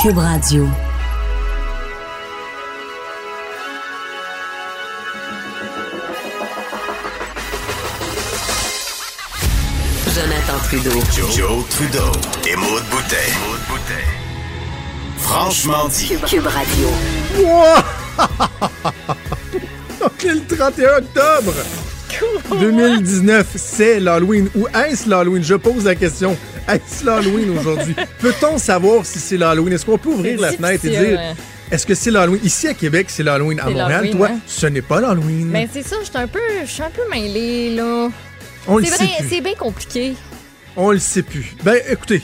Cube 0.00 0.18
Radio. 0.18 0.64
Jonathan 10.14 10.58
Trudeau. 10.62 10.90
Joe, 11.34 11.64
Trudeau 11.68 12.12
et 12.48 12.54
Maude 12.54 12.84
Boutet. 12.90 13.16
Franchement 15.18 15.88
dit. 15.88 16.14
Cube 16.28 16.46
Radio. 16.46 16.88
Donc, 20.00 20.22
le 20.22 20.56
31 20.56 20.98
octobre 20.98 21.54
2019, 22.60 23.46
c'est 23.56 23.98
l'Halloween. 23.98 24.48
Ou 24.54 24.68
est-ce 24.68 25.08
l'Halloween? 25.08 25.42
Je 25.42 25.56
pose 25.56 25.84
la 25.84 25.96
question. 25.96 26.36
Est-ce 26.68 27.04
l'Halloween 27.04 27.58
aujourd'hui? 27.58 27.94
Peut-on 28.20 28.58
savoir 28.58 29.06
si 29.06 29.18
c'est 29.18 29.38
l'Halloween? 29.38 29.72
Est-ce 29.72 29.86
qu'on 29.86 29.96
peut 29.96 30.10
ouvrir 30.10 30.38
la 30.38 30.52
fenêtre 30.52 30.84
et 30.84 30.90
dire 30.90 31.20
est-ce 31.70 31.86
que 31.86 31.94
c'est 31.94 32.10
l'Halloween? 32.10 32.40
Ici 32.44 32.66
à 32.66 32.74
Québec, 32.74 33.06
c'est 33.08 33.22
l'Halloween. 33.22 33.60
À 33.60 33.68
Montréal, 33.68 34.10
toi, 34.10 34.28
hein? 34.30 34.38
ce 34.46 34.66
n'est 34.66 34.82
pas 34.82 35.00
l'Halloween. 35.00 35.48
Mais 35.48 35.68
c'est 35.72 35.82
ça, 35.82 35.96
je 36.00 36.06
suis 36.06 36.16
un 36.16 36.26
peu, 36.26 36.38
je 36.64 36.70
suis 36.70 36.82
un 36.82 36.90
peu 36.90 37.02
mêlée, 37.10 37.74
là. 37.74 38.08
On 38.66 38.78
le 38.78 38.84
C'est 38.84 38.96
sait 38.96 39.04
vrai, 39.04 39.26
c'est 39.28 39.40
bien 39.40 39.54
compliqué. 39.54 40.14
On 40.76 40.90
le 40.92 40.98
sait 40.98 41.22
plus. 41.22 41.56
Ben, 41.64 41.76
écoutez, 41.90 42.22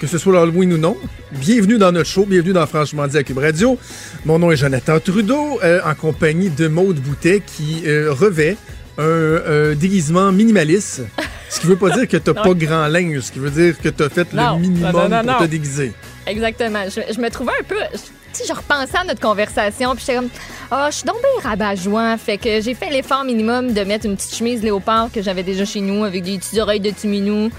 que 0.00 0.06
ce 0.06 0.16
soit 0.16 0.32
l'Halloween 0.32 0.72
ou 0.74 0.78
non, 0.78 0.96
bienvenue 1.32 1.76
dans 1.76 1.92
notre 1.92 2.08
show, 2.08 2.24
bienvenue 2.24 2.52
dans 2.52 2.66
Franchement 2.66 3.06
dit 3.06 3.16
à 3.18 3.22
Cube 3.22 3.38
Radio. 3.38 3.78
Mon 4.24 4.38
nom 4.38 4.50
est 4.50 4.56
Jonathan 4.56 5.00
Trudeau, 5.00 5.60
euh, 5.62 5.80
en 5.84 5.94
compagnie 5.94 6.50
de 6.50 6.68
Maude 6.68 7.00
Boutet, 7.00 7.42
qui 7.44 7.82
euh, 7.86 8.12
revêt 8.12 8.56
un 8.98 9.02
euh, 9.04 9.74
déguisement 9.74 10.32
minimaliste. 10.32 11.02
Ce 11.50 11.60
qui 11.60 11.66
veut 11.66 11.76
pas 11.76 11.90
dire 11.90 12.06
que 12.06 12.16
t'as 12.18 12.34
pas 12.34 12.52
grand 12.52 12.86
linge, 12.88 13.20
ce 13.20 13.32
qui 13.32 13.38
veut 13.38 13.50
dire 13.50 13.74
que 13.80 13.88
t'as 13.88 14.10
fait 14.10 14.30
Non, 14.34 14.56
le 14.56 14.60
minimum 14.60 14.92
non, 14.92 15.08
non, 15.08 15.32
pour 15.32 15.38
te 15.38 15.44
déguiser. 15.46 15.94
Exactement. 16.26 16.84
Je, 16.94 17.14
je 17.14 17.18
me 17.18 17.30
trouvais 17.30 17.52
un 17.58 17.64
peu. 17.64 17.76
je- 17.94 17.98
sais, 18.34 18.44
je 18.46 18.52
repensais 18.52 18.98
à 18.98 19.04
notre 19.04 19.20
conversation, 19.20 19.94
puis 19.94 20.04
j'étais 20.06 20.18
comme, 20.18 20.28
ah, 20.70 20.88
je 20.90 20.96
suis 20.96 21.04
bien 21.04 21.14
rabat-joie. 21.42 22.18
Fait 22.18 22.36
que 22.36 22.60
j'ai 22.60 22.74
fait 22.74 22.90
l'effort 22.90 23.24
minimum 23.24 23.72
de 23.72 23.80
mettre 23.82 24.04
une 24.04 24.14
petite 24.16 24.34
chemise 24.34 24.62
léopard 24.62 25.08
que 25.10 25.22
j'avais 25.22 25.42
déjà 25.42 25.64
chez 25.64 25.80
nous 25.80 26.04
avec 26.04 26.22
des 26.22 26.36
petites 26.38 26.58
oreilles 26.58 26.80
de 26.80 26.90
Timinou. 26.90 27.50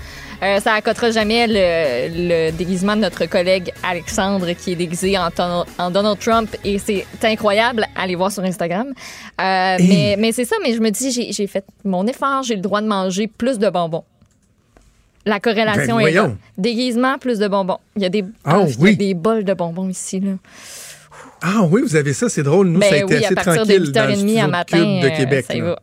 Euh, 0.42 0.60
ça 0.62 0.74
accotera 0.74 1.12
jamais 1.12 1.48
le, 1.48 2.48
le 2.48 2.52
déguisement 2.52 2.96
de 2.96 3.02
notre 3.02 3.26
collègue 3.26 3.72
Alexandre 3.84 4.52
qui 4.54 4.72
est 4.72 4.76
déguisé 4.76 5.18
en, 5.18 5.32
ton- 5.32 5.66
en 5.78 5.92
Donald 5.92 6.18
Trump 6.20 6.56
et 6.64 6.80
c'est 6.80 7.06
incroyable. 7.24 7.86
Allez 7.96 8.16
voir 8.16 8.32
sur 8.32 8.44
Instagram. 8.44 8.88
Euh, 8.88 8.94
mais 9.38 10.16
mais 10.18 10.32
c'est 10.32 10.46
ça, 10.46 10.56
mais 10.64 10.74
je 10.74 10.80
me 10.80 10.92
dis, 10.92 11.12
j'ai 11.32 11.48
fait 11.48 11.66
mon 11.84 12.08
effort, 12.08 12.44
j'ai 12.44 12.56
le 12.56 12.62
droit 12.62 12.80
de 12.82 12.88
manger 12.88 13.28
plus 13.28 13.60
de 13.60 13.70
bonbons. 13.70 14.06
La 15.26 15.42
corrélation 15.42 15.98
Ben, 15.98 16.08
est 16.08 16.12
là. 16.12 16.32
Déguisement, 16.58 17.18
plus 17.18 17.38
de 17.40 17.48
bonbons. 17.50 17.78
Il 17.98 18.04
y 18.04 18.06
a 18.06 18.10
des, 18.10 18.24
Ah, 18.46 18.62
il 18.66 18.70
y 18.70 18.74
a 18.74 18.76
oui. 18.80 18.96
des 18.98 19.14
bols 19.14 19.44
de 19.44 19.54
bonbons 19.54 19.90
ici. 19.90 20.22
Là. 20.22 20.32
Ah 21.42 21.64
oui, 21.70 21.82
vous 21.82 21.96
avez 21.98 22.14
ça, 22.14 22.30
c'est 22.30 22.44
drôle. 22.44 22.68
Nous, 22.70 22.82
ça 22.82 22.88
a 22.88 22.92
Ben 22.92 23.04
été 23.04 23.16
oui, 23.18 23.24
à 23.24 23.28
assez 23.28 23.36
partir 23.36 23.52
de 23.54 23.58
tranquille 23.58 23.92
dans 23.92 24.06
le 24.06 24.14
8h30 24.16 24.44
à 24.44 24.48
matin, 24.48 24.78
de 25.02 25.06
euh, 25.08 25.18
Québec. 25.18 25.46
ça 25.48 25.56
y 25.56 25.62
va. 25.62 25.78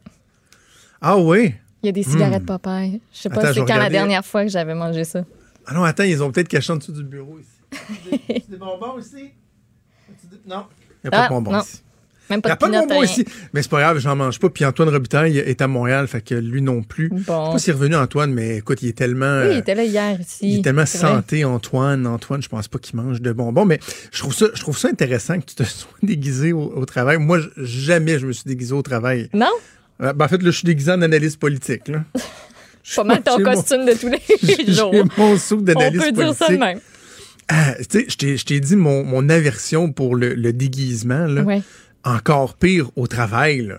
Ah 1.02 1.18
oui? 1.18 1.54
Il 1.86 1.90
y 1.90 1.90
a 1.90 1.92
des 1.92 2.02
cigarettes 2.02 2.44
Popeye. 2.44 3.00
Je 3.14 3.18
sais 3.20 3.28
pas 3.28 3.52
c'est 3.54 3.60
quand 3.64 3.76
la 3.78 3.88
dernière 3.88 4.24
fois 4.24 4.42
que 4.44 4.50
j'avais 4.50 4.74
mangé 4.74 5.04
ça. 5.04 5.24
Ah 5.66 5.72
non, 5.74 5.84
attends, 5.84 6.02
ils 6.02 6.20
ont 6.20 6.32
peut-être 6.32 6.48
caché 6.48 6.72
en 6.72 6.76
dessous 6.76 6.90
du 6.90 7.04
bureau 7.04 7.38
ici. 7.38 7.80
Des, 8.28 8.42
des 8.48 8.56
bonbons 8.56 8.94
aussi? 8.98 9.30
Non. 10.48 10.64
Il 11.04 11.04
n'y 11.04 11.08
a 11.08 11.10
pas 11.10 11.18
Ah, 11.22 11.24
de 11.24 11.28
bonbons 11.34 11.52
non. 11.52 11.60
ici. 11.60 11.82
Même 12.28 12.40
Il 12.40 12.42
pas 12.42 12.54
de 12.54 12.58
pas 12.58 12.66
de 12.66 12.72
bonbons 12.72 13.00
rien. 13.00 13.04
ici. 13.04 13.24
Mais 13.52 13.62
c'est 13.62 13.70
pas 13.70 13.78
grave, 13.80 13.98
j'en 13.98 14.16
mange 14.16 14.40
pas. 14.40 14.48
Puis 14.50 14.64
Antoine 14.64 14.88
Robitaille 14.88 15.38
est 15.38 15.60
à 15.62 15.68
Montréal, 15.68 16.08
fait 16.08 16.22
que 16.22 16.34
lui 16.34 16.60
non 16.60 16.82
plus. 16.82 17.08
Je 17.12 17.18
sais 17.18 17.24
Bon. 17.26 17.52
pas 17.52 17.58
s'il 17.58 17.70
est 17.70 17.74
revenu 17.74 17.94
Antoine, 17.94 18.32
mais 18.32 18.56
écoute, 18.56 18.82
il 18.82 18.88
est 18.88 18.98
tellement. 18.98 19.42
Oui, 19.42 19.52
il 19.52 19.58
était 19.58 19.76
là 19.76 19.84
hier 19.84 20.20
ici. 20.20 20.38
il 20.42 20.58
est 20.58 20.62
tellement 20.62 20.82
vrai. 20.82 20.86
santé, 20.86 21.44
Antoine. 21.44 22.04
Antoine, 22.06 22.42
je 22.42 22.48
pense 22.48 22.66
pas 22.66 22.78
qu'il 22.80 22.96
mange 22.96 23.20
de 23.20 23.30
bonbons. 23.32 23.64
Mais 23.64 23.78
je 24.12 24.18
trouve 24.18 24.34
ça, 24.34 24.46
je 24.54 24.60
trouve 24.60 24.76
ça 24.76 24.88
intéressant 24.88 25.38
que 25.38 25.44
tu 25.46 25.54
te 25.54 25.62
sois 25.64 25.88
déguisé 26.02 26.52
au, 26.52 26.72
au 26.76 26.84
travail. 26.84 27.18
Moi, 27.18 27.38
jamais 27.56 28.18
je 28.18 28.26
me 28.26 28.32
suis 28.32 28.44
déguisé 28.48 28.72
au 28.72 28.82
travail. 28.82 29.28
Non? 29.32 29.46
Euh, 30.02 30.12
ben, 30.12 30.24
en 30.24 30.28
fait, 30.28 30.42
là, 30.42 30.50
je 30.50 30.56
suis 30.58 30.66
déguisé 30.66 30.92
en 30.92 31.00
analyste 31.02 31.38
politique. 31.38 31.88
Là. 31.88 32.04
Pas 32.96 33.04
mal 33.04 33.22
ton 33.22 33.38
mon- 33.38 33.44
costume 33.44 33.84
de 33.84 33.92
tous 33.94 34.08
les 34.08 34.72
jours. 34.72 34.92
J'ai 34.94 35.02
mon 35.16 35.36
soupe 35.38 35.60
On 35.60 35.62
d'analyste 35.62 36.04
peut 36.04 36.12
politique. 36.12 36.24
dire 36.24 36.34
ça 36.46 36.52
de 36.52 36.56
même. 36.58 36.80
Ah, 37.48 37.74
je 37.80 38.44
t'ai- 38.44 38.60
dit 38.60 38.76
mon, 38.76 39.02
mon 39.04 39.28
aversion 39.28 39.90
pour 39.92 40.14
le, 40.16 40.34
le 40.34 40.52
déguisement. 40.52 41.26
Là. 41.26 41.42
Ouais. 41.42 41.62
Encore 42.04 42.54
pire 42.54 42.90
au 42.96 43.06
travail. 43.06 43.62
Là. 43.62 43.78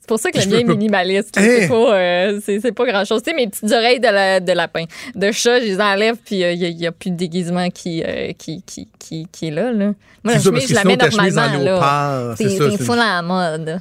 C'est 0.00 0.08
pour 0.08 0.18
ça 0.20 0.30
que 0.30 0.40
Je 0.40 0.48
le 0.48 0.52
mien 0.56 0.60
est 0.60 0.64
minimaliste. 0.64 1.36
Hein? 1.36 1.42
C'est 1.44 1.68
pas, 1.68 1.98
euh, 1.98 2.40
c'est- 2.44 2.72
pas 2.72 2.86
grand-chose. 2.86 3.22
Tu 3.22 3.30
sais, 3.30 3.36
mes 3.36 3.48
petites 3.48 3.70
oreilles 3.72 3.98
de, 4.00 4.04
la- 4.08 4.40
de 4.40 4.52
lapin, 4.52 4.84
de 5.14 5.32
chat, 5.32 5.60
je 5.60 5.64
les 5.64 5.80
enlève, 5.80 6.16
puis 6.24 6.36
il 6.40 6.76
n'y 6.76 6.86
a, 6.86 6.92
plus 6.92 7.10
de 7.10 7.16
déguisement 7.16 7.68
qui, 7.70 8.02
euh, 8.02 8.32
qui, 8.38 8.62
qui, 8.62 8.88
qui, 8.98 9.26
qui 9.32 9.48
est 9.48 9.50
là. 9.50 9.72
là. 9.72 9.92
Moi, 10.22 10.34
la 10.34 10.40
chemise, 10.40 10.68
je 10.68 10.74
la 10.74 10.84
mets 10.84 10.94
en 11.02 11.06
normalement. 11.08 12.34
c'est 12.36 12.48
C'est 12.48 12.70
c'est 12.70 12.82
full 12.84 12.96
la 12.96 13.20
mode. 13.22 13.80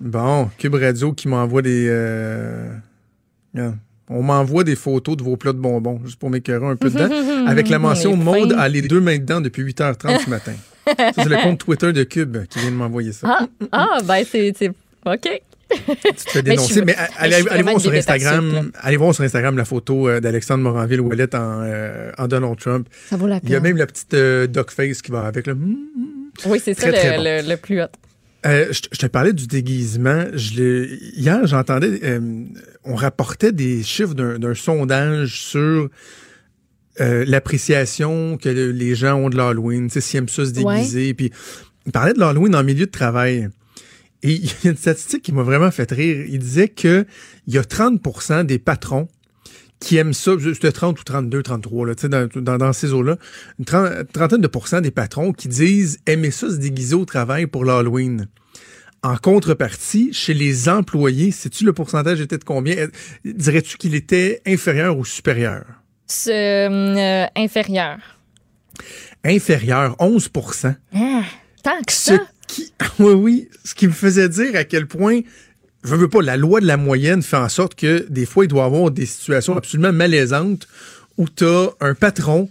Bon, 0.00 0.48
Cube 0.58 0.74
Radio 0.74 1.12
qui 1.12 1.28
m'envoie 1.28 1.62
des... 1.62 1.86
euh, 1.88 2.70
On 4.08 4.22
m'envoie 4.22 4.64
des 4.64 4.76
photos 4.76 5.16
de 5.16 5.22
vos 5.22 5.36
plats 5.36 5.52
de 5.52 5.58
bonbons, 5.58 6.00
juste 6.04 6.18
pour 6.18 6.30
m'écœurer 6.30 6.66
un 6.66 6.76
peu 6.76 6.88
dedans, 6.90 7.08
avec 7.48 7.68
la 7.68 7.78
mention 7.78 8.16
Maude 8.16 8.52
a 8.56 8.68
les 8.68 8.82
deux 8.82 9.00
mains 9.00 9.18
dedans 9.18 9.40
depuis 9.40 9.62
8h30 9.64 10.24
ce 10.24 10.30
matin. 10.30 10.52
Ça, 10.86 11.12
c'est 11.14 11.28
le 11.28 11.36
compte 11.42 11.58
Twitter 11.58 11.92
de 11.92 12.02
Cube 12.04 12.38
qui 12.48 12.60
vient 12.60 12.70
de 12.70 12.76
m'envoyer 12.76 13.12
ça. 13.12 13.26
Ah, 13.28 13.46
ah 13.72 13.98
ben 14.04 14.24
c'est... 14.30 14.52
OK. 15.04 15.28
tu 15.70 15.76
te 16.14 16.30
fais 16.30 16.42
dénoncer. 16.42 16.72
suis- 16.74 16.82
Mais, 16.82 16.96
allez, 17.18 17.42
voir 17.62 17.80
sur 17.80 17.92
Instagram, 17.92 18.70
allez 18.80 18.96
voir 18.96 19.14
sur 19.14 19.24
Instagram 19.24 19.56
la 19.56 19.64
photo 19.66 20.08
euh, 20.08 20.20
d'Alexandre 20.20 20.62
Moranville-Ouellet 20.64 21.34
en, 21.36 21.60
euh, 21.62 22.10
en 22.16 22.26
Donald 22.28 22.56
Trump. 22.58 22.88
Ça 23.10 23.16
vaut 23.16 23.26
la 23.26 23.38
Il 23.42 23.50
y 23.50 23.54
a 23.54 23.60
peine. 23.60 23.70
même 23.70 23.76
la 23.76 23.86
petite 23.86 24.14
euh, 24.14 24.46
duck 24.46 24.70
face 24.70 25.02
qui 25.02 25.10
va 25.10 25.26
avec. 25.26 25.46
Là. 25.46 25.52
Hum, 25.52 25.76
Oui, 26.46 26.58
c'est 26.64 26.72
ça 26.74 26.88
Très, 26.88 26.92
très 26.98 27.10
le, 27.10 27.16
bon. 27.16 27.24
le, 27.46 27.50
le 27.50 27.56
plus 27.58 27.82
hot. 27.82 27.86
Euh, 28.48 28.66
je, 28.72 28.80
te- 28.82 28.88
je 28.92 28.98
te 28.98 29.06
parlais 29.06 29.32
du 29.32 29.46
déguisement. 29.46 30.24
Je 30.34 30.86
hier, 31.16 31.46
j'entendais, 31.46 32.00
euh, 32.02 32.44
on 32.84 32.94
rapportait 32.94 33.52
des 33.52 33.82
chiffres 33.82 34.14
d'un 34.14 34.54
sondage 34.54 35.40
sur 35.42 35.88
euh, 37.00 37.24
l'appréciation 37.26 38.36
que 38.38 38.48
le- 38.48 38.72
les 38.72 38.94
gens 38.94 39.14
ont 39.16 39.28
de 39.30 39.36
l'Halloween, 39.36 39.86
tu 39.88 39.94
sais, 39.94 40.00
s'ils 40.00 40.18
aiment 40.18 40.28
ça 40.28 40.44
se 40.46 40.50
déguiser. 40.52 41.14
Puis, 41.14 41.30
il 41.86 41.92
parlait 41.92 42.12
de 42.14 42.18
l'Halloween 42.18 42.54
en 42.56 42.64
milieu 42.64 42.86
de 42.86 42.90
travail. 42.90 43.48
Et 44.22 44.32
il 44.34 44.44
y 44.46 44.66
a 44.66 44.70
une 44.70 44.76
statistique 44.76 45.22
qui 45.22 45.32
m'a 45.32 45.42
vraiment 45.44 45.70
fait 45.70 45.90
rire. 45.92 46.24
Il 46.28 46.38
disait 46.40 46.68
que 46.68 47.04
il 47.46 47.54
y 47.54 47.58
a 47.58 47.62
30% 47.62 48.44
des 48.46 48.58
patrons 48.58 49.08
qui 49.80 49.96
aiment 49.96 50.12
ça, 50.14 50.32
c'était 50.40 50.72
30 50.72 51.00
ou 51.00 51.04
32, 51.04 51.42
33, 51.42 51.86
là, 51.86 51.94
tu 51.94 52.02
sais, 52.02 52.08
dans, 52.08 52.28
dans, 52.34 52.58
dans 52.58 52.72
ces 52.72 52.92
eaux-là, 52.92 53.16
une 53.58 53.64
tren- 53.64 54.04
trentaine 54.12 54.40
de 54.40 54.46
pourcents 54.48 54.80
des 54.80 54.90
patrons 54.90 55.32
qui 55.32 55.48
disent 55.48 55.98
aimer 56.06 56.30
ça 56.32 56.50
se 56.50 56.56
déguiser 56.56 56.94
au 56.96 57.04
travail 57.04 57.46
pour 57.46 57.64
l'Halloween. 57.64 58.26
En 59.04 59.16
contrepartie, 59.16 60.12
chez 60.12 60.34
les 60.34 60.68
employés, 60.68 61.30
sais-tu 61.30 61.64
le 61.64 61.72
pourcentage 61.72 62.20
était 62.20 62.38
de 62.38 62.42
combien? 62.44 62.76
Euh, 62.76 62.88
Dirais-tu 63.24 63.76
qu'il 63.76 63.94
était 63.94 64.42
inférieur 64.44 64.98
ou 64.98 65.04
supérieur? 65.04 65.64
Euh, 66.26 67.26
inférieur. 67.36 67.98
Inférieur, 69.24 69.94
11 70.00 70.30
Ah, 70.94 71.22
tant 71.62 71.80
que 71.86 71.92
Ce 71.92 72.16
ça? 72.16 72.26
qui, 72.48 72.72
oui, 72.98 73.12
oui, 73.12 73.48
ce 73.64 73.74
qui 73.74 73.86
me 73.86 73.92
faisait 73.92 74.28
dire 74.28 74.56
à 74.56 74.64
quel 74.64 74.86
point, 74.86 75.20
je 75.84 75.94
veux 75.94 76.08
pas, 76.08 76.22
la 76.22 76.36
loi 76.36 76.60
de 76.60 76.66
la 76.66 76.76
moyenne 76.76 77.22
fait 77.22 77.36
en 77.36 77.48
sorte 77.48 77.74
que 77.74 78.06
des 78.08 78.26
fois, 78.26 78.44
il 78.44 78.48
doit 78.48 78.62
y 78.64 78.66
avoir 78.66 78.90
des 78.90 79.06
situations 79.06 79.56
absolument 79.56 79.92
malaisantes 79.92 80.66
où 81.16 81.28
tu 81.28 81.44
as 81.44 81.68
un 81.80 81.94
patron 81.94 82.48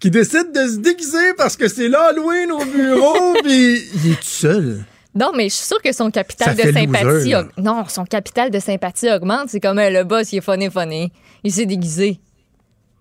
qui 0.00 0.10
décide 0.10 0.52
de 0.54 0.66
se 0.68 0.76
déguiser 0.78 1.34
parce 1.36 1.56
que 1.56 1.68
c'est 1.68 1.88
l'Halloween 1.88 2.50
au 2.52 2.64
bureau, 2.64 3.34
puis 3.44 3.82
il 3.94 4.12
est 4.12 4.16
tout 4.16 4.22
seul. 4.24 4.84
Non, 5.14 5.32
mais 5.36 5.48
je 5.48 5.54
suis 5.56 5.64
sûre 5.66 5.82
que 5.82 5.92
son 5.92 6.10
capital 6.10 6.54
de 6.56 6.62
sympathie... 6.72 7.04
loser, 7.32 7.48
Non, 7.58 7.84
son 7.88 8.04
capital 8.04 8.50
de 8.50 8.60
sympathie 8.60 9.10
augmente. 9.10 9.48
C'est 9.48 9.58
comme 9.60 9.78
euh, 9.78 9.90
le 9.90 10.04
boss, 10.04 10.32
il 10.32 10.36
est 10.38 10.40
funny, 10.40 10.70
funny. 10.70 11.12
Il 11.42 11.52
s'est 11.52 11.66
déguisé. 11.66 12.20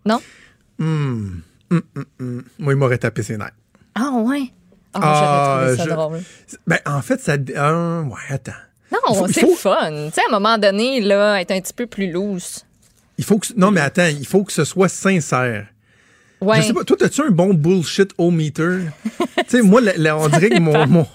Non? 0.05 0.19
Hum, 0.79 1.41
hum, 1.71 1.81
hum. 2.19 2.43
Moi, 2.57 2.73
il 2.73 2.77
m'aurait 2.77 2.97
tapé 2.97 3.21
ses 3.21 3.37
nerfs. 3.37 3.51
Ah, 3.95 4.11
ouais? 4.23 4.51
Ah, 4.93 4.99
Ah, 5.03 5.59
trouvé 5.61 5.77
ça 5.77 5.83
je- 5.83 5.89
drôle. 5.89 6.19
Ben, 6.65 6.79
en 6.87 7.01
fait, 7.03 7.19
ça. 7.21 7.33
euh, 7.33 8.01
ouais, 8.03 8.15
attends. 8.29 8.51
Non, 8.91 9.27
c'est 9.27 9.41
faut- 9.41 9.56
fun. 9.56 9.91
Tu 10.07 10.13
sais, 10.15 10.21
à 10.21 10.30
un 10.30 10.39
moment 10.39 10.57
donné, 10.57 11.01
là, 11.01 11.39
être 11.41 11.51
un 11.51 11.62
petit 11.62 11.74
peu 11.74 11.86
plus 11.86 12.12
loose. 12.12 12.65
Il 13.18 13.24
faut 13.24 13.38
que. 13.38 13.47
Non, 13.56 13.71
mais 13.71 13.81
attends, 13.81 14.07
il 14.07 14.25
faut 14.25 14.44
que 14.44 14.53
ce 14.53 14.63
soit 14.63 14.89
sincère. 14.89 15.68
Ouais. 16.41 16.62
Je 16.62 16.68
sais 16.68 16.74
pas, 16.74 16.86
toi, 16.86 16.95
as-tu 17.01 17.21
un 17.21 17.31
bon 17.31 17.53
bullshit 17.53 18.12
o 18.18 18.31
meter? 18.31 18.77
tu 19.19 19.44
sais, 19.50 19.62
moi, 19.62 19.81
la- 19.81 19.97
la- 19.97 20.18
on 20.18 20.30
dirait 20.30 20.50
que 20.50 20.59
mon, 20.59 20.88
mon, 20.88 21.06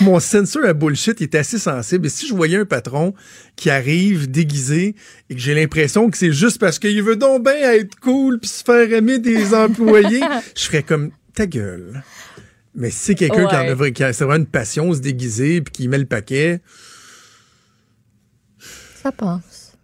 mon, 0.00 0.18
sensor 0.20 0.64
à 0.64 0.72
bullshit 0.72 1.20
est 1.20 1.34
assez 1.34 1.58
sensible. 1.58 2.06
Et 2.06 2.08
si 2.08 2.26
je 2.26 2.34
voyais 2.34 2.56
un 2.56 2.64
patron 2.64 3.12
qui 3.56 3.68
arrive 3.68 4.30
déguisé 4.30 4.94
et 5.28 5.34
que 5.34 5.40
j'ai 5.40 5.54
l'impression 5.54 6.08
que 6.08 6.16
c'est 6.16 6.32
juste 6.32 6.58
parce 6.58 6.78
qu'il 6.78 7.02
veut 7.02 7.16
donc 7.16 7.44
bien 7.44 7.72
être 7.72 8.00
cool 8.00 8.40
puis 8.40 8.48
se 8.48 8.64
faire 8.64 8.90
aimer 8.90 9.18
des 9.18 9.52
employés, 9.54 10.22
je 10.56 10.64
ferais 10.64 10.82
comme 10.82 11.10
ta 11.34 11.46
gueule. 11.46 12.02
Mais 12.74 12.90
si 12.90 12.96
c'est 12.98 13.14
quelqu'un 13.14 13.46
qui 13.46 13.54
en 13.54 13.80
a 13.80 13.90
qui 13.90 14.02
a 14.02 14.10
vraiment 14.12 14.36
une 14.36 14.46
passion, 14.46 14.94
se 14.94 14.98
déguiser 15.00 15.60
puis 15.60 15.72
qui 15.72 15.88
met 15.88 15.98
le 15.98 16.06
paquet. 16.06 16.62
Ça 19.04 19.12
passe. 19.12 19.76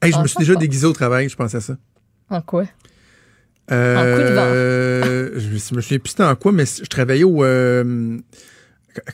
Hey, 0.00 0.12
je 0.12 0.16
Ah, 0.16 0.22
me 0.22 0.28
suis 0.28 0.34
ça 0.34 0.40
déjà 0.40 0.54
déguisé 0.54 0.86
au 0.86 0.92
travail, 0.92 1.28
je 1.28 1.34
pense 1.36 1.54
à 1.54 1.60
ça. 1.60 1.76
En 2.30 2.40
quoi? 2.40 2.64
Euh, 3.72 4.16
coup 4.16 4.22
de 4.22 4.34
vent. 4.34 4.42
euh, 4.46 5.30
je 5.36 5.74
me 5.74 5.80
souviens 5.82 5.98
plus 5.98 6.10
c'était 6.10 6.22
en 6.22 6.36
quoi, 6.36 6.52
mais 6.52 6.64
je 6.64 6.84
travaillais 6.86 7.24
au. 7.24 7.44
euh, 7.44 8.16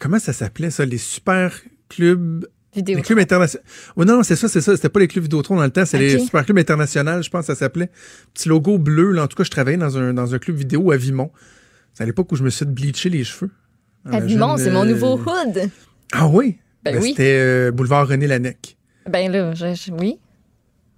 comment 0.01 0.19
ça 0.19 0.33
s'appelait 0.33 0.71
ça? 0.71 0.85
Les 0.85 0.99
super 0.99 1.51
clubs? 1.89 2.47
Vidéo. 2.77 2.97
Les 2.99 3.03
clubs 3.03 3.19
internationaux. 3.21 3.65
Oh, 3.97 4.05
non, 4.05 4.17
non, 4.17 4.23
c'est 4.23 4.37
ça, 4.37 4.49
c'est 4.49 4.61
ça. 4.61 4.77
C'était 4.77 4.89
pas 4.91 5.01
les 5.01 5.09
clubs 5.09 5.23
Vidéotron 5.25 5.57
dans 5.57 5.63
le 5.65 5.71
temps, 5.71 5.87
c'est 5.87 5.97
les 5.99 6.19
super 6.19 6.45
clubs 6.45 6.59
internationaux, 6.59 7.23
je 7.23 7.31
pense 7.31 7.47
que 7.47 7.55
ça 7.55 7.59
s'appelait. 7.59 7.89
Petit 8.35 8.49
logo 8.49 8.79
bleu, 8.79 9.13
là. 9.13 9.23
En 9.23 9.27
tout 9.29 9.37
cas, 9.37 9.45
je 9.45 9.51
travaillais 9.51 9.79
dans 9.79 9.97
un, 9.97 10.13
dans 10.13 10.35
un 10.35 10.39
club 10.39 10.57
vidéo 10.57 10.91
à 10.91 10.97
Vimont. 10.97 11.31
C'est 11.95 12.03
à 12.03 12.07
l'époque 12.07 12.31
où 12.33 12.37
je 12.37 12.43
me 12.43 12.51
suis 12.51 12.65
fait 12.67 12.71
bleacher 12.71 13.09
les 13.11 13.23
cheveux. 13.25 13.51
Ah, 14.05 14.17
Euh, 14.17 14.21
Vimont, 14.21 14.57
c'est 14.59 14.71
mon 14.71 14.83
euh, 14.85 14.89
nouveau 14.91 15.15
hood. 15.17 15.71
Ah 16.13 16.27
oui? 16.27 16.59
Ben 16.85 16.99
oui. 17.01 17.11
C'était 17.17 17.71
boulevard 17.71 18.09
René 18.09 18.27
Lanec. 18.27 18.77
Ben 19.09 19.31
là, 19.31 19.55
je- 19.55 19.75
je- 19.75 19.93
oui. 19.93 20.19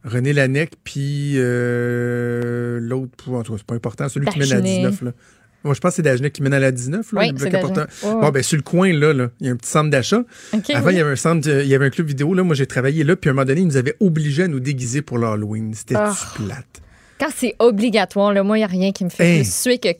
René 0.04 0.32
Lanec, 0.32 0.72
puis 0.84 1.32
euh, 1.36 2.78
l'autre, 2.80 3.30
en 3.32 3.42
tout 3.42 3.52
cas, 3.52 3.58
c'est 3.58 3.66
pas 3.66 3.74
important, 3.74 4.08
celui 4.08 4.26
qui 4.28 4.38
mène 4.38 4.52
à 4.52 4.60
Dagenet. 4.60 4.76
19. 4.78 5.02
Là. 5.02 5.12
Moi, 5.64 5.74
je 5.74 5.80
pense 5.80 5.90
que 5.92 5.96
c'est 5.96 6.02
Dagenet 6.02 6.30
qui 6.30 6.42
mène 6.42 6.54
à 6.54 6.60
la 6.60 6.70
19. 6.70 7.12
Là, 7.12 7.20
Oui, 7.22 7.28
le 7.30 7.50
bloc. 7.50 7.88
Bon, 8.02 8.28
ben, 8.30 8.42
sur 8.42 8.56
le 8.56 8.62
coin, 8.62 8.92
là, 8.92 9.12
là, 9.12 9.30
il 9.40 9.46
y 9.46 9.48
a 9.48 9.52
un 9.52 9.56
petit 9.56 9.70
centre 9.70 9.90
d'achat. 9.90 10.22
OK, 10.54 10.70
Avant, 10.70 10.86
oui. 10.86 10.94
il 10.94 10.98
y 10.98 11.00
avait 11.00 11.10
un 11.10 11.16
centre, 11.16 11.48
il 11.48 11.66
y 11.66 11.74
avait 11.74 11.86
un 11.86 11.90
club 11.90 12.06
vidéo. 12.06 12.34
Là, 12.34 12.44
moi, 12.44 12.54
j'ai 12.54 12.66
travaillé 12.68 13.02
là, 13.02 13.16
puis 13.16 13.28
à 13.28 13.32
un 13.32 13.34
moment 13.34 13.44
donné, 13.46 13.62
ils 13.62 13.66
nous 13.66 13.76
avaient 13.76 13.96
obligés 13.98 14.44
à 14.44 14.48
nous 14.48 14.60
déguiser 14.60 15.02
pour 15.02 15.18
l'Halloween. 15.18 15.74
C'était 15.74 15.96
Ah. 15.96 16.14
plate? 16.36 16.82
Quand 17.18 17.30
c'est 17.34 17.56
obligatoire, 17.58 18.32
là, 18.32 18.44
moi, 18.44 18.58
il 18.58 18.60
n'y 18.60 18.64
a 18.64 18.68
rien 18.68 18.92
qui 18.92 19.04
me 19.04 19.08
fait 19.10 19.26
Hey. 19.26 19.42
plus 19.42 19.52
suer 19.52 19.78
que. 19.78 19.88
Tu 19.92 19.96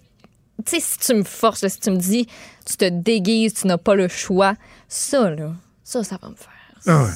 sais, 0.66 0.80
si 0.80 0.98
tu 1.00 1.14
me 1.14 1.24
forces, 1.24 1.62
là, 1.62 1.68
si 1.68 1.80
tu 1.80 1.90
me 1.90 1.96
dis, 1.96 2.26
tu 2.64 2.76
te 2.76 2.88
déguises, 2.88 3.54
tu 3.54 3.66
n'as 3.66 3.76
pas 3.78 3.94
le 3.96 4.06
choix, 4.08 4.54
ça, 4.88 5.30
là, 5.30 5.52
ça, 5.82 6.04
ça 6.04 6.16
va 6.22 6.28
me 6.30 6.34
faire. 6.36 6.50
Ah 6.86 7.04
ouais. 7.04 7.10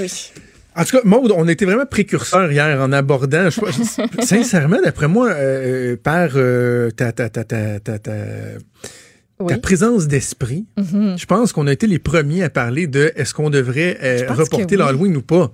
Oui. 0.00 0.32
En 0.78 0.84
tout 0.84 0.96
cas, 0.98 1.02
Maude, 1.04 1.32
on 1.34 1.48
était 1.48 1.64
vraiment 1.64 1.86
précurseurs 1.86 2.52
hier 2.52 2.80
en 2.80 2.92
abordant. 2.92 3.48
je- 3.48 3.60
je- 3.60 4.22
sincèrement, 4.26 4.78
d'après 4.82 5.08
moi, 5.08 5.30
euh, 5.30 5.96
par 5.96 6.30
euh, 6.34 6.90
ta, 6.90 7.12
ta, 7.12 7.30
ta, 7.30 7.44
ta, 7.44 7.80
ta, 7.80 7.98
ta- 7.98 8.12
Oui. 9.40 9.52
ta 9.54 9.58
présence 9.58 10.06
d'esprit, 10.06 10.66
je 10.76 11.24
pense 11.26 11.52
qu'on 11.52 11.66
a 11.66 11.72
été 11.72 11.86
les 11.86 11.98
premiers 11.98 12.42
à 12.42 12.50
parler 12.50 12.86
de 12.86 13.12
est-ce 13.16 13.32
qu'on 13.34 13.50
devrait 13.50 13.98
euh, 14.02 14.26
reporter 14.32 14.76
oui. 14.76 14.76
l'Halloween 14.76 15.16
ou 15.16 15.22
pas. 15.22 15.52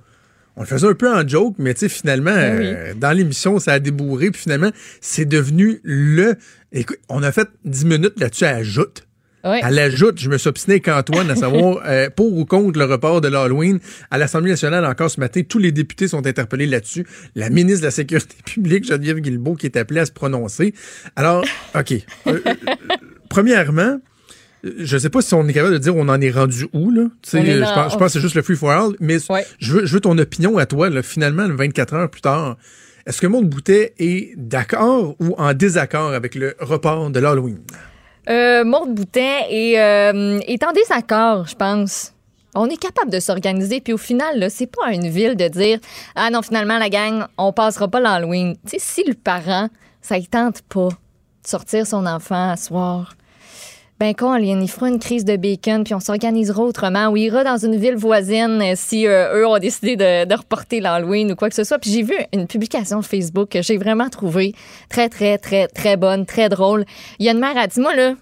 On 0.56 0.60
le 0.62 0.66
faisait 0.66 0.86
un 0.86 0.94
peu 0.94 1.10
en 1.10 1.26
joke, 1.26 1.54
mais 1.58 1.72
tu 1.72 1.80
sais, 1.80 1.88
finalement, 1.88 2.34
Ben 2.34 2.60
euh, 2.60 2.94
dans 2.94 3.12
l'émission, 3.12 3.58
ça 3.58 3.72
a 3.74 3.78
débourré, 3.78 4.30
puis 4.30 4.42
finalement, 4.42 4.70
c'est 5.00 5.24
devenu 5.24 5.80
le. 5.82 6.34
Écoute, 6.72 6.98
on 7.08 7.22
a 7.22 7.32
fait 7.32 7.48
10 7.64 7.86
minutes 7.86 8.20
là-dessus 8.20 8.44
à 8.44 8.56
ajoute. 8.56 9.06
Ouais. 9.44 9.60
À 9.62 9.70
l'ajoute, 9.70 10.20
je 10.20 10.28
me 10.30 10.38
suis 10.38 10.48
obstiné 10.48 10.74
avec 10.74 10.88
Antoine 10.88 11.30
à 11.30 11.34
savoir 11.36 11.80
euh, 11.86 12.08
pour 12.10 12.32
ou 12.36 12.44
contre 12.44 12.78
le 12.78 12.84
report 12.84 13.20
de 13.20 13.28
l'Halloween. 13.28 13.80
À 14.10 14.18
l'Assemblée 14.18 14.50
nationale, 14.50 14.84
encore 14.86 15.10
ce 15.10 15.18
matin, 15.18 15.42
tous 15.48 15.58
les 15.58 15.72
députés 15.72 16.06
sont 16.08 16.24
interpellés 16.26 16.66
là-dessus. 16.66 17.06
La 17.34 17.50
ministre 17.50 17.80
de 17.80 17.86
la 17.86 17.90
Sécurité 17.90 18.36
publique, 18.44 18.86
Geneviève 18.86 19.18
Guilbeault, 19.18 19.54
qui 19.56 19.66
est 19.66 19.76
appelée 19.76 20.00
à 20.00 20.06
se 20.06 20.12
prononcer. 20.12 20.74
Alors, 21.16 21.44
OK. 21.74 21.92
Euh, 21.92 22.38
euh, 22.46 22.54
premièrement, 23.28 24.00
je 24.78 24.96
sais 24.96 25.10
pas 25.10 25.22
si 25.22 25.34
on 25.34 25.46
est 25.48 25.52
capable 25.52 25.72
de 25.74 25.78
dire 25.78 25.96
on 25.96 26.08
en 26.08 26.20
est 26.20 26.30
rendu 26.30 26.66
où, 26.72 26.90
là. 26.90 27.02
Euh, 27.02 27.60
dans- 27.60 27.66
je, 27.66 27.74
pense, 27.74 27.92
je 27.92 27.98
pense 27.98 28.06
que 28.06 28.12
c'est 28.12 28.20
juste 28.20 28.36
le 28.36 28.42
free 28.42 28.54
for 28.56 28.70
all, 28.70 28.92
mais 29.00 29.18
Ouais. 29.30 29.44
je, 29.58 29.72
veux, 29.72 29.86
je 29.86 29.94
veux 29.94 30.00
ton 30.00 30.16
opinion 30.18 30.56
à 30.58 30.66
toi, 30.66 30.88
là, 30.88 31.02
finalement, 31.02 31.48
24 31.48 31.94
heures 31.94 32.10
plus 32.10 32.20
tard. 32.20 32.56
Est-ce 33.06 33.20
que 33.20 33.26
Maud 33.26 33.48
Boutet 33.48 33.94
est 33.98 34.34
d'accord 34.36 35.16
ou 35.18 35.34
en 35.36 35.52
désaccord 35.54 36.12
avec 36.12 36.36
le 36.36 36.54
report 36.60 37.10
de 37.10 37.18
l'Halloween? 37.18 37.58
Euh, 38.28 38.64
Boutin 38.64 39.40
est, 39.48 39.78
euh, 39.78 40.40
je 40.40 41.54
pense. 41.54 42.12
On 42.54 42.68
est 42.68 42.76
capable 42.76 43.10
de 43.10 43.18
s'organiser, 43.18 43.80
puis 43.80 43.94
au 43.94 43.98
final, 43.98 44.50
c'est 44.50 44.66
pas 44.66 44.92
une 44.92 45.08
ville 45.08 45.36
de 45.36 45.48
dire 45.48 45.78
Ah 46.14 46.30
non, 46.30 46.42
finalement, 46.42 46.78
la 46.78 46.90
gang, 46.90 47.24
on 47.38 47.52
passera 47.52 47.88
pas 47.88 47.98
l'Halloween. 47.98 48.56
Tu 48.66 48.72
sais, 48.72 48.78
si 48.78 49.04
le 49.04 49.14
parent, 49.14 49.68
ça 50.02 50.18
ne 50.18 50.24
tente 50.24 50.60
pas 50.62 50.88
de 50.88 51.48
sortir 51.48 51.86
son 51.86 52.04
enfant 52.06 52.50
à 52.50 52.56
soir, 52.56 53.14
ben 54.02 54.16
qu'on 54.16 54.34
il 54.34 54.68
fera 54.68 54.88
une 54.88 54.98
crise 54.98 55.24
de 55.24 55.36
bacon, 55.36 55.84
puis 55.84 55.94
on 55.94 56.00
s'organisera 56.00 56.64
autrement, 56.64 57.06
ou 57.10 57.16
ira 57.16 57.44
dans 57.44 57.56
une 57.56 57.76
ville 57.76 57.94
voisine 57.94 58.60
euh, 58.60 58.72
si 58.74 59.06
euh, 59.06 59.36
eux 59.36 59.46
ont 59.46 59.60
décidé 59.60 59.94
de, 59.94 60.34
reporter 60.34 60.80
l'Halloween 60.80 61.30
ou 61.30 61.36
quoi 61.36 61.48
que 61.48 61.54
ce 61.54 61.62
soit. 61.62 61.78
Puis 61.78 61.92
j'ai 61.92 62.02
vu 62.02 62.14
une 62.32 62.48
publication 62.48 63.00
Facebook 63.02 63.50
que 63.50 63.62
j'ai 63.62 63.78
vraiment 63.78 64.08
trouvée 64.08 64.56
très, 64.88 65.08
très, 65.08 65.38
très, 65.38 65.68
très 65.68 65.96
bonne, 65.96 66.26
très 66.26 66.48
drôle. 66.48 66.84
Il 67.20 67.26
y 67.26 67.28
a 67.28 67.32
une 67.32 67.38
mère, 67.38 67.56
elle 67.56 67.68
dit, 67.68 67.78
moi, 67.78 67.94
là, 67.94 68.14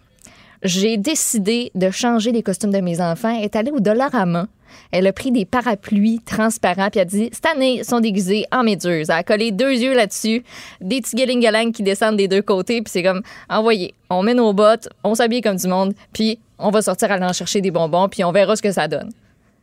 j'ai 0.64 0.98
décidé 0.98 1.70
de 1.74 1.90
changer 1.90 2.30
les 2.30 2.42
costumes 2.42 2.72
de 2.72 2.80
mes 2.80 3.00
enfants. 3.00 3.34
Est 3.40 3.56
allée 3.56 3.70
au 3.70 3.80
Dollarama. 3.80 4.48
Elle 4.90 5.06
a 5.06 5.12
pris 5.12 5.30
des 5.30 5.44
parapluies 5.44 6.20
transparents, 6.24 6.90
puis 6.90 7.00
elle 7.00 7.02
a 7.02 7.04
dit 7.04 7.30
Cette 7.32 7.46
année, 7.46 7.78
ils 7.78 7.84
sont 7.84 8.00
déguisés 8.00 8.44
en 8.52 8.62
méduse. 8.62 9.10
Elle 9.10 9.16
a 9.16 9.22
collé 9.22 9.52
deux 9.52 9.72
yeux 9.72 9.94
là-dessus, 9.94 10.42
des 10.80 11.00
petits 11.00 11.72
qui 11.72 11.82
descendent 11.82 12.16
des 12.16 12.28
deux 12.28 12.42
côtés, 12.42 12.82
puis 12.82 12.90
c'est 12.90 13.02
comme 13.02 13.22
Envoyez, 13.48 13.94
on 14.08 14.22
met 14.22 14.34
nos 14.34 14.52
bottes, 14.52 14.88
on 15.04 15.14
s'habille 15.14 15.40
comme 15.40 15.56
du 15.56 15.68
monde, 15.68 15.94
puis 16.12 16.38
on 16.58 16.70
va 16.70 16.82
sortir 16.82 17.10
aller 17.10 17.24
en 17.24 17.32
chercher 17.32 17.60
des 17.60 17.70
bonbons, 17.70 18.08
puis 18.08 18.24
on 18.24 18.32
verra 18.32 18.56
ce 18.56 18.62
que 18.62 18.72
ça 18.72 18.88
donne. 18.88 19.10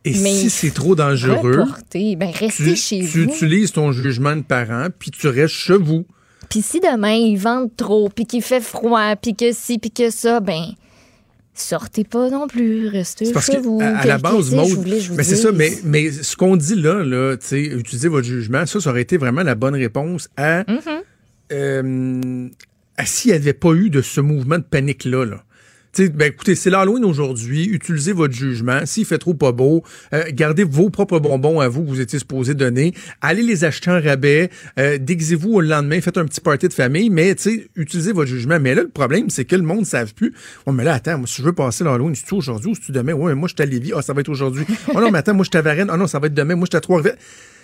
Et 0.04 0.10
Mais 0.10 0.32
si 0.32 0.50
c'est 0.50 0.70
trop 0.70 0.94
dangereux, 0.94 1.60
Reporter, 1.60 2.16
ben 2.16 2.30
restez 2.30 2.74
tu, 2.74 2.76
chez 2.76 2.98
tu 3.00 3.24
vous. 3.24 3.32
utilises 3.34 3.72
ton 3.72 3.92
jugement 3.92 4.36
de 4.36 4.42
parent, 4.42 4.86
puis 4.96 5.10
tu 5.10 5.28
restes 5.28 5.54
chez 5.54 5.76
vous. 5.76 6.04
Puis 6.48 6.62
si 6.62 6.80
demain, 6.80 7.12
ils 7.12 7.36
vendent 7.36 7.74
trop, 7.76 8.08
puis 8.08 8.24
qu'il 8.24 8.42
fait 8.42 8.60
froid, 8.60 9.16
puis 9.16 9.34
que 9.34 9.52
ci, 9.52 9.78
puis 9.78 9.90
que 9.90 10.10
ça, 10.10 10.40
ben 10.40 10.62
sortez 11.60 12.04
pas 12.04 12.30
non 12.30 12.46
plus, 12.46 12.88
restez 12.88 13.32
parce 13.32 13.46
chez 13.46 13.58
vous. 13.58 13.80
à, 13.82 14.06
la 14.06 14.18
base, 14.18 14.50
je 14.50 14.74
voulais, 14.74 15.00
je 15.00 15.12
mais 15.12 15.22
c'est 15.22 15.36
ça, 15.36 15.52
mais, 15.52 15.72
mais 15.84 16.10
ce 16.10 16.36
qu'on 16.36 16.56
dit 16.56 16.74
là, 16.74 17.02
là 17.02 17.36
utiliser 17.52 18.08
votre 18.08 18.26
jugement, 18.26 18.66
ça, 18.66 18.80
ça 18.80 18.90
aurait 18.90 19.02
été 19.02 19.16
vraiment 19.16 19.42
la 19.42 19.54
bonne 19.54 19.74
réponse 19.74 20.28
à, 20.36 20.62
Mm-hmm. 20.62 21.02
euh, 21.52 22.48
à 22.96 23.06
s'il 23.06 23.30
n'y 23.30 23.36
avait 23.36 23.52
pas 23.52 23.72
eu 23.72 23.90
de 23.90 24.02
ce 24.02 24.20
mouvement 24.20 24.58
de 24.58 24.64
panique-là. 24.64 25.24
Là. 25.24 25.44
Ben, 26.06 26.28
écoutez, 26.28 26.54
c'est 26.54 26.70
l'Halloween 26.70 27.04
aujourd'hui. 27.04 27.64
Utilisez 27.64 28.12
votre 28.12 28.34
jugement. 28.34 28.86
S'il 28.86 29.04
fait 29.04 29.18
trop 29.18 29.34
pas 29.34 29.50
beau, 29.52 29.82
euh, 30.12 30.24
gardez 30.32 30.62
vos 30.62 30.90
propres 30.90 31.18
bonbons 31.18 31.58
à 31.60 31.68
vous 31.68 31.82
que 31.82 31.88
vous 31.88 32.00
étiez 32.00 32.18
supposé 32.20 32.54
donner. 32.54 32.94
Allez 33.20 33.42
les 33.42 33.64
acheter 33.64 33.90
en 33.90 34.00
rabais. 34.00 34.50
Euh, 34.78 34.98
Déguisez-vous 34.98 35.54
au 35.54 35.60
lendemain. 35.60 36.00
Faites 36.00 36.18
un 36.18 36.24
petit 36.24 36.40
party 36.40 36.68
de 36.68 36.72
famille. 36.72 37.10
Mais 37.10 37.34
utilisez 37.76 38.12
votre 38.12 38.30
jugement. 38.30 38.60
Mais 38.60 38.74
là, 38.74 38.82
le 38.82 38.88
problème, 38.88 39.28
c'est 39.28 39.44
que 39.44 39.56
le 39.56 39.62
monde 39.62 39.80
ne 39.80 39.84
savent 39.84 40.14
plus. 40.14 40.32
Oh, 40.66 40.72
mais 40.72 40.84
là, 40.84 40.94
attends, 40.94 41.18
moi, 41.18 41.26
si 41.26 41.42
je 41.42 41.46
veux 41.46 41.52
passer 41.52 41.82
l'Halloween, 41.82 42.14
c'est-tu 42.14 42.34
aujourd'hui 42.34 42.70
ou 42.70 42.74
c'est-tu 42.74 42.92
demain? 42.92 43.14
Ouais, 43.14 43.32
mais 43.32 43.38
moi, 43.38 43.48
je 43.48 43.54
suis 43.54 43.62
à 43.62 43.66
Lévis. 43.66 43.92
Ah, 43.96 44.02
ça 44.02 44.12
va 44.12 44.20
être 44.20 44.28
aujourd'hui. 44.28 44.64
Oh 44.94 45.00
non, 45.00 45.10
mais 45.10 45.18
attends, 45.18 45.34
moi, 45.34 45.44
je 45.44 45.50
suis 45.50 45.58
à 45.58 45.62
Varennes. 45.62 45.90
Ah 45.90 45.96
non, 45.96 46.06
ça 46.06 46.18
va 46.18 46.28
être 46.28 46.34
demain. 46.34 46.54
Moi, 46.54 46.64
je 46.64 46.70
suis 46.70 46.76
à 46.76 46.80
Trois-Rivières. 46.80 47.16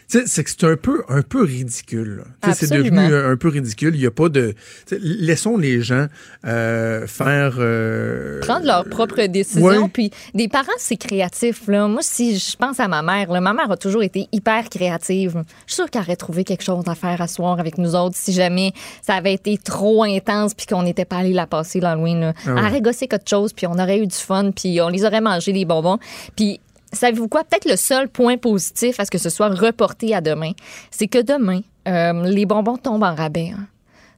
C'est 0.07 0.45
que 0.45 0.51
c'est 0.51 0.65
un 0.65 0.77
peu, 0.77 1.03
un 1.09 1.23
peu 1.23 1.43
ridicule. 1.43 2.25
C'est 2.53 2.71
devenu 2.71 2.99
un, 2.99 3.31
un 3.33 3.37
peu 3.37 3.49
ridicule. 3.49 3.95
Il 3.95 4.01
n'y 4.01 4.07
a 4.07 4.11
pas 4.11 4.29
de. 4.29 4.55
Laissons 5.01 5.57
les 5.57 5.81
gens 5.83 6.07
euh, 6.47 7.07
faire. 7.07 7.57
euh, 7.59 8.41
prendre 8.41 8.67
leurs 8.67 8.85
propres 8.89 9.23
décisions. 9.27 9.65
ouais. 9.67 9.89
Puis 9.93 10.11
des 10.35 10.49
parents, 10.49 10.67
c'est 10.79 10.97
créatif. 10.97 11.67
Là. 11.69 11.89
Moi, 11.89 12.01
si 12.03 12.39
je 12.39 12.57
pense 12.57 12.81
à 12.81 12.89
ma 12.89 13.03
mère, 13.03 13.31
là, 13.33 13.41
ma 13.41 13.53
mère 13.55 13.71
a 13.71 13.77
toujours 13.77 14.03
été 14.03 14.29
hyper 14.33 14.69
créative. 14.69 15.43
Je 15.67 15.73
suis 15.73 15.83
sûre 15.83 15.91
qu'elle 15.91 16.03
aurait 16.03 16.17
trouvé 16.17 16.45
quelque 16.45 16.63
chose 16.65 16.85
à 16.87 16.95
faire 16.95 17.21
à 17.21 17.27
soir 17.29 17.59
avec 17.59 17.79
nous 17.79 17.95
autres 17.95 18.17
si 18.17 18.33
jamais 18.33 18.73
ça 19.03 19.15
avait 19.15 19.35
été 19.35 19.59
trop 19.59 20.05
intense 20.05 20.55
puis 20.55 20.67
qu'on 20.67 20.83
n'était 20.83 21.05
pas 21.05 21.17
allé 21.19 21.33
la 21.33 21.47
passer 21.47 21.81
l'Halloween. 21.81 22.35
Ah 22.47 22.51
ouais. 22.55 22.61
Elle 22.61 22.67
aurait 22.67 22.81
gossé 22.83 23.07
quelque 23.09 23.29
chose 23.29 23.53
puis 23.53 23.67
on 23.67 23.79
aurait 23.79 23.99
eu 23.99 24.07
du 24.07 24.17
fun 24.17 24.51
puis 24.51 24.81
on 24.81 24.89
les 24.89 25.05
aurait 25.05 25.21
mangé 25.21 25.53
les 25.53 25.65
bonbons. 25.65 25.99
Puis 26.37 26.61
savez-vous 26.95 27.29
quoi? 27.29 27.45
Peut-être 27.45 27.69
le 27.69 27.77
seul 27.77 28.09
point 28.09 28.37
positif 28.37 28.99
à 29.01 29.05
ce 29.05 29.11
que 29.11 29.19
ce 29.19 29.31
soit 29.31 29.49
reporté 29.49 30.15
à 30.15 30.21
demain, 30.21 30.53
c'est 30.91 31.07
que 31.09 31.21
demain, 31.23 31.61
euh, 31.89 32.25
les 32.25 32.47
bonbons 32.47 32.77
tombent 32.77 33.03
en 33.05 33.15
rabais. 33.15 33.53
hein. 33.57 33.67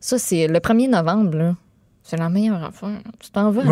Ça, 0.01 0.19
c'est 0.19 0.47
le 0.47 0.59
1er 0.61 0.89
novembre. 0.89 1.37
là. 1.37 1.55
C'est 2.03 2.17
la 2.17 2.29
meilleure 2.29 2.63
affaire. 2.63 3.01
Tu 3.19 3.31
t'en 3.31 3.51
vas 3.51 3.63
à 3.63 3.65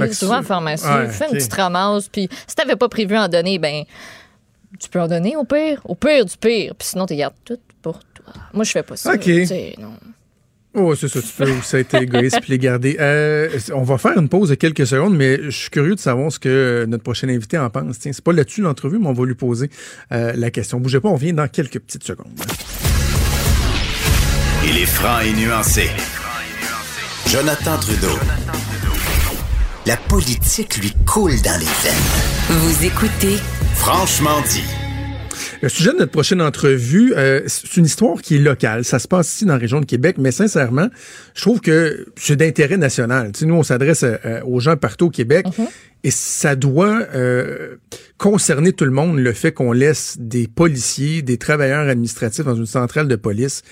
à 0.00 0.06
la 0.06 0.12
c'est- 0.40 0.46
pharmacie, 0.46 0.86
ouais, 0.86 1.08
fais 1.08 1.26
une 1.26 1.32
petite 1.36 1.52
ramasse, 1.52 2.08
puis 2.08 2.26
si 2.46 2.54
t'avais 2.56 2.76
pas 2.76 2.88
prévu 2.88 3.18
en 3.18 3.28
donner, 3.28 3.58
ben 3.58 3.84
tu 4.80 4.88
peux 4.88 5.00
en 5.00 5.08
donner 5.08 5.36
au 5.36 5.44
pire, 5.44 5.82
au 5.84 5.94
pire 5.94 6.24
du 6.24 6.34
pire, 6.38 6.74
puis 6.78 6.88
sinon 6.88 7.04
tu 7.04 7.14
gardes 7.16 7.34
tout 7.44 7.58
pour 7.82 7.98
toi. 8.14 8.32
Moi, 8.54 8.64
je 8.64 8.70
fais 8.70 8.82
pas 8.82 8.96
ça. 8.96 9.12
Ok. 9.12 9.20
tu 9.20 9.46
sais, 9.46 9.74
non. 9.78 9.92
Oh, 10.74 10.94
c'est 10.94 11.08
ça, 11.08 11.20
tu 11.20 11.28
peux 11.36 11.50
aussi 11.50 11.76
être 11.76 11.94
égoïste 11.94 12.40
puis 12.40 12.52
les 12.52 12.58
garder. 12.58 12.96
Euh, 12.98 13.48
on 13.74 13.82
va 13.82 13.98
faire 13.98 14.16
une 14.16 14.30
pause 14.30 14.48
de 14.48 14.54
quelques 14.54 14.86
secondes, 14.86 15.14
mais 15.14 15.38
je 15.44 15.50
suis 15.50 15.70
curieux 15.70 15.94
de 15.94 16.00
savoir 16.00 16.32
ce 16.32 16.38
que 16.38 16.86
notre 16.88 17.02
prochain 17.02 17.28
invité 17.28 17.58
en 17.58 17.68
pense. 17.68 17.98
Tiens, 17.98 18.12
c'est 18.14 18.24
pas 18.24 18.32
là-dessus 18.32 18.62
l'entrevue, 18.62 18.98
mais 18.98 19.08
on 19.08 19.12
va 19.12 19.26
lui 19.26 19.34
poser 19.34 19.68
euh, 20.12 20.32
la 20.34 20.50
question. 20.50 20.80
Bougez 20.80 21.00
pas, 21.00 21.10
on 21.10 21.16
vient 21.16 21.34
dans 21.34 21.48
quelques 21.48 21.78
petites 21.78 22.04
secondes. 22.04 22.32
Il 24.66 24.78
est 24.78 24.86
franc 24.86 25.20
et 25.20 25.32
nuancé. 25.34 25.90
Jonathan 27.26 27.76
Trudeau. 27.78 28.18
La 29.84 29.96
politique 29.96 30.78
lui 30.78 30.92
coule 31.06 31.40
dans 31.42 31.58
les 31.58 31.66
veines. 31.66 32.58
Vous 32.60 32.84
écoutez 32.86 33.36
Franchement 33.74 34.40
dit. 34.48 34.81
Le 35.62 35.68
sujet 35.68 35.92
de 35.92 35.98
notre 35.98 36.10
prochaine 36.10 36.42
entrevue, 36.42 37.14
euh, 37.16 37.42
c'est 37.46 37.76
une 37.76 37.84
histoire 37.84 38.20
qui 38.20 38.34
est 38.34 38.40
locale. 38.40 38.84
Ça 38.84 38.98
se 38.98 39.06
passe 39.06 39.32
ici 39.32 39.44
dans 39.44 39.52
la 39.52 39.60
région 39.60 39.80
de 39.80 39.86
Québec, 39.86 40.16
mais 40.18 40.32
sincèrement, 40.32 40.88
je 41.34 41.40
trouve 41.40 41.60
que 41.60 42.04
c'est 42.16 42.34
d'intérêt 42.34 42.76
national. 42.76 43.30
Tu 43.30 43.40
sais, 43.40 43.46
nous, 43.46 43.54
on 43.54 43.62
s'adresse 43.62 44.02
euh, 44.02 44.40
aux 44.44 44.58
gens 44.58 44.76
partout 44.76 45.06
au 45.06 45.10
Québec 45.10 45.46
et 46.02 46.10
ça 46.10 46.56
doit 46.56 47.06
euh, 47.14 47.76
concerner 48.18 48.72
tout 48.72 48.84
le 48.84 48.90
monde 48.90 49.20
le 49.20 49.32
fait 49.32 49.52
qu'on 49.52 49.70
laisse 49.70 50.16
des 50.18 50.48
policiers, 50.48 51.22
des 51.22 51.38
travailleurs 51.38 51.88
administratifs 51.88 52.44
dans 52.44 52.56
une 52.56 52.66
centrale 52.66 53.06
de 53.06 53.14
police 53.14 53.62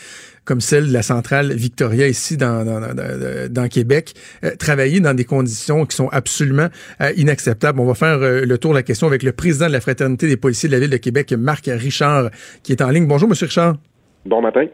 comme 0.45 0.61
celle 0.61 0.89
de 0.89 0.93
la 0.93 1.03
centrale 1.03 1.53
Victoria 1.53 2.09
ici 2.09 2.37
dans, 2.37 2.65
dans, 2.65 2.81
dans, 2.81 3.53
dans 3.53 3.69
Québec, 3.69 4.15
euh, 4.45 4.55
travailler 4.57 5.01
dans 5.01 5.15
des 5.15 5.25
conditions 5.25 5.87
qui 5.87 5.97
sont 5.97 6.09
absolument 6.09 6.69
euh, 7.01 7.13
inacceptables. 7.17 7.81
On 7.81 7.87
va 7.87 7.95
faire 7.95 8.19
euh, 8.23 8.45
le 8.45 8.59
tour 8.59 8.73
de 8.73 8.77
la 8.77 8.83
question 8.83 9.07
avec 9.07 9.23
le 9.23 9.33
président 9.33 9.67
de 9.67 9.73
la 9.73 9.81
Fraternité 9.81 10.27
des 10.27 10.37
policiers 10.37 10.69
de 10.69 10.75
la 10.75 10.81
Ville 10.81 10.91
de 10.91 10.97
Québec, 10.97 11.33
Marc 11.33 11.67
Richard, 11.67 12.31
qui 12.63 12.73
est 12.73 12.83
en 12.83 12.91
ligne. 12.91 13.07
Bonjour, 13.07 13.29
Monsieur 13.29 13.47
Richard. 13.47 13.77
Bon 14.25 14.43
matin. 14.43 14.67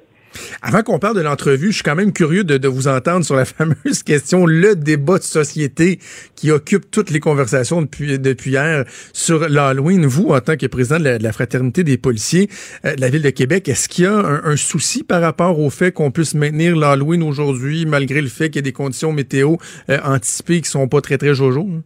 Avant 0.62 0.82
qu'on 0.82 0.98
parle 0.98 1.16
de 1.16 1.20
l'entrevue, 1.20 1.68
je 1.68 1.76
suis 1.76 1.82
quand 1.82 1.94
même 1.94 2.12
curieux 2.12 2.44
de, 2.44 2.58
de, 2.58 2.68
vous 2.68 2.88
entendre 2.88 3.24
sur 3.24 3.36
la 3.36 3.44
fameuse 3.44 4.02
question, 4.04 4.46
le 4.46 4.74
débat 4.74 5.18
de 5.18 5.24
société 5.24 5.98
qui 6.34 6.50
occupe 6.50 6.90
toutes 6.90 7.10
les 7.10 7.20
conversations 7.20 7.82
depuis, 7.82 8.18
depuis 8.18 8.52
hier 8.52 8.84
sur 9.12 9.48
l'Halloween. 9.48 10.06
Vous, 10.06 10.28
en 10.28 10.40
tant 10.40 10.56
que 10.56 10.66
président 10.66 10.98
de 10.98 11.04
la, 11.04 11.18
de 11.18 11.22
la 11.22 11.32
Fraternité 11.32 11.84
des 11.84 11.98
policiers 11.98 12.48
euh, 12.84 12.94
de 12.94 13.00
la 13.00 13.08
Ville 13.08 13.22
de 13.22 13.30
Québec, 13.30 13.68
est-ce 13.68 13.88
qu'il 13.88 14.04
y 14.04 14.06
a 14.06 14.14
un, 14.14 14.44
un, 14.44 14.56
souci 14.56 15.02
par 15.02 15.20
rapport 15.20 15.58
au 15.58 15.70
fait 15.70 15.92
qu'on 15.92 16.10
puisse 16.10 16.34
maintenir 16.34 16.76
l'Halloween 16.76 17.22
aujourd'hui, 17.22 17.86
malgré 17.86 18.20
le 18.20 18.28
fait 18.28 18.50
qu'il 18.50 18.56
y 18.56 18.58
a 18.60 18.62
des 18.62 18.72
conditions 18.72 19.12
météo 19.12 19.56
euh, 19.90 19.98
anticipées 20.04 20.60
qui 20.60 20.70
sont 20.70 20.88
pas 20.88 21.00
très, 21.00 21.18
très 21.18 21.34
jojo? 21.34 21.68
Hein? 21.70 21.82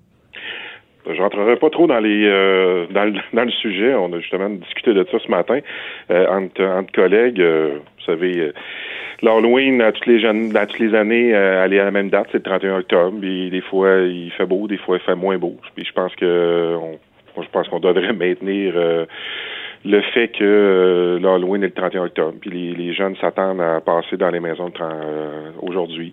Je 1.15 1.21
rentrerai 1.21 1.57
pas 1.57 1.71
trop 1.71 1.87
dans 1.87 2.01
les 2.01 2.25
euh, 2.27 2.87
dans, 2.91 3.05
le, 3.05 3.13
dans 3.33 3.45
le 3.45 3.51
sujet. 3.51 3.95
On 3.95 4.13
a 4.13 4.21
justement 4.21 4.49
discuté 4.51 4.93
de 4.95 5.07
ça 5.11 5.19
ce 5.19 5.31
matin 5.31 5.61
euh, 6.11 6.27
entre, 6.29 6.63
entre 6.63 6.93
collègues. 6.93 7.41
Euh, 7.41 7.79
vous 7.99 8.05
savez, 8.05 8.39
euh, 8.39 8.53
l'Halloween 9.23 9.81
à 9.83 9.93
toutes 9.93 10.07
les 10.07 10.21
jeunes, 10.21 10.57
à 10.57 10.67
toutes 10.67 10.81
les 10.81 10.95
années, 10.95 11.35
euh, 11.35 11.63
aller 11.63 11.79
à 11.79 11.85
la 11.85 11.91
même 11.91 12.11
date, 12.11 12.29
c'est 12.33 12.39
le 12.39 12.45
31 12.45 12.79
octobre. 12.79 13.19
Puis 13.21 13.51
des 13.51 13.61
fois 13.61 13.99
il 13.99 14.31
fait 14.33 14.47
beau, 14.47 14.67
des 14.67 14.79
fois 14.79 14.97
il 14.97 15.03
fait 15.03 15.15
moins 15.15 15.39
beau. 15.39 15.57
Puis 15.75 15.85
je 15.85 15.93
pense 15.93 16.15
que 16.17 16.77
on, 17.37 17.43
je 17.43 17.49
pense 17.51 17.69
qu'on 17.69 17.81
devrait 17.81 18.13
maintenir 18.13 18.75
le 19.85 20.03
fait 20.13 20.29
que 20.29 20.45
euh, 20.45 21.19
l'Halloween 21.21 21.63
est 21.63 21.69
le 21.69 21.73
31 21.73 22.05
octobre, 22.05 22.35
puis 22.39 22.51
les, 22.51 22.75
les 22.75 22.95
jeunes 22.95 23.17
s'attendent 23.19 23.63
à 23.63 23.81
passer 23.81 24.19
dans 24.19 24.29
les 24.29 24.41
maisons 24.41 24.71
euh, 24.81 25.51
aujourd'hui. 25.63 26.13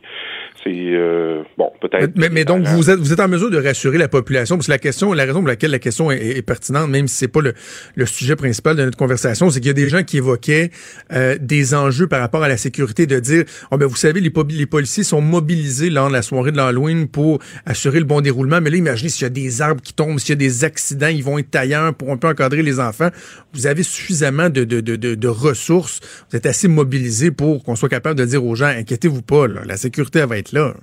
C'est 0.64 0.72
euh, 0.74 1.44
bon, 1.58 1.72
peut-être. 1.82 2.12
Mais, 2.16 2.30
mais 2.30 2.46
donc 2.46 2.64
vous 2.64 2.90
êtes 2.90 2.98
vous 2.98 3.12
êtes 3.12 3.20
en 3.20 3.28
mesure 3.28 3.50
de 3.52 3.62
rassurer 3.62 3.98
la 3.98 4.08
population? 4.08 4.56
Parce 4.56 4.68
que 4.68 4.72
la 4.72 4.78
question, 4.78 5.12
la 5.12 5.26
raison 5.26 5.40
pour 5.40 5.50
laquelle 5.50 5.72
la 5.72 5.80
question 5.80 6.12
est, 6.12 6.38
est 6.38 6.42
pertinente, 6.42 6.90
même 6.90 7.10
si 7.10 7.18
c'est 7.18 7.28
pas 7.28 7.42
le, 7.42 7.54
le, 7.96 8.06
sujet 8.06 8.38
principal 8.38 8.78
de 8.78 8.86
notre 8.86 8.98
conversation, 8.98 9.50
c'est 9.50 9.60
qu'il 9.60 9.68
y 9.68 9.72
a 9.72 9.74
des 9.74 9.90
gens 9.90 10.04
qui 10.04 10.18
évoquaient 10.18 10.70
euh, 11.12 11.36
des 11.40 11.76
enjeux 11.76 12.08
par 12.08 12.22
rapport 12.22 12.44
à 12.44 12.48
la 12.48 12.58
sécurité, 12.58 13.06
de 13.06 13.20
dire, 13.20 13.44
oh 13.72 13.78
ben 13.78 13.86
vous 13.86 13.98
savez, 13.98 14.22
les, 14.22 14.32
les 14.50 14.66
policiers 14.66 15.04
sont 15.04 15.22
mobilisés 15.22 15.90
lors 15.90 16.08
de 16.08 16.14
la 16.14 16.22
soirée 16.22 16.52
de 16.52 16.58
l'Halloween 16.58 17.08
pour 17.10 17.40
assurer 17.66 18.00
le 18.00 18.06
bon 18.06 18.22
déroulement, 18.22 18.62
mais 18.62 18.70
là 18.70 18.78
imaginez 18.78 19.10
s'il 19.10 19.24
y 19.24 19.28
a 19.28 19.30
des 19.30 19.62
arbres 19.62 19.82
qui 19.82 19.94
tombent, 19.94 20.20
s'il 20.20 20.30
y 20.30 20.34
a 20.34 20.36
des 20.36 20.64
accidents, 20.64 21.08
ils 21.08 21.24
vont 21.24 21.38
être 21.38 21.54
ailleurs 21.56 21.94
pour 21.94 22.12
un 22.12 22.18
peu 22.18 22.30
encadrer 22.30 22.64
les 22.64 22.80
enfants 22.80 23.10
vous 23.58 23.68
avez 23.68 23.84
suffisamment 23.84 24.50
de, 24.50 24.64
de, 24.64 24.82
de, 24.82 24.96
de, 24.96 25.28
ressources, 25.28 26.00
vous 26.30 26.38
êtes 26.38 26.46
assez 26.46 26.68
mobilisé 26.68 27.32
pour 27.32 27.64
qu'on 27.64 27.76
soit 27.76 27.90
capable 27.90 28.18
de 28.20 28.26
dire 28.26 28.46
aux 28.46 28.56
gens, 28.56 28.68
inquiétez-vous 28.68 29.24
pas, 29.24 29.48
là, 29.48 29.62
la 29.66 29.78
sécurité 29.78 30.20
elle 30.20 30.30
va 30.30 30.38
être 30.38 30.54
là. 30.54 30.74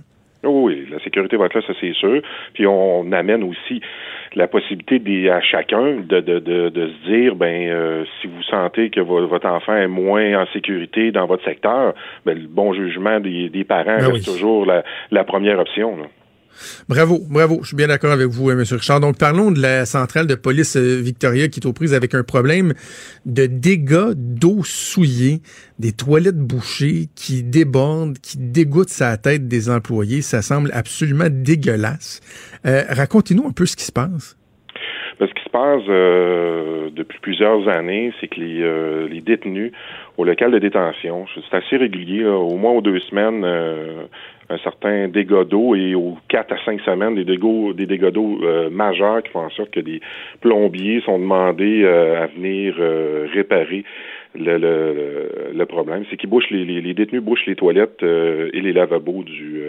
Oui, 0.42 0.86
la 0.90 0.98
sécurité 1.00 1.36
va 1.36 1.46
être 1.46 1.54
là, 1.54 1.62
ça 1.66 1.72
c'est 1.80 1.94
sûr. 1.94 2.20
Puis 2.52 2.66
on 2.66 3.10
amène 3.12 3.44
aussi 3.44 3.80
la 4.34 4.48
possibilité 4.48 4.98
des, 4.98 5.30
à 5.30 5.40
chacun 5.40 6.00
de, 6.00 6.20
de, 6.20 6.38
de, 6.40 6.68
de 6.68 6.88
se 6.88 7.10
dire, 7.10 7.36
ben 7.36 7.68
euh, 7.68 8.04
si 8.20 8.26
vous 8.26 8.42
sentez 8.42 8.90
que 8.90 9.00
vo 9.00 9.26
votre 9.26 9.46
enfant 9.46 9.76
est 9.76 9.86
moins 9.86 10.42
en 10.42 10.46
sécurité 10.52 11.12
dans 11.12 11.26
votre 11.26 11.44
secteur, 11.44 11.94
ben, 12.26 12.36
le 12.36 12.48
bon 12.48 12.74
jugement 12.74 13.20
des, 13.20 13.48
des 13.48 13.64
parents 13.64 13.98
ben 13.98 14.12
reste 14.12 14.28
oui. 14.28 14.34
toujours 14.34 14.66
la, 14.66 14.84
la 15.12 15.24
première 15.24 15.58
option. 15.60 15.96
Là. 15.96 16.06
Bravo, 16.88 17.20
bravo. 17.28 17.60
Je 17.62 17.68
suis 17.68 17.76
bien 17.76 17.88
d'accord 17.88 18.12
avec 18.12 18.28
vous, 18.28 18.50
M. 18.50 18.58
Richard. 18.58 19.00
Donc, 19.00 19.18
parlons 19.18 19.50
de 19.50 19.60
la 19.60 19.86
centrale 19.86 20.26
de 20.26 20.34
police 20.34 20.76
Victoria 20.76 21.48
qui 21.48 21.60
est 21.60 21.66
aux 21.66 21.72
prises 21.72 21.94
avec 21.94 22.14
un 22.14 22.22
problème 22.22 22.74
de 23.26 23.46
dégâts 23.46 24.12
d'eau 24.14 24.62
souillée, 24.62 25.40
des 25.78 25.92
toilettes 25.92 26.38
bouchées 26.38 27.08
qui 27.14 27.42
débordent, 27.42 28.18
qui 28.18 28.38
dégoûtent 28.38 28.90
sa 28.90 29.16
tête 29.16 29.48
des 29.48 29.70
employés. 29.70 30.22
Ça 30.22 30.42
semble 30.42 30.70
absolument 30.72 31.28
dégueulasse. 31.30 32.20
Euh, 32.66 32.82
Racontez-nous 32.88 33.46
un 33.46 33.52
peu 33.52 33.66
ce 33.66 33.76
qui 33.76 33.84
se 33.84 33.92
passe. 33.92 34.36
Ben, 35.20 35.28
ce 35.28 35.34
qui 35.34 35.44
se 35.44 35.50
passe 35.50 35.82
euh, 35.88 36.90
depuis 36.90 37.18
plusieurs 37.20 37.68
années, 37.68 38.12
c'est 38.20 38.26
que 38.26 38.40
les, 38.40 38.62
euh, 38.62 39.06
les 39.08 39.20
détenus 39.20 39.72
au 40.16 40.24
local 40.24 40.50
de 40.50 40.58
détention, 40.58 41.26
c'est 41.34 41.56
assez 41.56 41.76
régulier, 41.76 42.24
au 42.24 42.56
moins 42.56 42.72
aux 42.72 42.80
deux 42.80 42.98
semaines, 43.00 43.44
euh, 43.44 44.04
un 44.50 44.58
certain 44.58 45.08
dégât 45.08 45.44
d'eau 45.44 45.74
et 45.74 45.94
aux 45.94 46.16
quatre 46.28 46.52
à 46.52 46.64
cinq 46.64 46.80
semaines 46.82 47.14
des 47.14 47.24
dégâts, 47.24 47.74
des 47.74 47.86
dégâts 47.86 48.10
d'eau 48.10 48.40
euh, 48.42 48.68
majeurs 48.70 49.22
qui 49.22 49.30
font 49.30 49.40
en 49.40 49.50
sorte 49.50 49.70
que 49.70 49.80
des 49.80 50.00
plombiers 50.40 51.00
sont 51.02 51.18
demandés 51.18 51.82
euh, 51.82 52.22
à 52.22 52.26
venir 52.26 52.74
euh, 52.78 53.26
réparer 53.32 53.84
le, 54.34 54.58
le, 54.58 55.52
le 55.54 55.66
problème. 55.66 56.04
C'est 56.10 56.16
qu'ils 56.16 56.28
bouchent 56.28 56.50
les, 56.50 56.64
les, 56.64 56.80
les, 56.80 56.94
détenus 56.94 57.22
bouchent 57.22 57.46
les 57.46 57.56
toilettes 57.56 58.02
et 58.02 58.60
les 58.60 58.72
lavabos 58.72 59.22
du, 59.22 59.62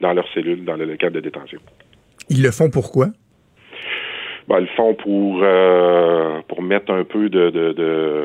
dans 0.00 0.12
leurs 0.12 0.28
cellules, 0.34 0.64
dans 0.64 0.76
le 0.76 0.84
local 0.84 1.12
de 1.12 1.20
détention. 1.20 1.60
Ils 2.28 2.42
le 2.42 2.50
font 2.50 2.68
pourquoi? 2.68 3.06
Ben, 4.48 4.58
ils 4.58 4.62
le 4.62 4.76
font 4.76 4.94
pour 4.94 5.44
pour 6.48 6.62
mettre 6.62 6.92
un 6.92 7.04
peu 7.04 7.28
de, 7.28 7.50
de, 7.50 7.72
de 7.72 8.24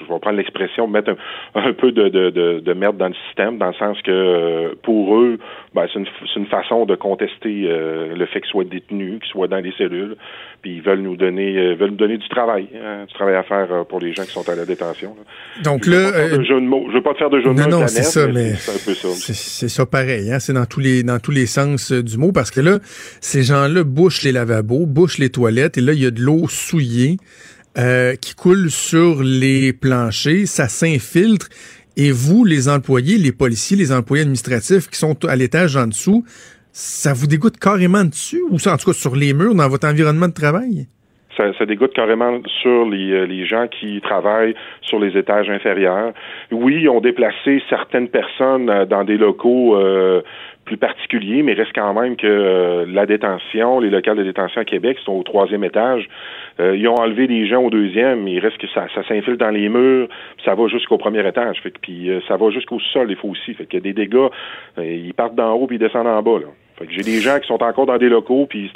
je 0.00 0.12
vais 0.12 0.18
prendre 0.18 0.36
l'expression, 0.36 0.86
mettre 0.86 1.10
un, 1.54 1.62
un 1.62 1.72
peu 1.72 1.92
de, 1.92 2.08
de, 2.08 2.30
de, 2.30 2.60
de, 2.60 2.72
merde 2.72 2.96
dans 2.96 3.08
le 3.08 3.14
système, 3.26 3.58
dans 3.58 3.68
le 3.68 3.74
sens 3.74 4.00
que 4.02 4.74
pour 4.82 5.16
eux, 5.16 5.38
ben, 5.74 5.86
c'est 5.92 5.98
une, 5.98 6.06
une, 6.36 6.46
façon 6.46 6.86
de 6.86 6.94
contester 6.94 7.64
euh, 7.66 8.14
le 8.14 8.26
fait 8.26 8.40
qu'ils 8.40 8.50
soient 8.50 8.64
détenus, 8.64 9.20
qu'ils 9.20 9.30
soient 9.30 9.48
dans 9.48 9.58
les 9.58 9.72
cellules, 9.78 10.16
puis 10.62 10.76
ils 10.76 10.82
veulent 10.82 11.00
nous 11.00 11.16
donner 11.16 11.56
euh, 11.56 11.74
veulent 11.74 11.90
nous 11.90 11.96
donner 11.96 12.18
du 12.18 12.28
travail, 12.28 12.68
hein, 12.74 13.04
du 13.06 13.14
travail 13.14 13.34
à 13.36 13.42
faire 13.42 13.72
euh, 13.72 13.84
pour 13.84 14.00
les 14.00 14.12
gens 14.12 14.24
qui 14.24 14.32
sont 14.32 14.48
à 14.48 14.54
la 14.54 14.64
détention. 14.64 15.16
Là. 15.16 15.62
Donc 15.62 15.84
je 15.84 15.90
là, 15.90 15.96
euh, 15.96 16.42
je 16.42 16.92
veux 16.92 17.02
pas 17.02 17.12
te 17.12 17.18
faire 17.18 17.30
de 17.30 17.40
jeu 17.40 17.54
de 17.54 17.60
non, 17.60 17.64
mots. 17.64 17.80
Non, 17.82 17.88
c'est 17.88 18.02
ça, 18.02 18.26
mais 18.26 18.54
c'est 18.54 18.72
un 18.72 18.84
peu 18.84 18.94
ça. 18.94 19.08
C'est 19.14 19.68
ça 19.68 19.86
pareil, 19.86 20.32
hein, 20.32 20.38
c'est 20.40 20.52
dans 20.52 20.66
tous 20.66 20.80
les 20.80 21.02
dans 21.02 21.18
tous 21.18 21.30
les 21.30 21.46
sens 21.46 21.92
du 21.92 22.18
mot, 22.18 22.32
parce 22.32 22.50
que 22.50 22.60
là, 22.60 22.78
ces 23.20 23.42
gens-là 23.42 23.84
bouchent 23.84 24.22
les 24.22 24.32
lavabos, 24.32 24.86
bouchent 24.86 25.18
les 25.18 25.30
toilettes, 25.30 25.78
et 25.78 25.80
là, 25.80 25.92
il 25.92 26.02
y 26.02 26.06
a 26.06 26.10
de 26.10 26.20
l'eau 26.20 26.48
souillée. 26.48 27.16
Euh, 27.78 28.16
qui 28.16 28.34
coule 28.34 28.68
sur 28.68 29.22
les 29.22 29.72
planchers, 29.72 30.46
ça 30.46 30.66
s'infiltre. 30.66 31.48
Et 31.96 32.10
vous, 32.10 32.44
les 32.44 32.68
employés, 32.68 33.16
les 33.16 33.30
policiers, 33.30 33.76
les 33.76 33.92
employés 33.92 34.22
administratifs 34.22 34.88
qui 34.90 34.98
sont 34.98 35.24
à 35.24 35.36
l'étage 35.36 35.76
en 35.76 35.86
dessous, 35.86 36.24
ça 36.72 37.12
vous 37.12 37.28
dégoûte 37.28 37.58
carrément 37.58 38.04
dessus 38.04 38.42
ou 38.50 38.58
ça, 38.58 38.74
en 38.74 38.76
tout 38.76 38.90
cas 38.90 38.92
sur 38.92 39.14
les 39.14 39.34
murs 39.34 39.54
dans 39.54 39.68
votre 39.68 39.86
environnement 39.86 40.26
de 40.26 40.32
travail? 40.32 40.88
Ça, 41.36 41.44
ça, 41.56 41.64
dégoûte 41.64 41.92
carrément 41.94 42.40
sur 42.60 42.86
les, 42.86 43.26
les, 43.26 43.46
gens 43.46 43.68
qui 43.68 44.00
travaillent 44.00 44.54
sur 44.82 44.98
les 44.98 45.16
étages 45.16 45.48
inférieurs. 45.48 46.12
Oui, 46.50 46.80
ils 46.82 46.88
ont 46.88 47.00
déplacé 47.00 47.62
certaines 47.70 48.08
personnes 48.08 48.66
dans 48.86 49.04
des 49.04 49.16
locaux 49.16 49.76
euh, 49.76 50.22
plus 50.64 50.76
particuliers, 50.76 51.42
mais 51.42 51.54
reste 51.54 51.72
quand 51.74 51.94
même 51.94 52.16
que 52.16 52.26
euh, 52.26 52.84
la 52.88 53.06
détention, 53.06 53.80
les 53.80 53.90
locales 53.90 54.16
de 54.16 54.22
détention 54.22 54.60
à 54.60 54.64
Québec 54.64 54.98
sont 55.04 55.12
au 55.12 55.22
troisième 55.22 55.64
étage. 55.64 56.08
Euh, 56.60 56.76
ils 56.76 56.86
ont 56.88 56.94
enlevé 56.94 57.26
des 57.26 57.46
gens 57.46 57.62
au 57.62 57.70
deuxième, 57.70 58.22
mais 58.22 58.32
il 58.32 58.40
reste 58.40 58.58
que 58.58 58.68
ça, 58.68 58.86
ça 58.94 59.02
dans 59.36 59.50
les 59.50 59.68
murs, 59.68 60.08
ça 60.44 60.54
va 60.54 60.68
jusqu'au 60.68 60.98
premier 60.98 61.26
étage. 61.26 61.60
Fait 61.62 61.70
que, 61.70 61.78
puis 61.80 62.10
euh, 62.10 62.20
ça 62.28 62.36
va 62.36 62.50
jusqu'au 62.50 62.78
sol, 62.78 63.08
des 63.08 63.16
fois 63.16 63.30
aussi. 63.30 63.54
Fait 63.54 63.74
a 63.74 63.80
des 63.80 63.92
dégâts, 63.92 64.28
ils 64.78 65.14
partent 65.14 65.34
d'en 65.34 65.52
haut 65.54 65.66
puis 65.66 65.76
ils 65.76 65.80
descendent 65.80 66.06
en 66.06 66.22
bas. 66.22 66.38
Là. 66.40 66.46
J'ai 66.88 67.02
des 67.02 67.20
gens 67.20 67.38
qui 67.40 67.46
sont 67.46 67.62
encore 67.62 67.86
dans 67.86 67.98
des 67.98 68.08
locaux, 68.08 68.46
puis 68.48 68.70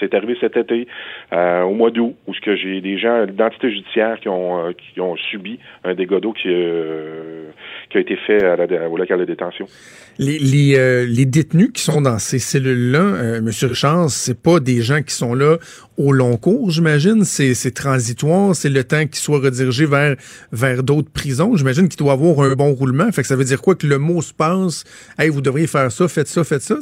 c'est 0.00 0.14
arrivé 0.14 0.36
cet 0.40 0.56
été, 0.56 0.86
euh, 1.32 1.62
au 1.62 1.74
mois 1.74 1.90
d'août, 1.90 2.14
où 2.26 2.32
que 2.42 2.56
j'ai 2.56 2.80
des 2.80 2.98
gens 2.98 3.26
d'identité 3.26 3.70
judiciaire 3.70 4.18
qui 4.20 4.28
ont 4.28 4.66
euh, 4.66 4.72
qui 4.72 5.00
ont 5.00 5.16
subi 5.16 5.58
un 5.84 5.94
dégât 5.94 6.20
d'eau 6.20 6.32
qui, 6.32 6.48
euh, 6.48 7.50
qui 7.90 7.98
a 7.98 8.00
été 8.00 8.16
fait 8.16 8.44
à 8.44 8.56
la, 8.56 8.88
au 8.88 8.96
local 8.96 9.20
de 9.20 9.24
détention. 9.24 9.66
Les, 10.18 10.38
les, 10.38 10.76
euh, 10.76 11.06
les 11.06 11.24
détenus 11.24 11.70
qui 11.72 11.82
sont 11.82 12.00
dans 12.00 12.18
ces 12.18 12.38
cellules-là, 12.38 12.98
euh, 12.98 13.40
Monsieur 13.40 13.68
Richard, 13.68 14.10
c'est 14.10 14.40
pas 14.40 14.60
des 14.60 14.82
gens 14.82 15.02
qui 15.02 15.14
sont 15.14 15.34
là 15.34 15.56
au 15.96 16.12
long 16.12 16.36
cours, 16.36 16.70
j'imagine? 16.70 17.24
C'est 17.24 17.74
transitoire, 17.74 18.54
c'est 18.54 18.68
le 18.68 18.84
temps 18.84 19.06
qu'ils 19.06 19.16
soient 19.16 19.40
redirigés 19.40 19.86
vers 19.86 20.16
vers 20.52 20.82
d'autres 20.82 21.10
prisons. 21.12 21.56
J'imagine 21.56 21.88
qu'il 21.88 21.98
doit 21.98 22.12
avoir 22.12 22.40
un 22.40 22.54
bon 22.54 22.72
roulement. 22.72 23.10
Fait 23.12 23.22
que 23.22 23.28
ça 23.28 23.36
veut 23.36 23.44
dire 23.44 23.60
quoi 23.60 23.74
que 23.74 23.86
le 23.86 23.98
mot 23.98 24.22
se 24.22 24.34
passe? 24.34 24.84
Hey, 25.18 25.28
vous 25.28 25.40
devriez 25.40 25.66
faire 25.66 25.90
ça, 25.92 26.08
faites 26.08 26.28
ça, 26.28 26.44
faites 26.44 26.62
ça? 26.62 26.76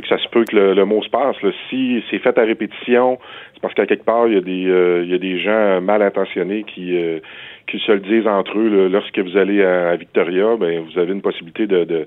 Que 0.00 0.08
ça 0.08 0.18
se 0.18 0.28
peut 0.28 0.44
que 0.44 0.56
le, 0.56 0.84
mot 0.84 1.02
se 1.02 1.08
passe. 1.08 1.40
Là. 1.42 1.50
Si 1.68 2.02
c'est 2.10 2.18
fait 2.18 2.36
à 2.38 2.42
répétition, 2.42 3.18
c'est 3.54 3.60
parce 3.60 3.74
qu'à 3.74 3.86
quelque 3.86 4.04
part, 4.04 4.26
il 4.28 4.34
y 4.34 4.36
a 4.36 4.40
des 4.40 4.66
euh, 4.66 5.02
il 5.04 5.10
y 5.10 5.14
a 5.14 5.18
des 5.18 5.38
gens 5.38 5.80
mal 5.80 6.02
intentionnés 6.02 6.64
qui 6.64 6.96
euh, 6.96 7.20
qu'ils 7.66 7.80
se 7.80 7.92
le 7.92 8.00
disent 8.00 8.26
entre 8.26 8.58
eux. 8.58 8.88
Lorsque 8.88 9.18
vous 9.18 9.36
allez 9.36 9.62
à, 9.62 9.96
Victoria, 9.96 10.56
ben 10.56 10.80
vous 10.80 10.98
avez 10.98 11.12
une 11.12 11.22
possibilité 11.22 11.66
de, 11.66 11.84
de, 11.84 12.06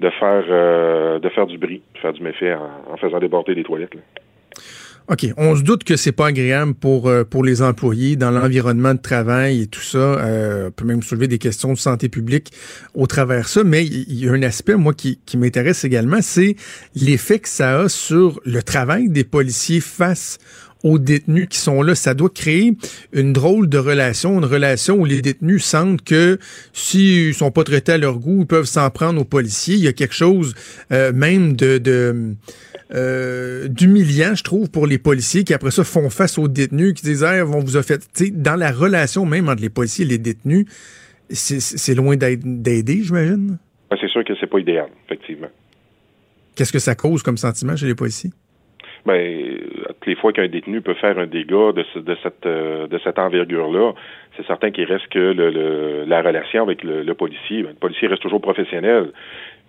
de 0.00 0.10
faire 0.10 0.44
euh, 0.48 1.18
de 1.18 1.28
faire 1.28 1.46
du 1.46 1.58
bris, 1.58 1.82
de 1.94 1.98
faire 1.98 2.12
du 2.12 2.22
méfait 2.22 2.54
en, 2.54 2.96
faisant 2.96 3.18
déborder 3.18 3.54
les 3.54 3.64
toilettes. 3.64 3.94
OK. 5.08 5.26
On 5.36 5.54
se 5.54 5.60
doute 5.62 5.84
que 5.84 5.96
c'est 5.96 6.12
pas 6.12 6.28
agréable 6.28 6.72
pour, 6.72 7.08
euh, 7.08 7.24
pour 7.24 7.44
les 7.44 7.60
employés 7.60 8.16
dans 8.16 8.30
l'environnement 8.30 8.94
de 8.94 9.00
travail 9.00 9.60
et 9.60 9.66
tout 9.66 9.82
ça. 9.82 9.98
Euh, 9.98 10.68
on 10.68 10.70
peut 10.70 10.86
même 10.86 11.02
soulever 11.02 11.28
des 11.28 11.36
questions 11.36 11.74
de 11.74 11.78
santé 11.78 12.08
publique 12.08 12.52
au 12.94 13.06
travers 13.06 13.48
ça. 13.48 13.64
Mais 13.64 13.84
il 13.84 14.14
y 14.14 14.26
a 14.26 14.32
un 14.32 14.42
aspect, 14.42 14.76
moi, 14.76 14.94
qui, 14.94 15.20
qui 15.26 15.36
m'intéresse 15.36 15.84
également, 15.84 16.22
c'est 16.22 16.56
l'effet 16.94 17.38
que 17.38 17.50
ça 17.50 17.80
a 17.80 17.88
sur 17.90 18.40
le 18.46 18.62
travail 18.62 19.10
des 19.10 19.24
policiers 19.24 19.80
face 19.80 20.38
aux 20.84 20.98
détenus 21.00 21.48
qui 21.48 21.58
sont 21.58 21.82
là. 21.82 21.96
Ça 21.96 22.14
doit 22.14 22.30
créer 22.30 22.74
une 23.12 23.32
drôle 23.32 23.68
de 23.68 23.78
relation, 23.78 24.38
une 24.38 24.44
relation 24.44 24.96
où 24.96 25.04
les 25.04 25.20
détenus 25.20 25.64
sentent 25.64 26.04
que 26.04 26.38
s'ils 26.72 27.34
sont 27.34 27.50
pas 27.50 27.64
traités 27.64 27.92
à 27.92 27.98
leur 27.98 28.18
goût, 28.18 28.42
ils 28.42 28.46
peuvent 28.46 28.66
s'en 28.66 28.88
prendre 28.90 29.20
aux 29.20 29.24
policiers. 29.24 29.74
Il 29.74 29.82
y 29.82 29.88
a 29.88 29.92
quelque 29.92 30.14
chose 30.14 30.54
euh, 30.92 31.12
même 31.12 31.56
de, 31.56 31.78
de 31.78 32.34
euh, 32.94 33.66
d'humiliant, 33.66 34.34
je 34.34 34.44
trouve, 34.44 34.70
pour 34.70 34.86
les 34.86 34.98
policiers 34.98 35.42
qui 35.42 35.54
après 35.54 35.70
ça 35.70 35.82
font 35.82 36.10
face 36.10 36.38
aux 36.38 36.48
détenus, 36.48 36.92
qui 36.92 37.02
disent 37.04 37.24
hey, 37.24 37.42
on 37.42 37.60
vous 37.60 37.76
a 37.76 37.82
fait, 37.82 38.06
dans 38.30 38.56
la 38.56 38.70
relation 38.70 39.24
même 39.24 39.48
entre 39.48 39.62
les 39.62 39.70
policiers 39.70 40.04
et 40.04 40.08
les 40.08 40.18
détenus, 40.18 40.66
c'est 41.30 41.94
loin 41.94 42.16
d'aider, 42.16 43.00
j'imagine. 43.02 43.58
Ben, 43.90 43.96
c'est 43.98 44.08
sûr 44.08 44.22
que 44.22 44.34
c'est 44.38 44.46
pas 44.46 44.58
idéal, 44.58 44.88
effectivement. 45.06 45.48
Qu'est-ce 46.54 46.72
que 46.72 46.78
ça 46.78 46.94
cause 46.94 47.22
comme 47.22 47.38
sentiment 47.38 47.74
chez 47.74 47.86
les 47.86 47.94
policiers? 47.94 48.30
Ben, 49.06 49.58
toutes 49.86 50.06
les 50.06 50.14
fois 50.16 50.32
qu'un 50.32 50.48
détenu 50.48 50.80
peut 50.80 50.94
faire 50.94 51.18
un 51.18 51.26
dégât 51.26 51.72
de, 51.72 51.84
de 52.00 52.16
cette 52.22 52.46
euh, 52.46 52.86
de 52.86 52.98
cette 53.04 53.18
envergure-là, 53.18 53.92
c'est 54.36 54.46
certain 54.46 54.70
qu'il 54.70 54.84
reste 54.84 55.08
que 55.08 55.18
le, 55.18 56.04
la 56.06 56.22
relation 56.22 56.62
avec 56.62 56.82
le, 56.82 57.12
policier. 57.12 57.62
Ben, 57.62 57.70
le 57.70 57.74
policier 57.74 58.08
reste 58.08 58.22
toujours 58.22 58.40
professionnel, 58.40 59.12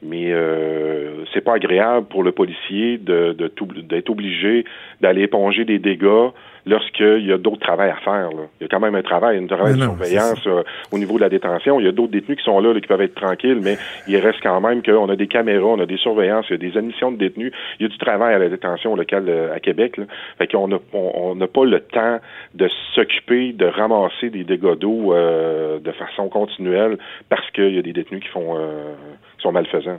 mais 0.01 0.31
euh, 0.31 1.25
c'est 1.33 1.43
pas 1.43 1.55
agréable 1.55 2.07
pour 2.07 2.23
le 2.23 2.31
policier 2.31 2.97
de 2.97 3.33
d'être 3.33 4.09
obligé 4.09 4.63
d'aller 5.01 5.23
éponger 5.23 5.65
des 5.65 5.79
dégâts 5.79 6.29
lorsqu'il 6.65 7.25
y 7.25 7.31
a 7.31 7.37
d'autres 7.37 7.59
travail 7.59 7.89
à 7.89 7.95
faire. 7.97 8.29
Là. 8.29 8.47
Il 8.59 8.63
y 8.63 8.65
a 8.65 8.67
quand 8.67 8.79
même 8.79 8.95
un 8.95 9.01
travail, 9.01 9.37
une 9.37 9.47
travail 9.47 9.73
de 9.73 9.81
surveillance 9.81 10.47
euh, 10.47 10.63
au 10.91 10.97
niveau 10.97 11.15
de 11.15 11.21
la 11.21 11.29
détention. 11.29 11.79
Il 11.79 11.85
y 11.85 11.89
a 11.89 11.91
d'autres 11.91 12.11
détenus 12.11 12.37
qui 12.37 12.43
sont 12.43 12.59
là, 12.59 12.73
qui 12.79 12.87
peuvent 12.87 13.01
être 13.01 13.15
tranquilles, 13.15 13.59
mais 13.61 13.77
il 14.07 14.17
reste 14.17 14.39
quand 14.41 14.59
même 14.61 14.81
qu'on 14.81 15.09
a 15.09 15.15
des 15.15 15.27
caméras, 15.27 15.65
on 15.65 15.79
a 15.79 15.85
des 15.85 15.97
surveillances, 15.97 16.45
il 16.49 16.53
y 16.53 16.55
a 16.55 16.71
des 16.71 16.77
admissions 16.77 17.11
de 17.11 17.17
détenus. 17.17 17.51
Il 17.79 17.83
y 17.83 17.85
a 17.85 17.89
du 17.89 17.97
travail 17.97 18.33
à 18.33 18.39
la 18.39 18.49
détention 18.49 18.95
locale 18.95 19.25
euh, 19.27 19.55
à 19.55 19.59
Québec. 19.59 19.97
Là. 19.97 20.05
Fait 20.37 20.47
qu'on 20.47 20.67
n'a 20.67 20.79
on, 20.93 21.35
n'a 21.35 21.47
pas 21.47 21.65
le 21.65 21.79
temps 21.79 22.19
de 22.53 22.69
s'occuper 22.93 23.53
de 23.53 23.65
ramasser 23.65 24.29
des 24.29 24.43
dégâts 24.43 24.75
d'eau 24.75 25.13
euh, 25.13 25.79
de 25.79 25.91
façon 25.91 26.29
continuelle 26.29 26.97
parce 27.29 27.49
qu'il 27.51 27.75
y 27.75 27.79
a 27.79 27.81
des 27.81 27.93
détenus 27.93 28.21
qui 28.21 28.29
font 28.29 28.55
qui 29.37 29.43
sont 29.43 29.51
malfaisants. 29.51 29.97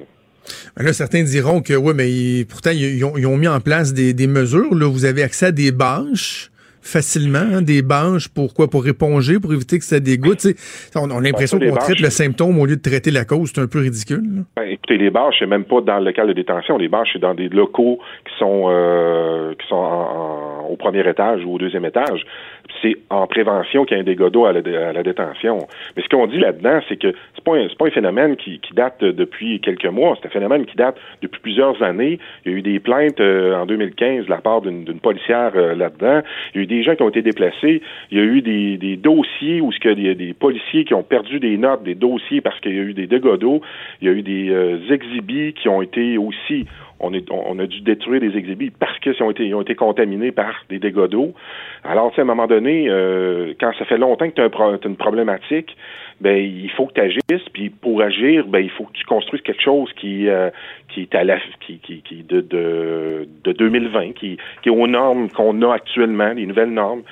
Ben 0.77 0.85
là, 0.85 0.93
certains 0.93 1.23
diront 1.23 1.61
que 1.61 1.75
oui, 1.75 1.93
mais 1.95 2.45
pourtant, 2.45 2.71
ils 2.73 3.05
ont, 3.05 3.17
ils 3.17 3.27
ont, 3.27 3.37
mis 3.37 3.49
en 3.49 3.61
place 3.61 3.93
des, 3.93 4.15
des 4.15 4.27
mesures. 4.27 4.75
Là, 4.75 4.89
vous 4.89 5.05
avez 5.05 5.23
accès 5.23 5.47
à 5.47 5.53
des 5.53 5.73
bâches 5.73 6.51
facilement 6.87 7.39
hein, 7.39 7.63
des 7.63 7.83
banches 7.83 8.29
pour 8.29 8.55
quoi? 8.55 8.69
Pour 8.69 8.87
éponger, 8.87 9.39
pour 9.41 9.53
éviter 9.53 9.79
que 9.79 9.85
ça 9.85 10.01
dégoûte. 10.01 10.47
On, 10.95 11.11
on 11.11 11.19
a 11.19 11.21
l'impression 11.21 11.59
qu'on 11.59 11.75
traite 11.77 12.01
le 12.01 12.11
symptôme 12.11 12.59
au 12.59 12.67
lieu 12.67 12.77
de 12.77 12.83
traiter 12.83 13.11
la 13.11 13.25
cause. 13.25 13.53
C'est 13.55 13.61
un 13.61 13.67
peu 13.67 13.81
ridicule. 13.81 14.45
Ben, 14.57 14.63
écoutez, 14.65 14.97
les 14.97 15.11
bâches, 15.11 15.37
c'est 15.39 15.47
même 15.47 15.65
pas 15.65 15.81
dans 15.81 15.99
le 15.99 16.13
cas 16.13 16.27
de 16.27 16.33
détention. 16.33 16.79
Les 16.79 16.89
bâches, 16.89 17.11
c'est 17.13 17.19
dans 17.19 17.35
des 17.35 17.49
locaux 17.49 17.99
qui 18.25 18.39
sont 18.39 18.67
euh, 18.69 19.55
qui 19.55 19.67
sont 19.69 20.56
au 20.69 20.77
premier 20.77 21.09
étage 21.09 21.45
ou 21.45 21.55
au 21.55 21.59
deuxième 21.59 21.85
étage. 21.85 22.25
C'est 22.83 22.97
en 23.11 23.27
prévention 23.27 23.85
qu'il 23.85 23.97
y 23.97 24.01
a 24.01 24.03
un 24.03 24.05
dégât 24.05 24.27
à, 24.47 24.53
la 24.93 25.03
détention. 25.03 25.67
Mais 25.97 26.03
ce 26.03 26.09
qu'on 26.09 26.27
dit 26.27 26.39
là-dedans, 26.39 26.81
c'est 26.89 26.97
que 26.97 27.15
c'est 27.35 27.45
pas 27.45 27.57
pas 27.79 27.87
un 27.87 27.91
phénomène 27.91 28.37
qui, 28.37 28.61
date 28.75 29.03
depuis 29.03 29.61
quelques 29.61 29.87
mois. 29.87 30.17
C'est 30.21 30.29
un 30.29 30.31
phénomène 30.31 30.67
qui 30.67 30.77
date 30.77 30.97
depuis 31.23 31.41
plusieurs 31.41 31.83
années. 31.83 32.19
Il 32.45 32.53
y 32.53 32.55
a 32.55 32.59
eu 32.59 32.63
des 32.63 32.81
plaintes 32.81 33.21
euh, 33.21 33.55
en 33.55 33.67
2015 33.67 34.27
de 34.27 34.31
la 34.31 34.39
part 34.39 34.61
d'une 34.61 35.01
policière 35.01 35.53
euh, 35.57 35.75
là-dedans. 35.75 36.23
Il 36.55 36.59
y 36.59 36.61
a 36.61 36.63
eu 36.65 36.67
des 36.67 36.83
gens 36.83 36.95
qui 36.95 37.03
ont 37.03 37.09
été 37.09 37.23
déplacés. 37.23 37.83
Il 38.11 38.19
y 38.19 38.21
a 38.21 38.25
eu 38.25 38.43
des, 38.43 38.97
dossiers 38.97 39.61
où 39.61 39.71
il 39.73 40.07
y 40.07 40.09
a 40.09 40.15
des 40.15 40.35
policiers 40.35 40.85
qui 40.85 40.95
ont 40.95 41.03
perdu 41.03 41.39
des 41.39 41.57
notes, 41.57 41.83
des 41.83 41.95
dossiers 41.95 42.41
parce 42.41 42.59
qu'il 42.61 42.75
y 42.75 42.79
a 42.79 42.83
eu 42.83 42.95
des 42.95 43.07
dégâts. 43.07 43.27
Il 44.01 44.09
y 44.09 44.09
a 44.09 44.13
eu 44.13 44.23
des 44.23 44.51
euh, 44.51 44.79
exhibits 44.91 45.53
qui 45.55 45.69
ont 45.69 45.83
été 45.83 46.19
aussi 46.19 46.67
on, 47.01 47.59
a 47.59 47.67
dû 47.67 47.81
détruire 47.81 48.21
des 48.21 48.37
exhibits 48.37 48.71
parce 48.71 48.99
qu'ils 49.01 49.23
ont 49.23 49.31
été, 49.31 49.53
ont 49.55 49.63
été 49.63 49.75
contaminés 49.75 50.33
par 50.33 50.65
des 50.69 50.79
dégâts 50.79 51.07
d'eau. 51.07 51.35
Alors, 51.85 52.13
à 52.17 52.21
un 52.21 52.25
moment 52.25 52.47
donné, 52.47 52.87
euh, 52.89 53.53
quand 53.61 53.73
ça 53.79 53.85
fait 53.85 53.99
longtemps 53.99 54.29
que 54.29 54.35
tu 54.35 54.41
as, 54.41 54.79
une 54.85 54.97
problématique, 54.97 55.77
ben 56.21 56.37
il 56.37 56.71
faut 56.71 56.87
que 56.87 56.95
tu 56.95 57.01
agisses, 57.01 57.49
puis 57.53 57.69
pour 57.69 58.01
agir, 58.01 58.47
ben 58.47 58.61
il 58.61 58.71
faut 58.71 58.85
que 58.85 58.93
tu 58.93 59.05
construises 59.05 59.43
quelque 59.43 59.63
chose 59.63 59.93
qui 59.95 60.29
euh, 60.29 60.49
qui 60.89 61.03
est 61.03 61.15
à 61.15 61.25
la 61.25 61.39
qui, 61.61 61.79
qui, 61.79 62.25
de 62.27 63.27
2020, 63.45 64.13
qui, 64.13 64.39
qui 64.63 64.69
est 64.69 64.73
aux 64.73 64.87
normes 64.87 65.29
qu'on 65.31 65.61
a 65.63 65.75
actuellement, 65.75 66.33
les 66.33 66.47
nouvelles 66.47 66.73
normes. 66.73 67.03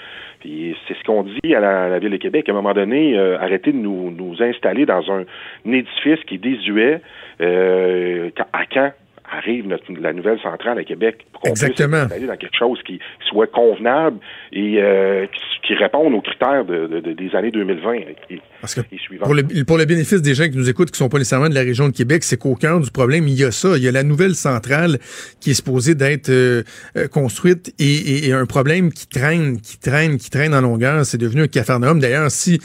Puis 0.44 0.76
c'est 0.86 0.94
ce 0.94 1.02
qu'on 1.04 1.22
dit 1.22 1.54
à 1.54 1.60
la, 1.60 1.98
Ville 1.98 2.10
de 2.10 2.18
Québec. 2.18 2.48
À 2.48 2.52
un 2.52 2.54
moment 2.54 2.74
donné, 2.74 3.16
euh, 3.16 3.38
arrêtez 3.40 3.72
de 3.72 3.78
nous, 3.78 4.10
nous 4.10 4.42
installer 4.42 4.84
dans 4.84 5.10
un, 5.10 5.24
édifice 5.64 6.22
qui 6.26 6.34
est 6.34 6.38
désuet. 6.38 7.00
Euh, 7.40 8.30
à 8.52 8.66
quand? 8.66 8.92
Arrive 9.36 9.66
notre, 9.66 9.92
la 9.92 10.12
nouvelle 10.12 10.40
centrale 10.40 10.78
à 10.78 10.84
Québec 10.84 11.26
pour 11.32 11.42
qu'on 11.42 11.52
puisse 11.52 11.62
aller 11.62 12.26
dans 12.26 12.36
quelque 12.36 12.56
chose 12.56 12.80
qui 12.84 13.00
soit 13.28 13.46
convenable 13.46 14.18
et 14.52 14.82
euh, 14.82 15.26
qui, 15.26 15.68
qui, 15.68 15.74
réponde 15.74 16.14
aux 16.14 16.20
critères 16.20 16.64
de, 16.64 16.86
de, 16.86 17.12
des 17.12 17.36
années 17.36 17.50
2020 17.50 17.94
et, 18.30 18.40
Parce 18.64 18.76
que 18.76 18.80
pour, 19.22 19.34
le, 19.34 19.42
pour 19.64 19.76
le 19.76 19.84
bénéfice 19.84 20.22
des 20.22 20.34
gens 20.34 20.48
qui 20.48 20.56
nous 20.56 20.70
écoutent 20.70 20.90
qui 20.90 20.96
sont 20.96 21.10
pas 21.10 21.18
nécessairement 21.18 21.50
de 21.50 21.54
la 21.54 21.60
région 21.60 21.86
de 21.86 21.92
Québec, 21.92 22.24
c'est 22.24 22.38
qu'au 22.38 22.54
cœur 22.54 22.80
du 22.80 22.90
problème, 22.90 23.28
il 23.28 23.34
y 23.34 23.44
a 23.44 23.50
ça. 23.50 23.76
Il 23.76 23.82
y 23.82 23.88
a 23.88 23.92
la 23.92 24.02
nouvelle 24.02 24.34
centrale 24.34 24.98
qui 25.38 25.50
est 25.50 25.54
supposée 25.54 25.94
d'être 25.94 26.30
euh, 26.30 26.62
euh, 26.96 27.06
construite 27.06 27.74
et, 27.78 28.26
et, 28.26 28.32
un 28.32 28.46
problème 28.46 28.90
qui 28.90 29.06
traîne, 29.06 29.60
qui 29.60 29.76
traîne, 29.76 30.16
qui 30.16 30.30
traîne 30.30 30.54
en 30.54 30.62
longueur. 30.62 31.04
C'est 31.04 31.18
devenu 31.18 31.42
un 31.42 31.46
cafarnaum. 31.46 32.00
D'ailleurs, 32.00 32.30
si 32.30 32.58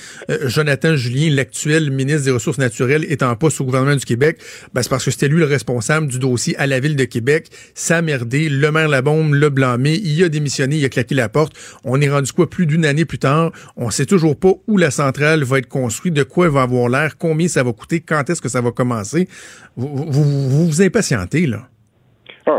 Jonathan 0.46 0.96
Julien, 0.96 1.36
l'actuel 1.36 1.92
ministre 1.92 2.24
des 2.24 2.32
Ressources 2.32 2.60
naturelles, 2.60 3.04
est 3.10 3.22
en 3.22 3.36
poste 3.36 3.60
au 3.60 3.66
gouvernement 3.66 3.98
du 3.98 4.06
Québec, 4.06 4.40
ben 4.74 4.82
c'est 4.82 4.90
parce 4.90 5.04
que 5.04 5.12
c'était 5.12 5.28
lui 5.28 5.40
le 5.40 5.46
responsable 5.46 6.08
du 6.08 6.18
dossier 6.18 6.56
à 6.58 6.66
la 6.66 6.80
ville 6.80 6.96
de 6.96 7.04
Québec. 7.04 7.50
Ça 7.74 7.98
a 7.98 8.02
merdé. 8.02 8.48
Le 8.48 8.72
maire 8.72 8.88
Labombe 8.88 9.34
l'a 9.34 9.50
blâmé. 9.50 10.00
Il 10.02 10.24
a 10.24 10.30
démissionné. 10.30 10.78
Il 10.78 10.86
a 10.86 10.90
claqué 10.90 11.14
la 11.14 11.28
porte. 11.28 11.54
On 11.84 12.00
est 12.00 12.10
rendu 12.10 12.32
quoi 12.32 12.50
plus 12.50 12.68
d'une 12.68 12.86
année 12.86 13.04
plus 13.04 13.20
tard? 13.20 13.52
On 13.76 13.90
sait 13.90 14.06
toujours 14.06 14.40
pas 14.40 14.54
où 14.68 14.78
la 14.78 14.92
centrale 14.92 15.44
va 15.44 15.58
être 15.58 15.68
construite, 15.68 15.89
de 15.90 16.24
quoi 16.24 16.46
elle 16.46 16.52
va 16.52 16.64
avoir 16.64 16.90
l'air, 16.90 17.18
combien 17.18 17.48
ça 17.48 17.64
va 17.64 17.74
coûter, 17.74 18.02
quand 18.02 18.30
est-ce 18.30 18.42
que 18.42 18.50
ça 18.50 18.62
va 18.62 18.72
commencer? 18.72 19.28
Vous, 19.76 20.68
vous, 20.68 20.82
impatientez, 20.82 21.46
là. 21.46 21.68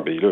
Ben 0.04 0.18
là, 0.20 0.28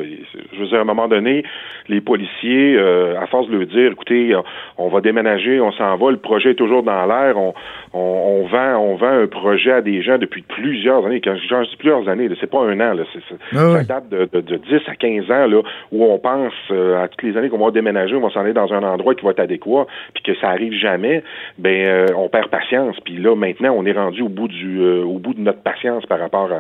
je 0.53 0.59
veux 0.59 0.67
dire, 0.67 0.79
à 0.79 0.83
un 0.83 0.85
moment 0.85 1.09
donné, 1.09 1.43
les 1.89 2.01
policiers, 2.01 2.77
euh, 2.77 3.21
à 3.21 3.27
force 3.27 3.49
de 3.49 3.57
leur 3.57 3.67
dire, 3.67 3.93
écoutez, 3.93 4.35
on 4.77 4.89
va 4.89 5.01
déménager, 5.01 5.61
on 5.61 5.73
s'en 5.73 5.97
va, 5.97 6.11
le 6.11 6.19
projet 6.19 6.51
est 6.51 6.55
toujours 6.55 6.83
dans 6.83 7.07
l'air, 7.07 7.37
on, 7.37 7.55
on, 7.93 8.47
vend, 8.47 8.77
on 8.77 8.97
vend 8.97 9.23
un 9.23 9.27
projet 9.27 9.73
à 9.73 9.81
des 9.81 10.03
gens 10.03 10.19
depuis 10.19 10.43
plusieurs 10.43 11.05
années. 11.05 11.21
Quand 11.21 11.35
je 11.37 11.71
dis 11.71 11.77
plusieurs 11.77 12.09
années, 12.09 12.29
c'est 12.41 12.51
pas 12.51 12.61
un 12.61 12.79
an, 12.81 12.95
là, 12.95 13.03
c'est, 13.13 13.37
ah 13.53 13.79
ça 13.79 13.85
date 13.85 14.09
de, 14.09 14.41
de, 14.41 14.57
10 14.57 14.81
à 14.87 14.95
15 14.95 15.31
ans, 15.31 15.47
là, 15.47 15.63
où 15.93 16.05
on 16.05 16.19
pense 16.19 16.53
euh, 16.71 17.03
à 17.03 17.09
toutes 17.09 17.23
les 17.23 17.37
années 17.37 17.49
qu'on 17.49 17.65
va 17.65 17.71
déménager, 17.71 18.15
on 18.15 18.21
va 18.21 18.31
s'en 18.31 18.41
aller 18.41 18.53
dans 18.53 18.73
un 18.73 18.83
endroit 18.83 19.15
qui 19.15 19.25
va 19.25 19.33
être 19.33 19.41
adéquat, 19.41 19.87
puis 20.15 20.23
que 20.23 20.35
ça 20.41 20.49
arrive 20.51 20.73
jamais, 20.73 21.23
ben 21.59 21.87
euh, 21.87 22.07
on 22.17 22.29
perd 22.29 22.49
patience. 22.49 22.97
Puis 23.05 23.17
là, 23.17 23.35
maintenant, 23.35 23.75
on 23.77 23.85
est 23.85 23.93
rendu 23.93 24.23
au 24.23 24.29
bout 24.29 24.49
du 24.49 24.79
au 24.81 25.19
bout 25.19 25.35
de 25.35 25.41
notre 25.41 25.63
patience 25.63 26.07
par 26.07 26.19
rapport 26.19 26.51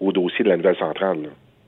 au 0.00 0.12
dossier 0.12 0.44
de 0.44 0.48
la 0.48 0.56
nouvelle 0.56 0.76
centrale. 0.76 1.18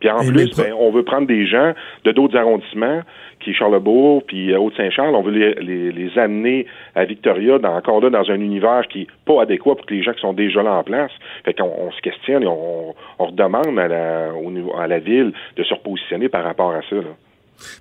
Puis 0.02 0.10
en 0.10 0.18
plus, 0.18 0.50
ben, 0.56 0.72
on 0.76 0.90
veut 0.90 1.04
prendre 1.04 1.28
des 1.28 1.46
gens 1.46 1.74
de 2.02 2.10
d'autres 2.10 2.36
arrondissements, 2.36 3.02
qui 3.38 3.50
est 3.50 3.54
Charlebourg, 3.54 4.24
puis 4.26 4.52
euh, 4.52 4.58
Haute-Saint-Charles, 4.58 5.14
on 5.14 5.22
veut 5.22 5.30
les, 5.30 5.92
les, 5.92 6.18
amener 6.18 6.66
à 6.96 7.04
Victoria, 7.04 7.60
dans, 7.60 7.76
encore 7.76 8.00
là, 8.00 8.10
dans 8.10 8.28
un 8.28 8.40
univers 8.40 8.82
qui 8.90 9.00
n'est 9.00 9.06
pas 9.24 9.42
adéquat 9.42 9.76
pour 9.76 9.86
les 9.90 10.02
gens 10.02 10.12
qui 10.12 10.20
sont 10.20 10.32
déjà 10.32 10.60
là 10.60 10.74
en 10.74 10.82
place. 10.82 11.12
Fait 11.44 11.54
qu'on 11.54 11.70
on 11.78 11.92
se 11.92 12.00
questionne 12.00 12.42
et 12.42 12.48
on, 12.48 12.96
on 13.20 13.26
redemande 13.26 13.78
à 13.78 13.86
la, 13.86 14.34
au 14.34 14.50
niveau, 14.50 14.76
à 14.76 14.88
la 14.88 14.98
ville 14.98 15.32
de 15.56 15.62
se 15.62 15.72
repositionner 15.72 16.28
par 16.28 16.42
rapport 16.42 16.72
à 16.72 16.80
ça. 16.90 16.96
Là. 16.96 17.14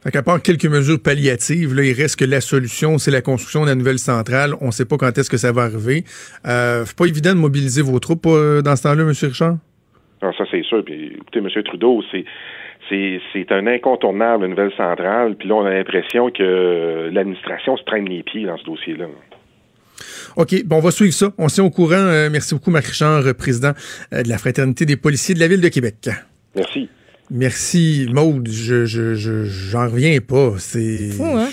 Fait 0.03 0.11
qu'à 0.11 0.21
part 0.21 0.43
quelques 0.43 0.65
mesures 0.65 1.01
palliatives, 1.01 1.73
là, 1.73 1.83
il 1.83 1.93
reste 1.93 2.17
que 2.17 2.25
la 2.25 2.41
solution, 2.41 2.99
c'est 2.99 3.09
la 3.09 3.21
construction 3.21 3.63
de 3.63 3.69
la 3.69 3.75
nouvelle 3.75 3.97
centrale. 3.97 4.53
On 4.61 4.67
ne 4.67 4.71
sait 4.71 4.85
pas 4.85 4.97
quand 4.97 5.17
est-ce 5.17 5.29
que 5.31 5.37
ça 5.37 5.51
va 5.51 5.63
arriver. 5.63 6.03
Euh, 6.45 6.85
pas 6.95 7.05
évident 7.05 7.31
de 7.31 7.39
mobiliser 7.39 7.81
vos 7.81 7.97
troupes 7.97 8.27
euh, 8.27 8.61
dans 8.61 8.75
ce 8.75 8.83
temps-là, 8.83 9.01
M. 9.01 9.09
Richard? 9.09 9.57
Non, 10.21 10.31
ça 10.33 10.43
c'est 10.49 10.63
sûr. 10.63 10.83
Puis 10.83 11.13
écoutez, 11.15 11.39
M. 11.39 11.49
Trudeau, 11.63 12.03
c'est 12.11 12.25
c'est 12.89 13.51
un 13.51 13.67
incontournable, 13.67 14.45
une 14.45 14.51
nouvelle 14.51 14.73
centrale. 14.75 15.35
Puis 15.35 15.47
là, 15.47 15.55
on 15.55 15.65
a 15.65 15.71
l'impression 15.71 16.29
que 16.29 17.09
l'administration 17.11 17.77
se 17.77 17.83
traîne 17.83 18.09
les 18.09 18.21
pieds 18.23 18.45
dans 18.45 18.57
ce 18.57 18.65
dossier-là. 18.65 19.05
OK, 20.35 20.63
bon, 20.65 20.77
on 20.77 20.81
va 20.81 20.91
suivre 20.91 21.13
ça. 21.13 21.31
On 21.37 21.47
s'est 21.47 21.61
au 21.61 21.69
courant. 21.69 21.93
Euh, 21.95 22.29
merci 22.29 22.53
beaucoup, 22.53 22.71
Marc 22.71 22.85
Richard, 22.87 23.23
président 23.35 23.71
euh, 24.13 24.23
de 24.23 24.29
la 24.29 24.37
Fraternité 24.37 24.85
des 24.85 24.97
policiers 24.97 25.35
de 25.35 25.39
la 25.39 25.47
Ville 25.47 25.61
de 25.61 25.67
Québec. 25.69 26.09
Merci. 26.55 26.89
Merci, 27.29 28.07
Maude. 28.11 28.49
Je, 28.49 28.85
je, 28.85 29.13
j'en 29.15 29.87
reviens 29.87 30.19
pas. 30.19 30.55
C'est. 30.57 31.11
Fou, 31.11 31.23
hein? 31.23 31.49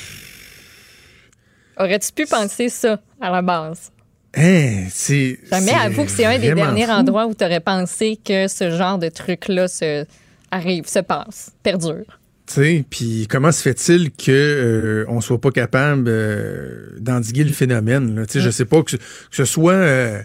Aurais-tu 1.79 2.13
pu 2.13 2.27
penser 2.27 2.69
ça 2.69 3.01
à 3.21 3.31
la 3.31 3.43
base? 3.43 3.93
Hein, 4.39 4.87
c'est. 4.91 5.39
Jamais, 5.51 5.73
avoue 5.73 6.05
que 6.05 6.11
c'est 6.11 6.25
un 6.25 6.39
des 6.39 6.55
derniers 6.55 6.87
fou. 6.87 6.93
endroits 6.93 7.27
où 7.27 7.35
tu 7.35 7.45
aurais 7.45 7.61
pensé 7.61 8.19
que 8.25 8.47
ce 8.49 8.71
genre 8.71 8.99
de 8.99 9.09
truc-là 9.09 9.67
se 9.69 10.05
arrive, 10.51 10.87
se 10.87 11.01
passe, 11.01 11.51
perdure. 11.63 12.05
Tu 12.47 12.55
sais, 12.55 12.85
puis 12.89 13.27
comment 13.29 13.53
se 13.53 13.61
fait-il 13.61 14.11
que 14.11 14.31
euh, 14.31 15.05
on 15.09 15.21
soit 15.21 15.41
pas 15.41 15.51
capable 15.51 16.05
euh, 16.09 16.91
d'endiguer 16.99 17.45
le 17.45 17.53
phénomène 17.53 18.15
là? 18.17 18.25
Tu 18.27 18.35
sais, 18.35 18.41
je 18.41 18.49
sais 18.51 18.65
pas 18.65 18.83
que, 18.83 18.93
ce- 18.93 18.97
que 18.97 19.03
ce 19.33 19.45
soit 19.45 19.73
euh, 19.75 20.23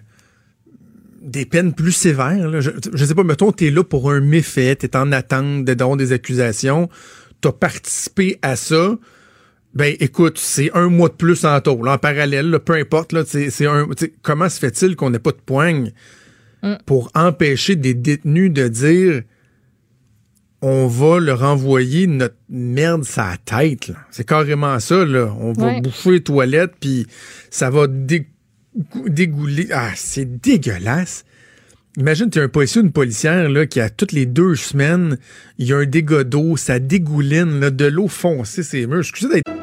des 1.22 1.46
peines 1.46 1.74
plus 1.74 1.92
sévères. 1.92 2.48
Là. 2.50 2.62
Je, 2.62 2.72
je 2.94 3.06
sais 3.06 3.16
pas, 3.16 3.24
mettons, 3.24 3.52
t'es 3.52 3.72
là 3.72 3.84
pour 3.84 4.12
un 4.12 4.22
méfait, 4.22 4.76
t'es 4.76 4.96
en 4.96 5.12
attente 5.12 5.66
d'avoir 5.66 5.98
des 5.98 6.12
accusations, 6.14 6.90
t'as 7.42 7.52
participé 7.52 8.40
à 8.42 8.56
ça. 8.56 8.96
Ben, 9.74 9.96
écoute, 10.00 10.38
c'est 10.38 10.72
un 10.76 10.90
mois 10.90 11.10
de 11.10 11.16
plus 11.16 11.46
en 11.46 11.60
taux, 11.60 11.82
là, 11.84 11.94
en 11.94 11.98
parallèle, 11.98 12.50
là, 12.52 12.60
peu 12.60 12.74
importe, 12.74 13.12
là, 13.12 13.24
c'est 13.26 13.50
c'est 13.50 13.66
un. 13.66 13.88
Comment 14.22 14.48
se 14.50 14.60
fait-il 14.60 14.96
qu'on 14.96 15.10
n'ait 15.10 15.20
pas 15.20 15.32
de 15.32 15.42
poigne 15.44 15.92
pour 16.86 17.12
empêcher 17.16 17.76
des 17.76 17.94
détenus 17.94 18.52
de 18.52 18.68
dire 18.68 19.24
on 20.62 20.88
va 20.88 21.20
leur 21.20 21.44
envoyer 21.44 22.08
notre 22.08 22.38
merde 22.50 23.04
sa 23.04 23.36
tête. 23.44 23.90
là? 23.90 23.96
C'est 24.12 24.26
carrément 24.26 24.80
ça. 24.80 25.04
Là. 25.04 25.36
On 25.40 25.52
va 25.52 25.82
bouffer 25.82 26.12
les 26.12 26.24
toilettes, 26.24 26.72
puis 26.80 27.06
ça 27.50 27.70
va 27.70 27.88
dé- 27.88 28.28
dégouler. 29.08 29.68
Ah, 29.74 29.92
c'est 29.96 30.40
dégueulasse. 30.42 31.26
Imagine, 31.98 32.30
tu 32.30 32.40
es 32.40 32.44
un 32.44 32.48
policier 32.48 32.80
ou 32.82 32.86
une 32.86 32.94
policière 32.94 33.50
là, 33.50 33.66
qui, 33.66 33.82
à 33.82 33.90
toutes 33.90 34.14
les 34.14 34.26
deux 34.26 34.56
semaines, 34.56 35.18
il 35.58 35.68
y 35.68 35.74
a 35.74 35.78
un 35.78 35.86
dégât 35.86 36.24
d'eau, 36.24 36.56
ça 36.56 36.80
dégouline, 36.80 37.60
là, 37.60 37.70
de 37.70 37.86
l'eau 37.86 38.08
foncée 38.08 38.64
ses 38.64 38.88
murs. 38.88 39.00
Excusez 39.02 39.28
d'être 39.34 39.63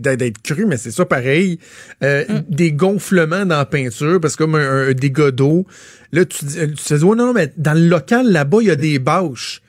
D'être 0.00 0.42
cru, 0.42 0.66
mais 0.66 0.76
c'est 0.76 0.90
ça 0.90 1.04
pareil. 1.04 1.58
Euh, 2.02 2.24
Mm. 2.28 2.42
Des 2.48 2.72
gonflements 2.72 3.46
dans 3.46 3.56
la 3.58 3.64
peinture, 3.64 4.20
parce 4.20 4.34
que 4.36 4.44
comme 4.44 4.54
un, 4.56 4.88
un 4.88 4.92
dégât 4.92 5.30
d'eau. 5.30 5.66
Là, 6.12 6.24
tu, 6.24 6.38
tu 6.44 6.44
te 6.74 6.94
dis, 6.94 7.04
oh 7.04 7.14
non, 7.14 7.26
non, 7.26 7.32
mais 7.32 7.52
dans 7.56 7.74
le 7.74 7.86
local, 7.88 8.30
là-bas, 8.32 8.58
il 8.62 8.66
y 8.68 8.70
a 8.70 8.76
des 8.76 8.98
bâches. 8.98 9.62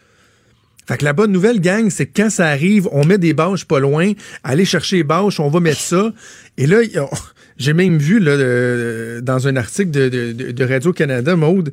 Fait 0.87 0.97
que 0.97 1.05
la 1.05 1.13
bonne 1.13 1.31
nouvelle, 1.31 1.61
gang, 1.61 1.89
c'est 1.89 2.07
que 2.07 2.21
quand 2.21 2.29
ça 2.31 2.47
arrive, 2.47 2.87
on 2.91 3.05
met 3.05 3.17
des 3.19 3.33
bâches 3.33 3.65
pas 3.65 3.79
loin. 3.79 4.11
Allez 4.43 4.65
chercher 4.65 4.97
les 4.97 5.03
bâches, 5.03 5.39
on 5.39 5.49
va 5.49 5.59
mettre 5.59 5.79
ça. 5.81 6.11
Et 6.57 6.65
là, 6.67 6.79
a- 6.95 7.09
j'ai 7.57 7.73
même 7.73 7.97
vu 7.99 8.19
là, 8.19 8.35
de- 8.37 9.19
dans 9.23 9.47
un 9.47 9.55
article 9.55 9.91
de, 9.91 10.09
de- 10.09 10.31
de- 10.33 10.51
de 10.51 10.63
Radio-Canada, 10.65 11.35
Maude, 11.35 11.71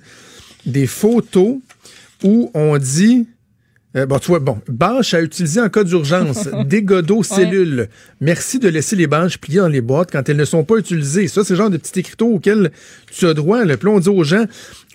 des 0.66 0.86
photos 0.86 1.56
où 2.22 2.50
on 2.54 2.76
dit... 2.78 3.26
euh, 3.96 4.04
bon, 4.04 4.18
tu 4.18 4.26
vois, 4.26 4.38
bon, 4.38 4.60
bâches 4.68 5.14
à 5.14 5.22
utiliser 5.22 5.60
en 5.62 5.70
cas 5.70 5.82
d'urgence, 5.82 6.46
dégâts 6.66 7.00
d'eau, 7.00 7.22
cellules. 7.22 7.88
Merci 8.20 8.58
de 8.58 8.68
laisser 8.68 8.96
les 8.96 9.06
bâches 9.06 9.38
pliées 9.38 9.60
dans 9.60 9.68
les 9.68 9.80
boîtes 9.80 10.10
quand 10.12 10.28
elles 10.28 10.36
ne 10.36 10.44
sont 10.44 10.62
pas 10.62 10.76
utilisées. 10.76 11.26
Ça, 11.26 11.42
c'est 11.42 11.54
le 11.54 11.56
genre 11.56 11.70
de 11.70 11.78
petits 11.78 11.98
écriteaux 12.00 12.34
auxquels 12.34 12.70
tu 13.10 13.26
as 13.26 13.32
droit. 13.32 13.64
Là, 13.64 13.76
on 13.86 13.98
dit 13.98 14.10
aux 14.10 14.24
gens, 14.24 14.44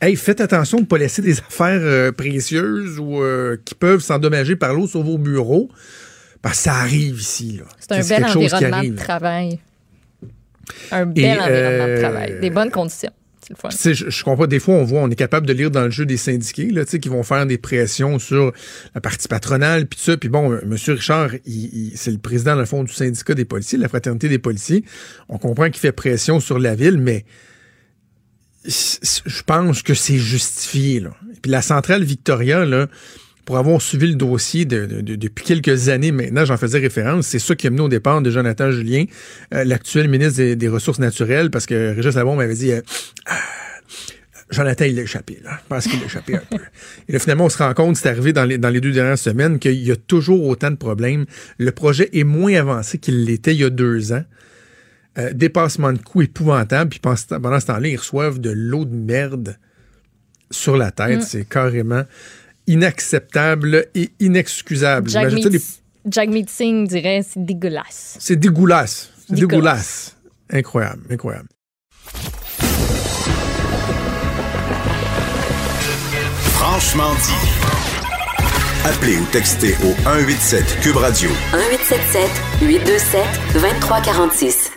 hey, 0.01 0.15
faites 0.15 0.41
attention 0.41 0.77
de 0.77 0.83
ne 0.83 0.87
pas 0.87 0.99
laisser 0.99 1.23
des 1.23 1.39
affaires 1.47 1.81
euh, 1.81 2.11
précieuses 2.11 2.99
ou 2.99 3.21
euh, 3.21 3.57
qui 3.65 3.73
peuvent 3.73 4.01
s'endommager 4.01 4.55
par 4.55 4.73
l'eau 4.73 4.85
sur 4.85 5.01
vos 5.01 5.17
bureaux. 5.17 5.69
Parce 6.43 6.57
que 6.57 6.63
ça 6.63 6.73
arrive 6.75 7.19
ici. 7.19 7.57
là. 7.57 7.65
C'est 7.79 7.93
un 7.93 8.07
bel 8.07 8.25
environnement 8.25 8.83
de 8.83 8.95
travail. 8.95 9.59
Un 10.91 11.05
bel 11.07 11.23
Et, 11.25 11.39
environnement 11.39 11.87
de 11.87 11.99
travail. 11.99 12.39
Des 12.41 12.49
bonnes 12.51 12.71
conditions. 12.71 13.11
Je, 13.69 14.09
je 14.09 14.23
comprends, 14.23 14.47
des 14.47 14.59
fois, 14.59 14.75
on 14.75 14.83
voit, 14.83 15.01
on 15.01 15.09
est 15.09 15.15
capable 15.15 15.45
de 15.47 15.53
lire 15.53 15.71
dans 15.71 15.83
le 15.83 15.91
jeu 15.91 16.05
des 16.05 16.17
syndiqués, 16.17 16.69
là, 16.71 16.85
qui 16.85 17.09
vont 17.09 17.23
faire 17.23 17.45
des 17.45 17.57
pressions 17.57 18.19
sur 18.19 18.53
la 18.95 19.01
partie 19.01 19.27
patronale, 19.27 19.87
puis 19.87 19.99
ça. 19.99 20.17
Puis 20.17 20.29
bon, 20.29 20.53
M. 20.53 20.75
Richard, 20.87 21.31
c'est 21.95 22.11
le 22.11 22.17
président, 22.17 22.53
dans 22.53 22.61
le 22.61 22.65
fond, 22.65 22.83
du 22.83 22.93
syndicat 22.93 23.33
des 23.33 23.45
policiers, 23.45 23.77
de 23.77 23.83
la 23.83 23.89
fraternité 23.89 24.29
des 24.29 24.39
policiers. 24.39 24.83
On 25.29 25.37
comprend 25.37 25.65
qu'il 25.65 25.79
fait 25.79 25.91
pression 25.91 26.39
sur 26.39 26.59
la 26.59 26.75
ville, 26.75 26.97
mais 26.97 27.25
je 28.65 29.43
pense 29.45 29.81
que 29.81 29.93
c'est 29.93 30.17
justifié, 30.17 30.99
là. 31.01 31.11
Puis 31.41 31.51
la 31.51 31.61
centrale 31.61 32.03
Victoria, 32.03 32.63
là, 32.63 32.87
pour 33.45 33.57
avoir 33.57 33.81
suivi 33.81 34.07
le 34.07 34.15
dossier 34.15 34.65
de- 34.65 34.85
de- 34.85 35.01
de- 35.01 35.15
depuis 35.15 35.43
quelques 35.43 35.89
années 35.89 36.11
maintenant, 36.11 36.45
j'en 36.45 36.57
faisais 36.57 36.79
référence, 36.79 37.27
c'est 37.27 37.39
ça 37.39 37.55
qui 37.55 37.67
a 37.67 37.69
mené 37.69 37.81
au 37.81 37.89
départ 37.89 38.21
de 38.21 38.29
Jonathan 38.31 38.71
Julien, 38.71 39.05
euh, 39.53 39.63
l'actuel 39.63 40.07
ministre 40.07 40.37
des, 40.37 40.55
des 40.55 40.67
Ressources 40.69 40.99
naturelles, 40.99 41.49
parce 41.51 41.65
que 41.65 41.93
Régis 41.95 42.15
Labon 42.15 42.35
m'avait 42.35 42.53
dit... 42.55 42.71
euh, 42.71 42.81
Ah, 43.25 43.37
Jonathan, 44.49 44.85
il 44.85 44.95
l'a 44.95 45.01
échappé, 45.03 45.39
là. 45.43 45.57
Je 45.63 45.67
pense 45.67 45.87
qu'il 45.87 45.99
l'a 45.99 46.05
échappé 46.05 46.35
un 46.35 46.41
peu. 46.49 46.57
Et 47.07 47.13
là, 47.13 47.17
finalement, 47.19 47.45
on 47.45 47.49
se 47.49 47.57
rend 47.57 47.73
compte, 47.73 47.95
c'est 47.97 48.09
arrivé 48.09 48.33
dans 48.33 48.45
les, 48.45 48.57
dans 48.59 48.69
les 48.69 48.81
deux 48.81 48.91
dernières 48.91 49.17
semaines, 49.17 49.57
qu'il 49.57 49.73
y 49.83 49.91
a 49.91 49.95
toujours 49.95 50.45
autant 50.45 50.69
de 50.69 50.75
problèmes. 50.75 51.25
Le 51.57 51.71
projet 51.71 52.09
est 52.13 52.23
moins 52.23 52.53
avancé 52.53 52.97
qu'il 52.99 53.23
l'était 53.25 53.53
il 53.55 53.61
y 53.61 53.63
a 53.63 53.69
deux 53.71 54.13
ans. 54.13 54.23
Euh, 55.17 55.31
dépassement 55.33 55.91
de 55.93 55.97
coûts 55.99 56.21
épouvantable, 56.23 56.89
puis 56.91 56.99
pendant 56.99 57.15
ce 57.15 57.27
temps- 57.27 57.41
pendant 57.41 57.59
ce 57.59 57.65
temps-là, 57.67 57.87
ils 57.87 57.97
reçoivent 57.97 58.39
de 58.39 58.51
l'eau 58.51 58.85
de 58.85 58.95
merde 58.95 59.57
sur 60.51 60.77
la 60.77 60.91
tête. 60.91 61.21
C'est 61.23 61.47
carrément 61.47 62.03
inacceptable 62.67 63.87
et 63.95 64.11
inexcusable. 64.19 65.09
Des- 65.49 65.59
Jack 66.05 66.29
Meeting 66.29 66.87
dirait 66.87 67.21
c'est 67.27 67.43
dégueulasse. 67.43 68.17
C'est 68.19 68.35
dégueulasse. 68.35 69.09
C'est 69.27 69.35
Dégueulasse. 69.35 69.49
dégueulasse. 69.49 70.17
Incroyable, 70.51 71.01
incroyable. 71.09 71.47
Franchement 76.55 77.13
dit. 77.15 77.49
Appelez 78.85 79.17
ou 79.17 79.25
textez 79.31 79.73
au 79.85 79.93
187 80.03 80.79
Cube 80.81 80.97
Radio 80.97 81.29
1877 81.53 82.29
827 82.61 83.25
2346. 83.53 84.71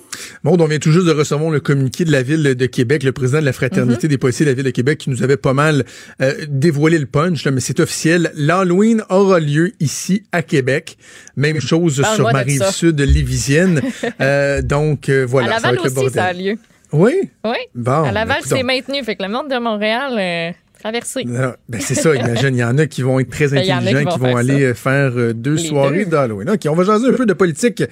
Maud, 0.46 0.60
on 0.60 0.66
vient 0.68 0.78
tout 0.78 0.92
juste 0.92 1.06
de 1.08 1.12
recevoir 1.12 1.50
le 1.50 1.58
communiqué 1.58 2.04
de 2.04 2.12
la 2.12 2.22
Ville 2.22 2.54
de 2.54 2.66
Québec, 2.66 3.02
le 3.02 3.10
président 3.10 3.40
de 3.40 3.44
la 3.44 3.52
Fraternité 3.52 4.06
des 4.06 4.16
policiers 4.16 4.46
de 4.46 4.50
la 4.52 4.54
Ville 4.54 4.64
de 4.64 4.70
Québec 4.70 4.98
qui 4.98 5.10
nous 5.10 5.24
avait 5.24 5.36
pas 5.36 5.54
mal 5.54 5.84
euh, 6.22 6.34
dévoilé 6.48 7.00
le 7.00 7.06
punch, 7.06 7.44
là, 7.44 7.50
mais 7.50 7.58
c'est 7.58 7.80
officiel. 7.80 8.30
L'Halloween 8.36 9.02
aura 9.08 9.40
lieu 9.40 9.72
ici 9.80 10.22
à 10.30 10.42
Québec. 10.42 10.98
Même 11.34 11.60
chose 11.60 12.00
Parle-moi 12.00 12.30
sur 12.30 12.32
ma 12.32 12.44
de 12.44 12.48
rive 12.48 12.58
ça. 12.60 12.70
sud 12.70 13.00
lévisienne. 13.00 13.82
Euh, 14.20 14.62
donc, 14.62 15.08
euh, 15.08 15.26
voilà. 15.28 15.56
à 15.56 15.60
ça 15.60 15.68
va 15.68 15.72
Laval 15.72 15.74
être 15.74 15.82
le 15.82 15.86
aussi, 15.86 15.94
bordel. 15.94 16.12
ça 16.12 16.24
a 16.26 16.32
lieu. 16.32 16.56
Oui? 16.92 17.12
Oui. 17.44 17.56
Bon. 17.74 18.04
à 18.04 18.12
Laval, 18.12 18.38
ben, 18.38 18.42
c'est 18.44 18.50
coudonc. 18.54 18.66
maintenu. 18.66 19.04
Fait 19.04 19.16
que 19.16 19.22
le 19.24 19.28
monde 19.28 19.50
de 19.50 19.58
Montréal, 19.58 20.54
euh, 20.76 20.80
traversé. 20.80 21.24
Non, 21.24 21.54
ben 21.68 21.80
c'est 21.80 21.94
ça, 21.94 22.14
imagine, 22.14 22.54
il 22.54 22.58
y 22.58 22.64
en 22.64 22.78
a 22.78 22.86
qui 22.86 23.02
vont 23.02 23.18
être 23.20 23.30
très 23.30 23.48
Ben, 23.48 23.58
intelligents, 23.58 23.80
qui 23.80 23.86
qui 23.86 24.04
vont 24.04 24.16
vont 24.18 24.26
faire 24.26 24.36
aller 24.36 24.60
ça. 24.60 24.66
euh, 24.66 24.74
faire 24.74 25.12
euh, 25.16 25.32
deux 25.32 25.54
Les 25.56 25.64
soirées 25.68 26.04
d'Halloween. 26.04 26.50
OK, 26.50 26.60
on 26.68 26.74
va 26.74 26.84
jaser 26.84 27.08
un 27.08 27.12
peu 27.12 27.26
de 27.26 27.32
politique, 27.32 27.82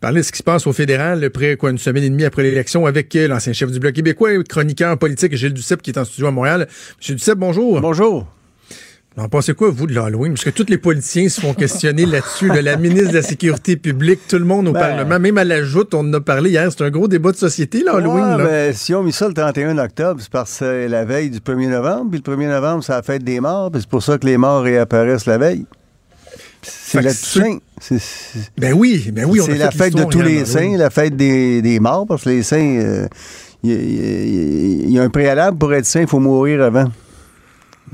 parler 0.00 0.20
de 0.20 0.26
ce 0.26 0.32
qui 0.32 0.38
se 0.38 0.42
passe 0.42 0.66
au 0.66 0.72
fédéral, 0.72 1.30
près 1.30 1.56
quoi, 1.56 1.70
une 1.70 1.78
semaine 1.78 2.04
et 2.04 2.10
demie 2.10 2.24
après 2.24 2.42
l'élection, 2.42 2.86
avec 2.86 3.14
euh, 3.16 3.28
l'ancien 3.28 3.52
chef 3.52 3.70
du 3.70 3.78
Bloc 3.78 3.92
québécois 3.94 4.32
et 4.34 4.42
chroniqueur 4.44 4.98
politique 4.98 5.34
Gilles 5.36 5.54
Duceppe 5.54 5.82
qui 5.82 5.90
est 5.90 5.98
en 5.98 6.04
studio 6.04 6.26
à 6.26 6.30
Montréal. 6.30 6.66
Monsieur 6.98 7.14
Duceppe, 7.14 7.38
bonjour. 7.38 7.80
Bonjour. 7.80 8.33
En 9.16 9.28
pensez 9.28 9.54
quoi, 9.54 9.70
vous, 9.70 9.86
de 9.86 9.94
l'Halloween? 9.94 10.32
Parce 10.32 10.44
que 10.44 10.50
tous 10.50 10.66
les 10.68 10.76
politiciens 10.78 11.28
se 11.28 11.40
font 11.40 11.54
questionner 11.54 12.04
là-dessus. 12.04 12.48
là. 12.48 12.60
la 12.62 12.76
ministre 12.76 13.10
de 13.10 13.14
la 13.14 13.22
Sécurité 13.22 13.76
publique, 13.76 14.18
tout 14.26 14.38
le 14.38 14.44
monde 14.44 14.66
au 14.66 14.72
Ben. 14.72 14.80
Parlement, 14.80 15.20
même 15.20 15.38
à 15.38 15.44
la 15.44 15.62
joute, 15.62 15.94
on 15.94 16.00
en 16.00 16.12
a 16.14 16.20
parlé 16.20 16.50
hier. 16.50 16.68
C'est 16.76 16.82
un 16.82 16.90
gros 16.90 17.06
débat 17.06 17.30
de 17.30 17.36
société, 17.36 17.84
l'Halloween. 17.84 18.24
Ouais, 18.24 18.38
là. 18.38 18.44
ben, 18.44 18.72
si 18.74 18.92
on 18.92 19.04
mis 19.04 19.12
ça 19.12 19.28
le 19.28 19.34
31 19.34 19.78
octobre, 19.78 20.20
c'est 20.20 20.30
parce 20.30 20.50
que 20.50 20.56
c'est 20.58 20.88
la 20.88 21.04
veille 21.04 21.30
du 21.30 21.38
1er 21.38 21.68
novembre, 21.70 22.10
puis 22.10 22.22
le 22.26 22.32
1er 22.36 22.48
novembre, 22.48 22.82
c'est 22.82 22.92
la 22.92 23.02
fête 23.04 23.22
des 23.22 23.38
morts, 23.38 23.70
puis 23.70 23.80
c'est 23.82 23.88
pour 23.90 24.02
ça 24.02 24.18
que 24.18 24.26
les 24.26 24.36
morts 24.36 24.62
réapparaissent 24.64 25.26
la 25.26 25.38
veille. 25.38 25.64
C'est 26.62 27.00
la 27.02 27.10
Toussaint. 27.12 27.58
C'est 27.80 28.00
c'est- 28.00 28.50
Ben 28.58 28.72
oui, 28.72 29.10
ben 29.12 29.26
oui, 29.26 29.40
on 29.40 29.44
a 29.44 29.46
c'est 29.46 29.58
la 29.58 29.70
fête 29.70 29.94
de 29.94 30.02
tous 30.04 30.22
les 30.22 30.42
d'Halloween. 30.42 30.46
saints, 30.46 30.76
la 30.76 30.90
fête 30.90 31.14
des, 31.14 31.62
des 31.62 31.78
morts, 31.78 32.06
parce 32.08 32.24
que 32.24 32.30
les 32.30 32.42
saints, 32.42 32.78
euh, 32.80 33.06
il 33.62 33.70
y, 33.70 33.74
y 33.74 34.82
il 34.86 34.90
y 34.90 34.98
a 34.98 35.02
un 35.04 35.08
préalable 35.10 35.56
pour 35.56 35.72
être 35.72 35.86
saint, 35.86 36.00
il 36.00 36.08
faut 36.08 36.18
mourir 36.20 36.62
avant. 36.62 36.86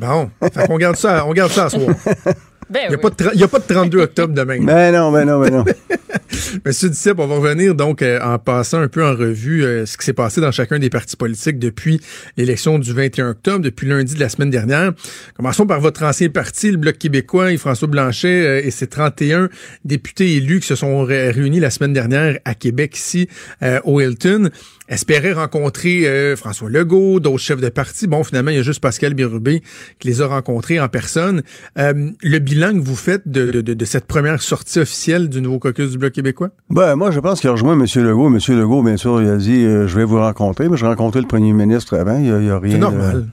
Bon, 0.01 0.31
fait 0.53 0.67
qu'on 0.67 0.79
garde 0.79 0.97
ça, 0.97 1.25
on 1.27 1.33
garde 1.33 1.53
ça 1.53 1.67
à 1.67 1.71
soir. 1.71 1.95
Ben 2.73 2.83
Il 2.85 2.89
n'y 2.91 2.95
a, 2.95 2.99
oui. 2.99 3.03
pas 3.03 3.11
de 3.11 3.15
tra- 3.17 3.31
il 3.35 3.41
y 3.41 3.43
a 3.43 3.49
pas 3.49 3.59
de 3.59 3.65
32 3.65 3.99
octobre 4.01 4.33
demain. 4.33 4.61
Ben 4.65 4.93
non, 4.95 5.11
ben 5.11 5.25
non, 5.25 5.41
ben 5.41 5.51
non. 5.53 5.65
Monsieur 6.65 6.89
Duceppe, 6.89 7.19
on 7.19 7.27
va 7.27 7.35
revenir 7.35 7.75
donc 7.75 8.01
euh, 8.01 8.21
en 8.23 8.39
passant 8.39 8.79
un 8.81 8.87
peu 8.87 9.05
en 9.05 9.11
revue 9.17 9.65
euh, 9.65 9.87
ce 9.87 9.97
qui 9.99 10.05
s'est 10.05 10.13
passé 10.13 10.41
dans 10.41 10.53
chacun 10.53 10.79
des 10.79 10.89
partis 10.89 11.17
politiques 11.17 11.59
depuis 11.59 12.01
l'élection 12.37 12.79
du 12.79 12.93
21 12.93 13.31
octobre, 13.31 13.59
depuis 13.65 13.89
lundi 13.89 14.15
de 14.15 14.21
la 14.21 14.29
semaine 14.29 14.51
dernière. 14.51 14.93
Commençons 15.37 15.67
par 15.67 15.81
votre 15.81 16.05
ancien 16.05 16.29
parti, 16.29 16.71
le 16.71 16.77
Bloc 16.77 16.97
québécois, 16.97 17.51
et 17.53 17.57
François 17.57 17.89
Blanchet 17.89 18.29
euh, 18.47 18.63
et 18.65 18.71
ses 18.71 18.87
31 18.87 19.49
députés 19.85 20.37
élus 20.37 20.61
qui 20.61 20.69
se 20.69 20.77
sont 20.77 21.03
ré- 21.05 21.33
réunis 21.33 21.59
la 21.59 21.71
semaine 21.71 21.93
dernière 21.93 22.39
à 22.45 22.55
Québec, 22.55 22.97
ici, 22.97 23.29
euh, 23.65 23.81
au 23.83 24.01
Hilton. 24.01 24.49
Espérait 24.91 25.33
rencontrer 25.33 26.07
euh, 26.07 26.37
François 26.37 26.69
Legault, 26.69 27.21
d'autres 27.21 27.39
chefs 27.39 27.61
de 27.61 27.69
parti. 27.69 28.07
Bon, 28.07 28.23
finalement, 28.25 28.51
il 28.51 28.57
y 28.57 28.61
a 28.61 28.63
juste 28.63 28.81
Pascal 28.81 29.15
Birubé 29.15 29.63
qui 29.99 30.09
les 30.09 30.21
a 30.21 30.27
rencontrés 30.27 30.81
en 30.81 30.89
personne. 30.89 31.43
Euh, 31.79 32.11
le 32.21 32.39
bilan 32.39 32.73
que 32.73 32.85
vous 32.85 32.97
faites 32.97 33.27
de, 33.27 33.51
de, 33.51 33.75
de, 33.75 33.85
cette 33.85 34.07
première 34.07 34.43
sortie 34.43 34.81
officielle 34.81 35.29
du 35.29 35.41
nouveau 35.41 35.59
caucus 35.59 35.93
du 35.93 35.99
Bloc 35.99 36.13
québécois? 36.13 36.51
Ben, 36.69 36.97
moi, 36.97 37.11
je 37.11 37.21
pense 37.21 37.41
qu'il 37.41 37.49
a 37.49 37.53
rejoint 37.53 37.73
M. 37.73 37.87
Legault. 38.05 38.27
M. 38.27 38.39
Legault, 38.59 38.83
bien 38.83 38.97
sûr, 38.97 39.23
il 39.23 39.29
a 39.29 39.37
dit 39.37 39.65
euh, 39.65 39.87
Je 39.87 39.97
vais 39.97 40.05
vous 40.05 40.19
rencontrer, 40.19 40.69
mais 40.69 40.77
je 40.77 40.85
rencontré 40.85 41.21
le 41.21 41.27
premier 41.27 41.53
ministre 41.53 41.97
avant. 41.97 42.19
Il 42.19 42.33
n'y 42.33 42.51
a, 42.51 42.59
rien. 42.59 42.73
C'est 42.73 42.79
normal. 42.79 43.27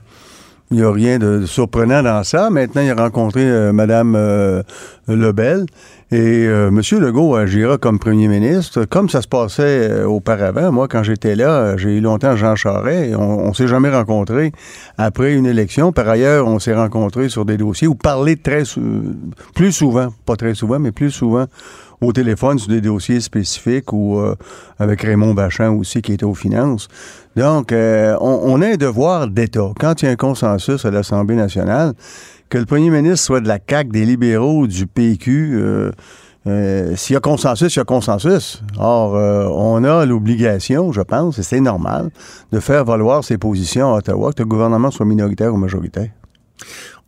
Il 0.70 0.78
n'y 0.78 0.82
a 0.82 0.90
rien 0.90 1.18
de 1.18 1.46
surprenant 1.46 2.02
dans 2.02 2.22
ça. 2.24 2.50
Maintenant, 2.50 2.82
il 2.82 2.90
a 2.90 2.94
rencontré 2.94 3.72
Mme 3.72 4.62
Lebel. 5.08 5.66
Et 6.10 6.46
euh, 6.46 6.68
M. 6.68 6.80
Legault 7.00 7.34
agira 7.34 7.76
comme 7.76 7.98
premier 7.98 8.28
ministre, 8.28 8.86
comme 8.86 9.10
ça 9.10 9.20
se 9.20 9.28
passait 9.28 9.90
euh, 9.90 10.06
auparavant. 10.06 10.72
Moi, 10.72 10.88
quand 10.88 11.02
j'étais 11.02 11.36
là, 11.36 11.76
j'ai 11.76 11.98
eu 11.98 12.00
longtemps 12.00 12.34
Jean 12.34 12.56
Charest. 12.56 13.14
on, 13.14 13.48
ne 13.48 13.52
s'est 13.52 13.68
jamais 13.68 13.90
rencontrés 13.90 14.52
après 14.96 15.34
une 15.34 15.44
élection. 15.44 15.92
Par 15.92 16.08
ailleurs, 16.08 16.46
on 16.46 16.58
s'est 16.60 16.74
rencontrés 16.74 17.28
sur 17.28 17.44
des 17.44 17.58
dossiers 17.58 17.88
ou 17.88 17.94
parlé 17.94 18.36
très 18.36 18.62
plus 19.54 19.72
souvent, 19.72 20.08
pas 20.24 20.36
très 20.36 20.54
souvent, 20.54 20.78
mais 20.78 20.92
plus 20.92 21.10
souvent 21.10 21.44
au 22.00 22.12
téléphone 22.12 22.58
sur 22.58 22.68
des 22.68 22.80
dossiers 22.80 23.20
spécifiques 23.20 23.92
ou 23.92 24.18
euh, 24.18 24.34
avec 24.78 25.02
Raymond 25.02 25.34
Bachand 25.34 25.74
aussi 25.74 26.02
qui 26.02 26.12
était 26.12 26.24
aux 26.24 26.34
finances. 26.34 26.88
Donc, 27.36 27.72
on, 27.72 28.40
on, 28.44 28.62
a 28.62 28.66
un 28.66 28.76
devoir 28.76 29.28
d'État. 29.28 29.70
Quand 29.78 30.02
il 30.02 30.06
y 30.06 30.08
a 30.08 30.12
un 30.12 30.16
consensus 30.16 30.84
à 30.84 30.90
l'Assemblée 30.90 31.36
nationale, 31.36 31.94
que 32.48 32.58
le 32.58 32.64
premier 32.64 32.90
ministre 32.90 33.24
soit 33.26 33.40
de 33.40 33.48
la 33.48 33.58
CAQ, 33.58 33.90
des 33.90 34.04
libéraux, 34.04 34.66
du 34.66 34.86
PQ, 34.86 35.52
euh, 35.54 35.92
euh, 36.46 36.96
s'il 36.96 37.14
y 37.14 37.16
a 37.16 37.20
consensus, 37.20 37.74
il 37.74 37.78
y 37.78 37.82
a 37.82 37.84
consensus. 37.84 38.62
Or, 38.78 39.16
euh, 39.16 39.46
on 39.50 39.84
a 39.84 40.06
l'obligation, 40.06 40.92
je 40.92 41.02
pense, 41.02 41.38
et 41.38 41.42
c'est 41.42 41.60
normal, 41.60 42.10
de 42.52 42.60
faire 42.60 42.84
valoir 42.84 43.22
ses 43.24 43.38
positions 43.38 43.94
à 43.94 43.98
Ottawa, 43.98 44.32
que 44.32 44.42
le 44.42 44.48
gouvernement 44.48 44.90
soit 44.90 45.06
minoritaire 45.06 45.52
ou 45.52 45.58
majoritaire. 45.58 46.10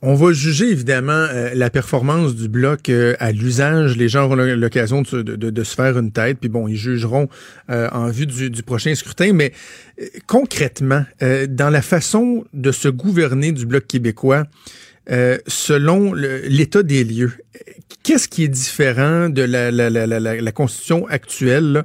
On 0.03 0.15
va 0.15 0.33
juger 0.33 0.71
évidemment 0.71 1.27
la 1.53 1.69
performance 1.69 2.35
du 2.35 2.49
bloc 2.49 2.91
à 3.19 3.33
l'usage. 3.33 3.99
Les 3.99 4.09
gens 4.09 4.25
auront 4.25 4.35
l'occasion 4.35 5.03
de, 5.03 5.63
se 5.65 5.75
faire 5.75 5.99
une 5.99 6.11
tête, 6.11 6.39
puis 6.41 6.49
bon, 6.49 6.69
ils 6.69 6.77
jugeront 6.77 7.29
en 7.69 8.09
vue 8.09 8.27
du, 8.27 8.63
prochain 8.63 8.95
scrutin. 8.95 9.35
Mais 9.35 9.53
concrètement, 10.27 11.05
dans 11.21 11.69
la 11.69 11.83
façon 11.83 12.47
de 12.55 12.73
se 12.73 12.89
gouverner 12.89 13.53
du 13.53 13.67
bloc 13.67 13.87
québécois, 13.87 14.47
euh, 15.11 15.39
selon 15.49 16.13
l'état 16.15 16.83
des 16.83 17.03
lieux, 17.03 17.33
qu'est-ce 18.03 18.29
qui 18.29 18.45
est 18.45 18.49
différent 18.49 19.29
de 19.29 19.43
la, 19.43 19.71
la 19.71 20.53
constitution 20.53 21.07
actuelle? 21.09 21.85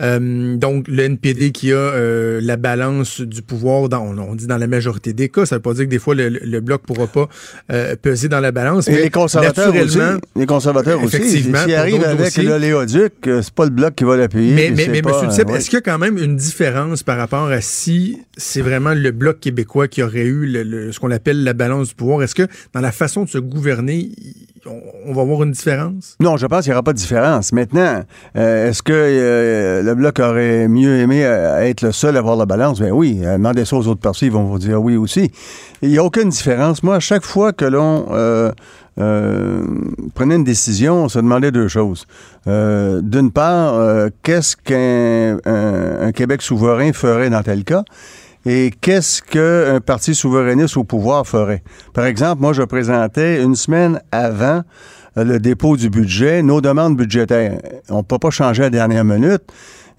Euh, 0.00 0.56
donc, 0.56 0.86
le 0.88 1.02
NPD 1.02 1.50
qui 1.52 1.72
a 1.72 1.76
euh, 1.76 2.40
la 2.42 2.56
balance 2.56 3.20
du 3.20 3.42
pouvoir, 3.42 3.88
dans, 3.88 4.02
on, 4.02 4.34
dit 4.34 4.46
dans 4.46 4.58
la 4.58 4.66
majorité 4.66 5.12
des 5.12 5.28
cas, 5.28 5.46
ça 5.46 5.56
veut 5.56 5.62
pas 5.62 5.74
dire 5.74 5.84
que 5.84 5.90
des 5.90 5.98
fois 5.98 6.14
le, 6.14 6.28
le 6.28 6.60
bloc 6.60 6.82
pourra 6.82 7.06
pas 7.06 7.28
euh, 7.72 7.96
peser 8.00 8.28
dans 8.28 8.40
la 8.40 8.52
balance. 8.52 8.88
Et 8.88 9.02
les 9.02 9.10
conservateurs 9.10 9.74
aussi. 9.74 9.98
Les 10.36 10.46
conservateurs 10.46 11.02
effectivement, 11.02 11.58
aussi. 11.58 11.64
S'ils 11.64 11.74
arrivent 11.74 12.04
avec 12.04 12.36
l'oléoduc, 12.36 13.12
c'est 13.24 13.50
pas 13.50 13.64
le 13.64 13.70
bloc 13.70 13.94
qui 13.94 14.04
va 14.04 14.16
le 14.16 14.28
payer. 14.28 14.54
Mais, 14.54 14.70
mais, 14.70 14.88
mais 14.88 14.98
M. 14.98 15.28
Duceppe, 15.28 15.50
est-ce 15.50 15.68
qu'il 15.68 15.76
y 15.76 15.78
a 15.78 15.82
quand 15.82 15.98
même 15.98 16.18
une 16.18 16.36
différence 16.36 17.02
par 17.02 17.16
rapport 17.16 17.46
à 17.46 17.60
si 17.60 18.18
c'est 18.36 18.62
vraiment 18.62 18.94
le 18.94 19.10
bloc 19.10 19.40
québécois 19.40 19.88
qui 19.88 20.02
aurait 20.02 20.24
eu 20.24 20.46
le, 20.46 20.92
ce 20.92 21.00
qu'on 21.00 21.10
appelle 21.10 21.42
la 21.42 21.54
balance 21.54 21.88
du 21.88 21.94
pouvoir? 21.94 22.22
Est-ce 22.22 22.34
que 22.34 22.46
dans 22.72 22.80
la 22.80 22.92
façon 22.92 23.24
de 23.24 23.28
se 23.28 23.38
gouverner, 23.38 24.10
on, 25.06 25.12
va 25.12 25.24
voir 25.24 25.42
une 25.42 25.52
différence? 25.52 26.16
Non, 26.20 26.36
je 26.36 26.46
pense 26.46 26.64
qu'il 26.64 26.70
n'y 26.70 26.74
aura 26.74 26.82
pas 26.82 26.92
de 26.92 26.98
différence. 26.98 27.52
Maintenant, 27.52 28.02
est-ce 28.34 28.82
que 28.82 29.82
le 29.84 29.94
Bloc 29.94 30.18
aurait 30.20 30.68
mieux 30.68 30.98
aimé 30.98 31.24
euh, 31.24 31.60
être 31.60 31.82
le 31.82 31.92
seul 31.92 32.16
à 32.16 32.20
avoir 32.20 32.36
la 32.36 32.46
balance, 32.46 32.80
ben 32.80 32.92
oui, 32.92 33.20
euh, 33.22 33.36
demandez 33.36 33.64
ça 33.64 33.76
aux 33.76 33.86
autres 33.86 34.00
partis, 34.00 34.26
ils 34.26 34.32
vont 34.32 34.44
vous 34.44 34.58
dire 34.58 34.82
oui 34.82 34.96
aussi. 34.96 35.30
Il 35.82 35.90
n'y 35.90 35.98
a 35.98 36.04
aucune 36.04 36.28
différence. 36.28 36.82
Moi, 36.82 36.96
à 36.96 37.00
chaque 37.00 37.24
fois 37.24 37.52
que 37.52 37.64
l'on 37.64 38.06
euh, 38.10 38.50
prenait 40.14 40.36
une 40.36 40.44
décision, 40.44 41.04
on 41.04 41.08
se 41.08 41.18
demandait 41.18 41.52
deux 41.52 41.68
choses. 41.68 42.06
D'une 42.46 43.30
part, 43.30 44.08
qu'est-ce 44.22 44.56
qu'un 44.56 46.10
Québec 46.12 46.42
souverain 46.42 46.92
ferait 46.92 47.30
dans 47.30 47.42
tel 47.42 47.62
cas? 47.62 47.84
Et 48.50 48.70
qu'est-ce 48.80 49.20
qu'un 49.20 49.78
parti 49.78 50.14
souverainiste 50.14 50.78
au 50.78 50.84
pouvoir 50.84 51.26
ferait? 51.26 51.62
Par 51.92 52.06
exemple, 52.06 52.40
moi, 52.40 52.54
je 52.54 52.62
présentais 52.62 53.42
une 53.42 53.54
semaine 53.54 54.00
avant 54.10 54.62
le 55.16 55.38
dépôt 55.38 55.76
du 55.76 55.90
budget, 55.90 56.42
nos 56.42 56.62
demandes 56.62 56.96
budgétaires. 56.96 57.58
On 57.90 57.98
ne 57.98 58.02
peut 58.02 58.18
pas 58.18 58.30
changer 58.30 58.62
à 58.62 58.66
la 58.66 58.70
dernière 58.70 59.04
minute. 59.04 59.42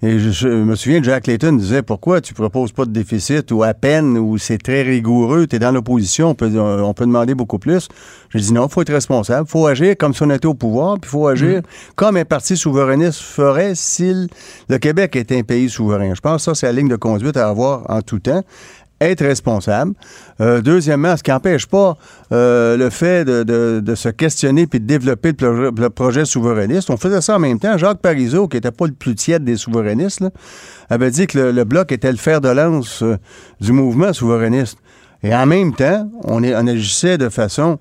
Et 0.02 0.18
je, 0.18 0.48
me 0.48 0.76
souviens, 0.76 1.02
Jack 1.02 1.26
Layton 1.26 1.52
disait 1.52 1.82
pourquoi 1.82 2.22
tu 2.22 2.32
proposes 2.32 2.72
pas 2.72 2.86
de 2.86 2.90
déficit 2.90 3.52
ou 3.52 3.62
à 3.62 3.74
peine 3.74 4.16
ou 4.16 4.38
c'est 4.38 4.56
très 4.56 4.80
rigoureux, 4.80 5.46
tu 5.46 5.56
es 5.56 5.58
dans 5.58 5.72
l'opposition, 5.72 6.30
on 6.30 6.34
peut, 6.34 6.50
on 6.58 6.94
peut 6.94 7.04
demander 7.04 7.34
beaucoup 7.34 7.58
plus. 7.58 7.88
J'ai 8.30 8.40
dit 8.40 8.52
non, 8.54 8.66
il 8.66 8.72
faut 8.72 8.80
être 8.80 8.92
responsable, 8.92 9.46
il 9.46 9.50
faut 9.50 9.66
agir 9.66 9.94
comme 9.98 10.14
si 10.14 10.22
on 10.22 10.30
était 10.30 10.46
au 10.46 10.54
pouvoir, 10.54 10.94
puis 10.98 11.08
il 11.08 11.10
faut 11.10 11.28
agir 11.28 11.58
mm. 11.58 11.62
comme 11.96 12.16
un 12.16 12.24
parti 12.24 12.56
souverainiste 12.56 13.20
ferait 13.20 13.74
si 13.74 14.26
le 14.70 14.78
Québec 14.78 15.16
était 15.16 15.38
un 15.38 15.42
pays 15.42 15.68
souverain. 15.68 16.14
Je 16.14 16.20
pense 16.20 16.36
que 16.36 16.42
ça, 16.42 16.54
c'est 16.54 16.66
la 16.66 16.72
ligne 16.72 16.88
de 16.88 16.96
conduite 16.96 17.36
à 17.36 17.48
avoir 17.48 17.84
en 17.90 18.00
tout 18.00 18.20
temps 18.20 18.42
être 19.00 19.24
responsable. 19.24 19.94
Euh, 20.40 20.60
deuxièmement, 20.60 21.16
ce 21.16 21.22
qui 21.22 21.30
n'empêche 21.30 21.66
pas 21.66 21.96
euh, 22.32 22.76
le 22.76 22.90
fait 22.90 23.24
de, 23.24 23.94
se 23.94 24.08
questionner 24.08 24.66
puis 24.66 24.80
de 24.80 24.86
développer 24.86 25.32
le, 25.40 25.88
projet 25.88 26.24
souverainiste. 26.24 26.90
On 26.90 26.96
faisait 26.96 27.20
ça 27.20 27.36
en 27.36 27.38
même 27.38 27.58
temps. 27.58 27.76
Jacques 27.78 28.00
Parizeau, 28.00 28.48
qui 28.48 28.56
n'était 28.56 28.70
pas 28.70 28.86
le 28.86 28.92
plus 28.92 29.14
tiède 29.14 29.44
des 29.44 29.56
souverainistes, 29.56 30.24
avait 30.90 31.10
dit 31.10 31.26
que 31.26 31.38
le, 31.38 31.64
Bloc 31.64 31.92
était 31.92 32.10
le 32.10 32.18
fer 32.18 32.40
de 32.40 32.48
lance 32.48 33.02
euh, 33.02 33.16
du 33.60 33.72
mouvement 33.72 34.12
souverainiste. 34.12 34.78
Et 35.22 35.34
en 35.34 35.46
même 35.46 35.74
temps, 35.74 36.10
on, 36.24 36.42
est, 36.42 36.54
on 36.54 36.66
agissait 36.66 37.18
de 37.18 37.28
façon 37.28 37.78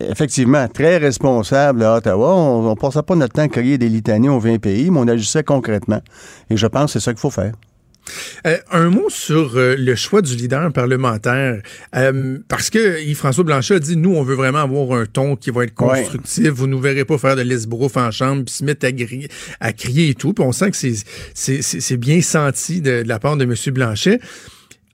effectivement 0.00 0.66
très 0.66 0.96
responsable 0.96 1.84
à 1.84 1.96
Ottawa. 1.96 2.34
On 2.34 2.70
ne 2.70 2.74
passait 2.74 3.02
pas 3.02 3.14
notre 3.14 3.34
temps 3.34 3.42
à 3.42 3.48
crier 3.48 3.78
des 3.78 3.88
litanies 3.88 4.28
aux 4.28 4.40
20 4.40 4.58
pays, 4.58 4.90
mais 4.90 4.98
on 4.98 5.06
agissait 5.06 5.44
concrètement. 5.44 6.00
Et 6.50 6.56
je 6.56 6.66
pense 6.66 6.86
que 6.86 6.98
c'est 6.98 7.04
ça 7.04 7.12
qu'il 7.12 7.20
faut 7.20 7.30
faire. 7.30 7.52
Euh, 8.46 8.58
un 8.70 8.90
mot 8.90 9.08
sur 9.08 9.56
euh, 9.56 9.76
le 9.76 9.94
choix 9.94 10.22
du 10.22 10.34
leader 10.34 10.72
parlementaire. 10.72 11.60
Euh, 11.96 12.38
parce 12.48 12.70
que 12.70 13.02
Yves-François 13.02 13.44
Blanchet 13.44 13.74
a 13.74 13.78
dit, 13.78 13.96
nous, 13.96 14.14
on 14.14 14.22
veut 14.22 14.34
vraiment 14.34 14.60
avoir 14.60 14.98
un 14.98 15.06
ton 15.06 15.36
qui 15.36 15.50
va 15.50 15.64
être 15.64 15.74
constructif. 15.74 16.48
Vous 16.48 16.66
ne 16.66 16.72
nous 16.72 16.80
verrez 16.80 17.04
pas 17.04 17.18
faire 17.18 17.36
de 17.36 17.42
l'esbrouf 17.42 17.96
en 17.96 18.10
chambre, 18.10 18.44
puis 18.44 18.54
se 18.54 18.64
mettre 18.64 18.86
à, 18.86 18.90
à, 19.66 19.72
crier 19.72 20.10
et 20.10 20.14
tout. 20.14 20.32
Puis 20.32 20.44
on 20.44 20.52
sent 20.52 20.70
que 20.70 20.76
c'est 21.34 21.96
bien 21.96 22.20
senti 22.22 22.80
de, 22.80 23.02
de 23.02 23.08
la 23.08 23.18
part 23.18 23.36
de 23.36 23.44
M. 23.44 23.54
Blanchet. 23.72 24.20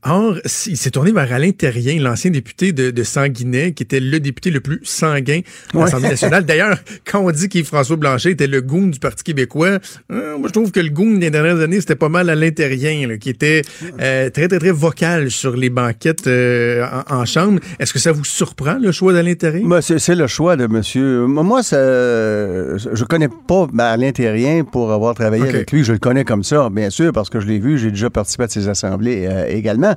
Or, 0.08 0.36
il 0.66 0.76
s'est 0.76 0.90
tourné 0.90 1.10
vers 1.10 1.32
Alain 1.32 1.50
Terrien, 1.50 2.00
l'ancien 2.00 2.30
député 2.30 2.72
de, 2.72 2.90
de, 2.90 3.02
Sanguinet, 3.02 3.72
qui 3.72 3.82
était 3.82 3.98
le 3.98 4.20
député 4.20 4.50
le 4.50 4.60
plus 4.60 4.80
sanguin 4.84 5.40
de 5.74 5.78
l'Assemblée 5.78 6.10
nationale. 6.10 6.44
D'ailleurs, 6.46 6.78
quand 7.04 7.20
on 7.20 7.30
dit 7.32 7.48
qu'Yves-François 7.48 7.96
Blanchet 7.96 8.30
était 8.30 8.46
le 8.46 8.60
goon 8.60 8.86
du 8.86 9.00
Parti 9.00 9.24
québécois, 9.24 9.78
euh, 10.12 10.38
moi, 10.38 10.48
je 10.48 10.52
trouve 10.52 10.70
que 10.70 10.78
le 10.78 10.90
goon 10.90 11.18
des 11.18 11.30
dernières 11.30 11.60
années, 11.60 11.80
c'était 11.80 11.96
pas 11.96 12.08
mal 12.08 12.30
Alain 12.30 12.50
Terrien, 12.50 13.16
qui 13.18 13.30
était 13.30 13.62
euh, 14.00 14.30
très, 14.30 14.46
très, 14.46 14.58
très 14.58 14.70
vocal 14.70 15.30
sur 15.30 15.56
les 15.56 15.70
banquettes 15.70 16.26
euh, 16.28 16.86
en, 17.08 17.24
chambre. 17.24 17.58
Est-ce 17.80 17.92
que 17.92 17.98
ça 17.98 18.12
vous 18.12 18.24
surprend, 18.24 18.78
le 18.80 18.92
choix 18.92 19.12
d'Alain 19.12 19.34
Terrien? 19.34 19.66
Ben, 19.66 19.80
c'est 19.80 20.14
le 20.14 20.26
choix 20.28 20.56
de 20.56 20.68
monsieur... 20.68 21.26
Moi, 21.26 21.62
ça, 21.64 21.76
je 21.76 23.04
connais 23.04 23.28
pas 23.28 23.66
Alain 23.78 24.12
Terrien 24.12 24.62
pour 24.62 24.92
avoir 24.92 25.14
travaillé 25.14 25.48
avec 25.48 25.72
lui. 25.72 25.82
Je 25.82 25.92
le 25.92 25.98
connais 25.98 26.24
comme 26.24 26.44
ça, 26.44 26.68
bien 26.70 26.90
sûr, 26.90 27.12
parce 27.12 27.28
que 27.28 27.40
je 27.40 27.46
l'ai 27.46 27.58
vu. 27.58 27.78
J'ai 27.78 27.90
déjà 27.90 28.10
participé 28.10 28.44
à 28.44 28.48
ses 28.48 28.68
assemblées 28.68 29.28
également. 29.48 29.95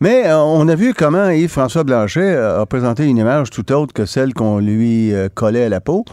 Mais 0.00 0.26
euh, 0.26 0.38
on 0.38 0.68
a 0.68 0.74
vu 0.74 0.92
comment 0.92 1.30
Yves-François 1.30 1.84
Blanchet 1.84 2.20
euh, 2.20 2.60
a 2.60 2.66
présenté 2.66 3.06
une 3.06 3.16
image 3.16 3.50
tout 3.50 3.72
autre 3.72 3.94
que 3.94 4.04
celle 4.04 4.34
qu'on 4.34 4.58
lui 4.58 5.12
euh, 5.14 5.28
collait 5.34 5.64
à 5.64 5.68
la 5.68 5.80
peau. 5.80 6.04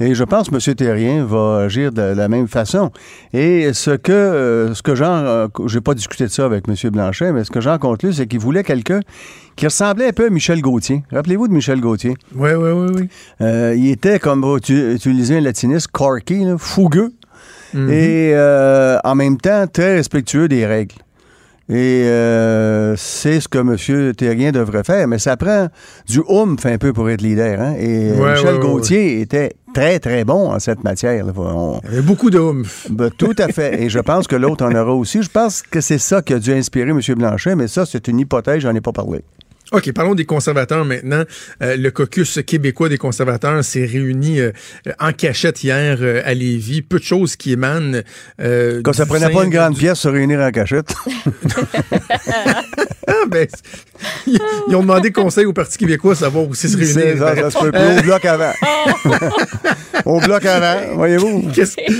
Et 0.00 0.14
je 0.14 0.22
pense 0.22 0.48
que 0.48 0.54
M. 0.54 0.74
Terrien 0.74 1.24
va 1.24 1.62
agir 1.64 1.92
de 1.92 2.02
la 2.02 2.28
même 2.28 2.46
façon. 2.46 2.92
Et 3.32 3.72
ce 3.72 3.90
que, 3.90 4.70
ce 4.72 4.80
que 4.80 4.94
Jean, 4.94 5.48
j'ai 5.66 5.80
pas 5.80 5.94
discuté 5.94 6.24
de 6.24 6.30
ça 6.30 6.44
avec 6.44 6.68
M. 6.68 6.90
Blanchet, 6.92 7.32
mais 7.32 7.42
ce 7.42 7.50
que 7.50 7.60
Jean 7.60 7.78
conclut, 7.78 8.12
c'est 8.12 8.28
qu'il 8.28 8.38
voulait 8.38 8.62
quelqu'un 8.62 9.00
qui 9.56 9.64
ressemblait 9.64 10.06
un 10.06 10.12
peu 10.12 10.26
à 10.26 10.30
Michel 10.30 10.60
Gauthier. 10.60 11.02
Rappelez-vous 11.10 11.48
de 11.48 11.52
Michel 11.52 11.80
Gauthier? 11.80 12.14
Oui, 12.36 12.50
oui, 12.52 12.70
oui, 12.70 12.88
oui. 12.94 13.08
il 13.76 13.90
était, 13.90 14.20
comme 14.20 14.60
tu 14.60 14.94
utiliser 14.94 15.38
un 15.38 15.40
latiniste, 15.40 15.88
corky, 15.88 16.44
fougueux, 16.58 17.10
mm-hmm. 17.74 17.90
et 17.90 19.00
en 19.02 19.14
même 19.16 19.36
temps 19.36 19.66
très 19.66 19.96
respectueux 19.96 20.46
des 20.46 20.64
règles. 20.64 20.94
Et 21.70 22.04
euh, 22.06 22.96
c'est 22.96 23.40
ce 23.40 23.48
que 23.48 23.58
M. 23.58 24.14
Terrien 24.14 24.52
devrait 24.52 24.84
faire. 24.84 25.06
Mais 25.06 25.18
ça 25.18 25.36
prend 25.36 25.68
du 26.08 26.20
oomph 26.26 26.64
un 26.64 26.78
peu 26.78 26.92
pour 26.92 27.10
être 27.10 27.20
leader. 27.20 27.60
Hein? 27.60 27.74
Et 27.78 28.10
euh, 28.10 28.32
Michel 28.32 28.58
Gauthier 28.58 29.20
était 29.20 29.52
très, 29.74 29.98
très 29.98 30.24
bon 30.24 30.50
en 30.50 30.58
cette 30.58 30.82
matière. 30.82 31.12
Il 31.12 31.18
y 31.18 31.88
avait 31.88 32.02
beaucoup 32.02 32.30
de 32.30 32.38
oomph. 32.38 32.86
Ben, 32.90 33.10
tout 33.10 33.34
à 33.38 33.48
fait. 33.48 33.82
Et 33.82 33.90
je 33.90 33.98
pense 33.98 34.26
que 34.26 34.36
l'autre 34.36 34.64
en 34.64 34.74
aura 34.74 34.94
aussi. 34.94 35.22
Je 35.22 35.30
pense 35.30 35.62
que 35.62 35.80
c'est 35.80 35.98
ça 35.98 36.22
qui 36.22 36.32
a 36.32 36.38
dû 36.38 36.52
inspirer 36.52 36.90
M. 36.90 37.00
Blanchet, 37.16 37.54
mais 37.54 37.68
ça, 37.68 37.84
c'est 37.84 38.08
une 38.08 38.20
hypothèse, 38.20 38.60
j'en 38.60 38.74
ai 38.74 38.80
pas 38.80 38.92
parlé. 38.92 39.22
OK, 39.70 39.92
parlons 39.92 40.14
des 40.14 40.24
conservateurs 40.24 40.86
maintenant. 40.86 41.24
Euh, 41.62 41.76
le 41.76 41.90
caucus 41.90 42.40
québécois 42.46 42.88
des 42.88 42.96
conservateurs 42.96 43.62
s'est 43.62 43.84
réuni 43.84 44.40
euh, 44.40 44.50
en 44.98 45.12
cachette 45.12 45.62
hier 45.62 45.98
euh, 46.00 46.22
à 46.24 46.32
Lévis. 46.32 46.80
Peu 46.80 46.98
de 46.98 47.04
choses 47.04 47.36
qui 47.36 47.52
émanent. 47.52 48.00
Quand 48.38 48.92
ça 48.94 49.04
prenait 49.04 49.30
pas 49.30 49.44
une 49.44 49.50
grande 49.50 49.76
pièce 49.76 49.98
se 49.98 50.08
réunir 50.08 50.40
en 50.40 50.50
cachette. 50.50 50.94
ah, 53.06 53.12
ben, 53.28 53.46
ils, 54.26 54.38
ils, 54.68 54.76
ont 54.76 54.80
demandé 54.80 55.12
conseil 55.12 55.44
au 55.44 55.52
Parti 55.52 55.76
québécois 55.76 56.12
à 56.12 56.16
savoir 56.16 56.48
où 56.48 56.54
c'est 56.54 56.68
se 56.68 56.76
réunir. 56.76 57.18
Ça, 57.18 57.36
ça 57.36 57.50
se 57.50 57.58
peut 57.58 57.72
plus. 57.72 57.98
Au 57.98 58.02
bloc 58.02 58.24
avant. 58.24 58.52
au 60.06 60.20
bloc 60.20 60.46
avant, 60.46 60.94
voyez-vous. 60.94 61.42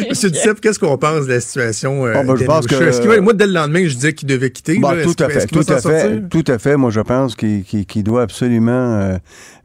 Monsieur 0.08 0.30
Duceppe, 0.30 0.60
qu'est-ce 0.62 0.78
qu'on 0.78 0.96
pense 0.96 1.26
de 1.26 1.34
la 1.34 1.40
situation? 1.40 2.02
Oh, 2.02 2.24
ben, 2.24 2.36
je 2.36 2.44
pense 2.44 2.66
que... 2.66 3.20
moi, 3.20 3.34
dès 3.34 3.46
le 3.46 3.52
lendemain, 3.52 3.86
je 3.86 3.94
disais 3.94 4.14
qu'il 4.14 4.28
devait 4.28 4.50
quitter. 4.50 4.78
Bon, 4.78 4.94
tout 5.02 5.22
à 5.22 5.28
fait. 5.28 5.46
Tout 5.46 5.64
à 5.68 5.80
fait. 5.80 6.28
Tout 6.30 6.44
à 6.46 6.58
fait. 6.58 6.76
Moi, 6.78 6.90
je 6.90 7.00
pense 7.00 7.34
qu'il 7.34 7.57
qui, 7.62 8.02
doit 8.02 8.22
absolument 8.22 9.18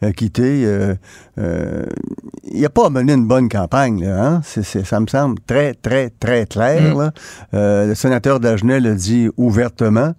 euh, 0.04 0.12
quitter. 0.12 0.62
il 0.62 0.66
euh, 0.66 0.96
n'a 1.38 1.44
euh, 1.44 2.70
pas 2.74 2.90
mené 2.90 3.14
une 3.14 3.28
bonne 3.28 3.50
campagne. 3.50 4.04
Là, 4.04 4.26
hein? 4.26 4.42
ça 4.44 5.00
me 5.00 5.08
semble 5.08 5.40
très, 5.46 5.74
très, 5.74 6.10
très 6.10 6.46
clair. 6.46 6.96
Mm. 6.96 7.12
le 7.54 7.94
sénateur 7.96 8.40
Dagenet 8.40 8.80
l'a 8.80 8.96
dit 8.96 9.30
ouvertement. 9.38 10.14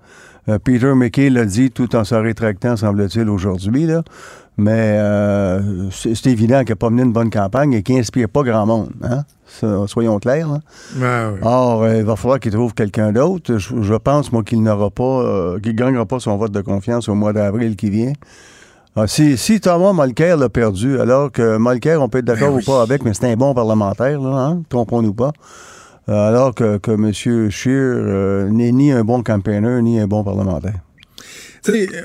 Peter 0.62 0.92
McKay 0.94 1.30
l'a 1.30 1.46
dit 1.46 1.70
tout 1.70 1.96
en 1.96 2.04
se 2.04 2.14
rétractant, 2.14 2.76
semble-t-il, 2.76 3.30
aujourd'hui. 3.30 3.87
Là. 3.87 4.02
Mais 4.56 4.98
c'est 5.90 6.26
évident 6.26 6.60
qu'il 6.60 6.70
n'a 6.70 6.76
pas 6.76 6.90
mené 6.90 7.02
une 7.02 7.12
bonne 7.12 7.30
campagne 7.30 7.72
et 7.72 7.82
qu'il 7.82 7.96
n'inspire 7.96 8.28
pas 8.28 8.42
grand 8.42 8.66
monde. 8.66 8.90
Hein? 9.02 9.24
soyons 9.86 10.18
clairs. 10.18 10.60
Or, 11.42 11.88
il 11.88 12.04
va 12.04 12.16
falloir 12.16 12.38
qu'il 12.38 12.52
trouve 12.52 12.72
quelqu'un 12.74 13.12
d'autre. 13.12 13.56
Je, 13.58 13.94
pense, 13.96 14.32
moi, 14.32 14.42
qu'il 14.42 14.62
n'aura 14.62 14.90
pas, 14.90 15.56
qu'il 15.62 15.72
ne 15.72 15.76
gagnera 15.76 16.06
pas 16.06 16.20
son 16.20 16.36
vote 16.36 16.52
de 16.52 16.60
confiance 16.60 17.08
au 17.08 17.14
mois 17.14 17.32
d'avril 17.32 17.76
qui 17.76 17.90
vient. 17.90 18.12
Ah, 18.96 19.08
si, 19.08 19.36
si, 19.36 19.60
Thomas 19.60 19.92
Mulcair 19.92 20.36
l'a 20.36 20.48
perdu, 20.48 21.00
alors 21.00 21.32
que 21.32 21.58
Mulcair, 21.58 22.00
on 22.00 22.08
peut 22.08 22.18
être 22.18 22.26
d'accord 22.26 22.52
ben 22.52 22.60
ou 22.60 22.64
pas 22.64 22.80
avec, 22.80 23.04
mais 23.04 23.12
c'est 23.12 23.28
un 23.28 23.34
bon 23.34 23.52
parlementaire, 23.52 24.20
là, 24.20 24.36
hein? 24.36 24.62
trompons-nous 24.68 25.14
pas. 25.14 25.32
Euh, 26.08 26.28
alors 26.28 26.54
que, 26.54 26.76
que 26.76 26.92
M. 26.92 27.50
Scheer 27.50 27.72
euh, 27.74 28.48
n'est 28.50 28.70
ni 28.70 28.92
un 28.92 29.02
bon 29.02 29.24
campaigner, 29.24 29.82
ni 29.82 29.98
un 29.98 30.06
bon 30.06 30.22
parlementaire 30.22 30.83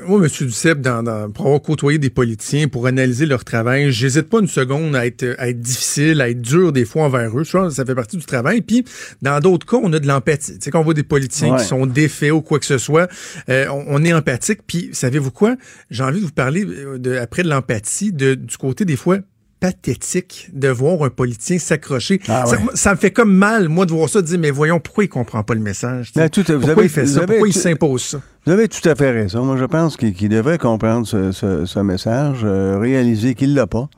moi, 0.05 0.19
M. 0.23 0.27
Duceppe, 0.47 0.81
dans, 0.81 1.03
dans, 1.03 1.29
pour 1.31 1.45
avoir 1.45 1.61
côtoyé 1.61 1.97
des 1.97 2.09
politiciens, 2.09 2.67
pour 2.67 2.87
analyser 2.87 3.25
leur 3.25 3.43
travail, 3.43 3.91
j'hésite 3.91 4.29
pas 4.29 4.39
une 4.39 4.47
seconde 4.47 4.95
à 4.95 5.05
être, 5.05 5.35
à 5.37 5.49
être 5.49 5.59
difficile, 5.59 6.21
à 6.21 6.29
être 6.29 6.41
dur 6.41 6.71
des 6.71 6.85
fois 6.85 7.03
envers 7.03 7.37
eux. 7.37 7.43
Je 7.43 7.51
pense 7.51 7.69
que 7.69 7.75
ça 7.75 7.85
fait 7.85 7.95
partie 7.95 8.17
du 8.17 8.25
travail. 8.25 8.61
Puis, 8.61 8.85
dans 9.21 9.39
d'autres 9.39 9.65
cas, 9.65 9.77
on 9.81 9.91
a 9.93 9.99
de 9.99 10.07
l'empathie. 10.07 10.53
Tu 10.53 10.65
sais, 10.65 10.71
quand 10.71 10.79
on 10.79 10.83
voit 10.83 10.93
des 10.93 11.03
politiciens 11.03 11.57
qui 11.57 11.65
sont 11.65 11.85
défaits 11.85 12.31
ou 12.31 12.41
quoi 12.41 12.59
que 12.59 12.65
ce 12.65 12.77
soit, 12.77 13.09
euh, 13.49 13.67
on, 13.69 14.03
est 14.03 14.13
empathique. 14.13 14.61
Puis, 14.65 14.89
savez-vous 14.93 15.31
quoi? 15.31 15.55
J'ai 15.89 16.03
envie 16.03 16.19
de 16.19 16.25
vous 16.25 16.31
parler, 16.31 16.65
euh, 16.65 16.97
de, 16.97 17.15
après 17.15 17.43
de 17.43 17.49
l'empathie, 17.49 18.11
de, 18.13 18.35
du 18.35 18.57
côté 18.57 18.85
des 18.85 18.95
fois 18.95 19.19
pathétique 19.59 20.49
de 20.53 20.69
voir 20.69 21.03
un 21.03 21.09
politicien 21.09 21.59
s'accrocher. 21.59 22.21
Ah 22.27 22.45
ça, 22.73 22.91
me 22.91 22.97
fait 22.97 23.11
comme 23.11 23.33
mal, 23.33 23.67
moi, 23.67 23.85
de 23.85 23.91
voir 23.91 24.09
ça, 24.09 24.21
de 24.21 24.27
dire, 24.27 24.39
mais 24.39 24.51
voyons, 24.51 24.79
pourquoi 24.79 25.03
il 25.03 25.09
comprend 25.09 25.43
pas 25.43 25.53
le 25.53 25.59
message? 25.59 26.11
Ben, 26.15 26.29
tout, 26.29 26.43
pourquoi 26.43 26.71
avez, 26.71 26.83
il 26.83 26.89
fait 26.89 27.05
ça? 27.05 27.25
pourquoi 27.25 27.47
il 27.47 27.53
s'impose 27.53 28.03
ça? 28.03 28.21
Vous 28.45 28.51
avez 28.51 28.67
tout 28.67 28.87
à 28.87 28.95
fait 28.95 29.11
raison. 29.11 29.43
Moi, 29.43 29.57
je 29.57 29.65
pense 29.65 29.97
qu'il 29.97 30.29
devrait 30.29 30.57
comprendre 30.57 31.05
ce, 31.05 31.79
message, 31.79 32.39
euh, 32.43 32.77
réaliser 32.79 33.35
qu'il 33.35 33.53
l'a 33.53 33.67
pas, 33.67 33.89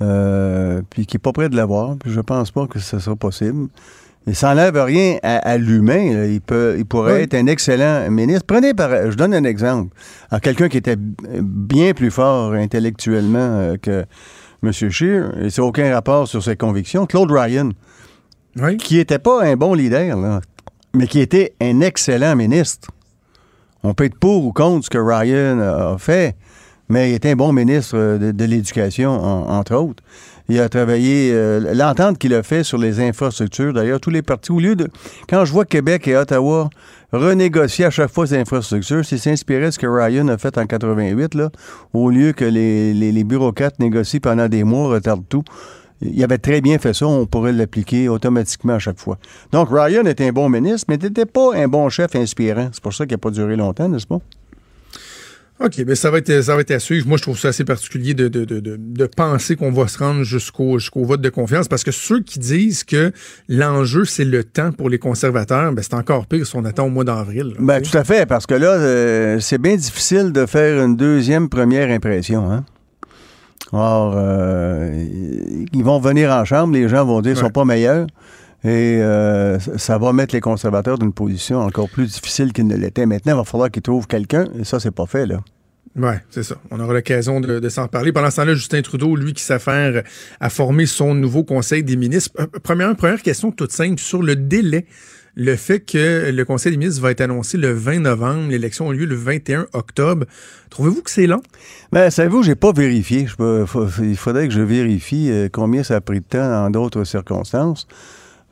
euh, 0.00 0.82
puis 0.90 1.06
qu'il 1.06 1.16
est 1.16 1.22
pas 1.22 1.32
prêt 1.32 1.48
de 1.48 1.56
l'avoir, 1.56 1.96
puis 1.96 2.12
je 2.12 2.20
pense 2.20 2.50
pas 2.50 2.66
que 2.66 2.78
ce 2.78 2.98
sera 2.98 3.16
possible. 3.16 3.68
Il 4.26 4.36
s'enlève 4.36 4.76
rien 4.76 5.18
à, 5.24 5.58
l'humain. 5.58 6.26
Il 6.26 6.40
peut, 6.40 6.76
il 6.78 6.86
pourrait 6.86 7.24
être 7.24 7.34
un 7.34 7.46
excellent 7.48 8.08
ministre. 8.08 8.44
Prenez 8.46 8.72
par, 8.72 9.10
je 9.10 9.16
donne 9.16 9.34
un 9.34 9.42
exemple. 9.42 9.92
À 10.30 10.38
quelqu'un 10.38 10.68
qui 10.68 10.76
était 10.76 10.96
bien 10.96 11.92
plus 11.92 12.12
fort 12.12 12.52
intellectuellement 12.52 13.38
euh, 13.38 13.76
que 13.82 14.04
M. 14.62 14.72
Scheer, 14.72 15.36
et 15.42 15.50
c'est 15.50 15.60
aucun 15.60 15.92
rapport 15.92 16.28
sur 16.28 16.42
ses 16.42 16.56
convictions, 16.56 17.06
Claude 17.06 17.30
Ryan, 17.30 17.70
qui 18.78 18.96
n'était 18.96 19.18
pas 19.18 19.44
un 19.44 19.56
bon 19.56 19.74
leader, 19.74 20.40
mais 20.94 21.06
qui 21.06 21.20
était 21.20 21.54
un 21.60 21.80
excellent 21.80 22.36
ministre. 22.36 22.90
On 23.82 23.94
peut 23.94 24.04
être 24.04 24.18
pour 24.18 24.44
ou 24.44 24.52
contre 24.52 24.84
ce 24.84 24.90
que 24.90 24.98
Ryan 24.98 25.58
a 25.58 25.98
fait, 25.98 26.36
mais 26.88 27.10
il 27.10 27.14
était 27.14 27.30
un 27.30 27.36
bon 27.36 27.52
ministre 27.52 27.96
de, 28.18 28.44
l'Éducation, 28.44 29.10
entre 29.10 29.74
autres. 29.74 30.02
Il 30.52 30.60
a 30.60 30.68
travaillé, 30.68 31.30
euh, 31.32 31.72
l'entente 31.72 32.18
qu'il 32.18 32.34
a 32.34 32.42
fait 32.42 32.62
sur 32.62 32.76
les 32.76 33.00
infrastructures, 33.00 33.72
d'ailleurs, 33.72 34.00
tous 34.00 34.10
les 34.10 34.20
partis, 34.20 34.52
au 34.52 34.60
lieu 34.60 34.76
de... 34.76 34.86
Quand 35.26 35.46
je 35.46 35.52
vois 35.52 35.64
Québec 35.64 36.06
et 36.08 36.14
Ottawa 36.14 36.68
renégocier 37.10 37.86
à 37.86 37.90
chaque 37.90 38.10
fois 38.10 38.26
ces 38.26 38.36
infrastructures, 38.36 39.02
c'est 39.02 39.16
s'inspirer 39.16 39.64
de 39.64 39.70
ce 39.70 39.78
que 39.78 39.86
Ryan 39.86 40.28
a 40.28 40.36
fait 40.36 40.58
en 40.58 40.66
88, 40.66 41.36
là, 41.36 41.48
au 41.94 42.10
lieu 42.10 42.34
que 42.34 42.44
les, 42.44 42.92
les, 42.92 43.24
bureaucrates 43.24 43.78
négocient 43.78 44.20
pendant 44.20 44.46
des 44.46 44.62
mois, 44.62 44.88
retardent 44.88 45.26
tout. 45.26 45.42
Il 46.02 46.22
avait 46.22 46.36
très 46.36 46.60
bien 46.60 46.78
fait 46.78 46.92
ça, 46.92 47.06
on 47.06 47.24
pourrait 47.24 47.52
l'appliquer 47.52 48.10
automatiquement 48.10 48.74
à 48.74 48.78
chaque 48.78 48.98
fois. 48.98 49.16
Donc, 49.52 49.68
Ryan 49.70 50.04
était 50.04 50.28
un 50.28 50.32
bon 50.32 50.50
ministre, 50.50 50.84
mais 50.90 50.98
n'était 50.98 51.24
pas 51.24 51.54
un 51.54 51.66
bon 51.66 51.88
chef 51.88 52.14
inspirant. 52.14 52.68
C'est 52.72 52.82
pour 52.82 52.92
ça 52.92 53.06
qu'il 53.06 53.14
n'a 53.14 53.18
pas 53.20 53.30
duré 53.30 53.56
longtemps, 53.56 53.88
n'est-ce 53.88 54.06
pas? 54.06 54.18
OK, 55.60 55.82
mais 55.86 55.94
ça 55.94 56.10
va 56.10 56.18
être 56.18 56.42
ça 56.42 56.54
va 56.54 56.62
être 56.62 56.70
à 56.72 56.78
suivre. 56.78 57.06
Moi, 57.06 57.18
je 57.18 57.22
trouve 57.22 57.38
ça 57.38 57.48
assez 57.48 57.64
particulier 57.64 58.14
de, 58.14 58.28
de, 58.28 58.44
de, 58.44 58.60
de 58.60 59.06
penser 59.06 59.54
qu'on 59.54 59.70
va 59.70 59.86
se 59.86 59.98
rendre 59.98 60.24
jusqu'au 60.24 60.78
jusqu'au 60.78 61.04
vote 61.04 61.20
de 61.20 61.28
confiance 61.28 61.68
parce 61.68 61.84
que 61.84 61.92
ceux 61.92 62.20
qui 62.20 62.38
disent 62.38 62.82
que 62.84 63.12
l'enjeu, 63.48 64.04
c'est 64.04 64.24
le 64.24 64.42
temps 64.42 64.72
pour 64.72 64.88
les 64.88 64.98
conservateurs, 64.98 65.72
ben, 65.72 65.82
c'est 65.82 65.94
encore 65.94 66.26
pire 66.26 66.46
si 66.46 66.56
on 66.56 66.64
attend 66.64 66.86
au 66.86 66.90
mois 66.90 67.04
d'avril. 67.04 67.54
Ben, 67.58 67.80
tout 67.80 67.96
à 67.96 68.02
fait, 68.02 68.26
parce 68.26 68.46
que 68.46 68.54
là, 68.54 68.72
euh, 68.72 69.40
c'est 69.40 69.58
bien 69.58 69.76
difficile 69.76 70.32
de 70.32 70.46
faire 70.46 70.82
une 70.82 70.96
deuxième 70.96 71.48
première 71.48 71.90
impression. 71.90 72.50
Hein? 72.50 72.64
Or, 73.72 74.14
euh, 74.16 75.06
ils 75.72 75.84
vont 75.84 75.98
venir 75.98 76.30
en 76.30 76.44
chambre, 76.44 76.74
les 76.74 76.88
gens 76.88 77.04
vont 77.06 77.22
dire 77.22 77.32
qu'ils 77.32 77.42
sont 77.42 77.50
pas 77.50 77.64
meilleurs. 77.64 78.06
Et 78.64 78.98
euh, 79.00 79.58
ça 79.58 79.98
va 79.98 80.12
mettre 80.12 80.34
les 80.34 80.40
conservateurs 80.40 80.98
dans 80.98 81.06
une 81.06 81.12
position 81.12 81.58
encore 81.58 81.88
plus 81.88 82.06
difficile 82.06 82.52
qu'ils 82.52 82.66
ne 82.66 82.76
l'étaient. 82.76 83.06
Maintenant, 83.06 83.32
il 83.32 83.38
va 83.38 83.44
falloir 83.44 83.70
qu'ils 83.70 83.82
trouvent 83.82 84.06
quelqu'un, 84.06 84.46
et 84.58 84.64
ça, 84.64 84.78
c'est 84.78 84.92
pas 84.92 85.06
fait, 85.06 85.26
là. 85.26 85.40
Oui, 85.96 86.14
c'est 86.30 86.42
ça. 86.42 86.54
On 86.70 86.80
aura 86.80 86.94
l'occasion 86.94 87.40
de, 87.40 87.68
s'en 87.68 87.86
parler. 87.86 88.12
Pendant 88.12 88.30
ce 88.30 88.36
temps-là, 88.36 88.54
Justin 88.54 88.80
Trudeau, 88.80 89.14
lui, 89.14 89.34
qui 89.34 89.42
s'affaire 89.42 90.02
à 90.40 90.48
former 90.48 90.86
son 90.86 91.14
nouveau 91.14 91.44
Conseil 91.44 91.82
des 91.82 91.96
ministres. 91.96 92.30
Euh, 92.40 92.46
première, 92.62 92.96
première 92.96 93.20
question 93.20 93.50
toute 93.50 93.72
simple 93.72 94.00
sur 94.00 94.22
le 94.22 94.36
délai. 94.36 94.86
Le 95.34 95.56
fait 95.56 95.80
que 95.80 96.30
le 96.30 96.44
Conseil 96.44 96.72
des 96.72 96.78
ministres 96.78 97.02
va 97.02 97.10
être 97.10 97.22
annoncé 97.22 97.56
le 97.56 97.72
20 97.72 98.00
novembre, 98.00 98.50
l'élection 98.50 98.90
a 98.90 98.92
lieu 98.92 99.06
le 99.06 99.14
21 99.14 99.66
octobre. 99.72 100.26
Trouvez-vous 100.68 101.02
que 101.02 101.10
c'est 101.10 101.26
long? 101.26 101.40
Ben, 101.90 102.10
savez-vous, 102.10 102.42
j'ai 102.42 102.54
pas 102.54 102.72
vérifié. 102.72 103.26
il 104.02 104.16
faudrait 104.16 104.48
que 104.48 104.54
je 104.54 104.60
vérifie 104.60 105.30
euh, 105.30 105.48
combien 105.50 105.82
ça 105.82 105.96
a 105.96 106.00
pris 106.00 106.20
de 106.20 106.26
temps 106.26 106.48
dans 106.48 106.70
d'autres 106.70 107.04
circonstances. 107.04 107.86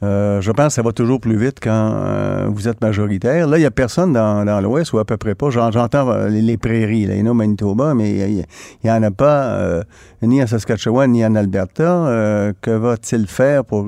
Euh, 0.03 0.41
je 0.41 0.51
pense 0.51 0.69
que 0.69 0.73
ça 0.73 0.83
va 0.83 0.93
toujours 0.93 1.21
plus 1.21 1.37
vite 1.37 1.59
quand 1.63 1.93
euh, 1.95 2.47
vous 2.49 2.69
êtes 2.69 2.81
majoritaire. 2.81 3.47
Là, 3.47 3.59
il 3.59 3.61
n'y 3.61 3.67
a 3.67 3.71
personne 3.71 4.15
dans, 4.15 4.61
l'Ouest, 4.63 4.93
ou 4.95 4.99
à 4.99 5.05
peu 5.05 5.19
près 5.19 5.35
pas. 5.35 5.51
J'entends 5.51 6.11
euh, 6.11 6.29
les, 6.29 6.57
prairies, 6.57 7.05
là, 7.05 7.17
you 7.17 7.35
Manitoba, 7.35 7.95
mais 7.95 8.13
il 8.13 8.45
n'y 8.83 8.91
en 8.91 9.03
a 9.03 9.11
pas 9.11 9.83
ni 10.23 10.43
en 10.43 10.47
Saskatchewan 10.47 11.11
ni 11.11 11.25
en 11.25 11.35
Alberta. 11.35 12.53
que 12.63 12.71
va-t-il 12.71 13.27
faire 13.27 13.65
pour 13.65 13.87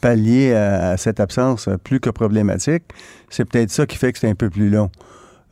pallier 0.00 0.54
à, 0.54 0.96
cette 0.96 1.20
absence 1.20 1.68
plus 1.82 2.00
que 2.00 2.10
problématique? 2.10 2.84
C'est 3.28 3.44
peut-être 3.44 3.70
ça 3.70 3.86
qui 3.86 3.96
fait 3.96 4.12
que 4.12 4.18
c'est 4.18 4.30
un 4.30 4.34
peu 4.34 4.50
plus 4.50 4.70
long. 4.70 4.90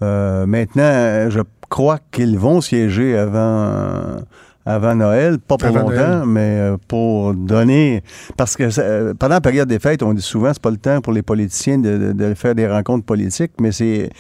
maintenant, 0.00 1.28
je 1.28 1.40
crois 1.68 1.98
qu'ils 2.12 2.38
vont 2.38 2.60
siéger 2.60 3.16
avant 3.16 4.22
avant 4.68 4.94
Noël, 4.94 5.38
pas 5.38 5.56
pour 5.56 5.74
longtemps, 5.74 6.26
mais 6.26 6.58
euh, 6.60 6.76
pour 6.86 7.32
donner. 7.32 8.02
Parce 8.36 8.54
que 8.54 8.68
euh, 8.78 9.14
pendant 9.18 9.36
la 9.36 9.40
période 9.40 9.66
des 9.66 9.78
fêtes, 9.78 10.02
on 10.02 10.12
dit 10.12 10.22
souvent 10.22 10.52
c'est 10.52 10.62
pas 10.62 10.70
le 10.70 10.76
temps 10.76 11.00
pour 11.00 11.14
les 11.14 11.22
politiciens 11.22 11.78
de, 11.78 12.34
faire 12.34 12.54
des 12.54 12.68
rencontres 12.68 13.06
politiques, 13.06 13.52
mais 13.60 13.72
c'est 13.72 14.10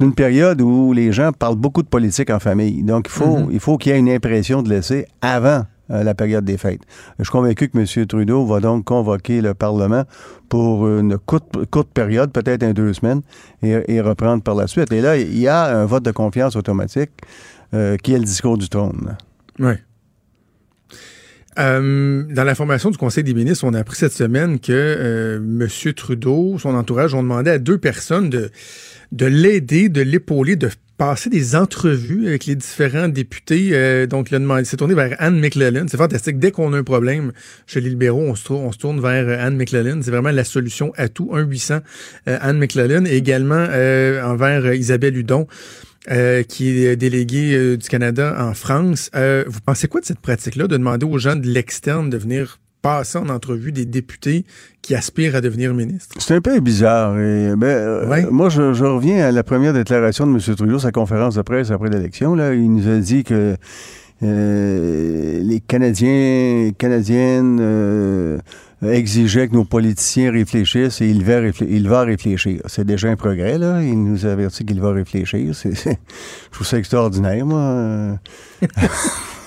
une 0.00 0.14
période 0.14 0.62
où 0.62 0.94
les 0.94 1.12
gens 1.12 1.30
parlent 1.30 1.56
beaucoup 1.56 1.82
de 1.82 1.88
politique 1.88 2.30
en 2.30 2.38
famille. 2.38 2.82
Donc, 2.82 3.06
il 3.08 3.12
faut 3.12 3.38
mm-hmm. 3.38 3.48
il 3.52 3.60
faut 3.60 3.76
qu'il 3.76 3.92
y 3.92 3.94
ait 3.94 3.98
une 3.98 4.08
impression 4.08 4.62
de 4.62 4.70
laisser 4.70 5.06
avant 5.20 5.64
euh, 5.90 6.02
la 6.02 6.14
période 6.14 6.44
des 6.46 6.56
fêtes. 6.56 6.80
Je 7.18 7.24
suis 7.24 7.30
convaincu 7.30 7.68
que 7.68 7.78
M. 7.78 8.06
Trudeau 8.06 8.46
va 8.46 8.60
donc 8.60 8.86
convoquer 8.86 9.42
le 9.42 9.52
Parlement 9.52 10.04
pour 10.48 10.88
une 10.88 11.18
courte, 11.18 11.66
courte 11.70 11.88
période, 11.88 12.32
peut-être 12.32 12.62
un 12.62 12.72
deux 12.72 12.94
semaines, 12.94 13.20
et, 13.62 14.00
reprendre 14.00 14.42
par 14.42 14.54
la 14.54 14.68
suite. 14.68 14.90
Et 14.90 15.02
là, 15.02 15.18
il 15.18 15.38
y 15.38 15.48
a 15.48 15.80
un 15.80 15.84
vote 15.84 16.02
de 16.02 16.12
confiance 16.12 16.56
automatique 16.56 17.10
qui 17.72 18.14
est 18.14 18.18
le 18.18 18.24
discours 18.24 18.56
du 18.56 18.68
trône. 18.68 19.16
Oui. 19.58 19.74
Euh, 21.58 22.24
dans 22.28 22.44
la 22.44 22.54
formation 22.54 22.90
du 22.90 22.98
Conseil 22.98 23.24
des 23.24 23.34
ministres, 23.34 23.64
on 23.64 23.72
a 23.72 23.78
appris 23.78 23.96
cette 23.96 24.12
semaine 24.12 24.60
que 24.60 24.72
euh, 24.72 25.36
M. 25.36 25.92
Trudeau, 25.94 26.58
son 26.58 26.74
entourage, 26.74 27.14
ont 27.14 27.22
demandé 27.22 27.50
à 27.50 27.58
deux 27.58 27.78
personnes 27.78 28.28
de, 28.28 28.50
de 29.12 29.26
l'aider, 29.26 29.88
de 29.88 30.02
l'épauler, 30.02 30.56
de 30.56 30.68
passer 30.98 31.30
des 31.30 31.56
entrevues 31.56 32.26
avec 32.26 32.44
les 32.44 32.56
différents 32.56 33.08
députés. 33.08 33.70
Euh, 33.72 34.06
donc, 34.06 34.30
il 34.30 34.66
s'est 34.66 34.76
tourné 34.76 34.94
vers 34.94 35.14
Anne 35.18 35.40
McLellan. 35.40 35.86
C'est 35.88 35.96
fantastique. 35.96 36.38
Dès 36.38 36.50
qu'on 36.50 36.74
a 36.74 36.78
un 36.78 36.82
problème 36.82 37.32
chez 37.66 37.80
les 37.80 37.90
libéraux, 37.90 38.22
on 38.22 38.34
se, 38.34 38.52
on 38.52 38.72
se 38.72 38.78
tourne 38.78 39.00
vers 39.00 39.40
Anne 39.40 39.56
McLellan. 39.56 40.00
C'est 40.02 40.10
vraiment 40.10 40.30
la 40.30 40.44
solution 40.44 40.92
à 40.96 41.08
tout. 41.08 41.30
1-800 41.32 41.80
Anne 42.26 42.58
McLellan. 42.58 43.04
Et 43.04 43.16
également 43.16 43.66
envers 44.24 44.74
Isabelle 44.74 45.16
Hudon. 45.16 45.46
Euh, 46.10 46.44
qui 46.44 46.84
est 46.84 46.94
délégué 46.94 47.54
euh, 47.54 47.76
du 47.76 47.88
Canada 47.88 48.36
en 48.38 48.54
France. 48.54 49.10
Euh, 49.16 49.42
vous 49.48 49.58
pensez 49.60 49.88
quoi 49.88 50.00
de 50.00 50.06
cette 50.06 50.20
pratique-là, 50.20 50.68
de 50.68 50.76
demander 50.76 51.04
aux 51.04 51.18
gens 51.18 51.34
de 51.34 51.48
l'externe 51.48 52.10
de 52.10 52.16
venir 52.16 52.60
passer 52.80 53.18
en 53.18 53.28
entrevue 53.28 53.72
des 53.72 53.86
députés 53.86 54.44
qui 54.82 54.94
aspirent 54.94 55.34
à 55.34 55.40
devenir 55.40 55.74
ministres? 55.74 56.14
C'est 56.20 56.34
un 56.34 56.40
peu 56.40 56.60
bizarre. 56.60 57.18
Et, 57.18 57.56
ben, 57.56 58.08
Ouais. 58.08 58.24
Moi, 58.30 58.50
je, 58.50 58.72
je 58.72 58.84
reviens 58.84 59.26
à 59.26 59.32
la 59.32 59.42
première 59.42 59.72
déclaration 59.72 60.28
de 60.28 60.32
M. 60.32 60.54
Trudeau, 60.54 60.78
sa 60.78 60.92
conférence 60.92 61.34
de 61.34 61.42
presse 61.42 61.72
après 61.72 61.90
l'élection. 61.90 62.36
Là, 62.36 62.54
il 62.54 62.72
nous 62.72 62.88
a 62.88 62.98
dit 62.98 63.24
que 63.24 63.56
les 64.22 65.60
Canadiens, 65.66 66.70
Canadiennes 66.78 68.40
euh, 68.86 68.92
exigeaient 68.92 69.48
que 69.48 69.54
nos 69.54 69.64
politiciens 69.64 70.30
réfléchissent 70.32 71.00
et 71.00 71.08
il 71.08 71.24
va, 71.24 71.40
réflé- 71.40 71.66
il 71.68 71.88
va 71.88 72.02
réfléchir. 72.02 72.60
C'est 72.66 72.84
déjà 72.84 73.08
un 73.08 73.16
progrès, 73.16 73.58
là. 73.58 73.82
Il 73.82 74.02
nous 74.02 74.26
a 74.26 74.30
averti 74.32 74.64
qu'il 74.64 74.80
va 74.80 74.92
réfléchir. 74.92 75.54
C'est, 75.54 75.74
je 75.74 75.90
trouve 76.52 76.66
ça 76.66 76.78
extraordinaire, 76.78 77.44
moi. 77.44 78.18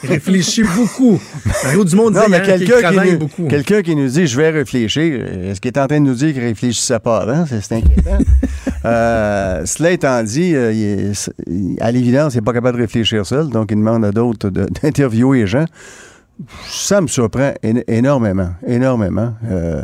Euh, 0.05 0.07
Réfléchis 0.07 0.63
beaucoup. 0.77 1.19
Mario 1.65 1.83
Dumont 1.83 2.09
Non, 2.09 2.21
disait 2.21 2.29
mais 2.29 2.37
hier 2.37 2.55
qu'il 2.57 2.67
quelqu'un 2.67 2.81
travaille 2.81 3.07
qui, 3.07 3.13
nous, 3.15 3.19
beaucoup. 3.19 3.47
quelqu'un 3.49 3.81
qui 3.81 3.95
nous 3.97 4.07
dit 4.07 4.27
je 4.27 4.37
vais 4.37 4.49
réfléchir, 4.49 5.25
est-ce 5.49 5.59
qu'il 5.59 5.71
est 5.71 5.77
en 5.77 5.87
train 5.87 5.99
de 5.99 6.05
nous 6.05 6.13
dire 6.13 6.31
qu'il 6.31 6.41
réfléchissait 6.41 6.99
pas 6.99 7.17
avant? 7.17 7.45
C'est, 7.45 7.71
inquiétant. 7.73 8.17
Euh, 8.85 9.65
cela 9.65 9.91
étant 9.91 10.23
dit, 10.23 10.55
euh, 10.55 10.71
il 10.71 10.83
est- 10.83 11.31
il- 11.47 11.75
à 11.81 11.91
l'évidence, 11.91 12.33
il 12.33 12.37
n'est 12.37 12.43
pas 12.43 12.53
capable 12.53 12.77
de 12.77 12.83
réfléchir 12.83 13.25
seul, 13.25 13.49
donc 13.49 13.71
il 13.71 13.75
demande 13.75 14.05
à 14.05 14.13
d'autres 14.13 14.49
d'interviewer 14.49 15.39
les 15.41 15.47
gens. 15.47 15.65
Ça 16.67 17.01
me 17.01 17.07
surprend 17.07 17.53
éno- 17.63 17.83
énormément, 17.87 18.49
énormément. 18.65 19.33
Euh, 19.49 19.83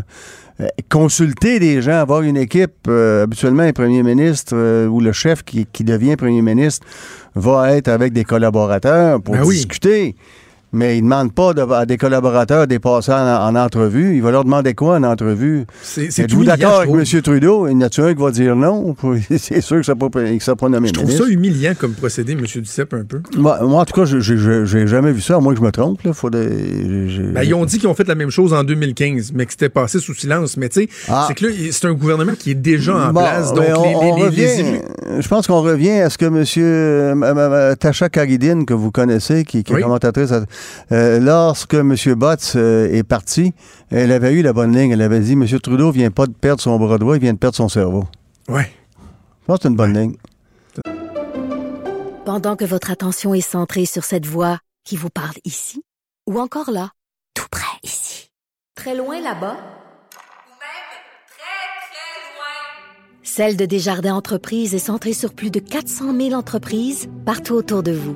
euh, 0.62 0.68
consulter 0.90 1.60
des 1.60 1.82
gens, 1.82 2.00
avoir 2.00 2.22
une 2.22 2.38
équipe, 2.38 2.88
euh, 2.88 3.24
habituellement 3.24 3.64
un 3.64 3.74
premier 3.74 4.04
ministre 4.04 4.54
euh, 4.56 4.88
ou 4.88 5.02
le 5.02 5.12
chef 5.12 5.44
qui, 5.44 5.66
qui 5.66 5.84
devient 5.84 6.16
premier 6.16 6.42
ministre 6.42 6.88
va 7.36 7.76
être 7.76 7.90
avec 7.90 8.14
des 8.14 8.24
collaborateurs 8.24 9.22
pour 9.22 9.36
Ben 9.36 9.44
oui. 9.44 9.58
Mais 10.76 10.98
il 10.98 11.06
ne 11.06 11.10
demande 11.10 11.34
pas 11.34 11.54
de- 11.54 11.62
à 11.62 11.86
des 11.86 11.98
collaborateurs 11.98 12.68
de 12.68 12.78
passer 12.78 13.12
en, 13.14 13.16
en 13.48 13.56
entrevue. 13.56 14.16
Il 14.18 14.22
va 14.22 14.32
leur 14.32 14.44
demander 14.44 14.74
quoi 14.74 14.98
en 14.98 15.04
entrevue? 15.04 15.66
Êtes-vous 15.98 16.44
d'accord 16.44 16.82
avec. 16.82 16.94
M. 17.14 17.22
Trudeau? 17.22 17.68
Il 17.68 17.74
y 17.74 17.76
en 17.76 17.82
a-tu 17.82 18.02
un 18.02 18.14
qui 18.14 18.22
va 18.22 18.32
dire 18.32 18.56
non? 18.56 18.96
C'est 19.38 19.62
sûr 19.62 19.78
que 19.78 19.84
ça 19.84 19.94
ne 19.96 20.40
sera 20.40 20.56
pas 20.56 20.70
nommé 20.70 20.90
Je 20.90 20.94
trouve 20.94 21.06
ministre. 21.06 21.26
ça 21.28 21.32
humiliant 21.32 21.74
comme 21.80 21.94
procédé, 21.94 22.34
M. 22.34 22.42
Duceppe, 22.46 22.94
un 22.94 23.04
peu. 23.06 23.22
Moi, 23.38 23.58
moi, 23.64 23.82
en 23.82 23.86
tout 23.86 23.94
cas, 23.94 24.06
je 24.06 24.78
n'ai 24.78 24.88
jamais 24.88 25.12
vu 25.14 25.22
ça, 25.22 25.36
à 25.36 25.40
moins 25.40 25.54
que 25.54 25.60
je 25.60 25.66
me 25.66 25.72
trompe. 25.72 26.02
Là. 26.04 26.12
Ben, 26.32 27.44
ils 27.44 27.54
ont 27.54 27.66
dit 27.66 27.78
qu'ils 27.80 27.88
ont 27.88 27.94
fait 27.96 28.08
la 28.08 28.16
même 28.16 28.30
chose 28.30 28.54
en 28.54 28.64
2015, 28.64 29.32
mais 29.34 29.46
que 29.46 29.52
c'était 29.52 29.70
passé 29.70 30.00
sous 30.00 30.14
silence. 30.14 30.58
Mais 30.58 30.70
tu 30.70 30.82
sais, 30.82 30.90
Ah. 31.08 31.26
c'est 31.28 31.36
que 31.36 31.46
là, 31.46 31.52
c'est 31.72 31.86
un 31.88 31.94
gouvernement 31.94 32.34
qui 32.38 32.52
est 32.52 32.56
déjà 32.56 32.96
en 32.96 33.14
Bon, 33.14 33.22
place. 33.22 33.54
Donc, 33.54 33.66
on, 33.78 33.84
les, 33.84 33.96
on 33.96 34.02
les- 34.02 34.12
les- 34.12 34.18
les 34.18 34.24
revient, 34.26 34.42
élus- 34.62 35.22
je 35.22 35.28
pense 35.28 35.48
qu'on 35.48 35.62
revient 35.62 35.92
à 36.02 36.10
ce 36.10 36.18
que 36.18 36.26
M. 36.26 37.76
Tacha 37.80 38.10
Karidine, 38.10 38.66
que 38.66 38.74
vous 38.74 38.92
connaissez, 38.92 39.44
qui, 39.44 39.64
qui 39.64 39.74
est 39.74 39.82
commentatrice, 39.82 40.32
à- 40.32 40.46
euh, 40.92 41.20
lorsque 41.20 41.74
M. 41.74 41.96
Botts 42.16 42.54
euh, 42.56 42.92
est 42.92 43.04
parti, 43.04 43.54
elle 43.90 44.12
avait 44.12 44.34
eu 44.34 44.42
la 44.42 44.54
bonne 44.54 44.76
ligne. 44.76 44.92
Elle 44.92 45.02
avait 45.02 45.20
dit 45.20 45.34
M. 45.34 45.46
Trudeau 45.60 45.92
vient 45.92 46.12
pas 46.12 46.28
de 46.28 46.34
perdre 46.34 46.62
son 46.62 46.78
bras 46.78 46.98
droit, 46.98 47.16
il 47.16 47.22
vient 47.22 47.34
de 47.34 47.38
perdre 47.38 47.56
son 47.56 47.70
cerveau. 47.70 48.06
Ouais. 48.48 48.72
Je 49.42 49.46
pense 49.48 49.58
que 49.58 49.64
c'est 49.64 49.70
une 49.70 49.76
bonne 49.76 49.94
ligne. 49.94 50.16
Pendant 52.26 52.56
que 52.56 52.66
votre 52.66 52.92
attention 52.92 53.34
est 53.34 53.42
centrée 53.42 53.86
sur 53.86 54.04
cette 54.04 54.26
voix 54.26 54.60
qui 54.84 54.96
vous 54.96 55.10
parle 55.10 55.36
ici, 55.44 55.84
ou 56.28 56.40
encore 56.40 56.72
là, 56.72 56.90
tout 57.36 57.46
près 57.52 57.78
ici, 57.84 58.32
très 58.76 58.96
loin 58.96 59.22
là-bas, 59.22 59.58
Celle 63.36 63.58
de 63.58 63.66
Desjardins 63.66 64.16
Entreprises 64.16 64.74
est 64.74 64.80
centrée 64.80 65.12
sur 65.12 65.34
plus 65.34 65.52
de 65.52 65.60
400 65.60 66.16
000 66.16 66.32
entreprises 66.32 67.10
partout 67.26 67.56
autour 67.56 67.84
de 67.84 67.92
vous. 67.92 68.16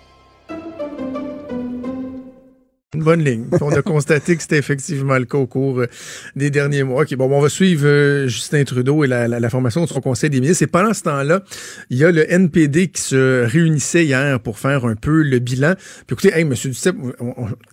Une 2.93 3.03
bonne 3.03 3.23
ligne. 3.23 3.45
On 3.61 3.69
a 3.71 3.81
constaté 3.81 4.35
que 4.35 4.41
c'était 4.41 4.57
effectivement 4.57 5.17
le 5.17 5.23
cas 5.23 5.37
au 5.37 5.47
cours 5.47 5.79
euh, 5.79 5.87
des 6.35 6.49
derniers 6.49 6.83
mois. 6.83 7.03
OK, 7.03 7.15
bon, 7.15 7.31
on 7.31 7.39
va 7.39 7.47
suivre 7.47 7.85
euh, 7.87 8.27
Justin 8.27 8.65
Trudeau 8.65 9.05
et 9.05 9.07
la, 9.07 9.49
formation 9.49 9.81
de 9.85 9.87
son 9.87 10.01
conseil 10.01 10.29
des 10.29 10.41
ministres. 10.41 10.63
Et 10.63 10.67
pendant 10.67 10.93
ce 10.93 11.03
temps-là, 11.03 11.41
il 11.89 11.97
y 11.97 12.03
a 12.03 12.11
le 12.11 12.29
NPD 12.29 12.89
qui 12.89 13.01
se 13.01 13.45
réunissait 13.45 14.03
hier 14.03 14.41
pour 14.41 14.59
faire 14.59 14.83
un 14.83 14.95
peu 14.95 15.21
le 15.21 15.39
bilan. 15.39 15.75
Puis 16.05 16.15
écoutez, 16.15 16.33
hey, 16.37 16.43
Monsieur 16.43 16.69
Duceppe, 16.69 16.97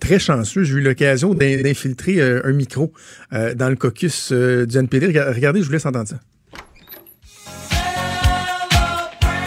très 0.00 0.20
chanceux, 0.20 0.62
j'ai 0.62 0.74
eu 0.74 0.80
l'occasion 0.82 1.34
d'in- 1.34 1.62
d'infiltrer 1.62 2.20
euh, 2.20 2.40
un 2.44 2.52
micro 2.52 2.92
dans 3.32 3.68
le 3.68 3.74
caucus 3.76 4.30
du 4.32 4.78
NPD. 4.78 5.08
Rega- 5.08 5.32
Regardez, 5.34 5.62
je 5.62 5.66
vous 5.66 5.72
laisse 5.72 5.84
entendre 5.86 6.06
ça. 6.06 6.20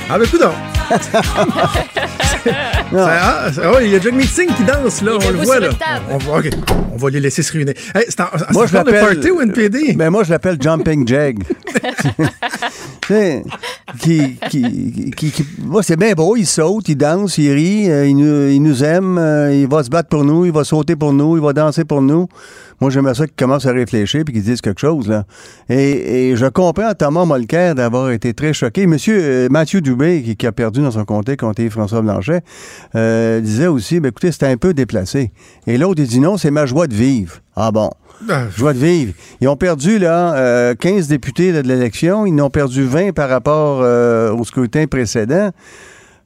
Ah 0.09 0.19
ben 0.19 0.25
ah, 2.97 3.49
ouais, 3.73 3.85
il 3.87 3.91
y 3.91 3.95
a 3.95 3.99
John 3.99 4.15
Meeting 4.15 4.47
qui 4.55 4.63
danse, 4.63 5.01
là, 5.01 5.17
Il 5.21 5.27
on 5.27 5.31
le 5.31 5.37
voit, 5.45 5.59
là. 5.59 5.69
On, 6.09 6.15
on 6.15 6.17
va, 6.17 6.41
on 6.93 6.97
va 6.97 7.09
les 7.09 7.19
laisser 7.19 7.43
se 7.43 7.51
réunir. 7.53 7.73
Hey, 7.95 8.03
c'est 8.09 8.19
en, 8.21 8.25
Moi, 8.51 8.65
je 8.67 8.71
de 8.71 8.77
l'appelle- 8.77 9.15
party 9.15 9.31
au 9.31 9.41
NPD? 9.41 9.93
Ben, 9.93 10.09
moi, 10.09 10.23
je 10.23 10.31
l'appelle 10.31 10.57
Jumping 10.61 11.07
Jag. 11.07 11.37
Qui, 13.99 14.37
qui, 14.49 15.11
qui- 15.31 15.45
moi, 15.61 15.83
c'est 15.83 15.97
bien 15.97 16.13
beau. 16.13 16.35
Il 16.37 16.45
saute, 16.47 16.87
il 16.87 16.95
danse, 16.95 17.37
il 17.37 17.51
rit, 17.51 17.89
euh, 17.91 18.07
il, 18.07 18.15
nous, 18.15 18.47
il 18.49 18.61
nous 18.61 18.83
aime, 18.83 19.17
euh, 19.17 19.53
il 19.53 19.67
va 19.67 19.83
se 19.83 19.89
battre 19.89 20.07
pour 20.09 20.23
nous, 20.23 20.45
il 20.45 20.51
va 20.51 20.63
sauter 20.63 20.95
pour 20.95 21.11
nous, 21.11 21.35
il 21.35 21.43
va 21.43 21.51
danser 21.51 21.83
pour 21.83 22.01
nous. 22.01 22.27
Moi, 22.81 22.89
j'aimerais 22.89 23.13
ça 23.13 23.27
qu'il 23.27 23.35
commence 23.35 23.65
à 23.65 23.71
réfléchir 23.71 24.23
puis 24.25 24.33
qu'il 24.33 24.43
dise 24.43 24.59
quelque 24.59 24.81
chose. 24.81 25.07
Là. 25.07 25.25
Et, 25.69 26.31
et 26.31 26.35
je 26.35 26.47
comprends 26.47 26.93
Thomas 26.93 27.25
Molker 27.25 27.73
d'avoir 27.75 28.11
été 28.11 28.33
très 28.33 28.53
choqué. 28.53 28.87
Monsieur 28.87 29.19
euh, 29.21 29.47
Mathieu 29.49 29.81
Dubé, 29.81 30.23
qui, 30.23 30.35
qui 30.35 30.47
a 30.47 30.51
perdu 30.51 30.81
dans 30.81 30.91
son 30.91 31.05
comté 31.05 31.37
contre 31.37 31.61
François 31.69 32.01
Blanchet, 32.01 32.41
euh, 32.95 33.39
disait 33.39 33.67
aussi, 33.67 33.99
ben, 33.99 34.09
écoutez, 34.09 34.31
c'était 34.31 34.47
un 34.47 34.57
peu 34.57 34.73
déplacé. 34.73 35.31
Et 35.67 35.77
l'autre, 35.77 36.01
il 36.01 36.07
dit 36.07 36.19
non, 36.19 36.37
c'est 36.37 36.51
ma 36.51 36.65
joie 36.65 36.87
de 36.87 36.95
vivre. 36.95 37.35
Ah 37.55 37.71
bon. 37.71 37.91
Ah, 38.29 38.43
Joie 38.55 38.73
de 38.73 38.79
vivre. 38.79 39.13
Ils 39.39 39.47
ont 39.47 39.55
perdu 39.55 39.97
là, 39.97 40.35
euh, 40.35 40.75
15 40.75 41.07
députés 41.07 41.51
là, 41.51 41.63
de 41.63 41.67
l'élection. 41.67 42.25
Ils 42.25 42.39
en 42.39 42.45
ont 42.45 42.49
perdu 42.49 42.83
20 42.83 43.13
par 43.13 43.29
rapport 43.29 43.81
euh, 43.81 44.31
au 44.31 44.43
scrutin 44.43 44.85
précédent. 44.87 45.51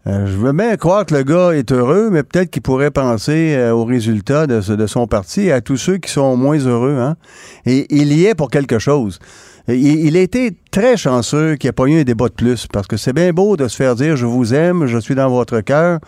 Euh, 0.07 0.27
je 0.27 0.37
veux 0.37 0.53
bien 0.53 0.77
croire 0.77 1.03
que 1.05 1.15
le 1.15 1.23
gars 1.23 1.51
est 1.51 1.71
heureux, 1.71 2.09
mais 2.11 2.21
peut-être 2.21 2.51
qu'il 2.51 2.61
pourrait 2.61 2.91
penser 2.91 3.55
euh, 3.55 3.71
aux 3.71 3.85
résultats 3.85 4.45
de, 4.45 4.61
de 4.75 4.87
son 4.87 5.07
parti 5.07 5.47
et 5.47 5.51
à 5.51 5.61
tous 5.61 5.77
ceux 5.77 5.97
qui 5.97 6.11
sont 6.11 6.37
moins 6.37 6.59
heureux. 6.59 6.97
Hein? 6.99 7.15
Et 7.65 7.87
il 7.89 8.13
y 8.13 8.25
est 8.25 8.35
pour 8.35 8.51
quelque 8.51 8.77
chose. 8.77 9.19
Il, 9.68 10.05
il 10.05 10.18
a 10.18 10.22
été 10.22 10.55
très 10.70 10.95
chanceux 10.97 11.55
qu'il 11.55 11.68
n'y 11.68 11.70
ait 11.70 11.74
pas 11.74 11.86
eu 11.86 11.99
un 11.99 12.03
débat 12.03 12.28
de 12.28 12.34
plus, 12.34 12.68
parce 12.68 12.86
que 12.86 12.97
c'est 12.97 13.13
bien 13.13 13.32
beau 13.32 13.57
de 13.57 13.68
se 13.68 13.76
faire 13.76 13.95
dire 13.95 14.16
je 14.16 14.26
vous 14.26 14.53
aime, 14.53 14.86
je 14.86 14.97
suis 14.97 15.16
dans 15.16 15.30
votre 15.30 15.61
cœur, 15.61 15.99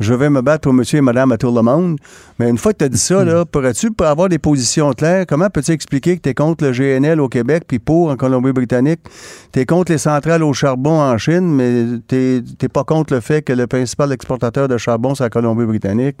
je 0.00 0.12
vais 0.12 0.28
me 0.28 0.42
battre 0.42 0.62
pour 0.62 0.72
monsieur 0.72 0.98
et 0.98 1.02
madame 1.02 1.32
à 1.32 1.38
tout 1.38 1.50
le 1.50 1.62
monde. 1.62 1.98
Mais 2.38 2.50
une 2.50 2.58
fois 2.58 2.72
que 2.72 2.78
tu 2.78 2.84
as 2.84 2.88
dit 2.88 2.98
ça, 2.98 3.24
là, 3.24 3.44
pourrais-tu 3.44 3.92
pour 3.92 4.06
avoir 4.06 4.28
des 4.28 4.38
positions 4.38 4.92
claires, 4.92 5.24
comment 5.26 5.48
peux-tu 5.48 5.70
expliquer 5.70 6.16
que 6.16 6.22
tu 6.22 6.28
es 6.28 6.34
contre 6.34 6.64
le 6.64 6.72
GNL 6.72 7.20
au 7.20 7.28
Québec 7.28 7.64
puis 7.66 7.78
pour 7.78 8.10
en 8.10 8.16
Colombie-Britannique? 8.16 9.00
Tu 9.52 9.60
es 9.60 9.66
contre 9.66 9.92
les 9.92 9.98
centrales 9.98 10.42
au 10.42 10.52
charbon 10.52 11.00
en 11.00 11.16
Chine, 11.16 11.54
mais 11.54 12.00
tu 12.08 12.42
n'es 12.60 12.68
pas 12.68 12.84
contre 12.84 13.14
le 13.14 13.20
fait 13.20 13.42
que 13.42 13.52
le 13.52 13.66
principal 13.66 14.12
exportateur 14.12 14.68
de 14.68 14.76
charbon, 14.76 15.14
c'est 15.14 15.24
la 15.24 15.30
Colombie-Britannique? 15.30 16.16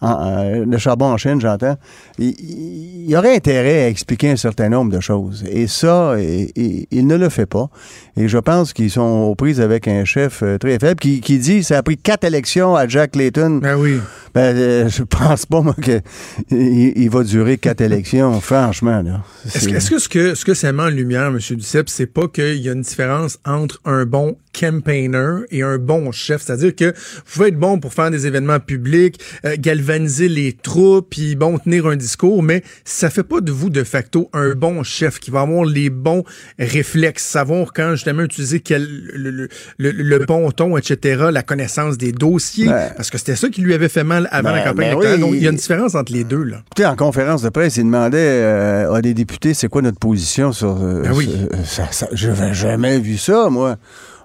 En- 0.00 0.64
le 0.64 0.78
charbon 0.78 1.06
en 1.06 1.16
Chine, 1.16 1.40
j'entends. 1.40 1.76
Il, 2.18 2.34
il 2.38 3.10
y 3.10 3.16
aurait 3.16 3.34
intérêt 3.34 3.84
à 3.84 3.88
expliquer 3.88 4.30
un 4.30 4.36
certain 4.36 4.68
nombre 4.68 4.92
de 4.92 5.00
choses. 5.00 5.44
Et 5.50 5.66
ça, 5.66 6.14
il 6.18 7.06
ne 7.06 7.16
le 7.16 7.28
fait 7.28 7.46
pas. 7.46 7.68
Et 8.16 8.28
je 8.28 8.38
pense 8.38 8.72
qu'ils 8.72 8.90
sont 8.90 9.28
aux 9.30 9.34
prises 9.34 9.60
avec 9.60 9.86
un 9.88 10.04
chef 10.04 10.42
euh, 10.42 10.58
très 10.58 10.78
faible 10.78 10.98
qui, 11.00 11.20
qui 11.20 11.38
dit 11.38 11.62
ça 11.62 11.78
a 11.78 11.82
pris 11.82 11.96
quatre 11.96 12.24
élections 12.24 12.74
à 12.76 12.86
Jack 12.88 13.14
Layton. 13.16 13.58
Ben 13.62 13.76
oui. 13.76 13.98
Ben, 14.34 14.56
euh, 14.56 14.88
je 14.88 15.02
pense 15.04 15.46
pas, 15.46 15.60
moi, 15.62 15.74
qu'il 15.82 16.02
il 16.50 17.08
va 17.10 17.22
durer 17.24 17.58
quatre 17.58 17.80
élections, 17.80 18.40
franchement. 18.40 19.02
là. 19.02 19.22
Est-ce 19.46 19.60
C'est- 19.60 19.66
que, 19.70 19.94
que 19.94 19.98
ce 19.98 20.08
que 20.08 20.34
ce 20.34 20.44
que 20.44 20.54
ça 20.54 20.72
met 20.72 20.82
en 20.82 20.88
lumière, 20.88 21.26
M. 21.28 21.38
Duceppe, 21.38 21.88
c'est 21.88 22.06
pas 22.06 22.28
qu'il 22.28 22.56
y 22.58 22.68
a 22.68 22.72
une 22.72 22.82
différence 22.82 23.38
entre 23.46 23.80
un 23.84 24.04
bon 24.04 24.36
campaigner 24.58 25.40
et 25.50 25.62
un 25.62 25.78
bon 25.78 26.12
chef? 26.12 26.42
C'est-à-dire 26.42 26.74
que 26.74 26.86
vous 26.86 27.32
pouvez 27.32 27.48
être 27.48 27.58
bon 27.58 27.78
pour 27.80 27.92
faire 27.92 28.10
des 28.10 28.26
événements 28.26 28.60
publics, 28.60 29.20
euh, 29.44 29.56
galvaniser 29.58 30.28
les 30.28 30.52
troupes, 30.52 31.08
puis 31.10 31.36
bon, 31.36 31.58
tenir 31.58 31.86
un 31.86 31.96
discours, 31.96 32.42
mais 32.42 32.62
ça 32.84 33.10
fait 33.10 33.22
pas 33.22 33.40
de 33.40 33.52
vous, 33.52 33.70
de 33.70 33.84
facto, 33.84 34.30
un 34.32 34.54
bon 34.54 34.82
chef 34.82 35.18
qui 35.18 35.30
va 35.30 35.40
avoir 35.42 35.64
les 35.64 35.90
bons 35.90 36.24
réflexes, 36.58 37.24
savoir 37.24 37.72
quand 37.72 37.92
justement 37.92 38.22
utiliser 38.22 38.60
quel, 38.60 38.86
le, 39.14 39.30
le, 39.30 39.48
le- 39.78 39.90
le 39.92 40.18
bon 40.24 40.50
ton, 40.50 40.76
etc., 40.76 41.26
la 41.30 41.42
connaissance 41.42 41.98
des 41.98 42.12
dossiers, 42.12 42.66
parce 42.96 43.10
que 43.10 43.18
c'était 43.18 43.36
ça 43.36 43.48
qui 43.48 43.60
lui 43.60 43.74
avait 43.74 43.88
fait 43.88 44.04
mal 44.04 44.28
avant 44.30 44.50
Ben, 44.50 44.56
la 44.56 44.62
campagne 44.62 44.76
ben 44.76 44.84
électorale. 44.98 45.14
oui. 45.16 45.20
Donc, 45.20 45.34
il 45.34 45.42
y 45.42 45.46
a 45.46 45.50
une 45.50 45.56
différence 45.56 45.94
entre 45.94 46.12
les 46.12 46.24
deux, 46.24 46.42
là. 46.42 46.62
Écoutez, 46.66 46.86
en 46.86 46.96
conférence 46.96 47.42
de 47.42 47.48
presse, 47.50 47.76
il 47.76 47.84
demandait 47.84 48.18
euh, 48.18 48.92
à 48.92 49.00
des 49.02 49.14
députés 49.14 49.54
c'est 49.54 49.68
quoi 49.68 49.82
notre 49.82 49.98
position 49.98 50.52
sur. 50.52 50.82
euh, 50.82 51.02
Ben 51.02 51.12
oui. 51.14 51.30
ça, 51.64 51.88
ça- 51.90 52.08
je 52.12 52.28
n'avais 52.28 52.54
jamais 52.54 52.98
vu 52.98 53.16
ça, 53.18 53.48
moi. 53.50 53.76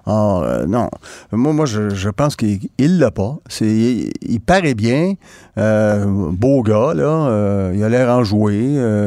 Alors, 0.06 0.42
euh, 0.42 0.66
non. 0.66 0.90
Moi, 1.32 1.52
moi 1.52 1.66
je, 1.66 1.88
je 1.90 2.08
pense 2.10 2.36
qu'il 2.36 2.60
il 2.78 2.98
l'a 2.98 3.10
pas. 3.10 3.38
C'est, 3.48 3.66
il, 3.66 4.10
il 4.22 4.40
paraît 4.40 4.74
bien. 4.74 5.14
Euh, 5.58 6.04
beau 6.06 6.62
gars, 6.62 6.92
là. 6.94 7.28
Euh, 7.28 7.72
il 7.74 7.82
a 7.82 7.88
l'air 7.88 8.08
enjoué. 8.10 8.54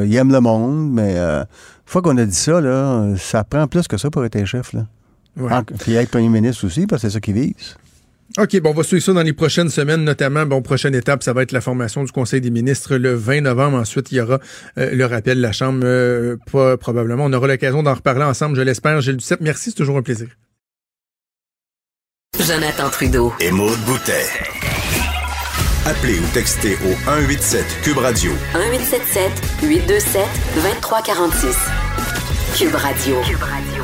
Il 0.05 0.15
aime 0.15 0.31
le 0.31 0.39
monde, 0.39 0.91
mais 0.91 1.13
euh, 1.17 1.41
une 1.41 1.45
fois 1.85 2.01
qu'on 2.01 2.17
a 2.17 2.25
dit 2.25 2.35
ça, 2.35 2.59
là, 2.61 3.13
ça 3.17 3.43
prend 3.43 3.67
plus 3.67 3.87
que 3.87 3.97
ça 3.97 4.09
pour 4.09 4.25
être 4.25 4.35
un 4.35 4.45
chef, 4.45 4.73
là. 4.73 4.87
Ouais. 5.37 5.53
En- 5.53 5.63
Puis 5.63 5.93
être 5.93 6.09
premier 6.09 6.29
ministre 6.29 6.65
aussi, 6.65 6.87
parce 6.87 7.03
que 7.03 7.09
c'est 7.09 7.13
ça 7.13 7.19
qu'il 7.19 7.35
vise. 7.35 7.75
OK, 8.39 8.59
bon, 8.59 8.71
on 8.71 8.73
va 8.73 8.83
suivre 8.83 9.03
ça 9.03 9.13
dans 9.13 9.21
les 9.21 9.33
prochaines 9.33 9.69
semaines, 9.69 10.03
notamment, 10.03 10.45
bon, 10.45 10.61
prochaine 10.61 10.93
étape, 10.95 11.23
ça 11.23 11.31
va 11.31 11.43
être 11.43 11.51
la 11.53 11.61
formation 11.61 12.03
du 12.03 12.11
Conseil 12.11 12.41
des 12.41 12.49
ministres 12.51 12.95
le 12.97 13.13
20 13.13 13.41
novembre. 13.41 13.77
Ensuite, 13.77 14.11
il 14.11 14.15
y 14.17 14.21
aura 14.21 14.39
euh, 14.77 14.91
le 14.93 15.05
rappel 15.05 15.37
de 15.37 15.41
la 15.43 15.51
Chambre, 15.53 15.79
euh, 15.83 16.35
pas 16.51 16.75
probablement. 16.75 17.25
On 17.25 17.33
aura 17.33 17.47
l'occasion 17.47 17.83
d'en 17.83 17.93
reparler 17.93 18.23
ensemble, 18.23 18.55
je 18.57 18.61
l'espère. 18.63 18.99
Gilles 19.01 19.17
Duceppe, 19.17 19.41
merci, 19.41 19.69
c'est 19.69 19.75
toujours 19.77 19.97
un 19.97 20.01
plaisir. 20.01 20.27
Jonathan 22.39 22.89
Trudeau. 22.89 23.33
Et 23.39 23.51
Maude 23.51 23.79
Boutet. 23.85 24.27
Appelez 25.85 26.19
ou 26.19 26.25
textez 26.33 26.77
au 26.85 26.93
187 27.05 27.65
Cube 27.83 27.97
Radio 27.97 28.31
1877 28.53 29.31
827 29.63 30.25
2346. 30.55 31.57
Cube 32.57 32.75
Radio. 32.75 33.21
Cube 33.21 33.43
Radio. 33.43 33.83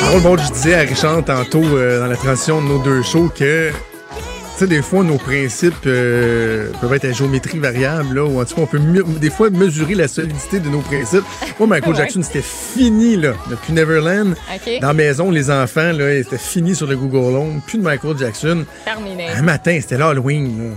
Parole, 0.00 0.20
bon, 0.20 0.36
je 0.36 0.52
disais 0.52 0.74
à 0.74 0.80
Richard 0.80 1.24
tantôt 1.24 1.62
euh, 1.64 2.00
dans 2.00 2.06
la 2.06 2.16
transition 2.16 2.62
de 2.62 2.68
nos 2.68 2.78
deux 2.78 3.02
shows 3.02 3.30
que, 3.36 3.72
sais, 4.60 4.66
des 4.66 4.82
fois, 4.82 5.04
nos 5.04 5.18
principes 5.18 5.74
euh, 5.86 6.70
peuvent 6.80 6.92
être 6.94 7.04
à 7.04 7.12
géométrie 7.12 7.58
variable, 7.58 8.14
là, 8.16 8.24
ou 8.24 8.40
en 8.40 8.44
tout 8.44 8.54
cas, 8.54 8.62
on 8.62 8.66
peut 8.66 8.78
des 9.20 9.30
fois 9.30 9.50
mesurer 9.50 9.94
la 9.94 10.08
solidité 10.08 10.60
de 10.60 10.68
nos 10.68 10.80
principes. 10.80 11.24
Moi, 11.58 11.68
Michael 11.68 11.90
Ouais. 11.92 11.96
Jackson, 11.98 12.22
c'était 12.22 12.42
fini, 12.42 13.16
là, 13.16 13.32
depuis 13.50 13.72
Neverland. 13.72 14.34
Dans 14.80 14.88
la 14.88 14.92
maison, 14.94 15.30
les 15.30 15.50
enfants, 15.50 15.92
là, 15.92 16.22
c'était 16.22 16.38
fini 16.38 16.74
sur 16.74 16.86
le 16.86 16.96
Google 16.96 17.36
Home. 17.36 17.60
Plus 17.66 17.78
de 17.78 17.82
Michael 17.84 18.18
Jackson. 18.18 18.64
Terminé. 18.84 19.28
Un 19.30 19.42
matin, 19.42 19.78
c'était 19.80 19.98
l'Halloween, 19.98 20.58
là. 20.58 20.74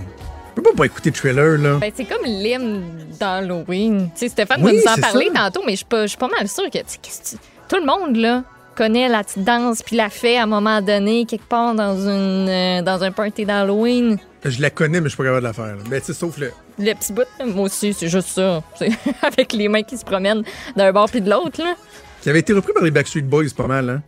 On 0.50 0.54
peut 0.54 0.62
pas 0.62 0.76
pas 0.76 0.84
écouter 0.84 1.10
le 1.10 1.16
trailer, 1.16 1.58
là. 1.58 1.78
Ben, 1.80 1.90
c'est 1.94 2.04
comme 2.04 2.24
l'hymne 2.24 2.82
d'Halloween. 3.18 4.10
Tu 4.14 4.20
sais, 4.20 4.28
Stéphane 4.28 4.60
Oui, 4.62 4.80
va 4.84 4.92
nous 4.96 4.98
en 4.98 5.00
parler 5.00 5.30
ça. 5.34 5.40
tantôt, 5.44 5.62
mais 5.64 5.72
je 5.72 5.76
suis 5.76 5.84
pas, 5.86 6.06
je 6.06 6.16
mal 6.20 6.48
sûre 6.48 6.64
que, 6.70 6.78
que 6.78 7.36
tout 7.68 7.76
le 7.76 7.86
monde, 7.86 8.16
là, 8.16 8.42
connaît 8.80 9.10
la 9.10 9.22
petite 9.22 9.44
danse 9.44 9.82
puis 9.82 9.94
la 9.94 10.08
fait 10.08 10.38
à 10.38 10.44
un 10.44 10.46
moment 10.46 10.80
donné, 10.80 11.26
quelque 11.26 11.46
part 11.46 11.74
dans, 11.74 11.94
une, 11.98 12.48
euh, 12.48 12.80
dans 12.80 13.04
un 13.04 13.12
party 13.12 13.44
d'Halloween. 13.44 14.16
Je 14.42 14.62
la 14.62 14.70
connais, 14.70 15.02
mais 15.02 15.10
je 15.10 15.14
suis 15.14 15.16
pas 15.18 15.24
capable 15.24 15.42
de 15.42 15.46
la 15.48 15.52
faire. 15.52 15.76
là. 15.76 15.82
Ben, 15.90 16.00
tu 16.00 16.06
sais, 16.06 16.12
sauf 16.14 16.38
le. 16.38 16.50
Le 16.78 16.94
petit 16.94 17.12
bout, 17.12 17.26
là, 17.38 17.44
moi 17.44 17.64
aussi, 17.64 17.92
c'est 17.92 18.08
juste 18.08 18.28
ça. 18.28 18.62
Avec 19.22 19.52
les 19.52 19.68
mains 19.68 19.82
qui 19.82 19.98
se 19.98 20.04
promènent 20.04 20.44
d'un 20.76 20.92
bord 20.92 21.10
puis 21.10 21.20
de 21.20 21.28
l'autre, 21.28 21.62
là. 21.62 21.74
Qui 22.22 22.30
avait 22.30 22.38
été 22.38 22.54
repris 22.54 22.72
par 22.72 22.82
les 22.82 22.90
Backstreet 22.90 23.20
Boys, 23.20 23.50
pas 23.54 23.66
mal, 23.66 23.90
hein. 23.90 24.02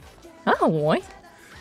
Ah, 0.47 0.67
ouais. 0.67 1.03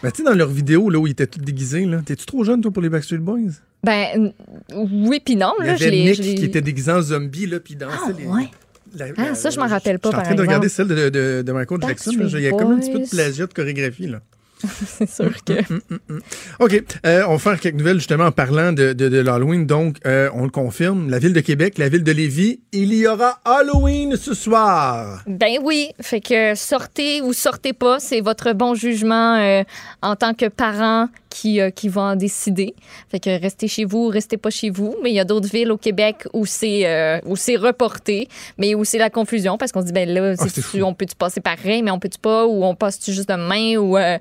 Ben, 0.02 0.10
tu 0.10 0.24
sais, 0.24 0.24
dans 0.24 0.34
leur 0.34 0.48
vidéo, 0.48 0.90
là, 0.90 0.98
où 0.98 1.06
ils 1.06 1.12
étaient 1.12 1.28
tous 1.28 1.42
déguisés, 1.42 1.86
là. 1.86 1.98
T'es-tu 2.06 2.26
trop 2.26 2.46
jeune, 2.46 2.62
toi, 2.62 2.72
pour 2.72 2.82
les 2.82 2.88
Backstreet 2.90 3.18
Boys? 3.18 3.52
Ben, 3.84 4.32
oui 4.74 5.20
puis 5.20 5.36
non, 5.36 5.52
Il 5.60 5.66
y 5.66 5.68
là, 5.68 5.76
je 5.76 5.84
avait. 5.86 5.98
Nick 5.98 6.22
qui 6.22 6.46
était 6.46 6.62
déguisé 6.62 6.94
en 6.94 7.02
zombie, 7.02 7.46
là, 7.46 7.60
puis 7.60 7.74
il 7.74 7.78
dansait 7.78 7.98
Ah, 8.08 8.12
les. 8.18 8.26
ouais. 8.26 8.50
La- 8.96 9.06
Ah, 9.18 9.24
la- 9.30 9.36
ça, 9.36 9.50
je 9.50 9.60
m'en 9.60 9.68
rappelle 9.68 10.00
pas, 10.00 10.10
Je 10.10 10.16
suis 10.16 10.22
en 10.22 10.24
train 10.24 10.36
de 10.36 10.42
regarder 10.42 10.70
celle 10.70 10.88
de, 10.88 11.10
de, 11.10 11.42
de 11.46 11.52
Michael 11.52 11.80
Jackson. 11.88 12.12
Il 12.18 12.40
y 12.42 12.48
a 12.48 12.52
comme 12.52 12.72
un 12.74 12.80
petit 12.80 12.92
peu 12.92 13.00
de 13.00 13.10
plagiat 13.10 13.48
de 13.48 13.54
chorégraphie, 13.54 14.08
là. 14.08 14.20
C'est 14.86 15.10
sûr 15.10 15.32
que... 15.44 15.54
OK. 16.60 16.84
euh, 17.08 17.24
on 17.28 17.32
va 17.34 17.40
faire 17.40 17.60
quelques 17.60 17.78
nouvelles, 17.78 17.98
justement, 17.98 18.26
en 18.26 18.32
parlant 18.32 18.72
de, 18.72 18.94
de, 18.94 19.10
de 19.10 19.18
l'Halloween. 19.20 19.66
Donc, 19.66 19.98
euh, 20.06 20.30
on 20.36 20.44
le 20.44 20.52
confirme, 20.52 21.10
la 21.10 21.18
ville 21.18 21.34
de 21.34 21.40
Québec, 21.40 21.80
la 21.80 21.90
ville 21.90 22.04
de 22.04 22.12
Lévis, 22.12 22.60
il 22.72 22.94
y 22.94 23.08
aura 23.08 23.40
Halloween 23.44 24.16
ce 24.18 24.36
soir. 24.36 25.24
Ben 25.26 25.54
oui, 25.64 25.90
fait 26.00 26.22
que 26.22 26.54
sortez 26.54 27.22
ou 27.22 27.34
sortez 27.34 27.74
pas, 27.74 28.00
c'est 28.00 28.22
votre 28.22 28.54
bon 28.54 28.76
jugement 28.76 29.36
euh, 29.38 29.64
en 30.04 30.16
tant 30.16 30.36
que 30.36 30.48
parent 30.48 31.08
qui, 31.32 31.60
euh, 31.62 31.70
qui 31.72 31.88
va 31.90 32.02
en 32.02 32.16
décider. 32.16 32.76
Fait 33.10 33.20
que 33.20 33.42
restez 33.42 33.68
chez 33.68 33.86
vous, 33.86 34.10
restez 34.10 34.38
pas 34.38 34.50
chez 34.52 34.70
vous. 34.70 34.96
Mais 35.02 35.10
il 35.12 35.16
y 35.16 35.20
a 35.20 35.24
d'autres 35.24 35.50
villes 35.50 35.72
au 35.72 35.78
Québec 35.78 36.28
où 36.34 36.46
c'est 36.46 36.86
euh, 36.86 37.20
où 37.26 37.36
c'est 37.36 37.56
reporté, 37.56 38.28
mais 38.58 38.76
où 38.76 38.84
c'est 38.84 38.98
la 39.00 39.10
confusion 39.10 39.58
parce 39.58 39.72
qu'on 39.72 39.82
se 39.82 39.86
dit 39.88 39.94
ben 39.94 40.08
là, 40.10 40.34
Ah, 40.38 40.46
on 40.84 40.94
peut-tu 40.94 41.16
passer 41.16 41.40
pareil, 41.42 41.82
mais 41.82 41.90
on 41.92 42.00
peut-tu 42.00 42.20
pas? 42.20 42.46
Ou 42.46 42.64
on 42.66 42.76
passe-tu 42.76 43.14
juste 43.14 43.30
demain 43.30 43.78
ou 43.78 43.98
euh, 43.98 44.18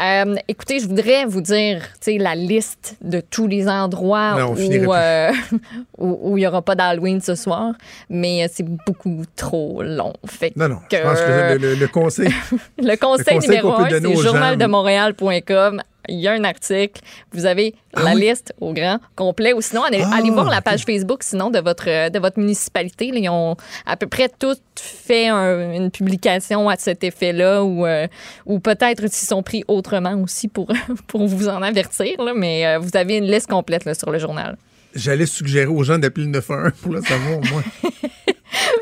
euh, 0.00 0.34
écoutez, 0.48 0.78
je 0.78 0.86
voudrais 0.86 1.24
vous 1.26 1.40
dire, 1.40 1.82
tu 2.00 2.12
sais, 2.12 2.18
la 2.18 2.34
liste 2.36 2.96
de 3.02 3.20
tous 3.20 3.46
les 3.48 3.68
endroits 3.68 4.36
Non, 4.38 4.54
où 5.98 6.38
il 6.38 6.42
y 6.42 6.46
aura 6.46 6.62
pas 6.62 6.74
d'Halloween 6.74 7.20
ce 7.20 7.34
soir, 7.34 7.72
mais 8.08 8.48
c'est 8.52 8.64
beaucoup 8.86 9.22
trop 9.36 9.82
long. 9.82 10.12
Fait 10.26 10.50
que 10.50 10.58
Non, 10.58 10.68
non. 10.68 10.78
Je 10.90 10.96
pense 10.98 11.20
que 11.20 11.52
le, 11.54 11.58
le- 11.58 11.74
le 11.74 11.88
conseil. 11.88 12.28
le 12.78 12.96
conseil, 12.96 13.34
Le 13.34 13.34
conseil 13.34 13.38
numéro 13.48 13.72
un, 13.72 13.88
c'est 13.88 14.06
aux 14.06 14.14
gens. 14.22 14.30
journaldemontréal.com. 14.30 15.82
Il 16.08 16.18
y 16.20 16.26
a 16.28 16.32
un 16.32 16.44
article. 16.44 17.00
Vous 17.32 17.46
avez 17.46 17.74
Ah 17.94 18.02
la 18.02 18.14
oui? 18.14 18.22
liste 18.22 18.52
au 18.60 18.72
grand 18.72 18.98
complet. 19.16 19.52
Ou 19.52 19.60
sinon, 19.60 19.82
allez, 19.84 20.02
Ah, 20.04 20.16
allez 20.16 20.30
voir 20.30 20.50
la 20.50 20.60
page 20.60 20.84
Facebook 20.84 21.22
sinon 21.22 21.50
de 21.50 21.60
votre, 21.60 22.08
de 22.10 22.18
votre 22.18 22.38
municipalité. 22.40 23.10
Là, 23.12 23.18
ils 23.18 23.28
ont 23.28 23.56
à 23.86 23.96
peu 23.96 24.06
près 24.06 24.28
tous 24.38 24.56
fait 24.76 25.28
un- 25.28 25.72
une 25.74 25.90
publication 25.90 26.68
à 26.68 26.76
cet 26.76 27.04
effet-là 27.04 27.62
ou, 27.62 27.86
euh, 27.86 28.06
ou 28.46 28.58
peut-être 28.58 29.06
s'ils 29.10 29.28
sont 29.28 29.42
pris 29.42 29.62
autrement 29.68 30.14
aussi 30.22 30.48
pour, 30.48 30.66
pour 31.06 31.26
vous 31.26 31.48
en 31.48 31.62
avertir. 31.62 32.20
là. 32.22 32.32
mais 32.34 32.66
euh, 32.66 32.78
vous 32.78 32.90
avez 32.96 33.18
une 33.18 33.26
liste 33.30 33.48
complète 33.48 33.84
là, 33.84 33.94
sur 33.94 34.10
le 34.10 34.18
journal. 34.18 34.56
J'allais 34.94 35.26
suggérer 35.26 35.66
aux 35.66 35.84
gens 35.84 35.98
d'appeler 35.98 36.26
le 36.26 36.32
911 36.32 36.72
pour 36.82 36.92
le 36.92 37.00
savoir, 37.02 37.38
moi. 37.50 37.62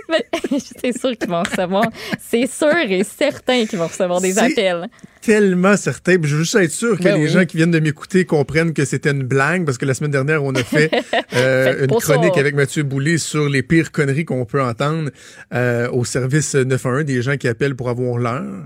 C'est 0.82 0.98
sûr 0.98 1.16
qu'ils 1.16 1.28
vont 1.30 1.42
recevoir. 1.42 1.84
C'est 2.20 2.46
sûr 2.46 2.74
et 2.76 3.04
certain 3.04 3.64
qu'ils 3.66 3.78
vont 3.78 3.86
recevoir 3.86 4.20
des 4.20 4.38
appels. 4.38 4.88
Tellement 5.22 5.76
certain. 5.76 6.18
Puis 6.18 6.30
je 6.30 6.36
veux 6.36 6.42
juste 6.42 6.54
être 6.56 6.70
sûr 6.70 6.96
que 6.98 7.04
Ben 7.04 7.16
les 7.16 7.24
oui. 7.24 7.28
gens 7.28 7.44
qui 7.44 7.56
viennent 7.58 7.70
de 7.70 7.80
m'écouter 7.80 8.24
comprennent 8.24 8.72
que 8.72 8.84
c'était 8.84 9.10
une 9.10 9.22
blague, 9.22 9.64
parce 9.66 9.76
que 9.78 9.84
la 9.84 9.94
semaine 9.94 10.10
dernière, 10.10 10.42
on 10.42 10.54
a 10.54 10.62
fait 10.62 10.90
euh, 11.34 11.84
une 11.86 12.00
ça. 12.00 12.14
chronique 12.14 12.36
avec 12.38 12.54
Mathieu 12.54 12.82
Boulay 12.82 13.18
sur 13.18 13.48
les 13.48 13.62
pires 13.62 13.92
conneries 13.92 14.24
qu'on 14.24 14.44
peut 14.46 14.62
entendre 14.62 15.10
euh, 15.52 15.90
au 15.90 16.04
service 16.04 16.54
911, 16.54 17.04
des 17.04 17.22
gens 17.22 17.36
qui 17.36 17.48
appellent 17.48 17.76
pour 17.76 17.90
avoir 17.90 18.18
l'heure. 18.18 18.64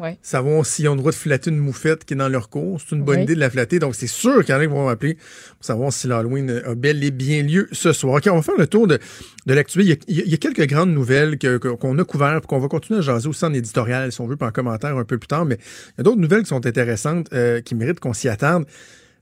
Ouais. 0.00 0.16
Savoir 0.22 0.64
s'ils 0.64 0.88
ont 0.88 0.92
le 0.94 0.98
droit 0.98 1.10
de 1.10 1.16
flatter 1.16 1.50
une 1.50 1.58
moufette 1.58 2.04
qui 2.04 2.14
est 2.14 2.16
dans 2.16 2.28
leur 2.28 2.48
cours. 2.50 2.80
C'est 2.80 2.94
une 2.94 3.02
bonne 3.02 3.16
Oui. 3.18 3.22
idée 3.24 3.34
de 3.34 3.40
la 3.40 3.50
flatter. 3.50 3.78
Donc, 3.80 3.94
c'est 3.96 4.06
sûr 4.06 4.44
qu'il 4.44 4.54
y 4.54 4.56
en 4.56 4.60
a 4.60 4.64
qui 4.66 4.70
vont 4.70 4.86
m'appeler 4.86 5.14
pour 5.14 5.64
savoir 5.64 5.92
si 5.92 6.06
l'Halloween 6.06 6.62
a 6.64 6.74
bel 6.76 7.02
et 7.02 7.10
bien 7.10 7.42
lieu 7.42 7.68
ce 7.72 7.92
soir. 7.92 8.14
OK, 8.16 8.28
on 8.30 8.36
va 8.36 8.42
faire 8.42 8.56
le 8.56 8.66
tour 8.68 8.86
de, 8.86 8.98
de 9.46 9.54
l'actuel. 9.54 9.84
Il, 9.86 9.88
y 9.88 9.92
a- 10.20 10.24
il 10.26 10.32
y 10.32 10.38
quelques 10.38 10.66
grandes 10.68 10.92
nouvelles 10.92 11.36
que- 11.36 11.58
que- 11.58 11.68
qu'on 11.68 11.98
a 11.98 12.04
couvertes 12.04 12.44
et 12.44 12.46
qu'on 12.46 12.60
va 12.60 12.68
continuer 12.68 13.00
à 13.00 13.02
jaser 13.02 13.28
aussi 13.28 13.44
en 13.44 13.52
éditorial, 13.52 14.12
si 14.12 14.20
on 14.20 14.26
veut, 14.28 14.36
puis 14.36 14.46
en 14.46 14.52
commentaire 14.52 14.96
un 14.96 15.04
peu 15.04 15.18
plus 15.18 15.26
tard. 15.26 15.44
Mais 15.44 15.56
il 15.56 15.94
y 15.98 16.00
a 16.00 16.04
d'autres 16.04 16.20
nouvelles 16.20 16.42
qui 16.42 16.48
sont 16.50 16.64
intéressantes, 16.64 17.26
euh, 17.32 17.60
qui 17.60 17.74
méritent 17.74 17.98
qu'on 18.00 18.12
s'y 18.14 18.28
attarde. 18.28 18.66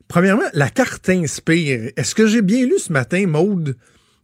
Premièrement, 0.09 0.45
la 0.53 0.69
carte 0.69 1.09
Inspire. 1.09 1.91
Est-ce 1.97 2.15
que 2.15 2.27
j'ai 2.27 2.43
bien 2.43 2.65
lu 2.67 2.79
ce 2.79 2.93
matin, 2.93 3.27
Maude, 3.27 3.77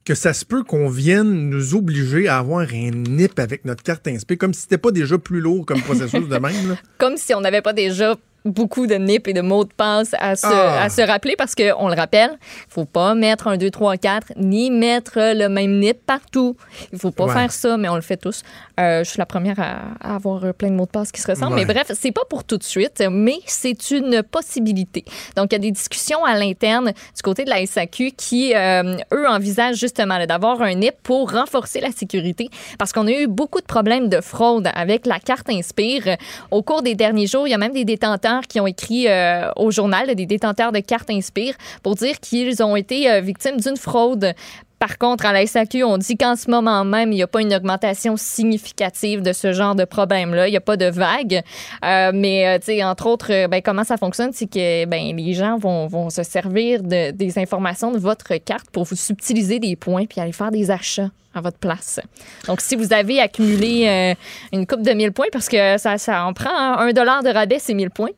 que 0.05 0.15
ça 0.15 0.33
se 0.33 0.45
peut 0.45 0.65
qu'on 0.65 0.89
vienne 0.89 1.49
nous 1.51 1.75
obliger 1.75 2.29
à 2.29 2.39
avoir 2.39 2.67
un 2.73 2.91
NIP 2.91 3.39
avec 3.39 3.65
notre 3.65 3.83
carte 3.83 4.07
Inspire, 4.09 4.39
comme 4.39 4.55
si 4.55 4.63
c'était 4.63 4.79
pas 4.79 4.91
déjà 4.91 5.19
plus 5.19 5.41
lourd 5.41 5.65
comme 5.65 5.81
processus 5.81 6.29
de 6.29 6.39
même? 6.39 6.77
comme 6.99 7.17
si 7.17 7.35
on 7.35 7.41
n'avait 7.41 7.63
pas 7.63 7.73
déjà 7.73 8.17
beaucoup 8.45 8.87
de 8.87 8.95
NIP 8.95 9.29
et 9.29 9.33
de 9.33 9.41
mots 9.41 9.65
de 9.65 9.73
passe 9.73 10.15
à 10.19 10.35
se, 10.37 10.47
Ah. 10.47 10.83
à 10.85 10.89
se 10.89 11.01
rappeler 11.03 11.35
parce 11.37 11.55
qu'on 11.55 11.89
le 11.89 11.95
rappelle, 11.95 12.31
il 12.41 12.73
faut 12.73 12.85
pas 12.85 13.15
mettre 13.15 13.47
un 13.49 13.57
2, 13.57 13.71
3, 13.71 13.97
4 13.97 14.33
ni 14.37 14.71
mettre 14.71 15.13
le 15.17 15.49
même 15.49 15.79
NIP 15.79 16.05
partout. 16.07 16.57
Il 16.93 16.99
faut 16.99 17.11
pas 17.11 17.27
Ouais. 17.27 17.33
faire 17.33 17.53
ça, 17.53 17.77
mais 17.77 17.89
on 17.89 17.95
le 17.95 18.01
fait 18.01 18.17
tous. 18.17 18.43
Euh, 18.81 19.05
je 19.05 19.11
suis 19.11 19.19
la 19.19 19.27
première 19.27 19.61
à, 19.61 19.77
à 20.01 20.17
avoir 20.17 20.45
euh, 20.45 20.53
plein 20.53 20.71
de 20.71 20.75
mots 20.75 20.87
de 20.87 20.91
passe 20.91 21.13
qui 21.13 21.21
se 21.21 21.31
ressemblent. 21.31 21.55
Ouais. 21.55 21.65
Mais 21.65 21.73
bref, 21.73 21.93
c'est 21.95 22.11
pas 22.11 22.25
pour 22.29 22.43
tout 22.45 22.57
de 22.57 22.63
suite, 22.65 23.03
mais 23.11 23.37
c'est 23.47 23.91
une 23.91 24.23
possibilité. 24.23 25.05
Donc, 25.37 25.53
il 25.53 25.55
y 25.55 25.57
a 25.57 25.59
des 25.61 25.71
discussions 25.71 26.25
à 26.25 26.35
l'interne 26.39 26.87
du 27.17 27.23
côté 27.23 27.45
de 27.45 27.51
la 27.51 27.65
SAQ 27.65 28.11
qui, 28.13 28.55
euh, 28.55 28.97
eux, 29.13 29.29
envisagent 29.29 29.77
justement 29.77 30.25
d'avoir 30.27 30.61
un 30.63 30.75
NIP 30.75 30.95
pour 31.03 31.31
renforcer 31.31 31.81
la 31.81 31.91
sécurité 31.93 32.49
parce 32.79 32.93
qu'on 32.93 33.07
a 33.07 33.13
eu 33.13 33.27
beaucoup 33.29 33.61
de 33.61 33.67
problèmes 33.67 34.09
de 34.09 34.21
fraude 34.21 34.69
avec 34.75 35.07
la 35.07 35.19
carte 35.21 35.49
Inspire. 35.51 36.17
Au 36.51 36.63
cours 36.63 36.83
des 36.83 36.95
derniers 36.95 37.27
jours, 37.27 37.47
il 37.47 37.51
y 37.51 37.55
a 37.55 37.59
même 37.59 37.73
des 37.73 37.85
détenteurs 37.85 38.32
qui 38.41 38.61
ont 38.61 38.67
écrit 38.67 39.09
euh, 39.09 39.51
au 39.57 39.71
journal, 39.71 40.15
des 40.15 40.27
détenteurs 40.27 40.73
de 40.73 40.81
cartes 40.81 41.11
Inspire, 41.11 41.55
pour 41.83 41.95
dire 41.95 42.19
qu'ils 42.21 42.63
ont 42.63 42.77
été 42.77 43.11
euh, 43.11 43.21
victimes 43.21 43.59
d'une 43.59 43.77
fraude. 43.77 44.35
Par 44.79 44.99
contre, 44.99 45.27
à 45.27 45.33
la 45.33 45.47
SAQ, 45.47 45.85
on 45.85 45.97
dit 45.97 46.17
qu'en 46.17 46.35
ce 46.35 46.51
moment 46.51 46.85
même, 46.85 47.13
il 47.13 47.15
n'y 47.15 47.23
a 47.23 47.29
pas 47.29 47.41
une 47.41 47.55
augmentation 47.55 48.17
significative 48.17 49.23
de 49.23 49.33
ce 49.33 49.53
genre 49.53 49.77
de 49.77 49.85
problème-là. 49.85 50.49
Il 50.49 50.51
n'y 50.51 50.57
a 50.57 50.61
pas 50.61 50.77
de 50.77 50.87
vague. 50.87 51.43
Euh, 51.85 52.11
mais, 52.13 52.59
euh, 52.69 52.85
entre 52.85 53.07
autres, 53.07 53.47
ben, 53.47 53.63
comment 53.63 53.85
ça 53.85 53.97
fonctionne, 53.97 54.31
c'est 54.33 54.47
que 54.51 54.85
ben, 54.87 55.17
les 55.17 55.35
gens 55.35 55.57
vont, 55.57 55.87
vont 55.87 56.11
se 56.11 56.25
servir 56.25 56.83
de- 56.83 57.13
des 57.13 57.39
informations 57.39 57.93
de 57.93 57.99
votre 57.99 58.35
carte 58.39 58.71
pour 58.73 58.83
vous 58.83 58.97
subtiliser 58.97 59.61
des 59.61 59.77
points 59.77 60.07
puis 60.07 60.21
aller 60.21 60.33
faire 60.33 60.51
des 60.51 60.71
achats 60.73 61.11
à 61.33 61.41
votre 61.41 61.59
place. 61.59 62.01
Donc, 62.49 62.61
si 62.61 62.75
vous 62.75 62.93
avez 62.93 63.21
accumulé 63.21 64.15
une 64.53 64.67
coupe 64.67 64.83
de 64.83 64.91
1000 64.91 65.13
points, 65.13 65.29
parce 65.33 65.49
que 65.49 65.79
ça, 65.79 65.97
ça 65.97 66.25
en 66.27 66.33
prend 66.35 66.51
un 66.51 66.93
dollar 66.93 67.23
de 67.23 67.31
rabais, 67.31 67.59
c'est 67.59 67.73
1000 67.73 67.89
points. 67.91 68.11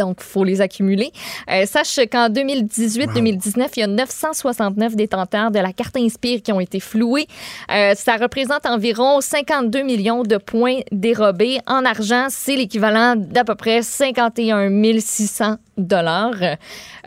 Donc 0.00 0.18
il 0.20 0.24
faut 0.24 0.44
les 0.44 0.60
accumuler. 0.60 1.12
Euh, 1.50 1.66
sache 1.66 2.00
qu'en 2.10 2.28
2018-2019, 2.28 3.68
il 3.76 3.80
y 3.80 3.82
a 3.82 3.86
969 3.86 4.96
détenteurs 4.96 5.50
de 5.50 5.58
la 5.58 5.72
carte 5.72 5.96
Inspire 5.96 6.42
qui 6.42 6.52
ont 6.52 6.60
été 6.60 6.80
floués. 6.80 7.26
Euh, 7.70 7.92
ça 7.94 8.16
représente 8.16 8.64
environ 8.66 9.20
52 9.20 9.82
millions 9.82 10.22
de 10.22 10.38
points 10.38 10.80
dérobés. 10.90 11.58
En 11.66 11.84
argent, 11.84 12.26
c'est 12.30 12.56
l'équivalent 12.56 13.14
d'à 13.16 13.44
peu 13.44 13.54
près 13.54 13.82
51 13.82 14.70
600 14.98 15.56
dollars. 15.86 16.36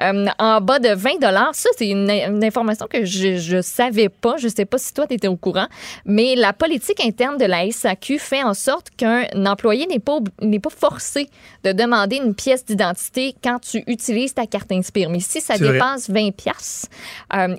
Euh, 0.01 0.25
en 0.39 0.61
bas 0.61 0.79
de 0.79 0.93
20 0.93 1.19
dollars, 1.19 1.53
ça 1.53 1.69
c'est 1.77 1.89
une, 1.89 2.09
une 2.09 2.43
information 2.43 2.87
que 2.89 3.05
je 3.05 3.37
je 3.37 3.61
savais 3.61 4.09
pas. 4.09 4.37
Je 4.37 4.47
sais 4.47 4.65
pas 4.65 4.77
si 4.77 4.93
toi 4.93 5.07
tu 5.07 5.15
étais 5.15 5.27
au 5.27 5.35
courant, 5.35 5.67
mais 6.05 6.35
la 6.35 6.53
politique 6.53 7.03
interne 7.03 7.37
de 7.37 7.45
la 7.45 7.69
SAQ 7.69 8.19
fait 8.19 8.43
en 8.43 8.53
sorte 8.53 8.89
qu'un 8.95 9.25
employé 9.45 9.85
n'est 9.87 9.99
pas 9.99 10.19
n'est 10.41 10.59
pas 10.59 10.69
forcé 10.69 11.29
de 11.63 11.71
demander 11.71 12.17
une 12.17 12.35
pièce 12.35 12.65
d'identité 12.65 13.35
quand 13.43 13.59
tu 13.59 13.83
utilises 13.87 14.33
ta 14.33 14.45
carte 14.47 14.71
Inspire. 14.71 15.09
Mais 15.09 15.19
si 15.19 15.41
ça 15.41 15.55
vrai. 15.55 15.73
dépasse 15.73 16.09
20 16.09 16.31
pièces, 16.31 16.89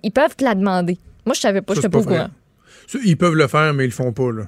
ils 0.03 0.11
peuvent 0.11 0.37
te 0.37 0.45
la 0.45 0.55
demander. 0.55 0.99
Moi 1.25 1.35
je 1.35 1.41
savais 1.41 1.63
pas, 1.63 1.75
je 1.75 1.81
c'est 1.81 1.89
pas 1.89 1.99
au 1.99 2.05
courant. 2.05 2.29
Ils 3.05 3.17
peuvent 3.17 3.35
le 3.35 3.47
faire, 3.47 3.73
mais 3.73 3.85
ils 3.85 3.89
le 3.89 3.93
font 3.93 4.13
pas. 4.13 4.31
Là. 4.31 4.45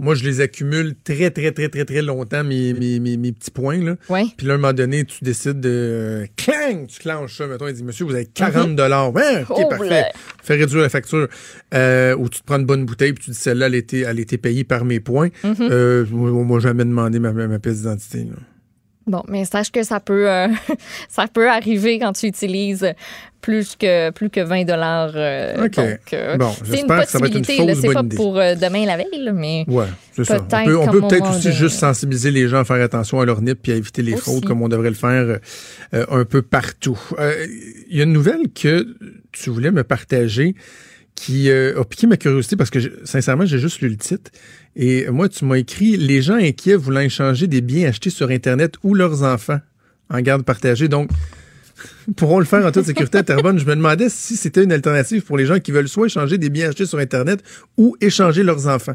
Moi, 0.00 0.14
je 0.14 0.24
les 0.24 0.40
accumule 0.40 0.94
très, 1.04 1.30
très, 1.30 1.52
très, 1.52 1.68
très, 1.68 1.84
très 1.84 2.00
longtemps, 2.02 2.42
mes, 2.42 2.72
mes, 2.72 2.98
mes, 3.00 3.16
mes 3.16 3.32
petits 3.32 3.50
points. 3.50 3.78
Là. 3.78 3.96
Ouais. 4.08 4.24
Puis 4.36 4.46
là, 4.46 4.54
à 4.54 4.56
un 4.56 4.58
moment 4.58 4.72
donné, 4.72 5.04
tu 5.04 5.22
décides 5.22 5.60
de. 5.60 6.26
Clang! 6.36 6.86
Tu 6.88 6.98
clenches 7.00 7.36
ça. 7.36 7.46
Mettons, 7.46 7.68
il 7.68 7.74
dit 7.74 7.84
Monsieur, 7.84 8.06
vous 8.06 8.14
avez 8.14 8.26
40 8.26 8.74
dollars. 8.76 9.14
Ouais, 9.14 9.42
OK, 9.48 9.58
Oh, 9.64 9.68
parfait. 9.68 10.06
Fais 10.42 10.56
réduire 10.56 10.82
la 10.82 10.88
facture. 10.88 11.28
Euh, 11.74 12.16
ou 12.16 12.28
tu 12.28 12.40
te 12.40 12.44
prends 12.46 12.58
une 12.58 12.66
bonne 12.66 12.86
bouteille, 12.86 13.12
puis 13.12 13.24
tu 13.24 13.30
dis 13.30 13.36
celle-là, 13.36 13.66
elle, 13.66 13.74
était- 13.74 14.00
elle 14.00 14.18
a 14.18 14.20
été 14.20 14.38
payée 14.38 14.64
par 14.64 14.84
mes 14.84 15.00
points. 15.00 15.28
Mm-hmm. 15.44 15.68
Euh, 15.70 16.06
moi, 16.10 16.30
moi, 16.44 16.60
jamais 16.60 16.84
demandé 16.84 17.18
ma, 17.18 17.32
ma 17.32 17.58
pièce 17.58 17.78
d'identité. 17.78 18.26
Bon, 19.10 19.22
mais 19.28 19.44
sache 19.44 19.72
que 19.72 19.82
ça 19.82 19.98
peut, 20.00 20.30
euh, 20.30 20.46
ça 21.08 21.26
peut 21.26 21.50
arriver 21.50 21.98
quand 21.98 22.12
tu 22.12 22.26
utilises 22.26 22.86
plus 23.40 23.74
que, 23.74 24.10
plus 24.10 24.30
que 24.30 24.40
20 24.40 24.64
dollars. 24.64 25.08
OK. 25.64 25.74
Donc, 25.76 25.98
euh, 26.12 26.36
Bon, 26.36 26.50
c'est 26.64 26.80
une 26.82 26.86
possibilité. 26.86 27.74
C'est 27.74 27.92
pas 27.92 28.00
idée. 28.02 28.14
pour 28.16 28.38
euh, 28.38 28.54
demain 28.54 28.84
la 28.86 28.96
veille, 28.98 29.30
mais 29.34 29.64
Ouais, 29.66 29.86
c'est 30.12 30.24
ça. 30.24 30.36
On 30.40 30.44
Peut-être 30.44 30.90
peut, 30.92 31.00
peut-être 31.08 31.30
aussi 31.30 31.46
de- 31.48 31.52
juste 31.52 31.78
sensibiliser 31.78 32.30
les 32.30 32.46
gens 32.48 32.58
à 32.60 32.64
faire 32.64 32.82
attention 32.82 33.18
à 33.20 33.24
leur 33.24 33.40
NIP 33.42 33.60
puis 33.62 33.72
à 33.72 33.76
éviter 33.76 34.02
les 34.02 34.12
Aussi. 34.14 34.22
fraudes 34.22 34.44
comme 34.44 34.62
on 34.62 34.68
devrait 34.68 34.90
le 34.90 34.94
faire 34.94 35.38
euh, 35.94 36.06
un 36.10 36.24
peu 36.24 36.42
partout. 36.42 37.00
Euh, 37.18 37.46
Il 37.90 37.96
y 37.96 38.00
a 38.00 38.04
une 38.04 38.12
nouvelle 38.12 38.42
que 38.54 38.86
tu 39.32 39.50
voulais 39.50 39.70
me 39.72 39.82
partager 39.84 40.54
qui 41.20 41.50
euh, 41.50 41.78
a 41.78 41.84
piqué 41.84 42.06
ma 42.06 42.16
curiosité 42.16 42.56
parce 42.56 42.70
que 42.70 42.78
sincèrement, 43.04 43.44
j'ai 43.44 43.58
juste 43.58 43.82
lu 43.82 43.90
le 43.90 43.96
titre. 43.98 44.30
Et 44.74 45.06
moi, 45.10 45.28
tu 45.28 45.44
m'as 45.44 45.56
écrit 45.56 45.98
Les 45.98 46.22
gens 46.22 46.36
inquiets 46.36 46.76
voulant 46.76 47.00
échanger 47.00 47.46
des 47.46 47.60
biens 47.60 47.90
achetés 47.90 48.08
sur 48.08 48.30
Internet 48.30 48.76
ou 48.82 48.94
leurs 48.94 49.22
enfants 49.22 49.60
en 50.08 50.20
garde 50.22 50.44
partagée. 50.44 50.88
Donc, 50.88 51.10
pourront 52.16 52.38
le 52.38 52.46
faire 52.46 52.64
en 52.64 52.72
toute 52.72 52.86
sécurité 52.86 53.18
à. 53.18 53.22
Je 53.26 53.66
me 53.66 53.76
demandais 53.76 54.08
si 54.08 54.34
c'était 54.34 54.64
une 54.64 54.72
alternative 54.72 55.22
pour 55.22 55.36
les 55.36 55.44
gens 55.44 55.58
qui 55.58 55.72
veulent 55.72 55.90
soit 55.90 56.06
échanger 56.06 56.38
des 56.38 56.48
biens 56.48 56.70
achetés 56.70 56.86
sur 56.86 56.98
Internet 56.98 57.42
ou 57.76 57.98
échanger 58.00 58.42
leurs 58.42 58.66
enfants. 58.66 58.94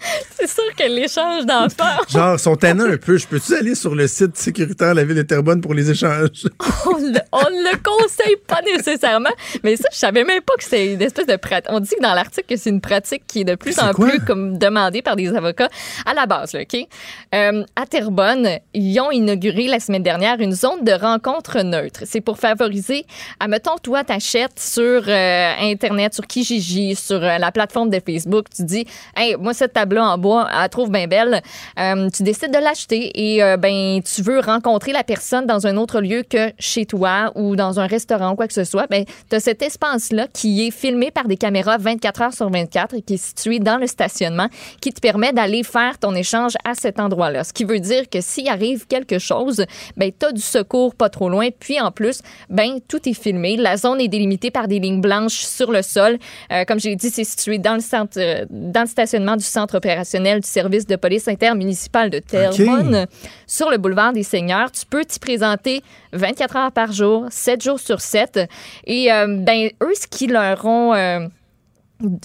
c'est 0.30 0.48
sûr 0.48 0.64
que 0.76 0.88
l'échange 0.88 1.46
d'enfants, 1.46 1.84
Genre, 2.08 2.38
sont 2.38 2.56
tannants 2.56 2.90
un 2.90 2.96
peu. 2.96 3.16
Je 3.16 3.26
peux-tu 3.26 3.54
aller 3.54 3.74
sur 3.74 3.94
le 3.94 4.06
site 4.06 4.36
sécuritaire 4.36 4.90
de 4.90 4.96
la 4.96 5.04
ville 5.04 5.16
de 5.16 5.22
Terrebonne 5.22 5.60
pour 5.60 5.74
les 5.74 5.90
échanges? 5.90 6.46
on 6.86 6.98
le, 6.98 7.20
on 7.32 7.48
le 7.48 7.76
conseille 7.82 8.36
pas 8.46 8.60
nécessairement. 8.62 9.30
Mais 9.62 9.76
ça, 9.76 9.88
je 9.92 9.98
savais 9.98 10.24
même 10.24 10.42
pas 10.42 10.54
que 10.58 10.64
c'est 10.64 10.94
une 10.94 11.02
espèce 11.02 11.26
de 11.26 11.36
pratique. 11.36 11.70
On 11.70 11.80
dit 11.80 11.90
que 11.96 12.02
dans 12.02 12.14
l'article 12.14 12.46
que 12.48 12.56
c'est 12.56 12.70
une 12.70 12.80
pratique 12.80 13.22
qui 13.26 13.40
est 13.40 13.44
de 13.44 13.54
plus 13.54 13.78
en 13.78 13.92
quoi? 13.92 14.08
plus 14.08 14.20
comme 14.20 14.58
demandée 14.58 15.02
par 15.02 15.16
des 15.16 15.34
avocats 15.34 15.68
à 16.04 16.14
la 16.14 16.26
base, 16.26 16.52
là, 16.52 16.60
OK? 16.62 16.86
Euh, 17.34 17.64
à 17.74 17.86
Terrebonne, 17.86 18.48
ils 18.74 18.98
ont 19.00 19.10
inauguré 19.10 19.66
la 19.66 19.80
semaine 19.80 20.02
dernière 20.02 20.40
une 20.40 20.52
zone 20.52 20.84
de 20.84 20.92
rencontre 20.92 21.62
neutre. 21.62 22.00
C'est 22.04 22.20
pour 22.20 22.38
favoriser, 22.38 23.04
admettons, 23.40 23.76
toi, 23.82 24.04
t'achètes 24.04 24.58
sur 24.58 25.04
euh, 25.08 25.52
Internet, 25.60 26.14
sur 26.14 26.26
Kijiji, 26.26 26.94
sur 26.94 27.22
euh, 27.22 27.38
la 27.38 27.52
plateforme 27.52 27.90
de 27.90 28.00
Facebook, 28.04 28.46
tu 28.54 28.64
dis, 28.64 28.86
hey, 29.16 29.36
moi, 29.36 29.54
cette 29.54 29.76
table-là 29.86 30.10
en 30.10 30.18
bois, 30.18 30.48
elle 30.52 30.68
trouve 30.68 30.90
bien 30.90 31.06
belle. 31.06 31.42
Euh, 31.78 32.08
tu 32.10 32.22
décides 32.22 32.52
de 32.52 32.58
l'acheter 32.58 33.10
et 33.14 33.42
euh, 33.42 33.56
ben, 33.56 34.00
tu 34.02 34.22
veux 34.22 34.40
rencontrer 34.40 34.92
la 34.92 35.04
personne 35.04 35.46
dans 35.46 35.66
un 35.66 35.76
autre 35.76 36.00
lieu 36.00 36.22
que 36.28 36.52
chez 36.58 36.86
toi 36.86 37.32
ou 37.34 37.56
dans 37.56 37.78
un 37.80 37.86
restaurant 37.86 38.32
ou 38.32 38.36
quoi 38.36 38.48
que 38.48 38.54
ce 38.54 38.64
soit. 38.64 38.86
Ben, 38.88 39.04
tu 39.30 39.36
as 39.36 39.40
cet 39.40 39.62
espace-là 39.62 40.26
qui 40.32 40.66
est 40.66 40.70
filmé 40.70 41.10
par 41.10 41.28
des 41.28 41.36
caméras 41.36 41.78
24 41.78 42.22
heures 42.22 42.34
sur 42.34 42.50
24 42.50 42.94
et 42.94 43.02
qui 43.02 43.14
est 43.14 43.16
situé 43.16 43.58
dans 43.58 43.76
le 43.76 43.86
stationnement 43.86 44.48
qui 44.80 44.92
te 44.92 45.00
permet 45.00 45.32
d'aller 45.32 45.62
faire 45.62 45.98
ton 45.98 46.14
échange 46.14 46.54
à 46.64 46.74
cet 46.74 46.98
endroit-là. 46.98 47.44
Ce 47.44 47.52
qui 47.52 47.64
veut 47.64 47.80
dire 47.80 48.08
que 48.10 48.20
s'il 48.20 48.48
arrive 48.48 48.86
quelque 48.86 49.18
chose, 49.18 49.64
ben, 49.96 50.10
tu 50.18 50.26
as 50.26 50.32
du 50.32 50.42
secours 50.42 50.94
pas 50.94 51.08
trop 51.08 51.28
loin. 51.28 51.48
Puis 51.58 51.80
en 51.80 51.90
plus, 51.90 52.20
ben, 52.50 52.78
tout 52.88 53.08
est 53.08 53.14
filmé. 53.14 53.56
La 53.56 53.76
zone 53.76 54.00
est 54.00 54.08
délimitée 54.08 54.50
par 54.50 54.68
des 54.68 54.78
lignes 54.78 55.00
blanches 55.00 55.44
sur 55.44 55.70
le 55.70 55.82
sol. 55.82 56.18
Euh, 56.52 56.64
comme 56.64 56.80
j'ai 56.80 56.96
dit, 56.96 57.10
c'est 57.10 57.24
situé 57.24 57.58
dans 57.58 57.74
le 57.74 57.80
centre, 57.80 58.18
euh, 58.18 58.44
dans 58.50 58.82
le 58.82 58.86
stationnement 58.86 59.36
du 59.36 59.44
centre 59.44 59.75
opérationnel 59.76 60.40
du 60.40 60.48
service 60.48 60.86
de 60.86 60.96
police 60.96 61.28
intermunicipal 61.28 62.10
de 62.10 62.18
Terrebonne, 62.18 63.06
sur 63.46 63.70
le 63.70 63.76
boulevard 63.78 64.12
des 64.12 64.22
Seigneurs. 64.24 64.72
Tu 64.72 64.84
peux 64.86 65.04
t'y 65.04 65.18
présenter 65.20 65.82
24 66.12 66.56
heures 66.56 66.72
par 66.72 66.92
jour, 66.92 67.26
7 67.30 67.62
jours 67.62 67.78
sur 67.80 68.00
7. 68.00 68.40
Et 68.86 69.12
euh, 69.12 69.26
ben, 69.38 69.68
eux, 69.82 69.92
ce 70.00 70.06
qu'ils 70.06 70.32
leur 70.32 70.64
ont... 70.64 70.94
euh, 70.94 71.20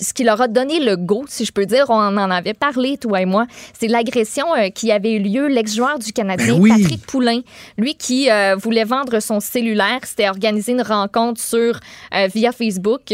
ce 0.01 0.13
qui 0.13 0.25
leur 0.25 0.41
a 0.41 0.49
donné 0.49 0.81
le 0.81 0.97
go, 0.97 1.23
si 1.29 1.45
je 1.45 1.53
peux 1.53 1.65
dire, 1.65 1.85
on 1.87 1.93
en 2.17 2.29
avait 2.29 2.53
parlé, 2.53 2.97
toi 2.97 3.21
et 3.21 3.25
moi, 3.25 3.45
c'est 3.79 3.87
l'agression 3.87 4.53
euh, 4.53 4.67
qui 4.67 4.91
avait 4.91 5.13
eu 5.13 5.19
lieu, 5.19 5.47
l'ex-joueur 5.47 5.97
du 5.97 6.11
Canadien, 6.11 6.55
Ben 6.55 6.59
oui. 6.61 6.69
Patrick 6.81 7.05
Poulain, 7.07 7.39
lui 7.77 7.95
qui 7.95 8.29
euh, 8.29 8.57
voulait 8.57 8.83
vendre 8.83 9.21
son 9.21 9.39
cellulaire, 9.39 9.99
c'était 10.03 10.27
organiser 10.27 10.73
une 10.73 10.81
rencontre 10.81 11.39
sur 11.39 11.79
euh, 12.13 12.27
via 12.35 12.51
Facebook. 12.51 13.13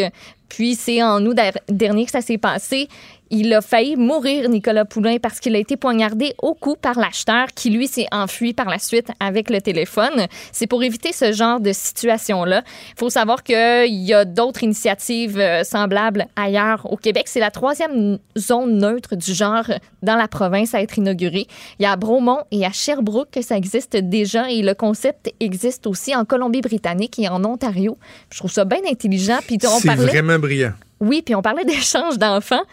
Puis 0.49 0.73
c'est 0.73 1.03
en 1.03 1.23
août 1.27 1.35
der- 1.35 1.59
dernier 1.69 2.05
que 2.05 2.11
ça 2.11 2.21
s'est 2.21 2.39
passé. 2.39 2.87
Il 3.29 3.53
a 3.53 3.61
failli 3.61 3.95
mourir, 3.95 4.49
Nicolas 4.49 4.85
Poulain, 4.85 5.17
parce 5.21 5.39
qu'il 5.39 5.55
a 5.55 5.59
été 5.59 5.77
poignardé 5.77 6.33
au 6.41 6.53
cou 6.53 6.75
par 6.79 6.97
l'acheteur 6.97 7.47
qui, 7.53 7.69
lui, 7.69 7.87
s'est 7.87 8.07
enfui 8.11 8.53
par 8.53 8.69
la 8.69 8.79
suite 8.79 9.09
avec 9.19 9.49
le 9.49 9.61
téléphone. 9.61 10.27
C'est 10.51 10.67
pour 10.67 10.83
éviter 10.83 11.11
ce 11.11 11.31
genre 11.31 11.59
de 11.59 11.73
situation-là. 11.73 12.63
Il 12.91 12.99
faut 12.99 13.09
savoir 13.09 13.43
qu'il 13.43 13.93
y 13.93 14.13
a 14.13 14.25
d'autres 14.25 14.63
initiatives 14.63 15.39
euh, 15.39 15.63
semblables 15.63 16.27
ailleurs 16.35 16.91
au 16.91 16.97
Québec. 16.97 17.25
C'est 17.27 17.39
la 17.39 17.51
troisième 17.51 18.17
zone 18.37 18.77
neutre 18.77 19.15
du 19.15 19.33
genre 19.33 19.65
dans 20.01 20.15
la 20.15 20.27
province 20.27 20.73
à 20.73 20.81
être 20.81 20.97
inaugurée. 20.97 21.47
Il 21.79 21.83
y 21.83 21.85
a 21.85 21.91
à 21.91 21.95
Bromont 21.95 22.43
et 22.51 22.65
à 22.65 22.71
Sherbrooke 22.71 23.31
que 23.31 23.41
ça 23.41 23.57
existe 23.57 23.97
déjà 23.97 24.49
et 24.49 24.61
le 24.61 24.73
concept 24.73 25.33
existe 25.39 25.87
aussi 25.87 26.15
en 26.15 26.25
Colombie-Britannique 26.25 27.19
et 27.19 27.29
en 27.29 27.43
Ontario. 27.43 27.97
Je 28.31 28.39
trouve 28.39 28.51
ça 28.51 28.65
bien 28.65 28.79
intelligent. 28.89 29.39
Puis 29.45 29.57
on 29.65 29.79
C'est 29.79 29.87
parlait... 29.87 30.05
vraiment 30.05 30.39
brillant. 30.39 30.73
Oui, 30.99 31.21
puis 31.23 31.35
on 31.35 31.41
parlait 31.41 31.65
d'échange 31.65 32.17
d'enfants. 32.17 32.63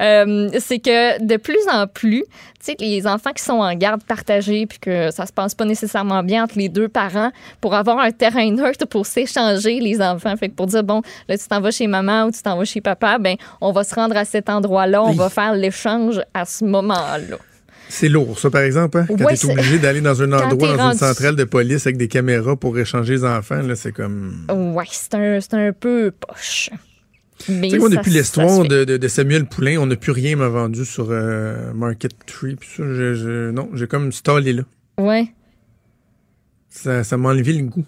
Euh, 0.00 0.48
c'est 0.60 0.78
que 0.78 1.22
de 1.24 1.36
plus 1.36 1.58
en 1.70 1.86
plus, 1.86 2.24
tu 2.64 2.72
sais, 2.72 2.76
les 2.80 3.06
enfants 3.06 3.32
qui 3.32 3.42
sont 3.44 3.52
en 3.60 3.74
garde 3.74 4.02
partagée, 4.04 4.66
puis 4.66 4.78
que 4.78 5.10
ça 5.10 5.26
se 5.26 5.32
passe 5.32 5.54
pas 5.54 5.64
nécessairement 5.64 6.22
bien 6.22 6.44
entre 6.44 6.58
les 6.58 6.68
deux 6.68 6.88
parents, 6.88 7.30
pour 7.60 7.74
avoir 7.74 7.98
un 7.98 8.10
terrain 8.10 8.50
neutre 8.50 8.86
pour 8.86 9.06
s'échanger 9.06 9.78
les 9.80 10.00
enfants. 10.00 10.36
Fait 10.36 10.48
que 10.48 10.54
pour 10.54 10.66
dire, 10.66 10.82
bon, 10.84 11.02
là, 11.28 11.36
tu 11.36 11.46
t'en 11.46 11.60
vas 11.60 11.70
chez 11.70 11.86
maman 11.86 12.24
ou 12.24 12.30
tu 12.30 12.42
t'en 12.42 12.56
vas 12.56 12.64
chez 12.64 12.80
papa, 12.80 13.18
ben, 13.18 13.36
on 13.60 13.72
va 13.72 13.84
se 13.84 13.94
rendre 13.94 14.16
à 14.16 14.24
cet 14.24 14.48
endroit-là, 14.48 15.02
on 15.02 15.10
Oui. 15.10 15.16
va 15.16 15.28
faire 15.28 15.54
l'échange 15.54 16.20
à 16.34 16.44
ce 16.44 16.64
moment-là. 16.64 17.36
C'est 17.88 18.08
lourd, 18.08 18.36
ça, 18.38 18.50
par 18.50 18.62
exemple. 18.62 18.98
Hein? 18.98 19.06
Quand 19.06 19.24
Ouais, 19.26 19.36
t'es 19.36 19.48
obligé 19.48 19.78
d'aller 19.78 20.00
dans 20.00 20.20
un 20.20 20.32
endroit, 20.32 20.76
dans 20.76 20.82
rendu- 20.84 20.92
une 20.94 20.98
centrale 20.98 21.36
de 21.36 21.44
police 21.44 21.86
avec 21.86 21.96
des 21.98 22.08
caméras 22.08 22.56
pour 22.56 22.76
échanger 22.78 23.12
les 23.12 23.24
enfants, 23.24 23.62
là, 23.62 23.76
c'est 23.76 23.92
comme... 23.92 24.44
Ouais, 24.74 24.86
c'est 24.90 25.14
un, 25.14 25.38
c'est 25.40 25.54
un 25.54 25.72
peu 25.72 26.10
poche. 26.10 26.70
Mais 27.48 27.68
Tu 27.68 27.70
sais, 27.74 27.78
moi, 27.78 27.90
ça- 27.90 27.96
depuis 27.96 28.10
l'histoire 28.12 28.64
de, 28.64 28.84
de- 28.84 28.96
de 28.96 29.08
Samuel 29.08 29.44
Poulain, 29.46 29.76
on 29.78 29.86
n'a 29.86 29.96
plus 29.96 30.12
rien 30.12 30.36
m'a 30.36 30.48
vendu 30.48 30.84
sur 30.84 31.08
euh, 31.10 31.72
Market 31.74 32.12
Tree. 32.26 32.56
Puis 32.56 32.68
ça, 32.76 32.82
je, 32.84 33.14
je- 33.14 33.50
non, 33.50 33.68
j'ai 33.74 33.86
comme 33.86 34.10
stallé 34.12 34.52
là. 34.54 34.62
Ouais, 34.98 35.28
Ça, 36.70 37.04
ça 37.04 37.16
m'a 37.16 37.30
enlevé 37.30 37.52
le 37.54 37.64
goût. 37.66 37.84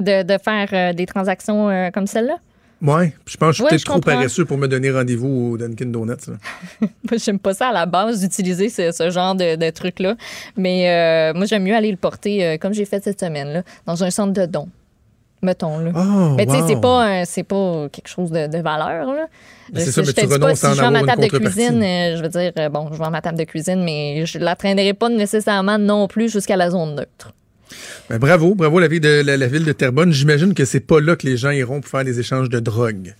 de, 0.00 0.22
de 0.22 0.38
faire 0.42 0.68
euh, 0.72 0.92
des 0.92 1.06
transactions 1.06 1.68
euh, 1.70 1.90
comme 1.90 2.06
celle-là? 2.06 2.36
Ouais, 2.82 3.14
puis 3.24 3.32
je 3.32 3.36
pense 3.38 3.48
que 3.48 3.52
je 3.52 3.54
suis 3.54 3.62
Ouais, 3.64 3.70
peut-être 3.70 3.84
trop 3.84 3.94
comprends. 3.94 4.12
paresseux 4.12 4.44
pour 4.44 4.58
me 4.58 4.66
donner 4.68 4.90
rendez-vous 4.90 5.52
au 5.52 5.56
Dunkin' 5.56 5.90
Donuts. 5.90 6.30
Moi, 6.80 7.16
j'aime 7.16 7.38
pas 7.38 7.54
ça 7.54 7.68
à 7.68 7.72
la 7.72 7.86
base 7.86 8.20
d'utiliser 8.20 8.68
ce, 8.68 8.92
ce 8.92 9.10
genre 9.10 9.34
de, 9.34 9.56
de 9.56 9.70
truc-là. 9.70 10.16
Mais 10.56 11.32
moi, 11.34 11.46
j'aime 11.46 11.62
mieux 11.62 11.74
aller 11.74 11.90
le 11.90 11.96
porter, 11.96 12.58
comme 12.58 12.74
j'ai 12.74 12.84
fait 12.84 13.02
cette 13.02 13.20
semaine, 13.20 13.52
là, 13.52 13.62
dans 13.86 14.02
un 14.04 14.10
centre 14.10 14.32
de 14.32 14.44
dons. 14.46 14.68
Mettons, 15.44 15.78
là. 15.78 15.90
Oh, 15.94 16.34
mais 16.36 16.46
tu 16.46 16.52
sais, 16.52 16.60
wow. 16.62 16.66
c'est 16.68 16.80
pas, 16.80 17.04
un- 17.04 17.24
c'est 17.24 17.42
pas 17.42 17.88
quelque 17.92 18.08
chose 18.08 18.30
de, 18.30 18.46
de 18.46 18.58
valeur, 18.58 19.06
là. 19.14 19.26
Mais 19.72 19.80
c'est 19.80 19.86
Je- 19.86 19.90
ça, 19.92 20.02
je 20.02 20.06
mais 20.08 20.12
te 20.14 20.20
tu 20.20 20.26
dis 20.26 20.38
pas 20.38 20.54
si 20.56 20.66
je 20.66 20.80
vends 20.80 20.90
ma 20.90 21.04
table 21.04 21.22
de 21.22 21.28
cuisine, 21.28 21.82
euh, 21.82 22.16
je 22.16 22.22
veux 22.22 22.28
dire, 22.28 22.52
euh, 22.58 22.68
bon, 22.68 22.88
je 22.92 22.96
vends 22.98 23.10
ma 23.10 23.20
table 23.20 23.38
de 23.38 23.44
cuisine, 23.44 23.82
mais 23.84 24.24
je 24.26 24.38
la 24.38 24.56
traînerai 24.56 24.94
pas 24.94 25.08
nécessairement 25.08 25.78
non 25.78 26.08
plus 26.08 26.30
jusqu'à 26.32 26.56
la 26.56 26.70
zone 26.70 26.94
neutre. 26.96 27.32
Ben, 28.08 28.18
bravo, 28.18 28.54
bravo 28.54 28.78
la 28.78 28.88
ville 28.88 29.00
de, 29.00 29.22
la, 29.24 29.36
la 29.36 29.46
ville 29.46 29.64
de 29.64 29.72
Terrebonne. 29.72 30.12
J'imagine 30.12 30.54
que 30.54 30.64
c'est 30.64 30.80
pas 30.80 31.00
là 31.00 31.16
que 31.16 31.26
les 31.26 31.36
gens 31.36 31.50
iront 31.50 31.80
pour 31.80 31.90
faire 31.90 32.04
des 32.04 32.20
échanges 32.20 32.48
de 32.48 32.60
drogue. 32.60 33.14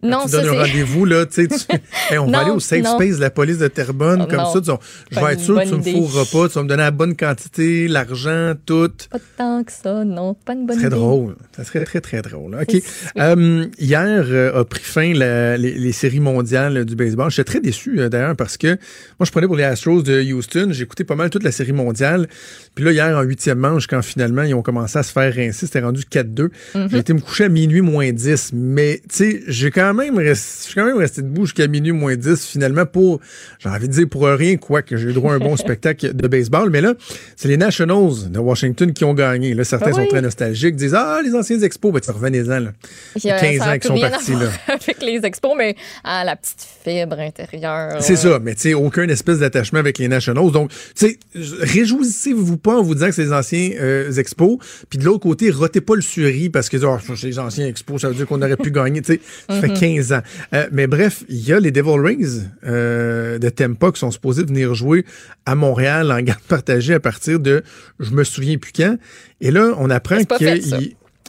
Quand 0.00 0.08
Non, 0.08 0.22
tu 0.26 0.30
ça, 0.30 0.42
donnes 0.42 0.54
un 0.56 0.62
rendez-vous, 0.62 1.04
là, 1.04 1.26
tu 1.26 1.46
sais, 1.48 1.48
Hey, 2.10 2.18
on 2.18 2.26
Non, 2.26 2.32
va 2.32 2.38
aller 2.40 2.50
au 2.52 2.60
safe 2.60 2.84
non. 2.84 2.94
space 2.94 3.16
de 3.16 3.20
la 3.20 3.30
police 3.30 3.58
de 3.58 3.66
Terrebonne, 3.66 4.22
Oh, 4.22 4.26
comme 4.28 4.38
non. 4.38 4.52
ça, 4.52 4.78
je 5.10 5.18
vais 5.20 5.32
être 5.32 5.40
sûr 5.40 5.58
que 5.60 5.68
tu 5.68 5.74
me 5.74 5.80
idée. 5.80 5.92
fourreras 5.92 6.24
pas, 6.30 6.48
tu 6.48 6.54
vas 6.54 6.62
me 6.62 6.68
donner 6.68 6.82
la 6.84 6.90
bonne 6.92 7.16
quantité, 7.16 7.88
l'argent, 7.88 8.52
tout. 8.64 8.92
Pas 9.10 9.18
tant 9.36 9.64
que 9.64 9.72
ça, 9.72 10.04
non. 10.04 10.34
Pas 10.34 10.52
une 10.52 10.66
bonne 10.66 10.76
Ça 10.76 10.82
serait 10.84 10.86
idée. 10.96 10.96
drôle. 10.96 11.34
Ça 11.56 11.64
serait 11.64 11.84
très, 11.84 12.00
très 12.00 12.22
drôle. 12.22 12.54
OK. 12.54 12.68
Oui. 12.72 12.82
Euh, 13.18 13.66
hier 13.80 14.24
euh, 14.28 14.60
a 14.60 14.64
pris 14.64 14.82
fin 14.84 15.12
la- 15.14 15.56
les, 15.56 15.72
les 15.74 15.92
séries 15.92 16.20
mondiales 16.20 16.84
du 16.84 16.94
baseball. 16.94 17.30
J'étais 17.30 17.44
très 17.44 17.60
déçu, 17.60 17.98
euh, 17.98 18.08
d'ailleurs, 18.08 18.36
parce 18.36 18.56
que 18.56 18.68
moi, 18.68 19.24
je 19.26 19.30
prenais 19.32 19.48
pour 19.48 19.56
les 19.56 19.64
Astros 19.64 20.02
de 20.02 20.22
Houston. 20.32 20.68
J'ai 20.70 20.84
écouté 20.84 21.02
pas 21.02 21.16
mal 21.16 21.30
toute 21.30 21.42
la 21.42 21.50
série 21.52 21.72
mondiale. 21.72 22.28
Puis 22.76 22.84
là, 22.84 22.92
hier, 22.92 23.16
en 23.18 23.22
huitième 23.22 23.58
manche, 23.58 23.88
quand 23.88 24.02
finalement, 24.02 24.42
ils 24.42 24.54
ont 24.54 24.62
commencé 24.62 24.96
à 24.96 25.02
se 25.02 25.10
faire 25.10 25.34
rincer, 25.34 25.66
c'était 25.66 25.80
rendu 25.80 26.02
4-2. 26.08 26.50
Mhm. 26.76 26.88
J'ai 26.90 26.98
été 26.98 27.12
me 27.14 27.20
coucher 27.20 27.44
à 27.44 27.48
minuit 27.48 27.80
moins 27.80 28.12
10. 28.12 28.52
Mais, 28.54 29.00
tu 29.08 29.16
sais, 29.16 29.42
j'ai 29.48 29.72
quand 29.72 29.87
même 29.92 30.18
resté, 30.18 30.46
je 30.60 30.64
suis 30.66 30.74
quand 30.74 30.84
même 30.86 30.96
resté 30.98 31.22
debout 31.22 31.44
jusqu'à 31.46 31.66
minuit 31.66 31.92
moins 31.92 32.16
10, 32.16 32.44
finalement, 32.46 32.86
pour, 32.86 33.20
j'ai 33.58 33.68
envie 33.68 33.88
de 33.88 33.92
dire 33.92 34.08
pour 34.08 34.26
rien, 34.26 34.56
quoi, 34.56 34.82
que 34.82 34.96
j'ai 34.96 35.08
eu 35.08 35.12
droit 35.12 35.32
à 35.32 35.36
un 35.36 35.38
bon 35.38 35.56
spectacle 35.56 36.14
de 36.14 36.28
baseball. 36.28 36.70
Mais 36.70 36.80
là, 36.80 36.94
c'est 37.36 37.48
les 37.48 37.56
Nationals 37.56 38.30
de 38.30 38.38
Washington 38.38 38.92
qui 38.92 39.04
ont 39.04 39.14
gagné. 39.14 39.54
Là, 39.54 39.64
certains 39.64 39.90
Ah 39.92 39.96
oui? 39.96 40.02
sont 40.04 40.08
très 40.08 40.22
nostalgiques, 40.22 40.76
disent, 40.76 40.94
ah, 40.94 41.20
les 41.24 41.34
anciens 41.34 41.60
expos, 41.60 41.92
ben, 41.92 42.00
revenez-en, 42.12 42.60
là. 42.60 42.72
Il 43.16 43.24
y 43.24 43.30
a- 43.30 43.38
15 43.40 43.58
ça 43.58 43.64
a 43.64 43.74
ans 43.74 43.78
qu'ils 43.78 43.88
sont 43.88 43.98
partis, 44.00 44.32
là. 44.32 44.48
Avec 44.68 45.02
les 45.02 45.20
expos, 45.24 45.54
mais 45.56 45.76
à 46.04 46.24
la 46.24 46.36
petite 46.36 46.66
fibre 46.84 47.18
intérieure. 47.18 47.96
C'est 48.00 48.12
ouais. 48.12 48.16
ça, 48.16 48.38
mais 48.42 48.54
tu 48.54 48.60
sais, 48.62 48.74
aucun 48.74 49.08
espèce 49.08 49.38
d'attachement 49.38 49.78
avec 49.80 49.98
les 49.98 50.08
Nationals. 50.08 50.50
Donc, 50.50 50.70
tu 50.70 50.76
sais, 50.94 51.18
réjouissez-vous 51.34 52.56
pas 52.56 52.76
en 52.78 52.82
vous 52.82 52.94
disant 52.94 53.06
que 53.06 53.12
c'est 53.14 53.24
les 53.24 53.32
anciens 53.32 53.70
euh, 53.80 54.12
expos. 54.12 54.58
Puis 54.88 54.98
de 54.98 55.04
l'autre 55.04 55.20
côté, 55.20 55.50
rotez 55.50 55.80
pas 55.80 55.94
le 55.94 56.00
suri 56.00 56.48
parce 56.50 56.68
que 56.68 56.76
oh, 56.84 56.98
c'est 57.16 57.26
les 57.26 57.38
anciens 57.38 57.66
expos, 57.66 58.00
ça 58.00 58.08
veut 58.08 58.14
dire 58.14 58.26
qu'on 58.26 58.40
aurait 58.42 58.56
pu 58.56 58.70
gagner. 58.70 59.02
Tu 59.02 59.14
sais, 59.14 59.20
fait 59.60 59.68
15 59.78 60.12
ans. 60.12 60.22
Euh, 60.54 60.66
mais 60.72 60.86
bref, 60.86 61.24
il 61.28 61.46
y 61.46 61.52
a 61.52 61.60
les 61.60 61.70
Devil 61.70 61.98
Rings 61.98 62.42
euh, 62.64 63.38
de 63.38 63.48
Tampa 63.48 63.92
qui 63.92 64.00
sont 64.00 64.10
supposés 64.10 64.44
venir 64.44 64.74
jouer 64.74 65.04
à 65.46 65.54
Montréal 65.54 66.12
en 66.12 66.20
garde 66.20 66.42
partagée 66.48 66.94
à 66.94 67.00
partir 67.00 67.40
de 67.40 67.62
je 68.00 68.10
me 68.10 68.24
souviens 68.24 68.58
plus 68.58 68.72
quand. 68.72 68.96
Et 69.40 69.50
là, 69.50 69.72
on 69.78 69.90
apprend 69.90 70.22
que 70.24 70.60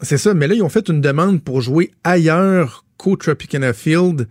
c'est 0.02 0.18
ça, 0.18 0.34
mais 0.34 0.48
là, 0.48 0.56
ils 0.56 0.64
ont 0.64 0.70
fait 0.70 0.88
une 0.88 1.02
demande 1.02 1.44
pour 1.44 1.62
jouer 1.62 1.92
ailleurs 2.04 2.86
qu'au 2.98 3.18
Tropicana 3.18 3.74
Field 3.74 4.28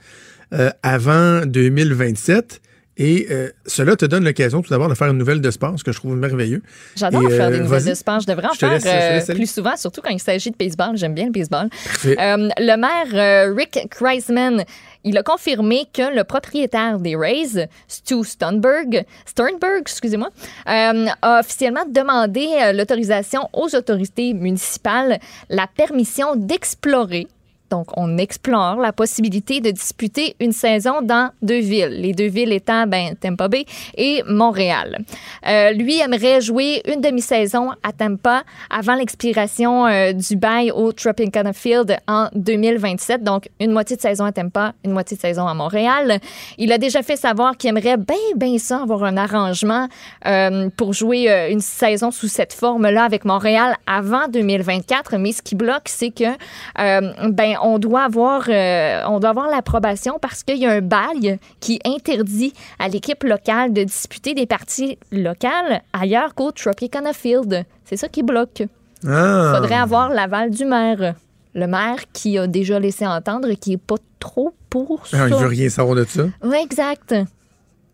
euh, 0.54 0.70
avant 0.82 1.44
2027. 1.44 2.62
Et 3.00 3.28
euh, 3.30 3.50
cela 3.64 3.94
te 3.94 4.04
donne 4.04 4.24
l'occasion 4.24 4.60
tout 4.60 4.70
d'abord 4.70 4.88
de 4.88 4.94
faire 4.94 5.06
une 5.08 5.18
nouvelle 5.18 5.40
de 5.40 5.50
sport, 5.52 5.78
ce 5.78 5.84
que 5.84 5.92
je 5.92 5.98
trouve 5.98 6.16
merveilleux. 6.16 6.62
J'adore 6.96 7.22
faire 7.30 7.46
euh, 7.46 7.50
des 7.52 7.60
nouvelles 7.60 7.84
de 7.84 7.94
sport. 7.94 8.18
Je 8.20 8.26
devrais 8.26 8.48
en 8.48 8.52
Je 8.52 8.58
faire 8.58 8.72
laisse- 8.72 9.30
euh, 9.30 9.34
plus 9.34 9.48
souvent, 9.50 9.76
surtout 9.76 10.00
quand 10.02 10.10
il 10.10 10.18
s'agit 10.20 10.50
de 10.50 10.56
baseball. 10.56 10.96
J'aime 10.96 11.14
bien 11.14 11.26
le 11.26 11.30
baseball. 11.30 11.68
Le 12.04 12.76
maire 12.76 13.54
Rick 13.56 13.86
Kreisman, 13.90 14.64
il 15.04 15.16
a 15.16 15.22
confirmé 15.22 15.84
que 15.92 16.14
le 16.14 16.24
propriétaire 16.24 16.98
des 16.98 17.14
Rays, 17.14 17.68
Stu 17.86 18.24
Sternberg, 18.24 19.04
Sternberg, 19.24 19.82
excusez-moi, 19.82 20.30
a 20.66 21.38
officiellement 21.40 21.84
demandé 21.88 22.48
l'autorisation 22.74 23.48
aux 23.52 23.74
autorités 23.76 24.34
municipales, 24.34 25.20
la 25.48 25.66
permission 25.68 26.34
d'explorer. 26.34 27.28
Donc, 27.70 27.88
on 27.96 28.18
explore 28.18 28.76
la 28.76 28.92
possibilité 28.92 29.60
de 29.60 29.70
disputer 29.70 30.34
une 30.40 30.52
saison 30.52 31.02
dans 31.02 31.30
deux 31.42 31.60
villes. 31.60 32.00
Les 32.00 32.12
deux 32.12 32.28
villes 32.28 32.52
étant 32.52 32.86
ben, 32.86 33.14
Tampa 33.20 33.48
Bay 33.48 33.64
et 33.96 34.22
Montréal. 34.26 34.98
Euh, 35.46 35.72
lui 35.72 36.00
aimerait 36.00 36.40
jouer 36.40 36.82
une 36.86 37.00
demi-saison 37.00 37.70
à 37.82 37.92
Tampa 37.92 38.42
avant 38.70 38.94
l'expiration 38.94 39.86
euh, 39.86 40.12
du 40.12 40.36
bail 40.36 40.70
au 40.70 40.92
Tropicana 40.92 41.52
Field 41.52 41.96
en 42.06 42.28
2027. 42.34 43.22
Donc, 43.22 43.48
une 43.60 43.72
moitié 43.72 43.96
de 43.96 44.00
saison 44.00 44.24
à 44.24 44.32
Tampa, 44.32 44.72
une 44.84 44.92
moitié 44.92 45.16
de 45.16 45.20
saison 45.20 45.46
à 45.46 45.54
Montréal. 45.54 46.20
Il 46.56 46.72
a 46.72 46.78
déjà 46.78 47.02
fait 47.02 47.16
savoir 47.16 47.56
qu'il 47.56 47.70
aimerait 47.70 47.98
bien, 47.98 48.16
bien 48.36 48.58
ça, 48.58 48.82
avoir 48.82 49.04
un 49.04 49.16
arrangement 49.16 49.88
euh, 50.26 50.70
pour 50.76 50.92
jouer 50.92 51.48
une 51.50 51.60
saison 51.60 52.10
sous 52.10 52.28
cette 52.28 52.52
forme-là 52.52 53.04
avec 53.04 53.24
Montréal 53.24 53.76
avant 53.86 54.28
2024. 54.28 55.16
Mais 55.18 55.32
ce 55.32 55.42
qui 55.42 55.54
bloque, 55.54 55.86
c'est 55.86 56.10
que 56.10 56.24
ben, 56.76 57.57
on 57.62 57.78
doit 57.78 58.02
avoir, 58.04 58.44
euh, 58.48 59.02
on 59.08 59.18
doit 59.20 59.30
avoir 59.30 59.48
l'approbation 59.48 60.18
parce 60.20 60.42
qu'il 60.42 60.58
y 60.58 60.66
a 60.66 60.70
un 60.72 60.80
bail 60.80 61.38
qui 61.60 61.80
interdit 61.84 62.52
à 62.78 62.88
l'équipe 62.88 63.22
locale 63.24 63.72
de 63.72 63.84
disputer 63.84 64.34
des 64.34 64.46
parties 64.46 64.98
locales 65.12 65.82
ailleurs 65.92 66.34
qu'au 66.34 66.50
Tropicana 66.52 67.12
Field. 67.12 67.64
C'est 67.84 67.96
ça 67.96 68.08
qui 68.08 68.22
bloque. 68.22 68.60
Il 69.04 69.10
Ah. 69.10 69.54
faudrait 69.56 69.76
avoir 69.76 70.10
l'aval 70.10 70.50
du 70.50 70.64
maire. 70.64 71.14
Le 71.54 71.66
maire 71.66 71.98
qui 72.12 72.38
a 72.38 72.46
déjà 72.46 72.78
laissé 72.78 73.06
entendre 73.06 73.52
qu'il 73.54 73.72
n'est 73.72 73.78
pas 73.78 73.96
trop 74.20 74.52
pour 74.70 75.06
ça. 75.06 75.18
Ah, 75.24 75.28
il 75.28 75.34
veut 75.34 75.46
rien 75.46 75.68
savoir 75.68 75.96
de 75.96 76.04
ça. 76.04 76.24
Oui, 76.42 76.56
exact. 76.62 77.14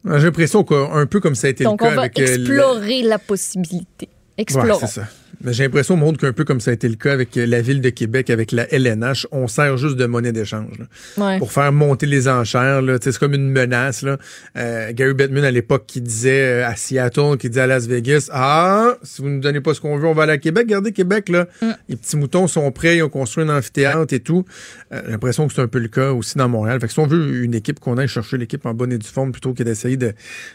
J'ai 0.04 0.18
l'impression 0.18 0.64
qu'un 0.64 1.06
peu 1.06 1.20
comme 1.20 1.34
ça 1.34 1.46
a 1.46 1.50
été 1.50 1.64
Donc, 1.64 1.80
le 1.80 1.86
on 1.86 1.90
cas 1.90 1.94
va 1.96 2.02
avec. 2.02 2.18
euh, 2.18 2.22
explorer 2.24 3.02
la 3.02 3.18
possibilité. 3.18 4.08
Ouais, 4.08 4.42
Explorons. 4.42 4.78
c'est 4.80 4.86
ça. 4.86 5.02
J'ai 5.46 5.64
l'impression, 5.64 5.96
monde, 5.96 6.16
qu'un 6.16 6.32
peu 6.32 6.44
comme 6.44 6.60
ça 6.60 6.70
a 6.70 6.74
été 6.74 6.88
le 6.88 6.96
cas 6.96 7.12
avec 7.12 7.36
la 7.36 7.60
ville 7.60 7.80
de 7.80 7.90
Québec, 7.90 8.30
avec 8.30 8.52
la 8.52 8.72
LNH, 8.72 9.26
on 9.30 9.46
sert 9.46 9.76
juste 9.76 9.96
de 9.96 10.06
monnaie 10.06 10.32
d'échange. 10.32 10.78
Ouais. 11.16 11.38
Pour 11.38 11.52
faire 11.52 11.72
monter 11.72 12.06
les 12.06 12.28
enchères, 12.28 12.82
c'est 13.02 13.18
comme 13.18 13.34
une 13.34 13.50
menace. 13.50 14.02
Là. 14.02 14.18
Euh, 14.56 14.92
Gary 14.92 15.14
Bettman, 15.14 15.44
à 15.44 15.50
l'époque, 15.50 15.84
qui 15.86 16.00
disait 16.00 16.62
euh, 16.62 16.66
à 16.66 16.76
Seattle, 16.76 17.36
qui 17.38 17.48
disait 17.48 17.62
à 17.62 17.66
Las 17.66 17.86
Vegas, 17.86 18.28
Ah, 18.32 18.94
si 19.02 19.22
vous 19.22 19.28
ne 19.28 19.34
nous 19.34 19.40
donnez 19.40 19.60
pas 19.60 19.74
ce 19.74 19.80
qu'on 19.80 19.96
veut, 19.96 20.06
on 20.06 20.14
va 20.14 20.24
aller 20.24 20.32
à 20.32 20.38
Québec. 20.38 20.64
Regardez 20.66 20.92
Québec, 20.92 21.28
là. 21.28 21.46
Mm. 21.60 21.70
Les 21.88 21.96
petits 21.96 22.16
moutons 22.16 22.46
sont 22.46 22.70
prêts, 22.72 22.98
ils 22.98 23.02
ont 23.02 23.08
construit 23.08 23.44
un 23.44 23.56
amphithéâtre 23.56 24.14
et 24.14 24.20
tout. 24.20 24.44
Euh, 24.92 25.02
j'ai 25.04 25.12
l'impression 25.12 25.46
que 25.46 25.54
c'est 25.54 25.62
un 25.62 25.68
peu 25.68 25.78
le 25.78 25.88
cas 25.88 26.12
aussi 26.12 26.38
dans 26.38 26.48
Montréal. 26.48 26.80
Fait 26.80 26.86
que 26.86 26.92
si 26.92 26.98
on 26.98 27.06
veut 27.06 27.42
une 27.44 27.54
équipe, 27.54 27.80
qu'on 27.80 27.98
aille 27.98 28.08
chercher 28.08 28.38
l'équipe 28.38 28.64
en 28.66 28.74
bonne 28.74 28.92
et 28.92 28.98
due 28.98 29.06
forme 29.06 29.32
plutôt 29.32 29.52
que 29.52 29.62
d'essayer 29.62 29.96
de 29.96 30.14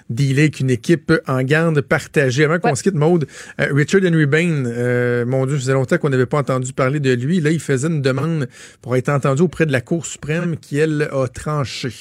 dealer 0.09 0.43
avec 0.43 0.59
une 0.59 0.69
équipe 0.69 1.13
en 1.27 1.41
garde 1.43 1.79
partagée. 1.81 2.45
Avant 2.45 2.59
qu'on 2.59 2.75
se 2.75 2.83
quitte, 2.83 2.95
Maude, 2.95 3.27
euh, 3.59 3.67
Richard 3.71 4.01
Henry 4.05 4.25
Bain, 4.25 4.65
euh, 4.79 5.25
mon 5.25 5.45
Dieu, 5.45 5.55
ça 5.55 5.61
faisait 5.61 5.73
longtemps 5.73 5.97
qu'on 5.97 6.09
n'avait 6.09 6.25
pas 6.25 6.39
entendu 6.39 6.73
parler 6.73 6.99
de 6.99 7.13
lui. 7.13 7.41
Là, 7.41 7.51
il 7.51 7.59
faisait 7.59 7.87
une 7.87 8.01
demande 8.01 8.47
pour 8.81 8.95
être 8.95 9.09
entendu 9.09 9.41
auprès 9.41 9.65
de 9.65 9.71
la 9.71 9.81
Cour 9.81 10.05
suprême 10.05 10.57
qui, 10.57 10.77
elle, 10.77 11.09
a 11.11 11.27
tranché. 11.27 11.91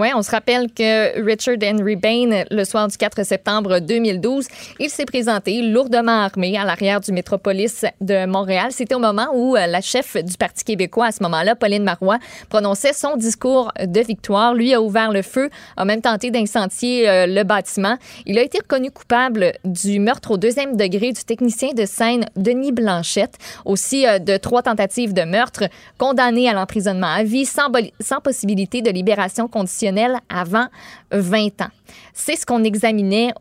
Oui, 0.00 0.10
on 0.14 0.22
se 0.22 0.30
rappelle 0.30 0.72
que 0.72 1.20
Richard 1.24 1.56
Henry 1.60 1.96
Bain, 1.96 2.44
le 2.52 2.62
soir 2.62 2.86
du 2.86 2.96
4 2.96 3.26
septembre 3.26 3.80
2012, 3.80 4.46
il 4.78 4.90
s'est 4.90 5.04
présenté 5.04 5.60
lourdement 5.60 6.22
armé 6.22 6.56
à 6.56 6.64
l'arrière 6.64 7.00
du 7.00 7.10
métropolis 7.10 7.84
de 8.00 8.24
Montréal. 8.24 8.68
C'était 8.70 8.94
au 8.94 9.00
moment 9.00 9.26
où 9.34 9.56
euh, 9.56 9.66
la 9.66 9.80
chef 9.80 10.16
du 10.16 10.36
Parti 10.36 10.62
québécois, 10.62 11.06
à 11.06 11.10
ce 11.10 11.20
moment-là, 11.24 11.56
Pauline 11.56 11.82
Marois, 11.82 12.18
prononçait 12.48 12.92
son 12.92 13.16
discours 13.16 13.72
de 13.84 14.00
victoire. 14.00 14.54
Lui 14.54 14.72
a 14.72 14.80
ouvert 14.80 15.10
le 15.10 15.22
feu, 15.22 15.50
a 15.76 15.84
même 15.84 16.00
tenté 16.00 16.30
d'incendier 16.30 17.08
euh, 17.08 17.26
le 17.26 17.42
bâtiment. 17.42 17.96
Il 18.24 18.38
a 18.38 18.42
été 18.42 18.58
reconnu 18.58 18.92
coupable 18.92 19.54
du 19.64 19.98
meurtre 19.98 20.30
au 20.30 20.36
deuxième 20.36 20.76
degré 20.76 21.10
du 21.10 21.24
technicien 21.24 21.70
de 21.72 21.86
scène 21.86 22.26
Denis 22.36 22.70
Blanchette, 22.70 23.36
aussi 23.64 24.06
euh, 24.06 24.20
de 24.20 24.36
trois 24.36 24.62
tentatives 24.62 25.12
de 25.12 25.22
meurtre, 25.22 25.64
condamné 25.98 26.48
à 26.48 26.52
l'emprisonnement 26.52 27.12
à 27.12 27.24
vie 27.24 27.46
sans, 27.46 27.66
sans 27.98 28.20
possibilité 28.20 28.80
de 28.80 28.90
libération 28.90 29.48
conditionnelle 29.48 29.87
avant 30.28 30.66
20 31.12 31.62
ans. 31.62 31.70
C'est 32.12 32.36
ce 32.36 32.46
qu'on 32.46 32.64
examinait 32.64 33.32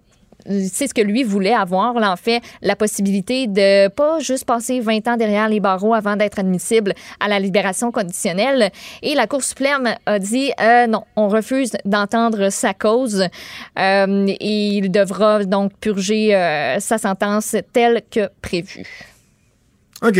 c'est 0.47 0.87
ce 0.87 0.93
que 0.93 1.01
lui 1.01 1.23
voulait 1.23 1.53
avoir, 1.53 1.95
en 1.95 2.15
fait, 2.15 2.41
la 2.61 2.75
possibilité 2.75 3.47
de 3.47 3.89
pas 3.89 4.19
juste 4.19 4.45
passer 4.45 4.79
20 4.79 5.07
ans 5.07 5.17
derrière 5.17 5.49
les 5.49 5.59
barreaux 5.59 5.93
avant 5.93 6.15
d'être 6.15 6.39
admissible 6.39 6.93
à 7.19 7.27
la 7.27 7.39
libération 7.39 7.91
conditionnelle. 7.91 8.71
Et 9.01 9.15
la 9.15 9.27
Cour 9.27 9.43
suprême 9.43 9.95
a 10.05 10.19
dit 10.19 10.51
euh, 10.61 10.87
non, 10.87 11.03
on 11.15 11.27
refuse 11.27 11.71
d'entendre 11.85 12.49
sa 12.49 12.73
cause 12.73 13.27
euh, 13.79 14.27
et 14.27 14.67
il 14.77 14.91
devra 14.91 15.43
donc 15.43 15.73
purger 15.79 16.35
euh, 16.35 16.79
sa 16.79 16.97
sentence 16.97 17.55
telle 17.73 18.01
que 18.09 18.29
prévue. 18.41 18.85
OK. 20.01 20.19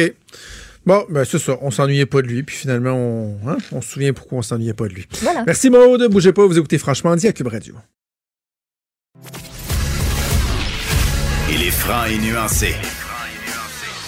Bon, 0.88 1.06
ben 1.10 1.26
c'est 1.26 1.38
ça. 1.38 1.58
On 1.62 1.70
s'ennuyait 1.70 2.06
pas 2.06 2.22
de 2.22 2.28
lui. 2.28 2.44
Puis 2.44 2.56
finalement, 2.56 2.94
on, 2.94 3.38
hein, 3.46 3.58
on 3.74 3.82
se 3.82 3.90
souvient 3.92 4.14
pourquoi 4.14 4.38
on 4.38 4.42
s'ennuyait 4.42 4.74
pas 4.74 4.88
de 4.88 4.94
lui. 4.94 5.06
Voilà. 5.22 5.44
Merci 5.46 5.70
Maude. 5.70 6.10
Bougez 6.10 6.32
pas, 6.32 6.46
vous 6.48 6.58
écoutez 6.58 6.78
Franchement 6.78 7.14
dit 7.18 7.28
à 7.28 7.34
Cube 7.34 7.48
Radio. 7.48 7.76
Il 11.52 11.62
est 11.62 11.72
franc 11.72 12.06
et 12.06 12.18
nuancé. 12.18 12.74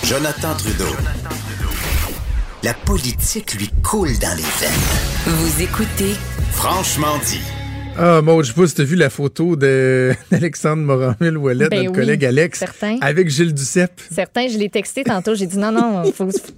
Jonathan 0.06 0.56
Trudeau. 0.56 0.96
La 2.64 2.74
politique 2.74 3.56
lui 3.56 3.70
coule 3.84 4.18
dans 4.20 4.38
les 4.38 4.44
veines. 4.44 5.36
Vous 5.36 5.62
écoutez 5.62 6.16
Franchement 6.54 7.18
dit. 7.26 7.59
Ah, 7.98 8.22
Maud, 8.22 8.46
je 8.46 8.54
sais 8.54 8.60
pas 8.62 8.66
si 8.66 8.76
t'as 8.76 8.84
vu 8.84 8.96
la 8.96 9.10
photo 9.10 9.56
d'Alexandre 10.32 10.84
Moranville 10.84 11.38
Ouellet, 11.38 11.68
Ben 11.68 11.80
notre 11.84 11.90
oui, 11.92 11.96
collègue 11.98 12.24
Alex, 12.26 12.60
certain. 12.60 12.98
avec 13.02 13.30
Gilles 13.30 13.54
Duceppe. 13.54 14.00
Certains, 14.10 14.48
je 14.48 14.58
l'ai 14.58 14.70
texté 14.70 15.04
tantôt. 15.04 15.36
J'ai 15.36 15.48
dit 15.48 15.58
non, 15.58 15.72
non, 15.74 16.04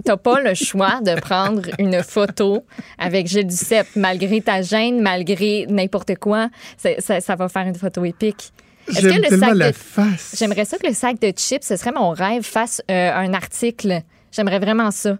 t'as 0.06 0.18
pas 0.18 0.40
le 0.42 0.54
choix 0.54 1.00
de 1.02 1.20
prendre 1.20 1.64
une 1.80 2.04
photo 2.04 2.64
avec 3.00 3.26
Gilles 3.28 3.48
Duceppe, 3.48 3.88
malgré 3.96 4.42
ta 4.42 4.62
gêne, 4.62 5.02
malgré 5.02 5.66
n'importe 5.68 6.16
quoi. 6.20 6.50
Ça, 7.00 7.20
ça 7.22 7.36
va 7.36 7.50
faire 7.50 7.66
une 7.68 7.76
photo 7.76 8.06
épique. 8.06 8.52
J'aime 8.88 9.22
tellement 9.22 9.48
sac 9.48 9.56
la 9.56 9.72
de- 9.72 9.76
face. 9.76 10.36
J'aimerais 10.38 10.66
ça 10.66 10.78
que 10.78 10.86
le 10.88 10.94
sac 10.94 11.20
de 11.20 11.32
chips, 11.36 11.64
ce 11.64 11.76
serait 11.76 11.92
mon 11.92 12.12
rêve, 12.12 12.44
fasse 12.44 12.82
euh, 12.92 13.12
un 13.14 13.34
article. 13.34 14.02
J'aimerais 14.32 14.60
vraiment 14.60 14.92
ça. 14.92 15.18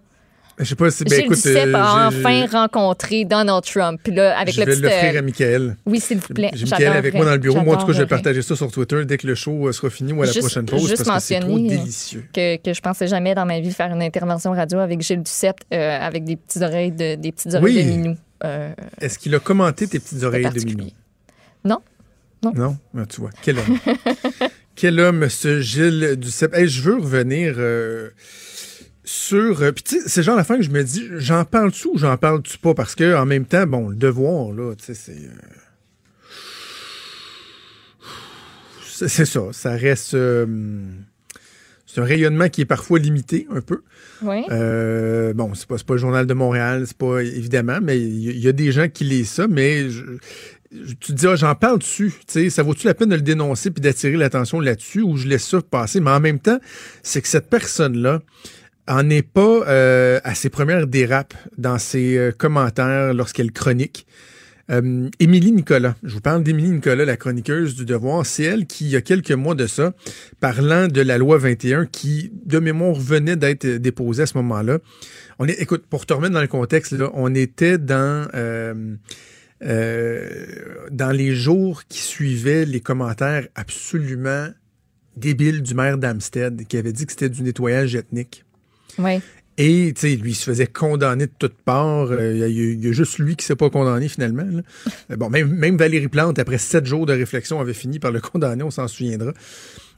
Je 0.58 0.64
sais 0.64 0.74
pas 0.74 0.90
si. 0.90 1.04
Ben, 1.04 1.10
Gilles 1.14 1.24
écoute, 1.24 1.36
Duceppe 1.36 1.68
euh, 1.68 1.74
a 1.74 2.08
enfin 2.08 2.46
rencontré 2.46 3.24
Donald 3.24 3.64
Trump. 3.64 4.00
Puis 4.04 4.12
là, 4.14 4.38
avec 4.38 4.54
je 4.54 4.60
le 4.60 4.66
vais 4.66 4.72
petit. 4.72 4.82
l'offrir 4.82 5.14
euh, 5.14 5.18
à 5.18 5.22
Michael. 5.22 5.76
Oui, 5.86 5.98
s'il 6.00 6.18
vous 6.18 6.34
plaît. 6.34 6.50
J'ai 6.54 6.64
Michael 6.66 6.92
avec 6.96 7.14
moi 7.14 7.24
dans 7.24 7.32
le 7.32 7.38
bureau. 7.38 7.60
Moi, 7.62 7.74
en 7.76 7.80
tout 7.80 7.86
cas, 7.86 7.92
je 7.94 7.98
vais 7.98 8.06
partager 8.06 8.42
ça 8.42 8.54
sur 8.54 8.70
Twitter 8.70 9.04
dès 9.04 9.16
que 9.18 9.26
le 9.26 9.34
show 9.34 9.66
euh, 9.68 9.72
sera 9.72 9.90
fini 9.90 10.12
ou 10.12 10.22
à 10.22 10.26
la 10.26 10.32
Juste- 10.32 10.40
prochaine 10.46 10.66
pause 10.66 10.88
juste 10.88 11.04
parce 11.04 11.28
que 11.28 11.34
c'est 11.34 11.40
trop 11.40 11.58
délicieux. 11.58 12.24
Que, 12.32 12.56
que 12.56 12.72
je 12.74 12.80
pensais 12.80 13.06
jamais 13.06 13.34
dans 13.34 13.46
ma 13.46 13.60
vie 13.60 13.72
faire 13.72 13.90
une 13.92 14.02
intervention 14.02 14.52
radio 14.52 14.78
avec 14.78 15.00
Gilles 15.00 15.22
Duceppe 15.22 15.60
euh, 15.72 15.98
avec 16.00 16.24
des 16.24 16.36
petites 16.36 16.62
oreilles 16.62 16.92
de, 16.92 17.14
des 17.14 17.32
petites 17.32 17.54
oreilles 17.54 17.76
Oui. 17.76 17.84
de 17.84 17.90
minou. 17.90 18.16
Euh, 18.44 18.72
Est-ce 19.00 19.18
qu'il 19.18 19.34
a 19.34 19.38
commenté 19.38 19.86
tes 19.86 19.98
petites 20.00 20.22
oreilles 20.22 20.50
de 20.50 20.64
minou? 20.64 20.88
non. 21.64 21.78
Non? 22.54 22.76
Ah, 22.98 23.06
tu 23.08 23.20
vois, 23.20 23.30
quel 23.40 23.56
homme. 23.58 23.78
quel 24.74 24.98
homme, 24.98 25.28
ce 25.28 25.60
Gilles 25.60 26.16
Duceppe. 26.16 26.54
Hey, 26.54 26.66
je 26.68 26.82
veux 26.82 26.96
revenir 26.96 27.54
euh, 27.58 28.10
sur... 29.04 29.62
euh, 29.62 29.72
Puis 29.72 29.82
tu 29.84 30.00
sais, 30.00 30.08
c'est 30.08 30.22
genre 30.22 30.36
d'affaire 30.36 30.56
que 30.56 30.62
je 30.62 30.70
me 30.70 30.82
dis, 30.84 31.08
j'en 31.16 31.44
parle-tu 31.44 31.88
ou 31.88 31.98
j'en 31.98 32.16
parle-tu 32.16 32.58
pas? 32.58 32.74
Parce 32.74 32.94
que 32.94 33.14
en 33.16 33.26
même 33.26 33.44
temps, 33.46 33.66
bon, 33.66 33.88
le 33.88 33.96
devoir, 33.96 34.52
là, 34.52 34.74
tu 34.76 34.84
sais, 34.84 34.94
c'est... 34.94 35.12
euh, 35.12 35.28
c'est- 39.08 39.24
ça, 39.24 39.40
ça 39.52 39.72
reste... 39.72 40.14
euh, 40.14 40.46
c'est 41.86 42.00
un 42.00 42.04
rayonnement 42.04 42.48
qui 42.48 42.62
est 42.62 42.66
parfois 42.66 42.98
limité, 42.98 43.46
un 43.50 43.60
peu. 43.60 43.82
Oui. 44.22 44.44
Euh, 44.50 45.34
bon, 45.34 45.52
c'est 45.54 45.66
pas, 45.66 45.76
pas 45.76 45.94
le 45.94 45.98
Journal 45.98 46.26
de 46.26 46.32
Montréal, 46.34 46.84
c'est 46.86 46.96
pas 46.96 47.22
évidemment, 47.22 47.80
mais 47.82 48.00
il 48.00 48.38
y, 48.38 48.48
a 48.48 48.52
des 48.52 48.72
gens 48.72 48.88
qui 48.88 49.04
lisent 49.04 49.28
ça, 49.30 49.46
mais 49.46 49.90
je- 49.90 50.04
je- 50.72 50.94
tu 50.94 51.12
te 51.12 51.12
dis, 51.12 51.26
ah, 51.26 51.36
j'en 51.36 51.54
parle 51.54 51.80
dessus. 51.80 52.14
Tu 52.26 52.32
sais, 52.44 52.50
ça 52.50 52.62
vaut-tu 52.62 52.86
la 52.86 52.94
peine 52.94 53.10
de 53.10 53.14
le 53.16 53.20
dénoncer 53.20 53.70
puis 53.70 53.82
d'attirer 53.82 54.16
l'attention 54.16 54.58
là-dessus 54.60 55.02
ou 55.02 55.18
je 55.18 55.28
laisse 55.28 55.46
ça 55.46 55.60
passer? 55.60 56.00
Mais 56.00 56.10
en 56.12 56.20
même 56.20 56.38
temps, 56.38 56.60
c'est 57.02 57.20
que 57.20 57.28
cette 57.28 57.50
personne-là 57.50 58.22
en 58.88 59.08
est 59.10 59.22
pas 59.22 59.66
euh, 59.68 60.20
à 60.24 60.34
ses 60.34 60.50
premières 60.50 60.86
dérapes 60.86 61.34
dans 61.56 61.78
ses 61.78 62.16
euh, 62.18 62.32
commentaires 62.32 63.14
lorsqu'elle 63.14 63.52
chronique. 63.52 64.06
Euh, 64.70 65.08
Émilie 65.18 65.52
Nicolas, 65.52 65.96
je 66.02 66.14
vous 66.14 66.20
parle 66.20 66.42
d'Émilie 66.42 66.70
Nicolas, 66.70 67.04
la 67.04 67.16
chroniqueuse 67.16 67.74
du 67.74 67.84
Devoir. 67.84 68.24
C'est 68.24 68.44
elle 68.44 68.66
qui, 68.66 68.84
il 68.84 68.90
y 68.90 68.96
a 68.96 69.00
quelques 69.00 69.32
mois 69.32 69.54
de 69.54 69.66
ça, 69.66 69.92
parlant 70.40 70.88
de 70.88 71.00
la 71.00 71.18
loi 71.18 71.36
21 71.38 71.86
qui, 71.86 72.32
de 72.46 72.58
mémoire, 72.58 72.94
venait 72.94 73.36
d'être 73.36 73.66
déposée 73.66 74.22
à 74.22 74.26
ce 74.26 74.36
moment-là. 74.38 74.78
Écoute, 75.58 75.84
pour 75.88 76.06
te 76.06 76.12
remettre 76.12 76.34
dans 76.34 76.40
le 76.40 76.46
contexte, 76.46 76.94
on 77.14 77.34
était 77.34 77.78
dans 77.78 78.28
dans 79.60 81.10
les 81.12 81.34
jours 81.34 81.84
qui 81.88 81.98
suivaient 81.98 82.64
les 82.64 82.80
commentaires 82.80 83.46
absolument 83.54 84.48
débiles 85.16 85.62
du 85.62 85.74
maire 85.74 85.98
d'Amstead 85.98 86.66
qui 86.66 86.76
avait 86.76 86.92
dit 86.92 87.06
que 87.06 87.12
c'était 87.12 87.28
du 87.28 87.42
nettoyage 87.42 87.94
ethnique. 87.94 88.44
Oui. 88.98 89.20
Et, 89.58 89.92
tu 89.94 90.00
sais, 90.00 90.16
lui, 90.16 90.30
il 90.30 90.34
se 90.34 90.44
faisait 90.44 90.66
condamner 90.66 91.26
de 91.26 91.32
toutes 91.38 91.58
parts. 91.64 92.10
Euh, 92.10 92.32
Il 92.32 92.38
y, 92.38 92.42
a- 92.44 92.48
il 92.48 92.84
y 92.84 92.88
a 92.88 92.92
juste 92.92 93.18
lui 93.18 93.36
qui 93.36 93.44
s'est 93.44 93.54
pas 93.56 93.68
condamné, 93.68 94.08
finalement. 94.08 94.46
là. 94.50 94.62
Bon, 95.16 95.28
même, 95.28 95.50
même 95.50 95.76
Valérie 95.76 96.08
Plante, 96.08 96.38
après 96.38 96.58
sept 96.58 96.86
jours 96.86 97.04
de 97.04 97.12
réflexion, 97.12 97.60
avait 97.60 97.74
fini 97.74 97.98
par 97.98 98.12
le 98.12 98.20
condamner, 98.20 98.62
on 98.62 98.70
s'en 98.70 98.88
souviendra. 98.88 99.32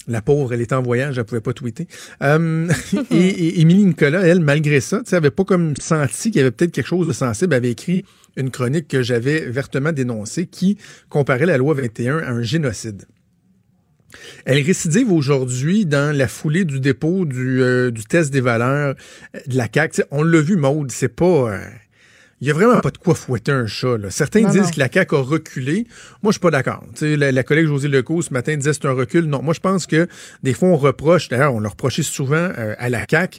La 0.09 0.21
pauvre, 0.21 0.53
elle 0.53 0.61
était 0.61 0.75
en 0.75 0.83
voyage, 0.83 1.17
elle 1.19 1.25
pouvait 1.25 1.41
pas 1.41 1.53
tweeter. 1.55 1.87
Euh, 2.23 2.69
et, 3.11 3.17
et 3.17 3.61
Émilie 3.61 3.85
Nicolas, 3.85 4.21
elle, 4.27 4.41
malgré 4.41 4.81
ça, 4.81 5.03
tu 5.07 5.15
avait 5.15 5.31
pas 5.31 5.45
comme 5.45 5.75
senti 5.79 6.31
qu'il 6.31 6.39
y 6.39 6.41
avait 6.41 6.51
peut-être 6.51 6.73
quelque 6.73 6.89
chose 6.89 7.07
de 7.07 7.13
sensible. 7.13 7.55
Elle 7.55 7.59
avait 7.59 7.71
écrit 7.71 8.05
une 8.37 8.51
chronique 8.51 8.89
que 8.89 9.03
j'avais 9.03 9.41
vertement 9.49 9.93
dénoncée 9.93 10.47
qui 10.47 10.77
comparait 11.09 11.47
la 11.47 11.57
loi 11.57 11.75
21 11.75 12.19
à 12.19 12.31
un 12.33 12.43
génocide. 12.43 13.05
Elle 14.45 14.63
récidive 14.63 15.13
aujourd'hui 15.13 15.87
dans 15.87 16.17
la 16.17 16.29
foulée 16.29 16.65
du 16.65 16.81
dépôt 16.81 17.25
du, 17.25 17.63
euh, 17.63 17.91
du 17.91 18.05
test 18.05 18.33
des 18.33 18.41
valeurs 18.41 18.95
euh, 19.35 19.41
de 19.47 19.57
la 19.57 19.69
CAQ. 19.73 20.03
On 20.11 20.23
l'a 20.23 20.41
vu, 20.41 20.57
Maude, 20.57 20.91
c'est 20.91 21.09
pas... 21.09 21.25
euh, 21.53 21.59
il 22.41 22.49
y 22.49 22.51
a 22.51 22.55
vraiment 22.55 22.81
pas 22.81 22.91
de 22.91 22.99
quoi 22.99 23.15
fouetter 23.15 23.53
un 23.53 23.67
chat. 23.67 23.97
là. 23.97 24.11
Certains 24.11 24.41
Non, 24.43 24.51
disent 24.51 24.63
non. 24.65 24.71
que 24.71 24.79
la 24.79 24.91
CAQ 24.93 25.15
a 25.15 25.21
reculé. 25.21 25.87
Moi, 26.23 26.31
je 26.31 26.33
suis 26.33 26.41
pas 26.41 26.51
d'accord. 26.51 26.85
La, 27.01 27.33
la 27.33 27.43
collègue 27.43 27.67
José 27.67 27.89
Lecault, 27.89 28.21
ce 28.21 28.35
matin, 28.35 28.55
disait 28.57 28.71
que 28.73 28.77
c'est 28.83 28.89
un 28.89 28.93
recul. 28.93 29.25
Non, 29.27 29.41
moi, 29.41 29.55
je 29.55 29.61
pense 29.61 29.87
que 29.87 30.09
des 30.43 30.53
fois, 30.53 30.69
on 30.69 30.77
reproche, 30.77 31.29
d'ailleurs, 31.29 31.55
on 31.55 31.61
le 31.61 31.69
reprochait 31.69 32.03
souvent 32.03 32.51
euh, 32.59 32.75
à 32.79 32.91
la 32.91 33.07
CAQ, 33.09 33.39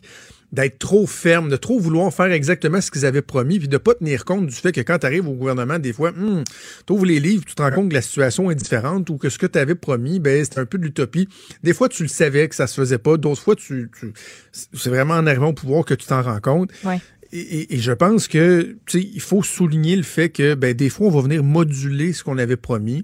d'être 0.52 0.80
trop 0.80 1.06
ferme, 1.06 1.50
de 1.50 1.56
trop 1.58 1.80
vouloir 1.80 2.14
faire 2.14 2.32
exactement 2.32 2.80
ce 2.80 2.90
qu'ils 2.92 3.06
avaient 3.06 3.22
promis, 3.22 3.60
puis 3.60 3.68
de 3.68 3.78
pas 3.78 3.94
tenir 3.94 4.24
compte 4.26 4.48
du 4.48 4.56
fait 4.56 4.72
que 4.72 4.82
quand 4.82 5.00
tu 5.00 5.06
arrives 5.06 5.28
au 5.28 5.34
gouvernement, 5.34 5.80
des 5.80 5.92
fois, 5.92 6.14
tu 6.14 6.94
ouvres 6.94 7.06
les 7.06 7.20
livres, 7.20 7.44
tu 7.46 7.56
te 7.56 7.62
rends 7.62 7.72
compte 7.72 7.90
que 7.90 7.94
la 7.94 8.02
situation 8.02 8.50
est 8.52 8.56
différente 8.56 9.10
ou 9.10 9.18
que 9.18 9.30
ce 9.30 9.38
que 9.38 9.48
tu 9.48 9.60
avais 9.60 9.76
promis, 9.76 10.20
ben, 10.20 10.46
c'est 10.46 10.58
un 10.60 10.66
peu 10.66 10.78
de 10.78 10.84
l'utopie. 10.84 11.28
Des 11.64 11.74
fois, 11.74 11.90
tu 11.90 12.04
le 12.04 12.10
savais 12.10 12.48
que 12.48 12.56
ça 12.56 12.68
se 12.68 12.76
faisait 12.80 12.98
pas, 13.00 13.18
d'autres 13.18 13.42
fois, 13.42 13.56
tu, 13.56 13.90
tu- 14.00 14.14
c'est 14.52 14.90
vraiment 14.90 15.16
en 15.16 15.28
arrivant 15.28 15.50
au 15.50 15.54
pouvoir 15.54 15.84
que 15.84 15.94
tu 15.94 16.06
t'en 16.06 16.22
rends 16.22 16.40
compte. 16.40 16.72
Ouais. 16.86 17.00
Et, 17.34 17.40
et- 17.40 17.76
et 17.76 17.80
je 17.80 17.92
pense 17.92 18.28
que 18.30 18.78
il 18.94 19.20
faut 19.22 19.44
souligner 19.44 19.96
le 19.98 20.04
fait 20.04 20.30
que 20.30 20.54
ben, 20.54 20.74
des 20.74 20.90
fois, 20.90 21.08
on 21.08 21.12
va 21.12 21.22
venir 21.22 21.44
moduler 21.44 22.14
ce 22.14 22.24
qu'on 22.24 22.38
avait 22.38 22.56
promis 22.56 23.04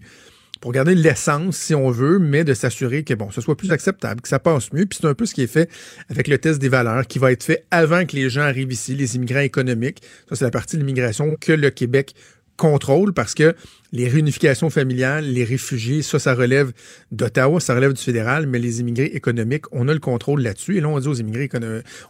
pour 0.61 0.71
garder 0.71 0.95
l'essence, 0.95 1.57
si 1.57 1.75
on 1.75 1.89
veut, 1.89 2.19
mais 2.19 2.43
de 2.43 2.53
s'assurer 2.53 3.03
que 3.03 3.15
bon, 3.15 3.31
ce 3.31 3.41
soit 3.41 3.57
plus 3.57 3.71
acceptable, 3.71 4.21
que 4.21 4.27
ça 4.27 4.39
passe 4.39 4.71
mieux. 4.71 4.85
Puis 4.85 4.99
c'est 5.01 5.07
un 5.07 5.15
peu 5.15 5.25
ce 5.25 5.33
qui 5.33 5.41
est 5.41 5.47
fait 5.47 5.69
avec 6.07 6.27
le 6.27 6.37
test 6.37 6.61
des 6.61 6.69
valeurs, 6.69 7.07
qui 7.07 7.19
va 7.19 7.31
être 7.31 7.43
fait 7.43 7.65
avant 7.71 8.05
que 8.05 8.15
les 8.15 8.29
gens 8.29 8.41
arrivent 8.41 8.71
ici, 8.71 8.95
les 8.95 9.15
immigrants 9.15 9.39
économiques. 9.39 10.01
Ça, 10.29 10.35
c'est 10.35 10.45
la 10.45 10.51
partie 10.51 10.77
de 10.77 10.81
l'immigration 10.81 11.35
que 11.39 11.51
le 11.51 11.71
Québec 11.71 12.13
contrôle 12.57 13.13
parce 13.13 13.33
que 13.33 13.55
les 13.91 14.07
réunifications 14.07 14.69
familiales, 14.69 15.25
les 15.25 15.43
réfugiés, 15.43 16.01
ça, 16.01 16.17
ça 16.17 16.33
relève 16.33 16.71
d'Ottawa, 17.11 17.59
ça 17.59 17.75
relève 17.75 17.93
du 17.93 18.01
fédéral, 18.01 18.47
mais 18.47 18.59
les 18.59 18.79
immigrés 18.79 19.11
économiques, 19.13 19.65
on 19.71 19.87
a 19.89 19.93
le 19.93 19.99
contrôle 19.99 20.41
là-dessus. 20.41 20.77
Et 20.77 20.81
là, 20.81 20.87
on 20.87 20.99
dit 20.99 21.07
aux 21.07 21.13
immigrés, 21.13 21.49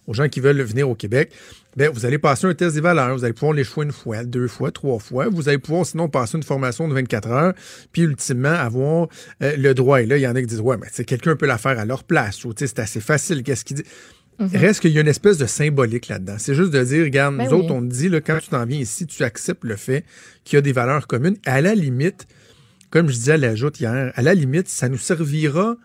aux 0.05 0.13
gens 0.13 0.29
qui 0.29 0.39
veulent 0.39 0.61
venir 0.61 0.89
au 0.89 0.95
Québec, 0.95 1.31
ben, 1.75 1.89
vous 1.89 2.05
allez 2.05 2.19
passer 2.19 2.45
un 2.47 2.53
test 2.53 2.75
des 2.75 2.81
valeurs, 2.81 3.15
vous 3.15 3.23
allez 3.23 3.33
pouvoir 3.33 3.53
l'échouer 3.53 3.85
une 3.85 3.91
fois, 3.91 4.23
deux 4.23 4.47
fois, 4.47 4.71
trois 4.71 4.99
fois. 4.99 5.29
Vous 5.29 5.47
allez 5.47 5.57
pouvoir 5.57 5.85
sinon 5.85 6.09
passer 6.09 6.37
une 6.37 6.43
formation 6.43 6.87
de 6.87 6.93
24 6.93 7.29
heures, 7.29 7.53
puis 7.91 8.03
ultimement 8.03 8.49
avoir 8.49 9.07
euh, 9.41 9.55
le 9.55 9.73
droit. 9.73 10.01
Et 10.01 10.05
là, 10.05 10.17
il 10.17 10.21
y 10.21 10.27
en 10.27 10.35
a 10.35 10.41
qui 10.41 10.47
disent, 10.47 10.59
ouais, 10.59 10.77
mais 10.77 11.05
quelqu'un 11.05 11.35
peut 11.35 11.47
la 11.47 11.57
faire 11.57 11.79
à 11.79 11.85
leur 11.85 12.03
place, 12.03 12.45
ou 12.45 12.53
c'est 12.55 12.77
assez 12.77 12.99
facile. 12.99 13.41
Qu'est-ce 13.41 13.65
qu'il 13.65 13.77
dit? 13.77 13.85
Reste 14.53 14.79
qu'il 14.81 14.91
y 14.91 14.97
a 14.97 15.01
une 15.01 15.07
espèce 15.07 15.37
de 15.37 15.45
symbolique 15.45 16.07
là-dedans. 16.07 16.35
C'est 16.37 16.55
juste 16.55 16.71
de 16.71 16.83
dire, 16.83 17.03
regarde, 17.03 17.37
Ben 17.37 17.45
nous 17.45 17.57
oui. 17.57 17.63
autres, 17.63 17.73
on 17.73 17.81
te 17.81 17.87
dit, 17.93 18.09
là, 18.09 18.21
quand 18.21 18.37
tu 18.39 18.49
t'en 18.49 18.65
viens 18.65 18.79
ici, 18.79 19.05
tu 19.07 19.23
acceptes 19.23 19.63
le 19.63 19.75
fait 19.75 20.03
qu'il 20.43 20.57
y 20.57 20.59
a 20.59 20.61
des 20.61 20.71
valeurs 20.73 21.07
communes. 21.07 21.37
À 21.45 21.61
la 21.61 21.75
limite, 21.75 22.27
comme 22.89 23.07
je 23.09 23.13
disais 23.13 23.33
à 23.33 23.37
la 23.37 23.55
joute 23.55 23.79
hier, 23.79 24.11
à 24.15 24.21
la 24.21 24.33
limite, 24.33 24.67
ça 24.69 24.89
nous 24.89 24.97
servira 24.97 25.75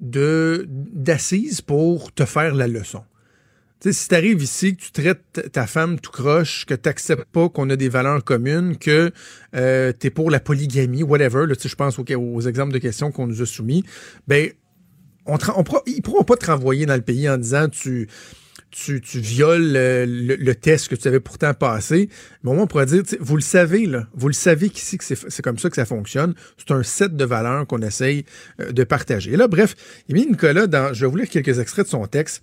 de 0.00 0.66
d'assise 0.68 1.60
pour 1.60 2.12
te 2.12 2.24
faire 2.24 2.54
la 2.54 2.68
leçon. 2.68 3.02
Si 3.88 4.08
tu 4.08 4.14
arrives 4.14 4.42
ici, 4.42 4.74
que 4.74 4.82
tu 4.82 4.90
traites 4.90 5.50
ta- 5.52 5.66
femme 5.66 6.00
tout 6.00 6.10
croche, 6.10 6.64
que 6.66 6.74
tu 6.74 6.88
n'acceptes 6.88 7.26
pas 7.30 7.48
qu'on 7.48 7.68
a 7.70 7.76
des 7.76 7.88
valeurs 7.88 8.24
communes, 8.24 8.76
que 8.78 9.12
euh, 9.54 9.92
tu 9.98 10.08
es 10.08 10.10
pour 10.10 10.30
la 10.30 10.40
polygamie, 10.40 11.02
whatever, 11.04 11.44
je 11.48 11.74
pense 11.74 11.98
aux, 11.98 12.04
aux 12.16 12.40
exemples 12.40 12.72
de 12.72 12.78
questions 12.78 13.12
qu'on 13.12 13.26
nous 13.28 13.42
a 13.42 13.46
soumis, 13.46 13.84
ben, 14.26 14.50
on 15.26 15.38
on 15.56 15.64
ils 15.86 15.96
ne 15.96 16.00
pourront 16.02 16.24
pas 16.24 16.36
te 16.36 16.46
renvoyer 16.46 16.86
dans 16.86 16.94
le 16.94 17.02
pays 17.02 17.28
en 17.28 17.36
disant 17.36 17.68
tu, 17.68 18.08
tu, 18.76 19.00
tu 19.00 19.20
violes 19.20 19.72
le, 19.72 20.54
test 20.54 20.88
que 20.88 20.94
tu 20.94 21.08
avais 21.08 21.20
pourtant 21.20 21.54
passé. 21.54 22.10
Mais 22.42 22.50
au 22.50 22.54
moins, 22.54 22.64
on 22.64 22.66
pourrait 22.66 22.86
dire, 22.86 23.02
vous 23.20 23.36
le 23.36 23.42
savez, 23.42 23.86
là, 23.86 24.06
vous 24.14 24.28
le 24.28 24.34
savez 24.34 24.68
qu'ici, 24.68 24.98
que 24.98 25.04
c'est 25.04 25.42
comme 25.42 25.58
ça 25.58 25.70
que 25.70 25.76
ça 25.76 25.86
fonctionne. 25.86 26.34
C'est 26.58 26.72
un 26.72 26.82
set 26.82 27.16
de 27.16 27.24
valeurs 27.24 27.66
qu'on 27.66 27.80
essaye 27.80 28.24
euh, 28.60 28.72
de 28.72 28.84
partager. 28.84 29.32
Et 29.32 29.36
là, 29.36 29.48
bref, 29.48 29.74
Émilie 30.08 30.28
Nicolas, 30.28 30.66
dans, 30.66 30.92
je 30.92 31.06
vais 31.06 31.10
vous 31.10 31.16
lire 31.16 31.28
quelques 31.28 31.58
extraits 31.58 31.86
de 31.86 31.90
son 31.90 32.06
texte. 32.06 32.42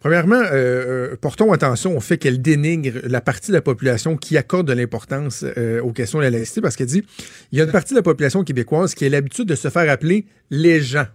Premièrement, 0.00 0.34
euh, 0.34 1.12
euh, 1.12 1.16
portons 1.16 1.52
attention 1.52 1.96
au 1.96 2.00
fait 2.00 2.18
qu'elle 2.18 2.42
dénigre 2.42 3.00
la 3.04 3.20
partie 3.20 3.50
de 3.50 3.56
la 3.56 3.62
population 3.62 4.16
qui 4.16 4.36
accorde 4.36 4.66
de 4.66 4.72
l'importance 4.72 5.44
aux 5.82 5.92
questions 5.92 6.18
de 6.18 6.24
la 6.24 6.30
laïcité 6.30 6.60
parce 6.60 6.74
qu'elle 6.74 6.88
dit 6.88 7.04
il 7.52 7.58
y 7.58 7.60
a 7.60 7.64
une 7.64 7.70
partie 7.70 7.94
de 7.94 7.98
la 7.98 8.02
population 8.02 8.42
québécoise 8.42 8.94
qui 8.94 9.06
a 9.06 9.08
l'habitude 9.08 9.46
de 9.46 9.54
se 9.54 9.68
faire 9.68 9.88
appeler 9.88 10.26
les 10.50 10.80
gens. 10.80 11.06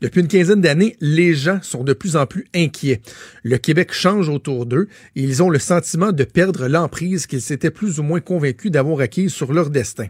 Depuis 0.00 0.20
une 0.20 0.28
quinzaine 0.28 0.60
d'années, 0.60 0.96
les 1.00 1.34
gens 1.34 1.60
sont 1.62 1.84
de 1.84 1.92
plus 1.92 2.16
en 2.16 2.26
plus 2.26 2.46
inquiets. 2.54 3.00
Le 3.42 3.58
Québec 3.58 3.92
change 3.92 4.28
autour 4.28 4.66
d'eux 4.66 4.88
et 5.16 5.22
ils 5.22 5.42
ont 5.42 5.50
le 5.50 5.58
sentiment 5.58 6.12
de 6.12 6.24
perdre 6.24 6.68
l'emprise 6.68 7.26
qu'ils 7.26 7.42
s'étaient 7.42 7.70
plus 7.70 7.98
ou 7.98 8.02
moins 8.02 8.20
convaincus 8.20 8.70
d'avoir 8.70 9.00
acquise 9.00 9.32
sur 9.32 9.52
leur 9.52 9.70
destin. 9.70 10.06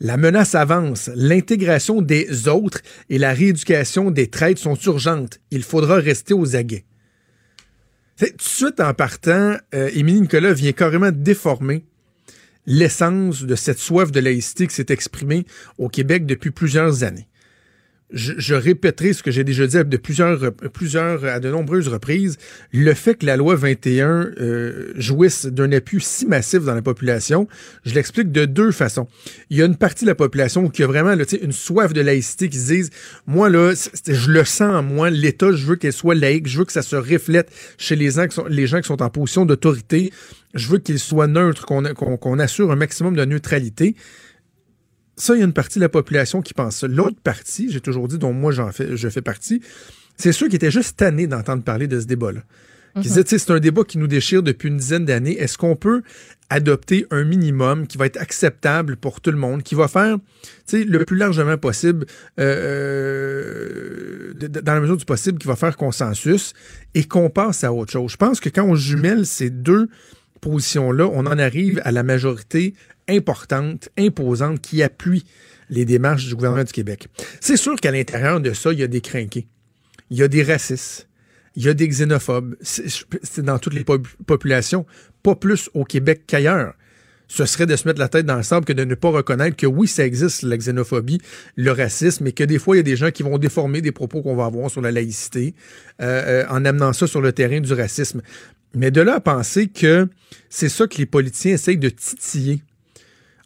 La 0.00 0.16
menace 0.16 0.54
avance, 0.54 1.10
l'intégration 1.14 2.00
des 2.00 2.48
autres 2.48 2.80
et 3.10 3.18
la 3.18 3.34
rééducation 3.34 4.10
des 4.10 4.28
traîtres 4.28 4.60
sont 4.60 4.78
urgentes. 4.86 5.40
Il 5.50 5.62
faudra 5.62 5.96
rester 5.96 6.32
aux 6.32 6.56
aguets. 6.56 6.86
Tout 8.16 8.26
de 8.26 8.42
suite 8.42 8.80
en 8.80 8.92
partant, 8.94 9.56
euh, 9.74 9.90
Émilie 9.94 10.22
Nicolas 10.22 10.52
vient 10.52 10.72
carrément 10.72 11.10
déformer 11.12 11.84
l'essence 12.66 13.44
de 13.44 13.54
cette 13.54 13.78
soif 13.78 14.12
de 14.12 14.20
laïcité 14.20 14.66
qui 14.66 14.74
s'est 14.74 14.86
exprimée 14.90 15.46
au 15.78 15.88
Québec 15.88 16.26
depuis 16.26 16.50
plusieurs 16.50 17.02
années. 17.02 17.28
Je, 18.12 18.32
je 18.38 18.54
répéterai 18.54 19.12
ce 19.12 19.22
que 19.22 19.30
j'ai 19.30 19.44
déjà 19.44 19.66
dit 19.66 19.76
de 19.84 19.96
plusieurs, 19.96 20.52
plusieurs, 20.72 21.24
à 21.24 21.40
de 21.40 21.50
nombreuses 21.50 21.88
reprises. 21.88 22.38
Le 22.72 22.92
fait 22.94 23.14
que 23.14 23.26
la 23.26 23.36
loi 23.36 23.54
21 23.54 24.30
euh, 24.40 24.92
jouisse 24.96 25.46
d'un 25.46 25.70
appui 25.72 26.00
si 26.00 26.26
massif 26.26 26.64
dans 26.64 26.74
la 26.74 26.82
population, 26.82 27.46
je 27.84 27.94
l'explique 27.94 28.32
de 28.32 28.44
deux 28.46 28.72
façons. 28.72 29.06
Il 29.50 29.56
y 29.58 29.62
a 29.62 29.66
une 29.66 29.76
partie 29.76 30.04
de 30.04 30.10
la 30.10 30.14
population 30.14 30.68
qui 30.68 30.82
a 30.82 30.86
vraiment 30.86 31.14
là, 31.14 31.24
une 31.42 31.52
soif 31.52 31.92
de 31.92 32.00
laïcité 32.00 32.48
qui 32.48 32.58
se 32.58 32.66
disent, 32.72 32.90
moi 33.26 33.48
là, 33.48 33.72
je 34.06 34.30
le 34.30 34.44
sens 34.44 34.74
en 34.74 34.82
moi, 34.82 35.10
l'État, 35.10 35.52
je 35.52 35.64
veux 35.66 35.76
qu'elle 35.76 35.92
soit 35.92 36.14
laïque, 36.14 36.48
je 36.48 36.58
veux 36.58 36.64
que 36.64 36.72
ça 36.72 36.82
se 36.82 36.96
reflète 36.96 37.50
chez 37.78 37.96
les 37.96 38.10
gens 38.10 38.26
qui 38.26 38.34
sont, 38.34 38.46
les 38.46 38.66
gens 38.66 38.80
qui 38.80 38.88
sont 38.88 39.02
en 39.02 39.10
position 39.10 39.46
d'autorité, 39.46 40.12
je 40.54 40.66
veux 40.68 40.78
qu'il 40.78 40.98
soit 40.98 41.28
neutre, 41.28 41.64
qu'on 41.64 41.82
qu'on- 41.94 42.16
qu'on 42.16 42.38
assure 42.40 42.72
un 42.72 42.76
maximum 42.76 43.14
de 43.14 43.24
neutralité. 43.24 43.94
Ça, 45.20 45.34
il 45.34 45.38
y 45.38 45.42
a 45.42 45.44
une 45.44 45.52
partie 45.52 45.78
de 45.78 45.84
la 45.84 45.88
population 45.88 46.40
qui 46.42 46.54
pense 46.54 46.76
ça. 46.76 46.86
L'autre 46.88 47.20
partie, 47.22 47.70
j'ai 47.70 47.80
toujours 47.80 48.08
dit, 48.08 48.18
dont 48.18 48.32
moi 48.32 48.52
j'en 48.52 48.72
fais, 48.72 48.96
je 48.96 49.08
fais 49.08 49.22
partie, 49.22 49.60
c'est 50.16 50.32
ceux 50.32 50.48
qui 50.48 50.56
étaient 50.56 50.70
juste 50.70 50.96
tannés 50.96 51.26
d'entendre 51.26 51.62
parler 51.62 51.86
de 51.86 52.00
ce 52.00 52.06
débat-là. 52.06 52.40
Qui 52.96 53.02
disaient, 53.02 53.22
tu 53.22 53.30
sais, 53.30 53.38
c'est 53.38 53.52
un 53.52 53.60
débat 53.60 53.84
qui 53.84 53.98
nous 53.98 54.08
déchire 54.08 54.42
depuis 54.42 54.68
une 54.68 54.76
dizaine 54.76 55.04
d'années. 55.04 55.38
Est-ce 55.38 55.56
qu'on 55.56 55.76
peut 55.76 56.02
adopter 56.48 57.06
un 57.12 57.22
minimum 57.22 57.86
qui 57.86 57.96
va 57.96 58.06
être 58.06 58.20
acceptable 58.20 58.96
pour 58.96 59.20
tout 59.20 59.30
le 59.30 59.36
monde, 59.36 59.62
qui 59.62 59.76
va 59.76 59.86
faire, 59.86 60.16
tu 60.66 60.78
sais, 60.78 60.84
le 60.84 61.04
plus 61.04 61.16
largement 61.16 61.56
possible, 61.56 62.06
euh, 63.00 64.34
de- 64.34 64.46
de- 64.48 64.60
dans 64.60 64.74
la 64.74 64.80
mesure 64.80 64.96
du 64.96 65.04
possible, 65.04 65.38
qui 65.38 65.46
va 65.46 65.56
faire 65.56 65.76
consensus 65.76 66.52
et 66.94 67.04
qu'on 67.04 67.30
passe 67.30 67.64
à 67.64 67.72
autre 67.72 67.92
chose? 67.92 68.10
Je 68.10 68.16
pense 68.16 68.40
que 68.40 68.48
quand 68.48 68.64
on 68.64 68.74
jumelle 68.74 69.26
ces 69.26 69.50
deux 69.50 69.88
positions-là, 70.40 71.06
on 71.12 71.26
en 71.26 71.38
arrive 71.38 71.80
à 71.84 71.92
la 71.92 72.02
majorité 72.02 72.74
importante, 73.10 73.88
imposante, 73.98 74.60
qui 74.60 74.82
appuie 74.82 75.24
les 75.68 75.84
démarches 75.84 76.26
du 76.26 76.34
gouvernement 76.34 76.64
du 76.64 76.72
Québec. 76.72 77.08
C'est 77.40 77.56
sûr 77.56 77.76
qu'à 77.76 77.90
l'intérieur 77.90 78.40
de 78.40 78.52
ça, 78.52 78.72
il 78.72 78.78
y 78.80 78.82
a 78.82 78.86
des 78.88 79.00
crinqués. 79.00 79.46
Il 80.10 80.16
y 80.18 80.22
a 80.22 80.28
des 80.28 80.42
racistes. 80.42 81.08
Il 81.56 81.64
y 81.64 81.68
a 81.68 81.74
des 81.74 81.88
xénophobes. 81.88 82.56
C'est 82.62 83.42
dans 83.44 83.58
toutes 83.58 83.74
les 83.74 83.84
pop- 83.84 84.06
populations, 84.26 84.86
pas 85.22 85.34
plus 85.34 85.68
au 85.74 85.84
Québec 85.84 86.22
qu'ailleurs. 86.26 86.74
Ce 87.28 87.46
serait 87.46 87.66
de 87.66 87.76
se 87.76 87.86
mettre 87.86 88.00
la 88.00 88.08
tête 88.08 88.26
dans 88.26 88.36
le 88.36 88.42
sable 88.42 88.66
que 88.66 88.72
de 88.72 88.82
ne 88.82 88.96
pas 88.96 89.10
reconnaître 89.10 89.56
que 89.56 89.66
oui, 89.66 89.86
ça 89.86 90.04
existe, 90.04 90.42
la 90.42 90.56
xénophobie, 90.56 91.20
le 91.54 91.70
racisme, 91.70 92.24
mais 92.24 92.32
que 92.32 92.42
des 92.42 92.58
fois, 92.58 92.74
il 92.74 92.78
y 92.78 92.80
a 92.80 92.82
des 92.82 92.96
gens 92.96 93.12
qui 93.12 93.22
vont 93.22 93.38
déformer 93.38 93.80
des 93.82 93.92
propos 93.92 94.20
qu'on 94.20 94.34
va 94.34 94.46
avoir 94.46 94.68
sur 94.68 94.80
la 94.80 94.90
laïcité 94.90 95.54
euh, 96.02 96.42
euh, 96.42 96.46
en 96.48 96.64
amenant 96.64 96.92
ça 96.92 97.06
sur 97.06 97.20
le 97.20 97.32
terrain 97.32 97.60
du 97.60 97.72
racisme. 97.72 98.20
Mais 98.74 98.90
de 98.90 99.00
là 99.00 99.14
à 99.16 99.20
penser 99.20 99.68
que 99.68 100.08
c'est 100.48 100.68
ça 100.68 100.88
que 100.88 100.98
les 100.98 101.06
politiciens 101.06 101.54
essayent 101.54 101.78
de 101.78 101.88
titiller. 101.90 102.62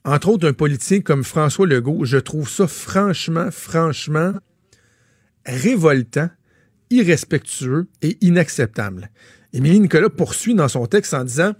Entre 0.04 0.28
autres, 0.28 0.46
un 0.46 0.52
politicien 0.52 1.00
comme 1.00 1.24
François 1.24 1.66
Legault, 1.66 2.04
je 2.04 2.18
trouve 2.18 2.48
ça 2.48 2.66
franchement, 2.66 3.48
franchement 3.50 4.32
révoltant, 5.46 6.28
irrespectueux 6.90 7.86
et 8.02 8.18
inacceptable. 8.20 9.10
Émilie 9.54 9.80
Nicolas 9.80 10.10
poursuit 10.10 10.54
dans 10.54 10.68
son 10.68 10.86
texte 10.86 11.14
en 11.14 11.24
disant 11.24 11.52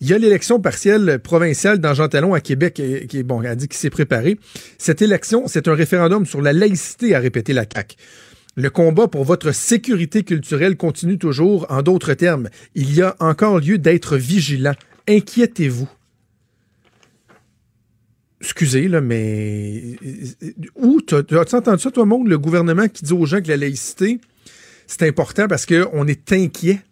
il 0.00 0.08
y 0.08 0.14
a 0.14 0.18
l'élection 0.18 0.60
partielle 0.60 1.20
provinciale 1.22 1.78
dans 1.78 1.94
Jean 1.94 2.08
Talon 2.08 2.34
à 2.34 2.40
Québec 2.40 2.74
qui 2.74 3.18
est 3.18 3.22
bon, 3.22 3.42
elle 3.42 3.56
dit 3.56 3.68
qu'il 3.68 3.76
s'est 3.76 3.90
préparé. 3.90 4.38
Cette 4.78 5.02
élection, 5.02 5.46
c'est 5.46 5.68
un 5.68 5.74
référendum 5.74 6.26
sur 6.26 6.40
la 6.40 6.52
laïcité, 6.52 7.14
a 7.14 7.20
répété 7.20 7.52
la 7.52 7.64
CAQ. 7.72 7.96
Le 8.56 8.70
combat 8.70 9.08
pour 9.08 9.24
votre 9.24 9.52
sécurité 9.52 10.22
culturelle 10.22 10.76
continue 10.76 11.18
toujours. 11.18 11.66
En 11.70 11.82
d'autres 11.82 12.14
termes, 12.14 12.48
il 12.74 12.94
y 12.94 13.02
a 13.02 13.14
encore 13.20 13.58
lieu 13.58 13.78
d'être 13.78 14.16
vigilant. 14.16 14.74
Inquiétez-vous. 15.08 15.88
Excusez, 18.44 18.88
là, 18.88 19.00
mais 19.00 19.96
où 20.76 21.00
as-tu 21.12 21.56
entendu 21.56 21.82
ça, 21.82 21.90
toi, 21.90 22.04
monde, 22.04 22.28
le 22.28 22.36
gouvernement 22.36 22.88
qui 22.88 23.02
dit 23.02 23.14
aux 23.14 23.24
gens 23.24 23.40
que 23.40 23.48
la 23.48 23.56
laïcité, 23.56 24.20
c'est 24.86 25.08
important 25.08 25.48
parce 25.48 25.64
qu'on 25.64 26.06
est 26.06 26.30
inquiet 26.30 26.82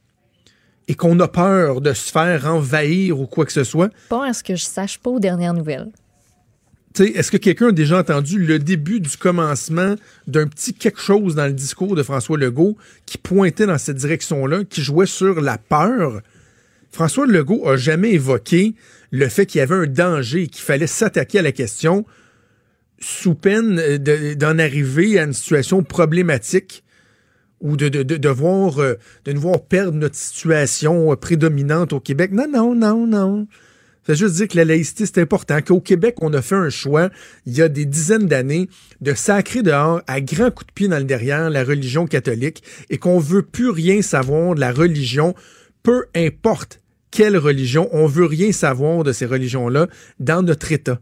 et 0.89 0.95
qu'on 0.95 1.21
a 1.21 1.29
peur 1.29 1.83
de 1.83 1.93
se 1.93 2.11
faire 2.11 2.47
envahir 2.47 3.21
ou 3.21 3.27
quoi 3.27 3.45
que 3.45 3.53
ce 3.53 3.65
soit? 3.65 3.91
Pas 4.09 4.29
à 4.29 4.33
ce 4.33 4.43
que 4.43 4.57
je 4.57 4.65
sache 4.65 4.99
pas 4.99 5.11
aux 5.11 5.21
dernières 5.21 5.53
nouvelles. 5.53 5.91
Est-ce 6.99 7.31
que 7.31 7.37
quelqu'un 7.37 7.69
a 7.69 7.73
déjà 7.73 7.99
entendu 7.99 8.39
le 8.39 8.59
début 8.59 9.01
du 9.01 9.15
commencement 9.19 9.95
d'un 10.27 10.47
petit 10.47 10.73
quelque 10.73 11.01
chose 11.01 11.35
dans 11.35 11.47
le 11.47 11.53
discours 11.53 11.95
de 11.97 12.03
François 12.03 12.39
Legault 12.39 12.79
qui 13.05 13.19
pointait 13.19 13.67
dans 13.67 13.79
cette 13.79 13.99
direction-là, 13.99 14.65
qui 14.65 14.81
jouait 14.81 15.05
sur 15.05 15.43
la 15.43 15.59
peur? 15.59 16.23
François 16.93 17.27
Legault 17.27 17.67
a 17.69 17.77
jamais 17.77 18.13
évoqué 18.13 18.75
le 19.11 19.29
fait 19.29 19.47
qu'il 19.47 19.59
y 19.59 19.63
avait 19.63 19.75
un 19.75 19.87
danger 19.87 20.43
et 20.43 20.47
qu'il 20.47 20.63
fallait 20.63 20.87
s'attaquer 20.87 21.39
à 21.39 21.43
la 21.43 21.53
question 21.53 22.05
sous 22.99 23.35
peine 23.35 23.77
de- 23.99 24.35
d'en 24.35 24.59
arriver 24.59 25.19
à 25.19 25.25
une 25.25 25.33
situation 25.33 25.83
problématique 25.83 26.85
ou 27.61 27.77
de, 27.77 27.89
de, 27.89 28.03
de, 28.03 28.17
de 28.17 28.29
voir, 28.29 28.81
euh, 28.81 28.95
de 29.25 29.33
nous 29.33 29.41
voir 29.41 29.63
perdre 29.63 29.97
notre 29.97 30.17
situation 30.17 31.13
euh, 31.13 31.17
prédominante 31.17 31.93
au 31.93 32.01
Québec. 32.01 32.31
Non, 32.33 32.47
non, 32.53 32.75
non, 32.75 33.07
non. 33.07 33.47
Ça 34.05 34.13
veut 34.13 34.19
juste 34.19 34.35
dire 34.35 34.49
que 34.49 34.57
la 34.57 34.65
laïcité, 34.65 35.07
c'est 35.07 35.19
important, 35.19 35.61
qu'au 35.63 35.81
Québec, 35.81 36.17
on 36.21 36.35
a 36.35 36.43
fait 36.43 36.57
un 36.57 36.71
choix, 36.71 37.09
il 37.47 37.57
y 37.57 37.63
a 37.63 37.69
des 37.69 37.85
dizaines 37.85 38.27
d'années, 38.27 38.69
de 39.01 39.15
sacrer 39.15 39.63
dehors 39.63 40.03
à 40.09 40.21
grands 40.21 40.51
coups 40.51 40.67
de 40.67 40.73
pied 40.73 40.89
dans 40.89 40.99
le 40.99 41.05
derrière 41.05 41.49
la 41.51 41.63
religion 41.63 42.07
catholique 42.07 42.65
et 42.91 42.99
qu'on 42.99 43.21
veut 43.21 43.43
plus 43.43 43.71
rien 43.71 44.03
savoir 44.03 44.57
de 44.57 44.61
la 44.61 44.73
religion, 44.73 45.35
peu 45.85 46.07
importe 46.17 46.81
quelle 47.13 47.37
religion, 47.37 47.89
on 47.93 48.07
veut 48.07 48.25
rien 48.25 48.51
savoir 48.51 49.05
de 49.05 49.13
ces 49.13 49.27
religions-là 49.27 49.87
dans 50.19 50.43
notre 50.43 50.73
État. 50.73 51.01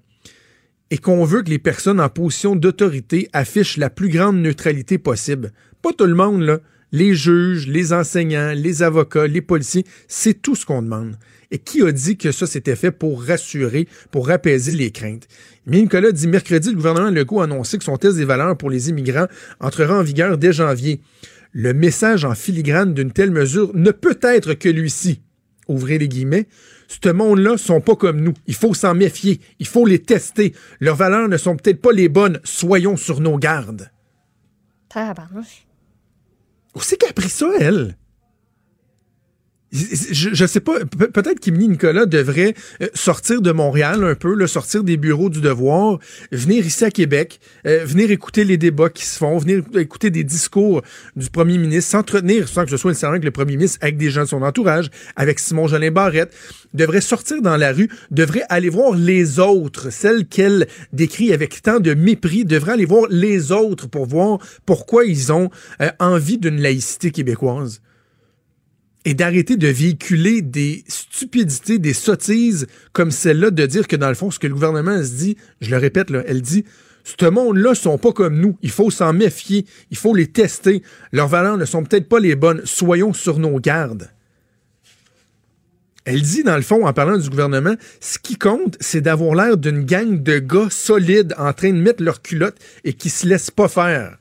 Et 0.90 0.98
qu'on 0.98 1.24
veut 1.24 1.42
que 1.42 1.50
les 1.50 1.60
personnes 1.60 2.00
en 2.00 2.08
position 2.08 2.56
d'autorité 2.56 3.28
affichent 3.32 3.78
la 3.78 3.88
plus 3.88 4.08
grande 4.08 4.42
neutralité 4.42 4.98
possible. 4.98 5.52
Pas 5.80 5.92
tout 5.92 6.04
le 6.06 6.14
monde, 6.14 6.42
là. 6.42 6.58
Les 6.92 7.14
juges, 7.14 7.68
les 7.68 7.92
enseignants, 7.92 8.52
les 8.52 8.82
avocats, 8.82 9.28
les 9.28 9.40
policiers, 9.40 9.84
c'est 10.08 10.42
tout 10.42 10.56
ce 10.56 10.66
qu'on 10.66 10.82
demande. 10.82 11.16
Et 11.52 11.58
qui 11.58 11.82
a 11.82 11.92
dit 11.92 12.16
que 12.16 12.32
ça 12.32 12.48
s'était 12.48 12.74
fait 12.74 12.90
pour 12.90 13.24
rassurer, 13.24 13.86
pour 14.10 14.28
apaiser 14.30 14.72
les 14.72 14.90
craintes? 14.90 15.28
Mais 15.66 15.80
Nicolas 15.80 16.10
dit 16.10 16.26
mercredi, 16.26 16.70
le 16.70 16.74
gouvernement 16.74 17.10
Legault 17.10 17.40
a 17.40 17.44
annoncé 17.44 17.78
que 17.78 17.84
son 17.84 17.96
test 17.96 18.16
des 18.16 18.24
valeurs 18.24 18.56
pour 18.56 18.70
les 18.70 18.88
immigrants 18.88 19.28
entrera 19.60 20.00
en 20.00 20.02
vigueur 20.02 20.36
dès 20.36 20.52
janvier. 20.52 21.00
Le 21.52 21.72
message 21.72 22.24
en 22.24 22.34
filigrane 22.34 22.92
d'une 22.92 23.12
telle 23.12 23.30
mesure 23.30 23.70
ne 23.74 23.92
peut 23.92 24.18
être 24.22 24.54
que 24.54 24.68
lui-ci. 24.68 25.20
Ouvrez 25.70 25.98
les 25.98 26.08
guillemets. 26.08 26.48
Ce 26.88 27.08
monde-là 27.10 27.56
sont 27.56 27.80
pas 27.80 27.94
comme 27.94 28.20
nous. 28.20 28.34
Il 28.48 28.56
faut 28.56 28.74
s'en 28.74 28.92
méfier. 28.92 29.40
Il 29.60 29.68
faut 29.68 29.86
les 29.86 30.00
tester. 30.00 30.52
Leurs 30.80 30.96
valeurs 30.96 31.28
ne 31.28 31.36
sont 31.36 31.56
peut-être 31.56 31.80
pas 31.80 31.92
les 31.92 32.08
bonnes. 32.08 32.40
Soyons 32.42 32.96
sur 32.96 33.20
nos 33.20 33.38
gardes. 33.38 33.88
Tabarnouche. 34.88 35.68
Où 36.74 36.80
c'est 36.80 36.96
qu'elle 36.96 37.10
a 37.10 37.12
pris 37.12 37.28
ça, 37.28 37.48
elle? 37.60 37.96
Je, 39.72 40.30
je 40.32 40.46
sais 40.46 40.58
pas, 40.60 40.80
pe- 40.84 41.06
peut-être 41.06 41.38
qu'Émilie 41.38 41.68
Nicolas 41.68 42.04
devrait 42.04 42.54
euh, 42.82 42.88
sortir 42.94 43.40
de 43.40 43.52
Montréal 43.52 44.02
un 44.02 44.16
peu, 44.16 44.34
là, 44.34 44.48
sortir 44.48 44.82
des 44.82 44.96
bureaux 44.96 45.30
du 45.30 45.40
devoir, 45.40 46.00
venir 46.32 46.66
ici 46.66 46.84
à 46.84 46.90
Québec, 46.90 47.38
euh, 47.66 47.84
venir 47.84 48.10
écouter 48.10 48.42
les 48.42 48.56
débats 48.56 48.90
qui 48.90 49.06
se 49.06 49.16
font, 49.16 49.38
venir 49.38 49.62
écouter 49.76 50.10
des 50.10 50.24
discours 50.24 50.82
du 51.14 51.30
premier 51.30 51.56
ministre, 51.56 51.92
s'entretenir, 51.92 52.48
sans 52.48 52.64
que 52.64 52.70
ce 52.70 52.76
soit 52.76 52.90
nécessairement 52.90 53.14
avec 53.14 53.24
le 53.24 53.30
premier 53.30 53.56
ministre, 53.56 53.78
avec 53.80 53.96
des 53.96 54.10
gens 54.10 54.22
de 54.22 54.28
son 54.28 54.42
entourage, 54.42 54.90
avec 55.14 55.38
Simon 55.38 55.68
Jolin 55.68 55.92
Barrette, 55.92 56.32
devrait 56.74 57.00
sortir 57.00 57.40
dans 57.40 57.56
la 57.56 57.72
rue, 57.72 57.88
devrait 58.10 58.44
aller 58.48 58.70
voir 58.70 58.94
les 58.96 59.38
autres, 59.38 59.90
celles 59.90 60.26
qu'elle 60.26 60.66
décrit 60.92 61.32
avec 61.32 61.62
tant 61.62 61.78
de 61.78 61.94
mépris, 61.94 62.44
devrait 62.44 62.72
aller 62.72 62.86
voir 62.86 63.06
les 63.08 63.52
autres 63.52 63.86
pour 63.88 64.06
voir 64.06 64.38
pourquoi 64.66 65.04
ils 65.04 65.32
ont 65.32 65.48
euh, 65.80 65.90
envie 66.00 66.38
d'une 66.38 66.60
laïcité 66.60 67.12
québécoise 67.12 67.82
et 69.04 69.14
d'arrêter 69.14 69.56
de 69.56 69.68
véhiculer 69.68 70.42
des 70.42 70.84
stupidités, 70.88 71.78
des 71.78 71.94
sottises 71.94 72.66
comme 72.92 73.10
celle-là, 73.10 73.50
de 73.50 73.66
dire 73.66 73.88
que 73.88 73.96
dans 73.96 74.08
le 74.08 74.14
fond, 74.14 74.30
ce 74.30 74.38
que 74.38 74.46
le 74.46 74.54
gouvernement 74.54 75.02
se 75.02 75.12
dit, 75.12 75.36
je 75.60 75.70
le 75.70 75.78
répète, 75.78 76.10
elle 76.26 76.42
dit, 76.42 76.64
ce 77.04 77.26
monde-là 77.26 77.74
sont 77.74 77.98
pas 77.98 78.12
comme 78.12 78.38
nous. 78.38 78.58
Il 78.62 78.70
faut 78.70 78.90
s'en 78.90 79.12
méfier. 79.12 79.66
Il 79.90 79.96
faut 79.96 80.14
les 80.14 80.26
tester. 80.26 80.82
Leurs 81.12 81.28
valeurs 81.28 81.56
ne 81.56 81.64
sont 81.64 81.82
peut-être 81.82 82.08
pas 82.08 82.20
les 82.20 82.36
bonnes. 82.36 82.62
Soyons 82.64 83.12
sur 83.12 83.38
nos 83.38 83.58
gardes. 83.58 84.10
Elle 86.04 86.22
dit, 86.22 86.42
dans 86.42 86.56
le 86.56 86.62
fond, 86.62 86.86
en 86.86 86.92
parlant 86.92 87.18
du 87.18 87.28
gouvernement, 87.28 87.74
ce 88.00 88.18
qui 88.18 88.36
compte, 88.36 88.76
c'est 88.80 89.00
d'avoir 89.00 89.34
l'air 89.34 89.56
d'une 89.56 89.84
gang 89.84 90.22
de 90.22 90.38
gars 90.38 90.68
solides 90.70 91.34
en 91.38 91.52
train 91.52 91.72
de 91.72 91.78
mettre 91.78 92.02
leur 92.02 92.22
culotte 92.22 92.56
et 92.84 92.94
qui 92.94 93.10
se 93.10 93.26
laissent 93.26 93.50
pas 93.50 93.68
faire 93.68 94.18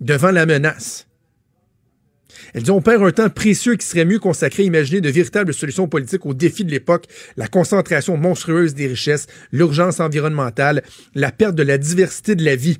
devant 0.00 0.30
la 0.30 0.46
menace. 0.46 1.06
Elle 2.54 2.62
dit 2.62 2.70
on 2.70 2.82
perd 2.82 3.02
un 3.02 3.10
temps 3.12 3.30
précieux 3.30 3.76
qui 3.76 3.86
serait 3.86 4.04
mieux 4.04 4.18
consacré 4.18 4.62
à 4.62 4.66
imaginer 4.66 5.00
de 5.00 5.08
véritables 5.08 5.54
solutions 5.54 5.88
politiques 5.88 6.26
aux 6.26 6.34
défis 6.34 6.64
de 6.64 6.70
l'époque, 6.70 7.06
la 7.36 7.48
concentration 7.48 8.16
monstrueuse 8.16 8.74
des 8.74 8.86
richesses, 8.86 9.26
l'urgence 9.52 10.00
environnementale, 10.00 10.82
la 11.14 11.32
perte 11.32 11.54
de 11.54 11.62
la 11.62 11.78
diversité 11.78 12.34
de 12.34 12.44
la 12.44 12.56
vie. 12.56 12.78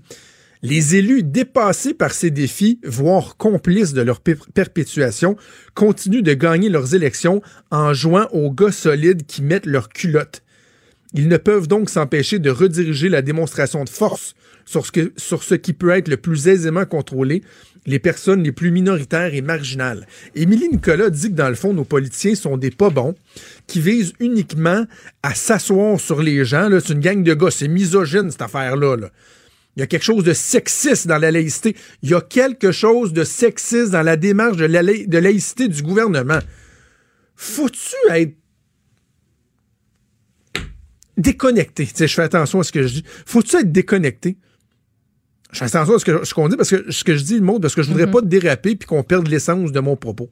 Les 0.64 0.94
élus 0.94 1.24
dépassés 1.24 1.92
par 1.92 2.12
ces 2.12 2.30
défis, 2.30 2.78
voire 2.84 3.36
complices 3.36 3.94
de 3.94 4.02
leur 4.02 4.20
per- 4.20 4.36
perpétuation, 4.54 5.36
continuent 5.74 6.22
de 6.22 6.34
gagner 6.34 6.68
leurs 6.68 6.94
élections 6.94 7.42
en 7.72 7.94
jouant 7.94 8.28
aux 8.30 8.52
gars 8.52 8.70
solides 8.70 9.26
qui 9.26 9.42
mettent 9.42 9.66
leur 9.66 9.88
culotte. 9.88 10.42
Ils 11.14 11.28
ne 11.28 11.36
peuvent 11.36 11.66
donc 11.66 11.90
s'empêcher 11.90 12.38
de 12.38 12.48
rediriger 12.48 13.08
la 13.08 13.22
démonstration 13.22 13.84
de 13.84 13.88
force 13.88 14.34
sur 14.64 14.86
ce 15.42 15.54
qui 15.56 15.72
peut 15.72 15.90
être 15.90 16.08
le 16.08 16.16
plus 16.16 16.46
aisément 16.46 16.84
contrôlé, 16.86 17.42
les 17.86 17.98
personnes 17.98 18.42
les 18.42 18.52
plus 18.52 18.70
minoritaires 18.70 19.34
et 19.34 19.40
marginales. 19.40 20.06
Émilie 20.34 20.68
Nicolas 20.68 21.10
dit 21.10 21.30
que 21.30 21.34
dans 21.34 21.48
le 21.48 21.54
fond, 21.54 21.72
nos 21.72 21.84
politiciens 21.84 22.34
sont 22.34 22.56
des 22.56 22.70
pas 22.70 22.90
bons 22.90 23.14
qui 23.66 23.80
visent 23.80 24.12
uniquement 24.20 24.86
à 25.22 25.34
s'asseoir 25.34 25.98
sur 25.98 26.22
les 26.22 26.44
gens. 26.44 26.68
C'est 26.80 26.92
une 26.92 27.00
gang 27.00 27.22
de 27.22 27.34
gars, 27.34 27.50
c'est 27.50 27.68
misogyne 27.68 28.30
cette 28.30 28.42
affaire-là. 28.42 28.96
là. 28.96 29.10
Il 29.76 29.80
y 29.80 29.82
a 29.82 29.86
quelque 29.86 30.04
chose 30.04 30.24
de 30.24 30.34
sexiste 30.34 31.06
dans 31.06 31.18
la 31.18 31.30
laïcité. 31.30 31.74
Il 32.02 32.10
y 32.10 32.14
a 32.14 32.20
quelque 32.20 32.72
chose 32.72 33.12
de 33.12 33.24
sexiste 33.24 33.90
dans 33.90 34.02
la 34.02 34.16
démarche 34.16 34.58
de, 34.58 34.66
de 34.66 35.18
laïcité 35.18 35.66
du 35.68 35.82
gouvernement. 35.82 36.40
Faut-tu 37.34 37.96
être 38.10 38.36
déconnecté? 41.16 41.88
Je 41.96 42.06
fais 42.06 42.22
attention 42.22 42.60
à 42.60 42.64
ce 42.64 42.72
que 42.72 42.82
je 42.82 42.94
dis. 42.94 43.04
Faut-tu 43.26 43.56
être 43.56 43.72
déconnecté? 43.72 44.36
Je 45.52 45.58
fais 45.58 45.64
attention 45.66 45.94
à 45.94 45.98
ce 45.98 46.04
que- 46.04 46.24
ce 46.24 46.34
qu'on 46.34 46.48
dit 46.48 46.56
parce 46.56 46.70
que 46.70 46.90
ce 46.90 47.04
que 47.04 47.14
je 47.14 47.22
dis, 47.24 47.34
le 47.38 47.44
mot, 47.44 47.60
parce 47.60 47.74
que 47.74 47.82
je 47.82 47.88
voudrais 47.88 48.10
pas 48.10 48.22
déraper 48.22 48.74
puis 48.74 48.86
qu'on 48.86 49.02
perde 49.02 49.28
l'essence 49.28 49.70
de 49.70 49.80
mon 49.80 49.96
propos. 49.96 50.30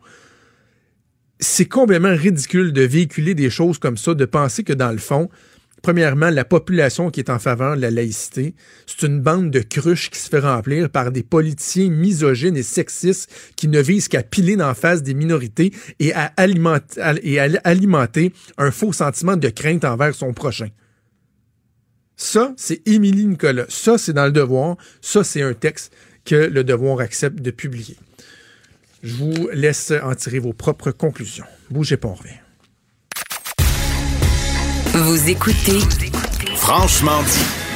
C'est 1.38 1.66
complètement 1.66 2.14
ridicule 2.14 2.72
de 2.72 2.82
véhiculer 2.82 3.34
des 3.34 3.50
choses 3.50 3.78
comme 3.78 3.96
ça, 3.96 4.14
de 4.14 4.24
penser 4.24 4.62
que 4.64 4.72
dans 4.74 4.90
le 4.92 4.98
fond, 4.98 5.28
premièrement, 5.82 6.28
la 6.30 6.44
population 6.44 7.10
qui 7.10 7.20
est 7.20 7.30
en 7.30 7.38
faveur 7.38 7.76
de 7.76 7.80
la 7.80 7.90
laïcité, 7.90 8.54
c'est 8.86 9.06
une 9.06 9.20
bande 9.20 9.50
de 9.50 9.60
cruches 9.60 10.10
qui 10.10 10.18
se 10.18 10.28
fait 10.28 10.40
remplir 10.40 10.90
par 10.90 11.10
des 11.12 11.22
politiciens 11.22 11.88
misogynes 11.90 12.56
et 12.58 12.62
sexistes 12.62 13.30
qui 13.56 13.68
ne 13.68 13.80
visent 13.80 14.08
qu'à 14.08 14.22
piler 14.22 14.56
d'en 14.56 14.74
face 14.74 15.02
des 15.02 15.14
minorités 15.14 15.72
et 15.98 16.12
à 16.12 16.32
alimenter, 16.36 17.00
et 17.22 17.40
à 17.40 17.48
alimenter 17.64 18.32
un 18.58 18.70
faux 18.70 18.92
sentiment 18.92 19.36
de 19.36 19.48
crainte 19.48 19.84
envers 19.84 20.14
son 20.14 20.32
prochain. 20.34 20.68
Ça, 22.22 22.52
c'est 22.58 22.86
Émilie 22.86 23.24
Nicolas. 23.24 23.64
Ça, 23.70 23.96
c'est 23.96 24.12
dans 24.12 24.26
le 24.26 24.30
devoir. 24.30 24.76
Ça, 25.00 25.24
c'est 25.24 25.40
un 25.40 25.54
texte 25.54 25.90
que 26.26 26.34
le 26.34 26.64
devoir 26.64 27.00
accepte 27.00 27.40
de 27.40 27.50
publier. 27.50 27.96
Je 29.02 29.14
vous 29.14 29.48
laisse 29.54 29.90
en 30.02 30.14
tirer 30.14 30.38
vos 30.38 30.52
propres 30.52 30.90
conclusions. 30.90 31.46
Bougez 31.70 31.96
pas, 31.96 32.08
on 32.08 32.14
revient. 32.14 32.34
Vous 34.92 35.30
écoutez 35.30 35.78
Franchement 36.56 37.22
dit. 37.22 37.69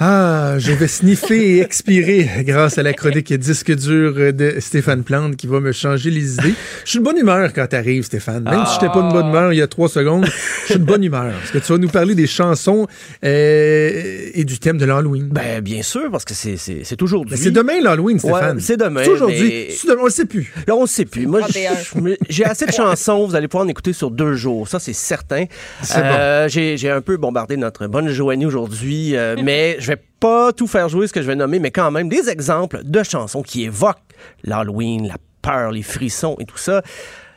Ah, 0.00 0.54
je 0.58 0.70
vais 0.70 0.86
sniffer 0.86 1.56
et 1.56 1.60
expirer 1.60 2.28
grâce 2.44 2.78
à 2.78 2.84
la 2.84 2.92
chronique 2.92 3.32
disque 3.32 3.74
dur 3.74 4.14
de 4.32 4.54
Stéphane 4.60 5.02
Plante 5.02 5.34
qui 5.34 5.48
va 5.48 5.58
me 5.58 5.72
changer 5.72 6.10
les 6.12 6.34
idées. 6.34 6.54
Je 6.84 6.90
suis 6.90 6.98
de 7.00 7.04
bonne 7.04 7.18
humeur 7.18 7.52
quand 7.52 7.66
t'arrives, 7.66 8.04
Stéphane. 8.04 8.44
Même 8.44 8.64
si 8.64 8.74
j'étais 8.74 8.92
pas 8.92 9.02
de 9.02 9.12
bonne 9.12 9.26
humeur 9.26 9.52
il 9.52 9.56
y 9.56 9.62
a 9.62 9.66
trois 9.66 9.88
secondes, 9.88 10.24
je 10.26 10.66
suis 10.72 10.78
de 10.78 10.84
bonne 10.84 11.02
humeur. 11.02 11.32
Parce 11.32 11.50
que 11.50 11.58
tu 11.58 11.72
vas 11.72 11.78
nous 11.78 11.88
parler 11.88 12.14
des 12.14 12.28
chansons 12.28 12.86
euh, 13.24 14.30
et 14.34 14.44
du 14.44 14.60
thème 14.60 14.78
de 14.78 14.84
l'Halloween? 14.84 15.30
Ben, 15.32 15.60
bien 15.62 15.82
sûr, 15.82 16.08
parce 16.12 16.24
que 16.24 16.34
c'est- 16.34 16.56
c'est 16.58 16.82
c'est 16.84 17.02
aujourd'hui. 17.02 17.36
C'est 17.36 17.50
demain 17.50 17.80
l'Halloween, 17.82 18.20
Stéphane. 18.20 18.56
Ouais, 18.58 18.62
c'est 18.62 18.76
demain, 18.76 19.02
C'est 19.02 19.10
aujourd'hui. 19.10 19.40
mais- 19.42 19.68
C'est 19.76 19.88
demain, 19.88 20.02
on 20.02 20.06
le 20.06 20.10
sait 20.12 20.26
plus. 20.26 20.52
Là, 20.68 20.76
on 20.76 20.82
ne 20.82 20.86
sait 20.86 21.06
plus. 21.06 21.26
Moi, 21.26 21.40
31. 21.40 21.72
je- 21.74 22.08
je- 22.10 22.14
j'ai 22.28 22.44
assez 22.44 22.66
de 22.66 22.72
chansons. 22.72 23.26
Vous 23.26 23.34
allez 23.34 23.48
pouvoir 23.48 23.66
en 23.66 23.68
écouter 23.68 23.92
sur 23.92 24.12
deux 24.12 24.34
jours. 24.34 24.68
Ça, 24.68 24.78
c'est 24.78 24.92
certain. 24.92 25.46
C'est 25.82 25.98
Euh, 25.98 26.48
J'ai 26.48 26.76
j'ai 26.76 26.88
un 26.90 27.00
peu 27.00 27.16
bombardé 27.16 27.56
notre 27.56 27.88
bonne 27.88 28.08
Joanie 28.10 28.46
aujourd'hui, 28.46 29.16
euh, 29.16 29.34
mais 29.44 29.76
je 29.80 29.87
vais 29.88 30.02
pas 30.20 30.52
tout 30.52 30.66
faire 30.66 30.88
jouer 30.88 31.06
ce 31.06 31.12
que 31.12 31.22
je 31.22 31.26
vais 31.26 31.36
nommer, 31.36 31.58
mais 31.58 31.70
quand 31.70 31.90
même 31.90 32.08
des 32.08 32.28
exemples 32.28 32.82
de 32.84 33.02
chansons 33.02 33.42
qui 33.42 33.64
évoquent 33.64 33.98
l'Halloween, 34.44 35.06
la 35.08 35.16
peur, 35.42 35.70
les 35.70 35.82
frissons 35.82 36.36
et 36.38 36.44
tout 36.44 36.58
ça. 36.58 36.82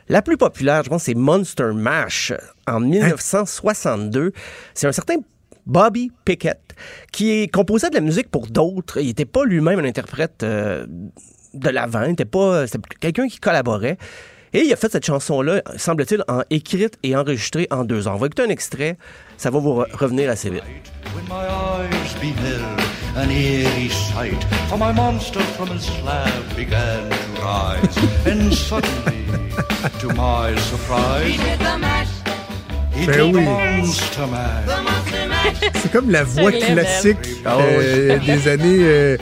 La 0.08 0.20
plus 0.22 0.36
populaire, 0.36 0.82
je 0.84 0.90
pense, 0.90 1.04
c'est 1.04 1.14
Monster 1.14 1.70
Mash 1.74 2.32
en 2.66 2.80
1962. 2.80 4.32
C'est 4.74 4.86
un 4.86 4.92
certain 4.92 5.16
Bobby 5.66 6.10
Pickett 6.24 6.74
qui 7.12 7.48
composait 7.48 7.90
de 7.90 7.94
la 7.94 8.00
musique 8.00 8.30
pour 8.30 8.48
d'autres. 8.48 9.00
Il 9.00 9.06
n'était 9.06 9.24
pas 9.24 9.44
lui-même 9.44 9.78
un 9.78 9.84
interprète 9.84 10.42
euh, 10.42 10.86
de 11.54 11.68
l'avant. 11.68 12.02
Il 12.02 12.12
était 12.12 12.24
pas 12.24 12.66
c'était 12.66 12.80
quelqu'un 13.00 13.28
qui 13.28 13.38
collaborait. 13.38 13.96
Et 14.54 14.60
il 14.66 14.72
a 14.72 14.76
fait 14.76 14.92
cette 14.92 15.06
chanson-là, 15.06 15.62
semble-t-il, 15.78 16.22
en 16.28 16.42
écrite 16.50 16.98
et 17.02 17.16
enregistrée 17.16 17.66
en 17.70 17.84
deux 17.84 18.06
ans. 18.06 18.14
On 18.14 18.18
va 18.18 18.26
écouter 18.26 18.42
un 18.42 18.50
extrait. 18.50 18.96
Ça 19.38 19.50
va 19.50 19.58
vous 19.58 19.70
re- 19.80 19.86
revenir 19.96 20.28
assez 20.30 20.50
vite. 20.50 20.62
When 21.14 21.24
my 21.28 21.46
eyes 21.46 22.14
beheld 22.20 22.62
an 23.16 23.30
eerie 23.30 23.88
sight, 23.90 24.44
for 24.68 24.76
my 24.78 24.92
monster 24.92 25.40
from 25.56 25.68
his 25.70 25.84
slab 25.84 26.28
began 26.56 27.08
to 27.08 27.42
rise, 27.42 27.96
and 28.26 28.52
suddenly, 28.52 29.24
to 30.00 30.08
my 30.08 30.54
surprise, 30.60 31.38
he 32.94 33.06
Ben 33.06 33.16
did 33.16 33.34
oui. 33.34 33.44
the 33.44 33.80
monster 33.80 34.26
mash. 34.30 35.62
C'est 35.82 35.90
comme 35.92 36.10
la 36.10 36.24
voix 36.24 36.50
l'aime, 36.50 36.74
classique 36.74 37.16
Ah 37.44 37.56
euh, 37.58 38.18
des 38.18 38.48
années. 38.48 38.78
euh, 38.82 39.16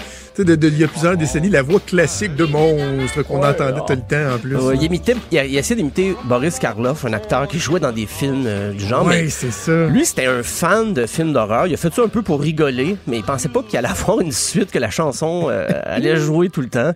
de, 0.44 0.54
de- 0.56 0.68
il 0.68 0.78
y 0.78 0.84
a 0.84 0.88
plusieurs 0.88 1.16
décennies, 1.16 1.50
la 1.50 1.62
voix 1.62 1.80
classique 1.80 2.34
de 2.36 2.44
monstre 2.44 3.22
qu'on 3.22 3.38
entendait 3.44 3.80
tout 3.86 3.92
le 3.92 4.00
temps 4.00 4.34
en 4.34 4.38
plus. 4.38 4.56
Il, 4.74 4.82
imitait, 4.82 5.16
il, 5.30 5.38
a, 5.38 5.44
il 5.44 5.56
a 5.56 5.60
essayé 5.60 5.76
d'imiter 5.76 6.14
Boris 6.24 6.58
Karloff, 6.58 7.04
un 7.04 7.12
acteur 7.12 7.48
qui 7.48 7.58
jouait 7.58 7.80
dans 7.80 7.92
des 7.92 8.06
films 8.06 8.44
euh, 8.46 8.72
du 8.72 8.84
genre. 8.86 9.04
Mais 9.06 9.28
c'est 9.28 9.50
ça. 9.50 9.86
Lui, 9.86 10.04
c'était 10.06 10.26
un 10.26 10.42
fan 10.42 10.92
de 10.94 11.06
films 11.06 11.32
d'horreur. 11.32 11.66
Il 11.66 11.74
a 11.74 11.76
fait 11.76 11.92
ça 11.92 12.02
un 12.02 12.08
peu 12.08 12.22
pour 12.22 12.40
rigoler, 12.40 12.96
mais 13.06 13.18
il 13.18 13.24
pensait 13.24 13.48
pas 13.48 13.62
qu'il 13.62 13.78
allait 13.78 13.88
avoir 14.00 14.20
une 14.20 14.32
suite, 14.32 14.70
que 14.70 14.78
la 14.78 14.90
chanson 14.90 15.46
euh, 15.48 15.66
allait 15.84 16.16
jouer 16.16 16.48
tout 16.50 16.60
le 16.60 16.68
temps. 16.68 16.92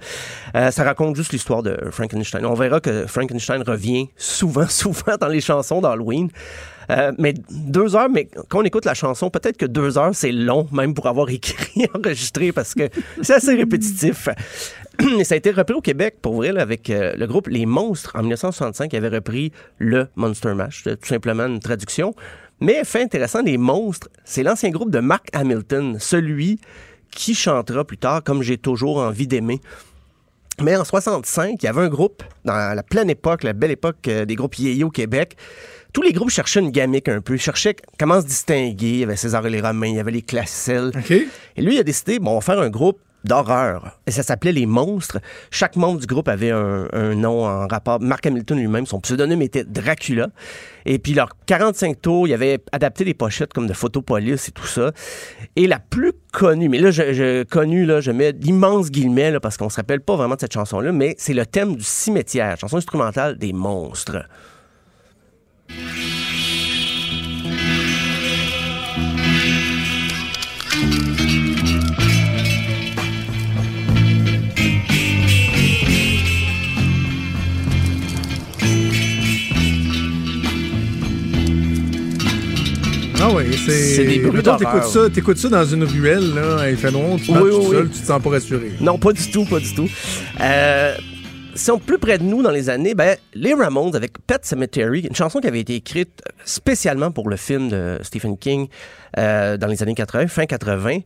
Euh, 0.57 0.70
ça 0.70 0.84
raconte 0.84 1.16
juste 1.16 1.32
l'histoire 1.32 1.62
de 1.62 1.76
Frankenstein. 1.90 2.45
On 2.47 2.55
verra 2.55 2.80
que 2.80 3.07
Frankenstein 3.07 3.62
revient 3.66 4.09
souvent, 4.16 4.66
souvent 4.68 5.16
dans 5.20 5.28
les 5.28 5.40
chansons 5.40 5.80
d'Halloween. 5.80 6.28
Euh, 6.91 7.12
mais 7.18 7.35
deux 7.51 7.97
heures, 7.97 8.09
mais 8.09 8.28
quand 8.49 8.61
on 8.61 8.62
écoute 8.62 8.85
la 8.85 8.95
chanson, 8.95 9.30
peut-être 9.30 9.57
que 9.57 9.66
deux 9.66 9.99
heures, 9.99 10.14
c'est 10.14 10.32
long, 10.32 10.66
même 10.72 10.95
pour 10.95 11.07
avoir 11.07 11.28
écrit, 11.30 11.87
enregistré, 11.95 12.53
parce 12.53 12.74
que 12.74 12.89
c'est 13.22 13.35
assez 13.35 13.55
répétitif. 13.55 14.28
Et 15.18 15.24
ça 15.24 15.35
a 15.35 15.39
été 15.39 15.51
repris 15.51 15.74
au 15.74 15.80
Québec, 15.80 16.16
pour 16.22 16.35
vrai, 16.35 16.57
avec 16.57 16.91
euh, 16.91 17.14
le 17.16 17.26
groupe 17.26 17.49
Les 17.49 17.66
Monstres, 17.66 18.12
en 18.14 18.20
1965, 18.20 18.91
qui 18.91 18.97
avait 18.97 19.09
repris 19.09 19.53
le 19.78 20.09
Monster 20.16 20.55
Mash. 20.55 20.85
Tout 20.85 20.97
simplement 21.03 21.47
une 21.47 21.61
traduction. 21.61 22.14
Mais 22.61 22.85
fait 22.85 23.03
intéressant, 23.03 23.43
Les 23.43 23.59
Monstres, 23.59 24.09
c'est 24.24 24.43
l'ancien 24.43 24.70
groupe 24.70 24.91
de 24.91 25.01
Mark 25.01 25.26
Hamilton, 25.32 25.97
celui 25.99 26.61
qui 27.11 27.35
chantera 27.35 27.85
plus 27.85 27.99
tard 27.99 28.22
Comme 28.24 28.43
j'ai 28.43 28.59
toujours 28.59 28.99
envie 28.99 29.26
d'aimer. 29.26 29.61
Mais 30.61 30.76
en 30.76 30.85
65, 30.85 31.62
il 31.62 31.66
y 31.66 31.68
avait 31.68 31.80
un 31.80 31.89
groupe, 31.89 32.22
dans 32.45 32.74
la 32.76 32.82
pleine 32.85 33.11
époque, 33.11 33.43
la 33.43 33.53
belle 33.53 33.72
époque 33.72 34.07
euh, 34.07 34.24
des 34.24 34.37
groupes 34.37 34.55
yéyé 34.57 34.85
au 34.85 34.91
Québec. 34.91 35.37
Tous 35.95 36.03
les 36.03 36.12
groupes 36.12 36.30
cherchaient 36.30 36.59
une 36.59 36.72
gamique 36.72 37.09
un 37.09 37.20
peu, 37.20 37.36
cherchaient 37.36 37.76
comment 38.01 38.20
se 38.20 38.26
distinguer. 38.26 38.88
Il 38.88 38.99
y 38.99 39.03
avait 39.05 39.14
César 39.14 39.47
et 39.47 39.51
les 39.51 39.61
Romains, 39.61 39.86
il 39.86 39.95
y 39.95 40.01
avait 40.01 40.11
les 40.11 40.22
Classels. 40.22 40.90
OK. 40.95 41.11
Et 41.12 41.62
lui, 41.62 41.76
il 41.76 41.78
a 41.78 41.84
décidé, 41.84 42.18
bon, 42.18 42.32
on 42.32 42.34
va 42.34 42.40
faire 42.40 42.59
un 42.59 42.68
groupe 42.68 42.99
d'horreur. 43.22 43.99
Et 44.09 44.11
ça 44.11 44.24
s'appelait 44.24 44.51
Les 44.51 44.66
Monstres. 44.66 45.18
Chaque 45.53 45.76
membre 45.76 46.01
du 46.01 46.07
groupe 46.07 46.26
avait 46.26 46.51
un, 46.51 46.88
un 46.92 47.14
nom 47.14 47.47
en 47.47 47.68
rapport. 47.68 48.01
Mark 48.01 48.26
Hamilton 48.26 48.59
lui-même, 48.59 48.86
son 48.86 48.99
pseudonyme 48.99 49.40
était 49.40 49.62
Dracula. 49.62 50.30
Et 50.84 50.99
puis, 50.99 51.14
leurs 51.14 51.30
45 51.47 52.03
tours, 52.03 52.26
il 52.26 52.34
avait 52.34 52.59
adapté 52.72 53.05
des 53.05 53.14
pochettes 53.14 53.53
comme 53.53 53.68
de 53.68 53.72
Photopolis 53.72 54.49
et 54.49 54.51
tout 54.51 54.66
ça. 54.66 54.90
Et 55.55 55.68
la 55.68 55.78
plus 55.78 56.12
connue, 56.32 56.68
mais 56.68 56.78
là, 56.78 56.90
je, 56.90 57.12
je 57.12 57.45
connue, 57.45 57.86
là, 57.86 58.01
je 58.01 58.11
mets 58.11 58.32
d'immenses 58.32 58.90
guillemets, 58.90 59.30
là, 59.30 59.38
parce 59.38 59.57
qu'on 59.57 59.70
se 59.70 59.76
rappelle 59.76 60.01
pas 60.01 60.16
vraiment 60.16 60.34
de 60.34 60.40
cette 60.40 60.55
chanson-là, 60.55 60.90
mais 60.90 61.14
c'est 61.18 61.34
le 61.34 61.47
thème 61.47 61.76
du 61.76 61.84
cimetière, 61.84 62.59
chanson 62.59 62.78
instrumentale 62.78 63.38
des 63.38 63.53
monstres. 63.53 64.26
Ah 83.20 83.30
oui, 83.34 83.44
c'est. 83.66 84.04
Des 84.04 84.18
bruits 84.18 84.42
d'horreur. 84.42 84.84
ça, 84.84 85.08
t'écoutes 85.08 85.38
ça 85.38 85.48
dans 85.48 85.64
une 85.64 85.84
ruelle, 85.84 86.34
là, 86.34 86.68
il 86.70 86.76
fait 86.76 86.90
noir, 86.90 87.16
tu 87.24 87.30
Oui, 87.30 87.51
tout 87.51 87.56
oui. 87.68 87.76
seul, 87.76 87.89
tu 87.90 88.01
te 88.01 88.06
sens 88.06 88.22
pas 88.22 88.30
rassuré. 88.30 88.72
Non, 88.80 88.98
pas 88.98 89.12
du 89.12 89.30
tout, 89.30 89.44
pas 89.44 89.60
du 89.60 89.74
tout. 89.74 89.89
Euh, 90.40 90.94
si 91.55 91.70
on 91.70 91.76
est 91.76 91.81
plus 91.81 91.98
près 91.98 92.18
de 92.18 92.24
nous 92.24 92.43
dans 92.43 92.51
les 92.51 92.68
années, 92.68 92.94
ben, 92.94 93.16
les 93.35 93.55
Ramones 93.55 93.94
avec 93.94 94.18
Pet 94.26 94.44
Cemetery, 94.44 95.01
une 95.01 95.14
chanson 95.14 95.40
qui 95.40 95.47
avait 95.47 95.60
été 95.60 95.76
écrite 95.76 96.22
spécialement 96.44 97.10
pour 97.10 97.28
le 97.28 97.36
film 97.36 97.68
de 97.68 97.98
Stephen 98.02 98.36
King 98.36 98.68
euh, 99.18 99.56
dans 99.56 99.68
les 99.68 99.82
années 99.82 99.94
80, 99.94 100.26
fin 100.28 100.47
80. 100.47 101.01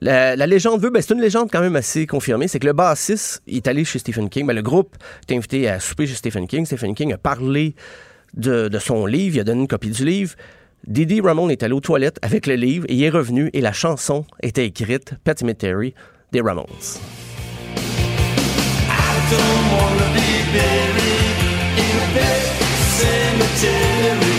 La, 0.00 0.34
légende 0.46 0.80
veut, 0.80 0.90
ben, 0.90 1.02
c'est 1.02 1.12
une 1.12 1.20
légende 1.20 1.50
quand 1.52 1.60
même 1.60 1.76
assez 1.76 2.06
confirmée, 2.06 2.48
c'est 2.48 2.58
que 2.58 2.66
le 2.66 2.72
bassiste 2.72 3.42
est 3.46 3.68
allé 3.68 3.84
chez 3.84 3.98
Stephen 3.98 4.28
King. 4.28 4.46
Ben, 4.46 4.54
le 4.54 4.62
groupe 4.62 4.96
est 5.28 5.34
invité 5.34 5.68
à 5.68 5.80
souper 5.80 6.06
chez 6.06 6.14
Stephen 6.14 6.46
King. 6.46 6.64
Stephen 6.64 6.94
King 6.94 7.12
a 7.12 7.18
parlé 7.18 7.74
de, 8.34 8.70
son 8.78 9.04
livre, 9.04 9.36
il 9.36 9.40
a 9.40 9.44
donné 9.44 9.60
une 9.60 9.68
copie 9.68 9.90
du 9.90 10.04
livre. 10.04 10.34
Didi 10.86 11.20
Ramone 11.20 11.50
est 11.50 11.62
allé 11.62 11.74
aux 11.74 11.80
toilettes 11.80 12.18
avec 12.22 12.46
le 12.46 12.54
livre 12.54 12.86
et 12.88 12.94
il 12.94 13.02
est 13.04 13.10
revenu 13.10 13.50
et 13.52 13.60
la 13.60 13.72
chanson 13.72 14.24
était 14.42 14.66
écrite, 14.66 15.14
Pet 15.22 15.38
Cemetery, 15.38 15.94
des 16.32 16.40
Ramones. 16.40 16.66
Don't 19.32 19.64
wanna 19.76 20.08
be 20.14 20.28
buried 20.52 21.38
in 21.84 21.94
a 22.04 22.08
pet 22.14 22.42
cemetery. 22.98 24.38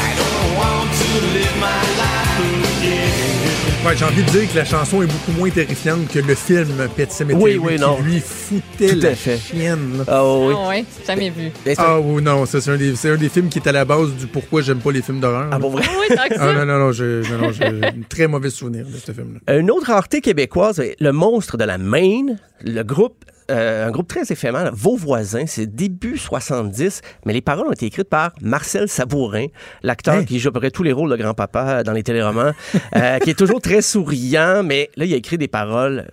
I 0.00 0.10
don't 0.20 0.50
want 0.60 0.88
to 1.00 1.08
live 1.36 1.54
my 1.60 1.82
life 2.02 2.78
again. 2.78 3.84
Ouais, 3.86 3.96
j'ai 3.96 4.04
envie 4.04 4.24
de 4.24 4.30
dire 4.30 4.50
que 4.52 4.56
la 4.56 4.64
chanson 4.64 5.02
est 5.02 5.06
beaucoup 5.06 5.30
moins 5.38 5.50
terrifiante 5.50 6.08
que 6.08 6.18
le 6.18 6.34
film 6.34 6.88
Pet 6.96 7.10
Cemetery 7.12 7.42
Oui, 7.42 7.56
oui, 7.62 7.74
qui 7.76 7.80
non. 7.80 7.96
lui 8.02 8.20
foutait 8.20 8.92
Tout 8.94 9.00
la 9.00 9.14
fait. 9.14 9.38
chienne. 9.38 10.04
Ah 10.08 10.26
oui. 10.26 10.54
Ah 10.56 10.68
ouais, 10.68 10.84
jamais 11.06 11.30
vu. 11.30 11.50
Ça- 11.74 11.84
Ah 11.86 12.00
oui, 12.00 12.20
non, 12.20 12.44
ça, 12.44 12.60
c'est 12.60 12.70
un, 12.72 12.76
des- 12.76 12.96
c'est 12.96 13.10
un 13.10 13.16
des 13.16 13.28
films 13.28 13.48
qui 13.48 13.60
est 13.60 13.68
à 13.68 13.72
la 13.72 13.84
base 13.84 14.10
du 14.14 14.26
pourquoi 14.26 14.62
j'aime 14.62 14.80
pas 14.80 14.90
les 14.90 15.00
films 15.00 15.20
d'horreur. 15.20 15.48
Ah 15.52 15.58
bon, 15.60 15.70
vrai? 15.70 15.84
Oui, 16.00 16.14
tant 16.14 16.28
que 16.28 16.34
Ah 16.40 16.52
non, 16.54 16.66
non, 16.66 16.78
non, 16.78 16.92
j'ai 16.92 17.22
non, 17.30 17.38
non, 17.40 17.52
j'ai 17.52 17.64
un 17.86 18.02
très 18.08 18.26
mauvais 18.26 18.50
souvenir 18.50 18.84
de 18.84 18.96
ce 18.96 19.12
film-là. 19.12 19.56
Une 19.58 19.70
autre 19.70 19.86
rareté 19.86 20.20
québécoise, 20.20 20.80
est 20.80 20.96
le 21.00 21.12
monstre 21.12 21.56
de 21.56 21.64
la 21.64 21.78
Maine, 21.78 22.38
le 22.64 22.82
groupe, 22.82 23.24
euh, 23.50 23.86
un 23.86 23.90
groupe 23.90 24.08
très 24.08 24.30
éphémère, 24.30 24.70
Vos 24.74 24.96
voisins, 24.96 25.44
c'est 25.46 25.66
début 25.66 26.18
70, 26.18 27.00
mais 27.24 27.32
les 27.32 27.40
paroles 27.40 27.68
ont 27.68 27.72
été 27.72 27.86
écrites 27.86 28.08
par 28.08 28.32
Marcel 28.42 28.88
Sabourin, 28.88 29.46
l'acteur 29.82 30.24
qui 30.24 30.38
joue 30.38 30.48
à 30.48 30.52
peu 30.52 30.60
près 30.60 30.70
tous 30.70 30.82
les 30.82 30.92
rôles 30.92 31.10
de 31.10 31.16
grand-papa 31.16 31.82
dans 31.82 31.92
les 31.92 32.02
téléromans, 32.02 32.52
euh, 32.96 33.18
qui 33.18 33.30
est 33.30 33.38
toujours 33.38 33.60
très 33.60 33.82
souriant, 33.82 34.62
mais 34.62 34.90
là, 34.96 35.04
il 35.04 35.14
a 35.14 35.16
écrit 35.16 35.38
des 35.38 35.48
paroles 35.48 36.06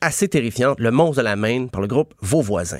assez 0.00 0.28
terrifiantes. 0.28 0.78
Le 0.78 0.90
monstre 0.90 1.18
de 1.18 1.22
la 1.22 1.36
Maine 1.36 1.68
par 1.68 1.80
le 1.80 1.88
groupe 1.88 2.14
Vos 2.20 2.42
voisins. 2.42 2.78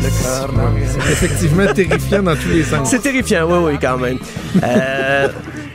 C'est 0.00 1.12
effectivement 1.12 1.72
terrifiant 1.72 2.22
dans 2.22 2.36
tous 2.36 2.48
les 2.48 2.62
sens. 2.62 2.88
C'est 2.88 3.00
terrifiant, 3.00 3.46
oui, 3.50 3.72
oui, 3.72 3.78
quand 3.80 3.98
même. 3.98 4.18
Euh, 4.62 5.28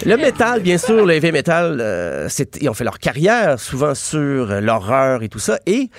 le 0.05 0.17
métal, 0.17 0.61
bien 0.61 0.77
sûr, 0.77 1.05
le 1.05 1.13
heavy 1.13 1.31
metal, 1.31 1.77
euh, 1.81 2.29
ils 2.61 2.69
ont 2.69 2.73
fait 2.73 2.83
leur 2.83 2.99
carrière 2.99 3.59
souvent 3.59 3.95
sur 3.95 4.19
euh, 4.19 4.61
l'horreur 4.61 5.23
et 5.23 5.29
tout 5.29 5.39
ça. 5.39 5.59
Et 5.65 5.89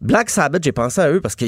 Black 0.00 0.30
Sabbath, 0.30 0.62
j'ai 0.64 0.72
pensé 0.72 1.00
à 1.00 1.10
eux 1.10 1.20
parce 1.20 1.36
que 1.36 1.44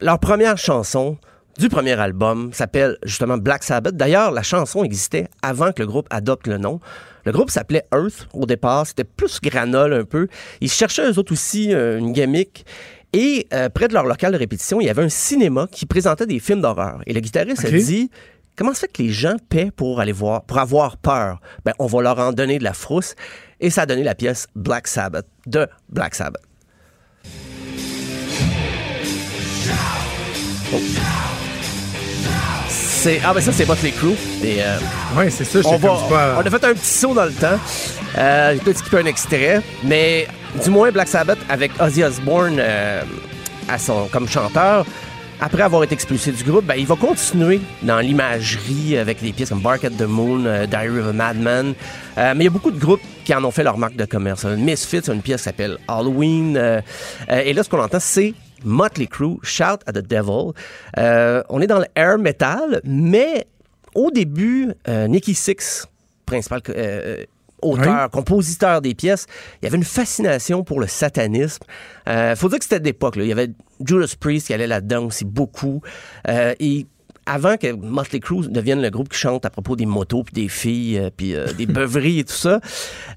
leur 0.00 0.18
première 0.18 0.58
chanson 0.58 1.16
du 1.58 1.68
premier 1.68 1.98
album 1.98 2.52
s'appelle 2.52 2.96
justement 3.02 3.36
Black 3.36 3.64
Sabbath. 3.64 3.96
D'ailleurs, 3.96 4.30
la 4.30 4.42
chanson 4.42 4.84
existait 4.84 5.28
avant 5.42 5.72
que 5.72 5.82
le 5.82 5.88
groupe 5.88 6.06
adopte 6.10 6.46
le 6.46 6.58
nom. 6.58 6.80
Le 7.24 7.32
groupe 7.32 7.50
s'appelait 7.50 7.84
Earth 7.92 8.28
au 8.32 8.46
départ. 8.46 8.86
C'était 8.86 9.04
plus 9.04 9.40
granole 9.40 9.92
un 9.92 10.04
peu. 10.04 10.28
Ils 10.60 10.70
cherchaient 10.70 11.10
eux 11.10 11.18
autres 11.18 11.32
aussi 11.32 11.74
euh, 11.74 11.98
une 11.98 12.12
gimmick. 12.12 12.64
Et 13.12 13.46
euh, 13.54 13.68
près 13.70 13.88
de 13.88 13.94
leur 13.94 14.04
local 14.04 14.32
de 14.32 14.36
répétition, 14.38 14.80
il 14.80 14.86
y 14.86 14.90
avait 14.90 15.02
un 15.02 15.08
cinéma 15.08 15.66
qui 15.70 15.86
présentait 15.86 16.26
des 16.26 16.38
films 16.40 16.60
d'horreur. 16.60 17.00
Et 17.06 17.12
le 17.14 17.20
guitariste 17.20 17.64
a 17.64 17.70
dit 17.70 18.10
Comment 18.56 18.74
se 18.74 18.80
fait 18.80 18.88
que 18.92 19.02
les 19.02 19.10
gens 19.10 19.36
paient 19.48 19.70
pour 19.70 20.00
aller 20.00 20.12
voir, 20.12 20.42
pour 20.44 20.58
avoir 20.58 20.96
peur? 20.96 21.40
Ben, 21.64 21.72
on 21.78 21.86
va 21.86 22.02
leur 22.02 22.18
en 22.18 22.32
donner 22.32 22.58
de 22.58 22.64
la 22.64 22.72
frousse. 22.72 23.14
Et 23.60 23.70
ça 23.70 23.82
a 23.82 23.86
donné 23.86 24.02
la 24.02 24.14
pièce 24.14 24.46
Black 24.56 24.88
Sabbath 24.88 25.26
de 25.46 25.66
Black 25.88 26.14
Sabbath. 26.16 26.42
Oh. 30.72 30.76
C'est, 32.68 33.20
ah 33.24 33.32
ben 33.32 33.40
ça 33.40 33.52
c'est 33.52 33.64
Motley 33.66 33.92
Crue. 33.92 34.14
Et, 34.42 34.56
euh, 34.62 34.76
Ouais, 35.16 35.30
c'est 35.30 35.44
ça, 35.44 35.62
je 35.62 35.66
on, 35.68 35.70
sais 35.70 35.78
va- 35.78 35.88
pas. 36.08 36.34
on 36.36 36.40
a 36.46 36.50
fait 36.50 36.64
un 36.64 36.74
petit 36.74 36.84
saut 36.84 37.14
dans 37.14 37.24
le 37.24 37.32
temps. 37.32 37.58
Euh, 38.18 38.54
J'ai 38.54 38.60
peut-être 38.60 38.78
skippé 38.78 38.98
un 38.98 39.06
extrait, 39.06 39.62
mais 39.84 40.26
du 40.62 40.70
moins 40.70 40.90
Black 40.90 41.08
Sabbath 41.08 41.38
avec 41.48 41.70
Ozzy 41.80 42.02
Osbourne 42.02 42.56
euh, 42.58 43.02
à 43.68 43.78
son, 43.78 44.08
comme 44.08 44.28
chanteur. 44.28 44.86
Après 45.40 45.62
avoir 45.62 45.84
été 45.84 45.94
expulsé 45.94 46.32
du 46.32 46.42
groupe, 46.42 46.64
ben, 46.64 46.74
il 46.74 46.86
va 46.86 46.96
continuer 46.96 47.60
dans 47.82 48.00
l'imagerie 48.00 48.98
avec 48.98 49.22
des 49.22 49.32
pièces 49.32 49.50
comme 49.50 49.60
Bark 49.60 49.84
at 49.84 49.90
the 49.90 50.02
Moon, 50.02 50.44
euh, 50.44 50.66
Diary 50.66 50.98
of 50.98 51.06
a 51.06 51.12
Madman. 51.12 51.74
Euh, 52.16 52.32
mais 52.34 52.42
il 52.42 52.44
y 52.44 52.48
a 52.48 52.50
beaucoup 52.50 52.72
de 52.72 52.78
groupes 52.78 53.00
qui 53.24 53.32
en 53.32 53.44
ont 53.44 53.52
fait 53.52 53.62
leur 53.62 53.78
marque 53.78 53.94
de 53.94 54.04
commerce. 54.04 54.44
Misfits, 54.44 55.08
une 55.08 55.22
pièce 55.22 55.42
qui 55.42 55.44
s'appelle 55.44 55.78
Halloween. 55.86 56.56
euh, 56.56 56.80
euh, 57.30 57.42
et 57.44 57.52
là, 57.52 57.62
ce 57.62 57.68
qu'on 57.68 57.80
entend, 57.80 58.00
c'est 58.00 58.34
Motley 58.64 59.06
Crue, 59.06 59.36
Shout 59.44 59.78
at 59.86 59.92
the 59.92 59.98
Devil. 60.04 60.54
On 60.96 61.60
est 61.60 61.68
dans 61.68 61.78
le 61.78 61.86
air 61.94 62.18
metal, 62.18 62.80
mais 62.82 63.46
au 63.94 64.10
début, 64.10 64.72
Nicky 64.88 65.34
Six, 65.34 65.86
principal 66.26 66.62
auteur, 67.62 68.10
compositeur 68.10 68.80
des 68.80 68.94
pièces, 68.94 69.26
il 69.60 69.66
y 69.66 69.68
avait 69.68 69.76
une 69.76 69.84
fascination 69.84 70.64
pour 70.64 70.80
le 70.80 70.86
satanisme. 70.86 71.64
Euh, 72.08 72.36
faut 72.36 72.48
dire 72.48 72.58
que 72.58 72.64
c'était 72.64 72.80
d'époque. 72.80 73.14
Il 73.16 73.26
y 73.26 73.32
avait 73.32 73.50
Judas 73.84 74.14
Priest 74.18 74.48
qui 74.48 74.54
allait 74.54 74.66
là-dedans 74.66 75.06
aussi 75.06 75.24
beaucoup. 75.24 75.82
Euh, 76.28 76.54
et 76.60 76.86
avant 77.28 77.56
que 77.56 77.72
Motley 77.72 78.20
Crue 78.20 78.48
devienne 78.48 78.80
le 78.80 78.90
groupe 78.90 79.10
qui 79.10 79.18
chante 79.18 79.44
à 79.44 79.50
propos 79.50 79.76
des 79.76 79.86
motos 79.86 80.22
puis 80.24 80.34
des 80.34 80.48
filles 80.48 80.98
euh, 80.98 81.10
puis 81.14 81.34
euh, 81.34 81.46
des 81.52 81.66
beuveries 81.66 82.20
et 82.20 82.24
tout 82.24 82.32
ça, 82.32 82.60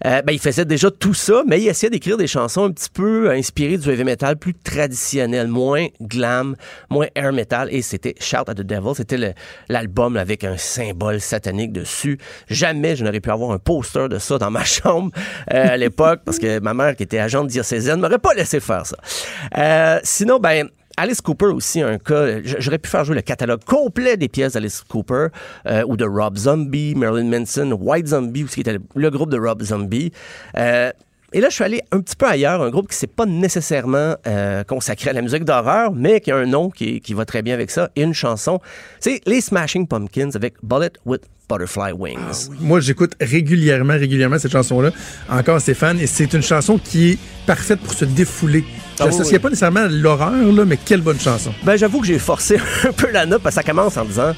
euh, 0.06 0.22
ben 0.22 0.34
il 0.34 0.40
faisait 0.40 0.66
déjà 0.66 0.92
tout 0.92 1.14
ça, 1.14 1.44
mais 1.48 1.62
il 1.62 1.68
essayait 1.68 1.90
d'écrire 1.90 2.18
des 2.18 2.28
chansons 2.28 2.66
un 2.66 2.72
petit 2.72 2.90
peu 2.90 3.32
inspirées 3.32 3.78
du 3.78 3.90
heavy 3.90 4.04
metal, 4.04 4.38
plus 4.38 4.54
traditionnel, 4.54 5.48
moins 5.48 5.88
glam, 6.02 6.56
moins 6.90 7.08
air 7.16 7.32
metal. 7.32 7.70
Et 7.72 7.82
c'était 7.82 8.16
Shout 8.20 8.48
at 8.48 8.56
the 8.56 8.62
Devil, 8.62 8.94
c'était 8.96 9.34
l'album 9.70 10.18
avec 10.18 10.44
un 10.44 10.58
symbole 10.58 11.22
satanique 11.22 11.72
dessus. 11.72 12.18
Jamais 12.50 12.96
je 12.96 13.06
n'aurais 13.06 13.22
pu 13.22 13.32
avoir 13.32 13.52
un 13.52 13.60
poster 13.60 14.10
de 14.10 14.20
ça 14.20 14.38
dans 14.38 14.52
ma 14.52 14.64
chambre 14.66 15.12
à 15.48 15.78
l'époque 15.78 16.22
parce 16.26 16.38
que 16.38 16.60
ma 16.60 16.74
mère 16.74 16.96
qui 16.96 17.04
était 17.04 17.20
agente 17.20 17.48
diocésaine 17.48 18.02
m'aurait 18.02 18.20
pas 18.20 18.34
laissé 18.34 18.60
faire 18.60 18.84
ça. 18.86 20.02
Sinon, 20.04 20.40
ben 20.40 20.68
Alice 20.98 21.22
Cooper 21.22 21.48
aussi 21.48 21.82
un 21.82 21.98
cas. 21.98 22.42
J'aurais 22.44 22.80
pu 22.80 22.90
faire 22.90 23.04
jouer 23.04 23.16
le 23.16 23.22
catalogue 23.22 23.64
complet 23.64 24.18
des 24.18 24.28
pièces 24.28 24.54
d'Alice 24.54 24.84
Cooper 24.88 25.28
euh, 25.66 25.84
ou 25.88 25.98
de 25.98 26.06
Rob 26.06 26.38
Zombie, 26.38 26.96
Marilyn 26.96 27.40
Manson, 27.40 27.78
White 27.80 28.08
Zombie 28.08 28.44
aussi 28.44 28.56
qui 28.56 28.62
était 28.62 28.80
le 28.96 29.10
groupe 29.10 29.30
de 29.30 29.40
Rob 29.40 29.62
Zombie. 29.62 30.12
Euh, 30.58 30.92
et 31.34 31.42
là, 31.42 31.50
je 31.50 31.56
suis 31.56 31.64
allé 31.64 31.82
un 31.92 32.00
petit 32.02 32.16
peu 32.16 32.26
ailleurs, 32.28 32.62
un 32.62 32.70
groupe 32.70 32.90
qui 32.90 32.96
s'est 32.98 33.08
pas 33.08 33.26
nécessairement 33.26 34.16
euh, 34.28 34.64
consacré 34.64 35.10
à 35.10 35.14
la 35.14 35.22
musique 35.22 35.44
d'horreur, 35.46 35.92
mais 35.94 36.20
qui 36.22 36.32
a 36.32 36.36
un 36.38 36.46
nom 36.46 36.70
qui, 36.70 37.02
qui 37.02 37.14
va 37.14 37.26
très 37.26 37.42
bien 37.42 37.54
avec 37.54 37.72
ça, 37.72 37.90
et 37.96 38.02
une 38.04 38.14
chanson. 38.14 38.60
C'est 39.00 39.22
les 39.26 39.42
Smashing 39.42 39.88
Pumpkins 39.88 40.32
avec 40.36 40.56
Bullet 40.64 40.92
with 41.06 41.22
Butterfly 41.50 41.92
Wings. 41.94 42.50
Moi, 42.60 42.80
j'écoute 42.80 43.14
régulièrement, 43.20 43.94
régulièrement 43.94 44.40
cette 44.40 44.52
chanson-là. 44.54 44.92
Encore 45.30 45.60
Stéphane, 45.60 46.00
et 46.00 46.08
c'est 46.08 46.34
une 46.34 46.42
chanson 46.44 46.78
qui 46.78 47.12
est 47.12 47.18
parfaite 47.46 47.80
pour 47.80 47.94
se 47.94 48.06
défouler. 48.06 48.64
Je 48.98 49.04
Ah 49.04 49.06
l'associais 49.08 49.34
oui. 49.34 49.40
pas 49.40 49.50
nécessairement 49.50 49.82
à 49.82 49.88
l'horreur, 49.88 50.32
là, 50.52 50.66
mais 50.66 50.78
quelle 50.78 51.02
bonne 51.02 51.20
chanson. 51.20 51.54
Ben, 51.64 51.76
j'avoue 51.76 52.00
que 52.02 52.08
j'ai 52.08 52.20
forcé 52.20 52.58
un 52.88 52.92
peu 52.94 53.12
la 53.12 53.26
note 53.26 53.42
parce 53.42 53.56
que 53.56 53.62
ça 53.62 53.68
commence 53.70 53.98
en 53.98 54.06
disant 54.06 54.34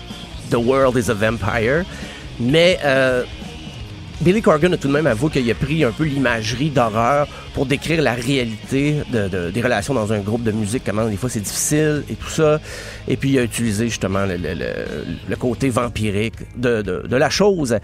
The 0.49 0.55
world 0.55 0.97
is 0.97 1.09
a 1.11 1.13
vampire. 1.13 1.85
Mais 2.39 2.79
euh, 2.83 3.23
Billy 4.21 4.41
Corgan 4.41 4.71
a 4.73 4.77
tout 4.77 4.87
de 4.87 4.93
même 4.93 5.07
avoué 5.07 5.29
qu'il 5.31 5.51
a 5.51 5.55
pris 5.55 5.83
un 5.83 5.91
peu 5.91 6.03
l'imagerie 6.05 6.69
d'horreur 6.69 7.27
pour 7.53 7.65
décrire 7.65 8.01
la 8.01 8.13
réalité 8.13 8.97
de- 9.11 9.27
de- 9.27 9.49
des 9.51 9.61
relations 9.61 9.93
dans 9.93 10.13
un 10.13 10.19
groupe 10.19 10.43
de 10.43 10.51
musique, 10.51 10.83
comment 10.85 11.07
des 11.07 11.17
fois 11.17 11.29
c'est 11.29 11.41
difficile 11.41 12.03
et 12.09 12.15
tout 12.15 12.29
ça. 12.29 12.59
Et 13.07 13.17
puis 13.17 13.31
il 13.31 13.39
a 13.39 13.43
utilisé 13.43 13.87
justement 13.89 14.25
le, 14.25 14.37
le- 14.37 14.53
le- 15.27 15.35
côté 15.35 15.69
vampirique 15.69 16.35
de, 16.55 16.83
la 17.17 17.29
chose. 17.29 17.75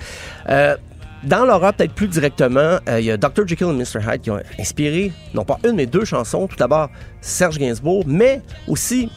Euh, 0.50 0.78
dans 1.24 1.44
l'horreur, 1.44 1.74
peut-être 1.74 1.92
plus 1.94 2.08
directement, 2.08 2.78
euh, 2.88 3.00
il 3.00 3.06
y 3.08 3.12
a 3.12 3.18
Dr. 3.18 3.46
Jekyll 3.46 3.68
et 3.68 3.74
Mr. 3.74 4.00
Hyde 4.10 4.22
qui 4.22 4.32
ont 4.32 4.40
inspiré, 4.58 5.12
non 5.34 5.44
pas 5.44 5.58
une, 5.68 5.76
mais 5.76 5.86
deux 5.88 6.06
chansons. 6.06 6.48
Tout 6.48 6.56
d'abord, 6.56 6.90
Serge 7.20 7.58
Gainsbourg, 7.58 8.06
mais 8.08 8.42
aussi, 8.70 9.10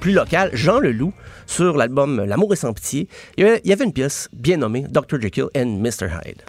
plus 0.00 0.12
local, 0.12 0.50
Jean 0.54 0.78
Leloup, 0.80 1.12
sur 1.46 1.76
l'album 1.76 2.24
L'amour 2.24 2.52
est 2.52 2.56
sans 2.56 2.72
pitié. 2.72 3.08
Il 3.36 3.44
y 3.64 3.72
avait- 3.72 3.84
une 3.84 3.92
pièce 3.92 4.28
bien 4.32 4.56
nommée 4.56 4.84
Dr. 4.88 5.20
Jekyll 5.20 5.46
and 5.56 5.66
Mr. 5.80 6.08
Hyde. 6.24 6.42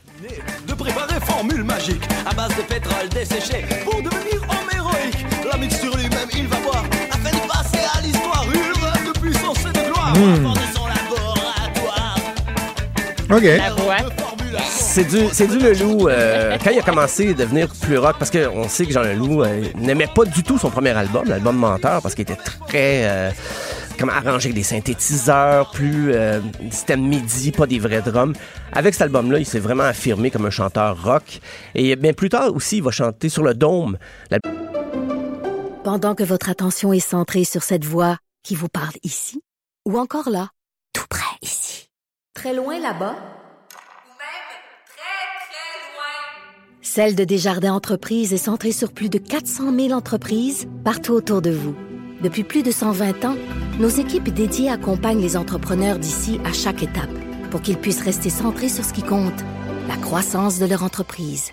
de 0.68 0.74
préparer 0.74 1.20
formule 1.22 1.64
magique 1.64 2.02
à 2.26 2.34
base 2.34 2.56
de 2.56 2.62
pétrole 2.64 3.08
desséché 3.10 3.66
pour 3.84 4.02
devenir 4.02 4.42
homme 4.50 4.70
héroïque. 4.76 5.26
La 5.52 5.58
mixture 5.58 5.96
lui-même, 5.96 6.28
il 6.36 6.48
va 6.48 6.58
boire 6.58 6.84
afin 7.12 7.30
de 7.30 7.48
passer 7.48 7.86
à 7.96 8.02
l'histoire. 8.02 8.44
Une 8.46 8.84
rêve 8.84 9.14
de 9.14 9.20
puissance 9.20 9.60
et 9.60 9.68
de 9.78 9.86
gloire. 9.92 10.10
Avant 10.16 10.54
de 10.54 10.60
son 10.76 10.88
laboratoire. 10.88 12.18
OK. 13.30 13.44
La. 13.44 14.27
C'est 14.98 15.04
du, 15.04 15.28
c'est 15.32 15.46
du 15.46 15.60
Leloup. 15.60 16.08
euh, 16.10 16.58
quand 16.64 16.72
il 16.72 16.80
a 16.80 16.82
commencé 16.82 17.30
à 17.30 17.34
devenir 17.34 17.68
plus 17.82 18.00
rock, 18.00 18.16
parce 18.18 18.32
qu'on 18.32 18.68
sait 18.68 18.84
que 18.88 18.92
Jean 18.94 19.04
Leloup 19.04 19.44
euh, 19.44 19.62
n'aimait 19.76 20.08
pas 20.08 20.26
du 20.26 20.42
tout 20.42 20.58
son 20.58 20.72
premier 20.72 20.90
album, 20.90 21.24
l'album 21.28 21.56
Menteur, 21.56 22.02
parce 22.02 22.16
qu'il 22.16 22.24
était 22.24 22.36
très 22.36 23.06
euh, 23.08 23.30
comme 24.00 24.10
arrangé 24.10 24.48
avec 24.48 24.56
des 24.56 24.64
synthétiseurs, 24.64 25.70
plus 25.70 26.14
euh, 26.16 26.40
système 26.72 27.08
MIDI, 27.08 27.52
pas 27.52 27.68
des 27.68 27.78
vrais 27.78 28.02
drums. 28.02 28.34
Avec 28.74 28.96
cet 28.96 29.04
album-là, 29.04 29.38
il 29.38 29.46
s'est 29.46 29.60
vraiment 29.60 29.84
affirmé 29.84 30.32
comme 30.32 30.48
un 30.48 30.50
chanteur 30.50 31.04
rock. 31.04 31.42
Et 31.76 31.96
bien 31.96 32.14
plus 32.14 32.30
tard 32.30 32.52
aussi, 32.56 32.78
il 32.78 32.84
va 32.84 32.90
chanter 32.90 33.30
sur 33.30 33.44
le 33.44 33.54
dôme. 33.54 34.00
La- 34.32 34.40
Pendant 35.84 36.16
que 36.16 36.24
votre 36.24 36.50
attention 36.50 36.92
est 36.92 37.08
centrée 37.08 37.44
sur 37.44 37.62
cette 37.62 37.86
voix 37.86 38.18
qui 38.42 38.56
vous 38.56 38.68
parle 38.68 38.96
ici, 39.04 39.44
ou 39.88 40.00
encore 40.00 40.32
là, 40.32 40.50
tout 40.92 41.06
près 41.08 41.22
ici, 41.44 41.88
très 42.34 42.56
loin 42.56 42.80
là-bas, 42.80 43.16
Celle 46.90 47.16
de 47.16 47.26
Desjardins 47.26 47.74
Entreprises 47.74 48.34
est 48.34 48.38
centrée 48.38 48.72
sur 48.72 48.94
plus 48.94 49.10
de 49.10 49.18
400 49.18 49.76
000 49.76 49.92
entreprises 49.92 50.70
partout 50.86 51.12
autour 51.12 51.42
de 51.42 51.52
vous. 51.52 51.76
Depuis 52.24 52.46
plus 52.46 52.64
de 52.64 52.72
120 52.72 53.26
ans, 53.26 53.36
nos 53.78 53.90
équipes 53.90 54.30
dédiées 54.30 54.70
accompagnent 54.70 55.20
les 55.20 55.36
entrepreneurs 55.36 56.00
d'ici 56.00 56.40
à 56.46 56.54
chaque 56.54 56.82
étape 56.82 57.12
pour 57.52 57.62
qu'ils 57.62 57.78
puissent 57.78 58.02
rester 58.02 58.30
centrés 58.30 58.70
sur 58.70 58.86
ce 58.86 58.94
qui 58.94 59.04
compte, 59.04 59.44
la 59.90 59.98
croissance 59.98 60.60
de 60.60 60.66
leur 60.66 60.82
entreprise. 60.82 61.52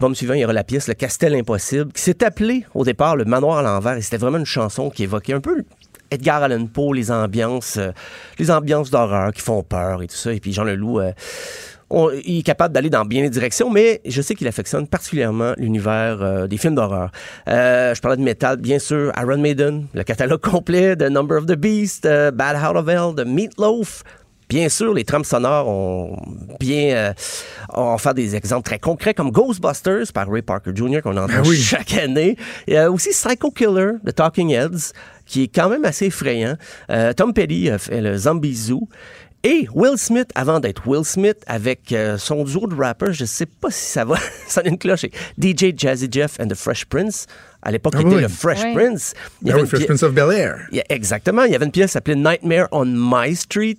L'album 0.00 0.14
suivant, 0.14 0.32
il 0.32 0.40
y 0.40 0.44
aura 0.44 0.54
la 0.54 0.64
pièce 0.64 0.88
Le 0.88 0.94
Castel 0.94 1.34
Impossible, 1.34 1.92
qui 1.92 2.00
s'est 2.00 2.24
appelé 2.24 2.64
au 2.74 2.82
départ 2.82 3.14
Le 3.14 3.26
Manoir 3.26 3.58
à 3.58 3.62
l'envers, 3.62 3.98
et 3.98 4.00
c'était 4.00 4.16
vraiment 4.16 4.38
une 4.38 4.46
chanson 4.46 4.88
qui 4.88 5.02
évoquait 5.02 5.34
un 5.34 5.40
peu 5.40 5.64
Edgar 6.12 6.42
Allan 6.42 6.66
Poe, 6.66 6.92
les 6.92 7.10
ambiances, 7.10 7.78
euh, 7.78 7.90
les 8.38 8.50
ambiances 8.50 8.90
d'horreur 8.90 9.32
qui 9.32 9.40
font 9.40 9.62
peur 9.62 10.02
et 10.02 10.06
tout 10.06 10.16
ça. 10.16 10.32
Et 10.32 10.40
puis 10.40 10.52
Jean 10.52 10.64
Leloup, 10.64 11.00
euh, 11.00 11.12
on- 11.92 12.10
il 12.24 12.38
est 12.38 12.42
capable 12.42 12.74
d'aller 12.74 12.90
dans 12.90 13.04
bien 13.04 13.22
des 13.22 13.30
directions, 13.30 13.70
mais 13.70 14.00
je 14.06 14.20
sais 14.22 14.34
qu'il 14.34 14.48
affectionne 14.48 14.86
particulièrement 14.86 15.52
l'univers 15.58 16.18
euh, 16.22 16.46
des 16.46 16.56
films 16.56 16.74
d'horreur. 16.74 17.10
Euh, 17.48 17.94
je 17.94 18.00
parlais 18.00 18.16
de 18.16 18.22
métal, 18.22 18.56
bien 18.56 18.78
sûr, 18.78 19.12
Iron 19.20 19.38
Maiden, 19.38 19.86
le 19.94 20.02
catalogue 20.02 20.40
complet 20.52 20.96
de 20.96 21.08
Number 21.08 21.38
of 21.38 21.46
the 21.46 21.54
Beast, 21.54 22.06
euh, 22.06 22.30
Bad 22.30 22.56
Out 22.56 22.76
of 22.76 22.88
Hell, 22.88 23.14
de 23.14 23.24
Meatloaf. 23.24 24.02
Bien 24.48 24.68
sûr, 24.68 24.92
les 24.92 25.04
trames 25.04 25.24
sonores 25.24 25.66
ont 25.66 26.16
bien 26.60 26.94
euh, 26.94 27.12
on 27.72 27.96
fait 27.96 28.12
des 28.12 28.36
exemples 28.36 28.64
très 28.64 28.78
concrets 28.78 29.14
comme 29.14 29.30
Ghostbusters 29.30 30.12
par 30.12 30.28
Ray 30.30 30.42
Parker 30.42 30.72
Jr. 30.74 31.00
qu'on 31.02 31.16
entend 31.16 31.32
Ben 31.32 31.42
oui. 31.46 31.56
chaque 31.56 31.94
année. 31.94 32.36
Il 32.66 32.74
y 32.74 32.76
a 32.76 32.90
aussi 32.90 33.10
Psycho 33.10 33.50
Killer 33.50 33.92
de 34.04 34.10
Talking 34.10 34.50
Heads 34.50 34.92
qui 35.24 35.44
est 35.44 35.48
quand 35.48 35.70
même 35.70 35.86
assez 35.86 36.06
effrayant. 36.06 36.56
Tom 37.16 37.32
Petty 37.32 37.70
a 37.70 37.78
fait 37.78 38.02
le 38.02 38.14
Zombie 38.18 38.54
Zoo. 38.54 38.88
Et 39.44 39.66
Will 39.74 39.98
Smith, 39.98 40.28
avant 40.36 40.60
d'être 40.60 40.86
Will 40.86 41.04
Smith, 41.04 41.38
avec 41.48 41.90
euh, 41.92 42.16
son 42.16 42.44
duo 42.44 42.68
de 42.68 42.76
rappers, 42.76 43.12
je 43.12 43.24
sais 43.24 43.46
pas 43.46 43.70
si 43.72 43.84
ça 43.86 44.04
va 44.04 44.14
sonner 44.48 44.68
une 44.70 44.78
cloche, 44.78 45.04
DJ 45.36 45.72
Jazzy 45.76 46.08
Jeff 46.10 46.38
and 46.38 46.46
the 46.46 46.54
Fresh 46.54 46.84
Prince. 46.84 47.26
À 47.60 47.72
l'époque, 47.72 47.94
Ah 47.96 48.00
il 48.02 48.06
était 48.06 48.16
oui. 48.16 48.22
le 48.22 48.28
Fresh 48.28 48.60
Oui. 48.64 48.74
Prince. 48.74 49.14
Il 49.42 49.48
y 49.48 49.50
Ah 49.50 49.54
avait 49.54 49.62
oui, 49.62 49.68
Fresh 49.68 49.80
pi- 49.80 49.86
Prince 49.86 50.02
of 50.04 50.12
Bel-Air. 50.14 50.58
il 50.70 50.78
y 50.78 50.80
a- 50.80 50.84
exactement. 50.90 51.42
Il 51.42 51.52
y 51.52 51.56
avait 51.56 51.64
une 51.66 51.72
pièce 51.72 51.86
qui 51.90 51.92
s'appelait 51.94 52.14
Nightmare 52.14 52.68
on 52.70 52.84
My 52.86 53.34
Street. 53.34 53.78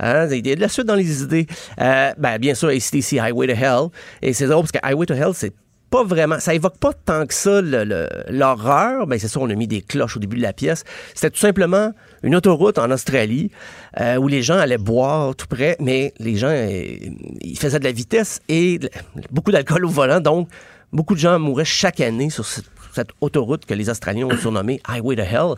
Hein, 0.00 0.28
il 0.30 0.46
y 0.46 0.50
a 0.52 0.56
de 0.56 0.60
la 0.60 0.68
suite 0.68 0.86
dans 0.86 0.94
les 0.96 1.22
idées. 1.22 1.46
Euh, 1.78 2.12
ben, 2.18 2.38
bien 2.38 2.54
sûr, 2.54 2.68
ACDC 2.70 3.18
Highway 3.20 3.46
to 3.48 3.52
Hell. 3.52 3.88
Et 4.22 4.32
c'est 4.32 4.46
drôle 4.46 4.62
parce 4.62 4.72
que 4.72 4.78
Highway 4.82 5.04
to 5.06 5.14
Hell, 5.14 5.32
c'est 5.34 5.52
pas 5.92 6.02
vraiment, 6.04 6.40
ça 6.40 6.54
évoque 6.54 6.78
pas 6.78 6.94
tant 6.94 7.26
que 7.26 7.34
ça 7.34 7.60
l'horreur. 7.60 9.06
Ben, 9.06 9.18
c'est 9.18 9.28
ça, 9.28 9.38
on 9.40 9.50
a 9.50 9.54
mis 9.54 9.68
des 9.68 9.82
cloches 9.82 10.16
au 10.16 10.20
début 10.20 10.38
de 10.38 10.42
la 10.42 10.54
pièce. 10.54 10.84
C'était 11.14 11.28
tout 11.28 11.38
simplement 11.38 11.92
une 12.22 12.34
autoroute 12.34 12.78
en 12.78 12.90
Australie 12.90 13.50
euh, 14.00 14.16
où 14.16 14.26
les 14.26 14.42
gens 14.42 14.56
allaient 14.56 14.78
boire 14.78 15.36
tout 15.36 15.46
près, 15.46 15.76
mais 15.80 16.14
les 16.18 16.36
gens, 16.36 16.48
euh, 16.48 16.96
ils 17.42 17.58
faisaient 17.58 17.78
de 17.78 17.84
la 17.84 17.92
vitesse 17.92 18.40
et 18.48 18.80
beaucoup 19.30 19.52
d'alcool 19.52 19.84
au 19.84 19.90
volant. 19.90 20.20
Donc, 20.20 20.48
beaucoup 20.94 21.14
de 21.14 21.20
gens 21.20 21.38
mouraient 21.38 21.66
chaque 21.66 22.00
année 22.00 22.30
sur 22.30 22.46
cette, 22.46 22.70
cette 22.94 23.10
autoroute 23.20 23.66
que 23.66 23.74
les 23.74 23.90
Australiens 23.90 24.24
ont 24.24 24.38
surnommée 24.38 24.80
Highway 24.88 25.16
to 25.16 25.22
Hell. 25.22 25.54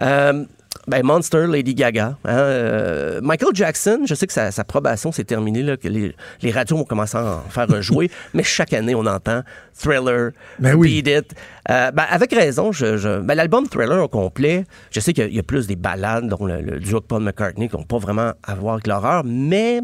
Euh, 0.00 0.46
ben, 0.86 1.02
Monster, 1.04 1.46
Lady 1.46 1.74
Gaga. 1.74 2.16
hein, 2.24 2.36
euh, 2.36 3.20
Michael 3.22 3.50
Jackson, 3.54 4.00
je 4.06 4.14
sais 4.14 4.26
que 4.26 4.32
sa, 4.32 4.50
sa 4.50 4.64
probation 4.64 5.12
s'est 5.12 5.24
terminée, 5.24 5.62
là, 5.62 5.76
que 5.76 5.88
les, 5.88 6.14
les 6.42 6.50
radios 6.50 6.76
vont 6.76 6.84
commencer 6.84 7.16
à 7.16 7.24
en 7.46 7.50
faire 7.50 7.66
rejouer, 7.68 8.10
mais 8.34 8.42
chaque 8.42 8.72
année, 8.72 8.94
on 8.94 9.06
entend 9.06 9.42
Thriller, 9.78 10.30
Ben 10.58 10.74
oui. 10.74 11.02
Beat 11.02 11.08
It. 11.18 11.34
Euh, 11.70 11.90
ben, 11.90 12.04
avec 12.10 12.32
raison, 12.32 12.70
je, 12.72 12.96
je- 12.96 13.20
ben, 13.20 13.34
l'album 13.34 13.68
Thriller 13.68 14.02
au 14.02 14.08
complet, 14.08 14.64
je 14.90 15.00
sais 15.00 15.12
qu'il 15.12 15.24
y 15.24 15.26
a- 15.26 15.30
il 15.30 15.36
y, 15.36 15.40
a 15.40 15.42
plus 15.42 15.66
des 15.66 15.76
ballades, 15.76 16.28
dont 16.28 16.44
le, 16.46 16.60
le 16.60 16.78
duo 16.80 17.00
de 17.00 17.04
Paul 17.04 17.22
McCartney, 17.22 17.68
qui 17.68 17.76
n'ont 17.76 17.82
pas 17.84 17.98
vraiment 17.98 18.32
à 18.42 18.54
voir 18.54 18.74
avec 18.74 18.86
l'horreur, 18.86 19.22
mais 19.24 19.80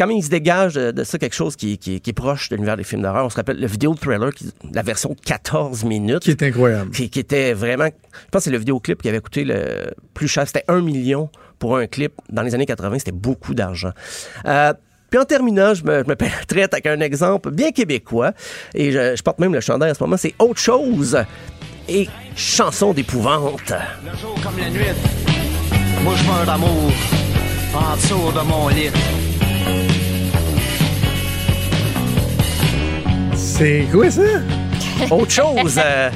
quand 0.00 0.06
même, 0.06 0.16
il 0.16 0.22
se 0.24 0.30
dégage 0.30 0.74
de, 0.74 0.92
de 0.92 1.04
ça 1.04 1.18
quelque 1.18 1.34
chose 1.34 1.56
qui, 1.56 1.76
qui- 1.76 2.00
qui 2.00 2.10
est 2.10 2.14
proche 2.14 2.48
de 2.48 2.56
l'univers 2.56 2.76
des 2.78 2.84
films 2.84 3.02
d'horreur. 3.02 3.26
On 3.26 3.28
se 3.30 3.36
rappelle 3.36 3.60
le 3.60 3.66
vidéo 3.66 3.94
Thriller, 3.94 4.32
qui, 4.32 4.50
la 4.72 4.80
version 4.82 5.14
14 5.26 5.84
minutes 5.84 6.20
Qui 6.20 6.30
est 6.30 6.42
incroyable. 6.42 6.90
qui, 6.90 7.10
qui 7.10 7.18
était 7.20 7.52
vraiment. 7.52 7.84
Je 7.86 7.90
pense 8.30 8.40
que 8.40 8.44
c'est 8.44 8.50
le 8.50 8.56
vidéoclip 8.58 9.02
qui 9.02 9.08
avait 9.10 9.20
coûté 9.20 9.44
le 9.44 9.90
plus 10.14 10.26
cher. 10.26 10.46
C'était 10.46 10.64
un 10.68 10.80
million 10.80 11.28
pour 11.58 11.76
un 11.76 11.86
clip. 11.86 12.12
Dans 12.30 12.40
les 12.42 12.54
années 12.54 12.64
80, 12.64 13.00
c'était 13.00 13.12
beaucoup 13.12 13.52
d'argent. 13.54 13.90
Euh, 14.46 14.72
puis 15.10 15.18
en 15.20 15.24
terminant, 15.26 15.74
je 15.74 15.84
me, 15.84 16.02
je 16.02 16.08
me 16.08 16.14
traite 16.46 16.72
avec 16.72 16.86
un 16.86 17.00
exemple 17.00 17.50
bien 17.50 17.70
québécois. 17.70 18.32
Et 18.74 18.92
je, 18.92 19.16
je 19.16 19.22
porte 19.22 19.38
même 19.38 19.52
le 19.52 19.60
chandail 19.60 19.90
en 19.90 19.94
ce 19.94 20.02
moment. 20.02 20.16
C'est 20.16 20.34
Autre 20.38 20.60
chose 20.60 21.18
et 21.88 22.08
Chanson 22.36 22.94
d'épouvante. 22.94 23.72
Le 24.04 24.16
jour 24.18 24.34
comme 24.42 24.56
la 24.58 24.70
nuit, 24.70 24.84
moi 26.02 26.14
je 26.16 26.24
meurs 26.24 26.46
d'amour 26.46 26.90
en 27.74 27.96
dessous 27.96 28.32
de 28.32 28.44
mon 28.48 28.68
lit. 28.68 28.90
C'est 33.60 33.86
quoi 33.92 34.10
ça? 34.10 34.22
Autre 35.10 35.30
chose, 35.30 35.78
euh, 35.78 36.10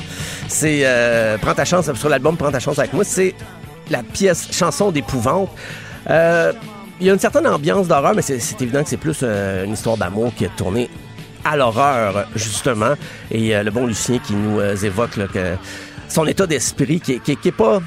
c'est 0.48 0.80
euh, 0.84 1.36
Prends 1.36 1.52
ta 1.52 1.66
chance 1.66 1.92
sur 1.92 2.08
l'album 2.08 2.38
Prends 2.38 2.50
ta 2.50 2.58
chance 2.58 2.78
avec 2.78 2.94
moi. 2.94 3.04
C'est 3.04 3.34
la 3.90 4.02
pièce 4.02 4.48
Chanson 4.50 4.90
d'épouvante. 4.90 5.50
Euh, 6.08 6.52
Il 7.00 7.06
y 7.06 7.10
a 7.10 7.12
une 7.12 7.18
certaine 7.18 7.46
ambiance 7.46 7.86
d'horreur, 7.86 8.14
mais 8.14 8.22
c'est 8.22 8.62
évident 8.62 8.82
que 8.82 8.88
c'est 8.88 8.96
plus 8.96 9.22
une 9.22 9.74
histoire 9.74 9.98
d'amour 9.98 10.32
qui 10.34 10.44
est 10.44 10.56
tournée 10.56 10.88
à 11.44 11.56
l'horreur, 11.58 12.26
justement. 12.34 12.94
Et 13.30 13.54
le 13.62 13.70
bon 13.70 13.86
Lucien 13.86 14.18
qui 14.18 14.32
nous 14.32 14.60
évoque 14.82 15.18
son 16.08 16.26
état 16.26 16.46
d'esprit 16.46 17.00
qui, 17.00 17.20
qui, 17.20 17.36
qui 17.36 17.48
est 17.48 17.52
pas. 17.52 17.82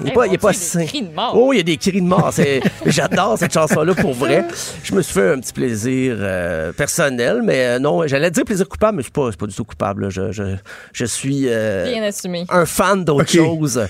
Il 0.00 0.06
est 0.06 0.10
Eh, 0.10 0.14
pas, 0.14 0.26
il 0.26 0.34
est 0.34 0.38
pas 0.38 0.52
sain. 0.52 0.84
cris 0.86 1.02
de 1.02 1.12
mort. 1.12 1.32
Oh, 1.36 1.52
il 1.52 1.56
y 1.56 1.60
a 1.60 1.62
des 1.64 1.76
cris 1.76 2.00
de 2.00 2.06
mort. 2.06 2.30
C'est- 2.32 2.60
J'adore 2.86 3.36
cette 3.38 3.52
chanson-là 3.52 3.94
pour 3.94 4.14
vrai. 4.14 4.44
Je 4.84 4.94
me 4.94 5.02
suis 5.02 5.12
fait 5.14 5.30
un 5.32 5.40
petit 5.40 5.52
plaisir 5.52 6.16
euh, 6.18 6.72
personnel, 6.72 7.40
mais 7.44 7.64
euh, 7.66 7.78
non, 7.78 8.06
j'allais 8.06 8.30
dire 8.30 8.44
plaisir 8.44 8.68
coupable, 8.68 8.96
mais 8.98 9.02
je 9.02 9.06
suis 9.06 9.12
pas, 9.12 9.26
je 9.26 9.30
suis 9.30 9.36
pas 9.38 9.46
du 9.46 9.54
tout 9.54 9.64
coupable. 9.64 10.02
là. 10.04 10.10
Je, 10.10 10.30
je, 10.32 10.42
je 10.92 11.04
suis 11.04 11.44
euh, 11.48 11.90
Bien 11.92 12.02
assumé. 12.04 12.44
un 12.48 12.64
fan 12.66 13.04
d'autre 13.04 13.22
Ok. 13.22 13.30
chose. 13.44 13.78
Euh, 13.78 13.86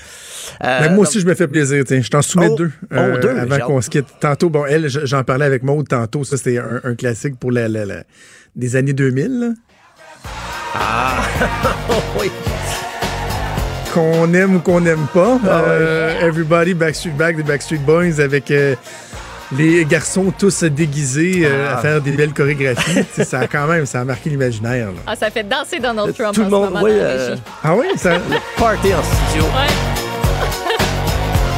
Ben, 0.59 0.93
moi 0.95 1.03
aussi, 1.03 1.19
je 1.19 1.27
me 1.27 1.35
fais 1.35 1.47
plaisir. 1.47 1.83
tiens. 1.85 2.01
Je 2.01 2.09
t'en 2.09 2.21
soumets 2.23 2.47
Oh, 2.49 2.55
deux, 2.55 2.71
oh, 2.91 3.17
deux, 3.21 3.29
avant 3.37 3.59
qu'on 3.59 3.81
se 3.81 3.89
quitte. 3.89 4.07
Tantôt, 4.19 4.49
bon, 4.49 4.65
elle, 4.67 4.87
je- 4.89 5.05
j'en 5.05 5.23
parlais 5.23 5.45
avec 5.45 5.61
Maude 5.63 5.87
tantôt. 5.87 6.23
Ça, 6.23 6.37
c'était 6.37 6.57
un, 6.57 6.81
un 6.83 6.95
classique 6.95 7.37
pour 7.39 7.51
la, 7.51 7.67
la- 7.67 7.85
la- 7.85 8.03
des 8.55 8.75
années 8.75 8.93
2000. 8.93 9.39
là. 9.39 9.47
oui. 12.19 12.31
Qu'on 13.93 14.33
aime 14.33 14.57
ou 14.57 14.59
qu'on 14.59 14.81
n'aime 14.81 15.07
pas. 15.13 15.39
Ah 15.45 15.61
Euh, 15.67 16.27
Everybody 16.27 16.73
Backstreet 16.73 17.11
Back 17.17 17.35
des 17.37 17.43
Backstreet 17.43 17.79
Boys 17.79 18.19
avec 18.19 18.51
euh, 18.51 18.75
les 19.57 19.83
garçons 19.85 20.31
tous 20.37 20.63
déguisés 20.63 21.41
euh, 21.43 21.67
Ah. 21.69 21.77
à 21.77 21.81
faire 21.81 22.01
des 22.01 22.11
belles 22.11 22.33
chorégraphies. 22.33 23.03
Ça 23.23 23.39
a 23.39 23.47
quand 23.47 23.65
même, 23.67 23.85
ça 23.87 24.01
a 24.01 24.03
marqué 24.05 24.29
l'imaginaire. 24.29 24.87
là. 24.87 24.99
Ah, 25.07 25.15
ça 25.15 25.31
fait 25.31 25.43
danser 25.43 25.79
Donald 25.79 26.13
Trump 26.15 26.35
Tout 26.35 26.41
en 26.41 26.61
le 26.61 26.67
ce 26.67 26.71
monde, 26.73 26.83
euh. 26.87 27.35
Ah 27.63 27.75
oui? 27.75 27.87
Ça... 27.97 28.19
Party 28.57 28.93
en 28.93 29.01
studio. 29.03 29.43
Ouais. 29.45 29.73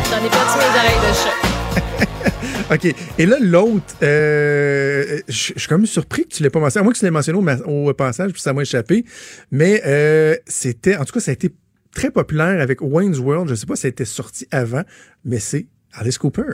J'en 0.10 0.18
ai 0.26 0.30
perdu 0.30 0.58
mes 0.58 0.80
oreilles 0.80 1.10
de 1.10 1.14
chat. 1.16 2.74
OK. 2.74 2.96
Et 3.18 3.26
là, 3.26 3.36
l'autre, 3.42 3.84
euh, 4.04 5.20
je 5.28 5.34
suis 5.58 5.68
quand 5.68 5.78
même 5.78 5.86
surpris 5.86 6.24
que 6.24 6.36
tu 6.36 6.44
l'aies 6.44 6.50
pas 6.50 6.60
mentionné. 6.60 6.82
À 6.82 6.84
moins 6.86 6.94
que 6.94 6.98
tu 6.98 7.04
l'aies 7.04 7.12
mentionné 7.12 7.38
au, 7.66 7.94
passage, 7.94 8.32
puis 8.32 8.42
ça 8.42 8.54
m'a 8.54 8.62
échappé. 8.62 9.04
Mais 9.52 9.82
euh, 9.86 10.36
c'était, 10.48 10.96
en 10.96 11.04
tout 11.04 11.12
cas, 11.14 11.20
ça 11.20 11.32
a 11.32 11.34
été 11.34 11.52
très 11.94 12.12
populaire 12.12 12.62
avec 12.62 12.82
Wayne's 12.82 13.20
World. 13.20 13.50
Je 13.50 13.56
sais 13.56 13.66
pas 13.66 13.76
si 13.76 13.84
ça 13.84 13.88
a 13.88 13.90
été 13.90 14.06
sorti 14.06 14.48
avant, 14.52 14.84
mais 15.26 15.40
c'est 15.40 15.68
Alice 15.94 16.18
Cooper. 16.18 16.54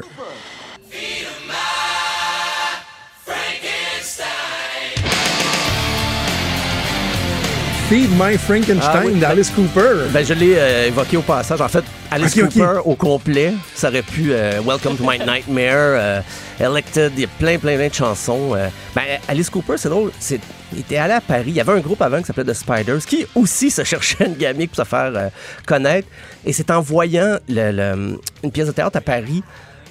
Feed 7.89 8.09
My 8.19 8.37
Frankenstein 8.37 8.81
Ah 8.83 9.01
oui, 9.05 9.17
d'Alice 9.19 9.49
Cooper. 9.49 10.09
Ben, 10.11 10.25
je 10.25 10.33
l'ai 10.33 10.55
euh, 10.57 10.87
évoqué 10.87 11.15
au 11.15 11.21
passage. 11.21 11.61
En 11.61 11.69
fait, 11.69 11.85
Alice. 12.11 12.33
Cooper 12.35 12.81
au 12.83 12.95
complet, 12.95 13.53
ça 13.73 13.87
aurait 13.87 14.01
pu 14.01 14.33
euh, 14.33 14.59
Welcome 14.65 14.97
to 14.97 15.03
My 15.09 15.17
Nightmare, 15.19 15.71
euh, 15.73 16.21
Elected, 16.59 17.13
il 17.15 17.21
y 17.21 17.23
a 17.23 17.27
plein, 17.39 17.57
plein, 17.57 17.77
plein 17.77 17.87
de 17.87 17.93
chansons. 17.93 18.53
euh. 18.55 18.67
ben, 18.93 19.03
Alice 19.29 19.49
Cooper, 19.49 19.75
c'est 19.77 19.87
drôle, 19.87 20.11
c'est, 20.19 20.41
il 20.73 20.79
était 20.79 20.97
allé 20.97 21.13
à 21.13 21.21
Paris. 21.21 21.45
Il 21.47 21.53
y 21.53 21.61
avait 21.61 21.71
un 21.71 21.79
groupe 21.79 22.01
avant 22.01 22.19
qui 22.19 22.25
s'appelait 22.25 22.43
The 22.43 22.53
Spiders 22.53 23.05
qui 23.05 23.25
aussi 23.35 23.71
se 23.71 23.85
cherchait 23.85 24.25
une 24.25 24.35
gamique 24.35 24.71
pour 24.71 24.83
se 24.83 24.89
faire 24.89 25.11
euh, 25.15 25.29
connaître. 25.65 26.09
Et 26.45 26.51
c'est 26.51 26.69
en 26.71 26.81
voyant 26.81 27.37
le- 27.47 27.71
le- 27.71 28.19
une 28.43 28.51
pièce 28.51 28.67
de 28.67 28.73
théâtre 28.73 28.97
à 28.97 29.01
Paris, 29.01 29.43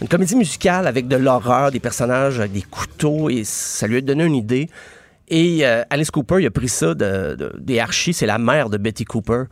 une 0.02 0.08
comédie 0.08 0.36
musicale 0.36 0.86
avec 0.86 1.08
de 1.08 1.16
l'horreur, 1.16 1.70
des 1.70 1.80
personnages 1.80 2.40
avec 2.40 2.52
des 2.52 2.62
couteaux, 2.62 3.30
et 3.30 3.42
ça 3.44 3.86
lui 3.86 3.96
a 3.96 4.00
donné 4.02 4.24
une 4.24 4.34
idée. 4.36 4.68
Et 5.28 5.66
euh, 5.66 5.82
Alice 5.90 6.10
Cooper, 6.10 6.36
il 6.40 6.46
a 6.46 6.50
pris 6.50 6.68
ça 6.68 6.94
de, 6.94 7.34
de- 7.34 7.52
des 7.58 7.78
archis, 7.80 8.12
c'est 8.12 8.26
la 8.26 8.38
mère 8.38 8.70
de 8.70 8.76
Betty 8.78 9.04
Cooper, 9.04 9.44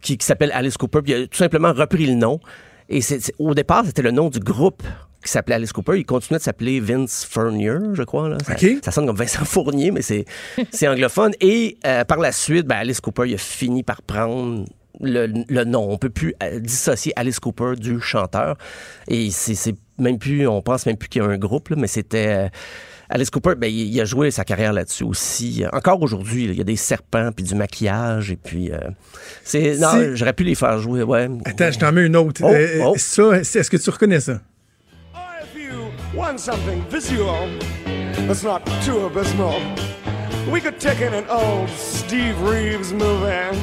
qui, 0.00 0.16
qui 0.16 0.24
s'appelle 0.24 0.52
Alice 0.54 0.76
Cooper, 0.76 1.00
puis 1.02 1.12
il 1.12 1.22
a 1.22 1.26
tout 1.26 1.36
simplement 1.36 1.72
repris 1.72 2.06
le 2.06 2.14
nom. 2.14 2.40
Et 2.88 3.00
au 3.38 3.54
départ, 3.54 3.84
c'était 3.84 4.02
le 4.02 4.12
nom 4.12 4.30
du 4.30 4.38
groupe 4.38 4.82
qui 5.24 5.30
s'appelait 5.30 5.56
Alice 5.56 5.72
Cooper. 5.72 5.98
Il 5.98 6.06
continuait 6.06 6.38
de 6.38 6.42
s'appeler 6.44 6.80
Vince 6.80 7.26
Fournier, 7.28 7.74
je 7.92 8.02
crois. 8.04 8.28
Là. 8.28 8.38
Ça, 8.46 8.52
OK. 8.52 8.66
ça 8.82 8.92
sonne 8.92 9.06
comme 9.06 9.16
Vincent 9.16 9.44
Fournier, 9.44 9.90
mais 9.90 10.00
c'est, 10.02 10.24
anglophone. 10.88 11.32
Et 11.40 11.76
euh, 11.84 12.04
par 12.04 12.18
la 12.18 12.32
suite, 12.32 12.66
ben, 12.66 12.76
Alice 12.76 13.00
Cooper, 13.00 13.24
il 13.26 13.34
a 13.34 13.38
fini 13.38 13.82
par 13.82 14.00
prendre 14.02 14.64
le, 15.00 15.26
le 15.48 15.64
nom. 15.64 15.90
On 15.90 15.98
peut 15.98 16.08
plus 16.10 16.34
euh, 16.42 16.60
dissocier 16.60 17.12
Alice 17.16 17.40
Cooper 17.40 17.72
du 17.76 18.00
chanteur. 18.00 18.56
Et 19.08 19.30
c'est, 19.30 19.54
c'est 19.56 19.74
même 19.98 20.18
plus, 20.18 20.46
on 20.46 20.62
pense 20.62 20.86
même 20.86 20.96
plus 20.96 21.08
qu'il 21.08 21.20
y 21.20 21.24
a 21.24 21.28
un 21.28 21.36
groupe, 21.38 21.68
là, 21.70 21.76
mais 21.76 21.88
c'était... 21.88 22.28
euh, 22.28 22.48
Alice 23.10 23.30
Cooper, 23.30 23.54
ben, 23.56 23.68
il, 23.68 23.88
il 23.94 24.00
a 24.00 24.04
joué 24.04 24.30
sa 24.30 24.44
carrière 24.44 24.72
là-dessus 24.72 25.04
aussi. 25.04 25.64
Encore 25.72 26.02
aujourd'hui, 26.02 26.44
il 26.44 26.54
y 26.54 26.60
a 26.60 26.64
des 26.64 26.76
serpents, 26.76 27.30
puis 27.34 27.44
du 27.44 27.54
maquillage, 27.54 28.30
et 28.30 28.36
puis... 28.36 28.70
euh, 28.70 28.78
c'est 29.44 29.76
Non, 29.78 29.88
Si- 29.92 30.16
j'aurais 30.16 30.34
pu 30.34 30.44
les 30.44 30.54
faire 30.54 30.78
jouer, 30.78 31.02
ouais. 31.02 31.28
Attends, 31.46 31.70
je 31.70 31.78
t'en 31.78 31.90
mets 31.92 32.04
une 32.06 32.16
autre. 32.16 32.42
Oh, 32.44 32.50
Euh, 32.52 32.82
oh. 32.84 32.94
Ça, 32.98 33.42
c'est- 33.44 33.60
est-ce 33.60 33.70
que 33.70 33.76
tu 33.78 33.88
reconnais 33.90 34.20
ça? 34.20 34.40
If 35.14 35.56
you 35.56 35.90
want 36.14 36.36
something 36.38 36.82
visual 36.90 37.48
that's 38.26 38.42
not 38.44 38.60
too 38.84 39.06
abysmal, 39.06 39.54
we 40.50 40.60
could 40.60 40.78
take 40.78 41.00
in 41.02 41.14
an 41.14 41.24
old 41.30 41.68
Steve 41.70 42.34
Reeves 42.42 42.92
movie. 42.92 43.56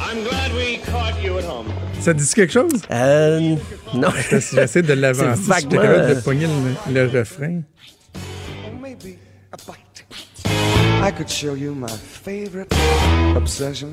I'm 0.00 0.22
glad 0.22 0.52
we 0.54 0.78
caught 0.90 1.22
you 1.22 1.38
at 1.38 1.44
home. 1.44 1.66
Ça 2.00 2.12
te 2.14 2.18
dit 2.20 2.34
quelque 2.34 2.52
chose? 2.52 2.70
Euh, 2.90 3.56
non. 3.94 4.08
J'essaie 4.30 4.82
de 4.82 4.92
l'avancer. 4.94 5.40
Vaguement, 5.46 5.80
capable 5.82 6.14
de 6.16 6.20
pogner 6.20 6.46
le, 6.90 7.06
le 7.06 7.18
refrain. 7.18 7.60
I 11.06 11.10
could 11.10 11.28
show 11.28 11.54
you 11.54 11.74
my 11.74 11.86
favorite 11.88 12.72
obsession. 13.36 13.88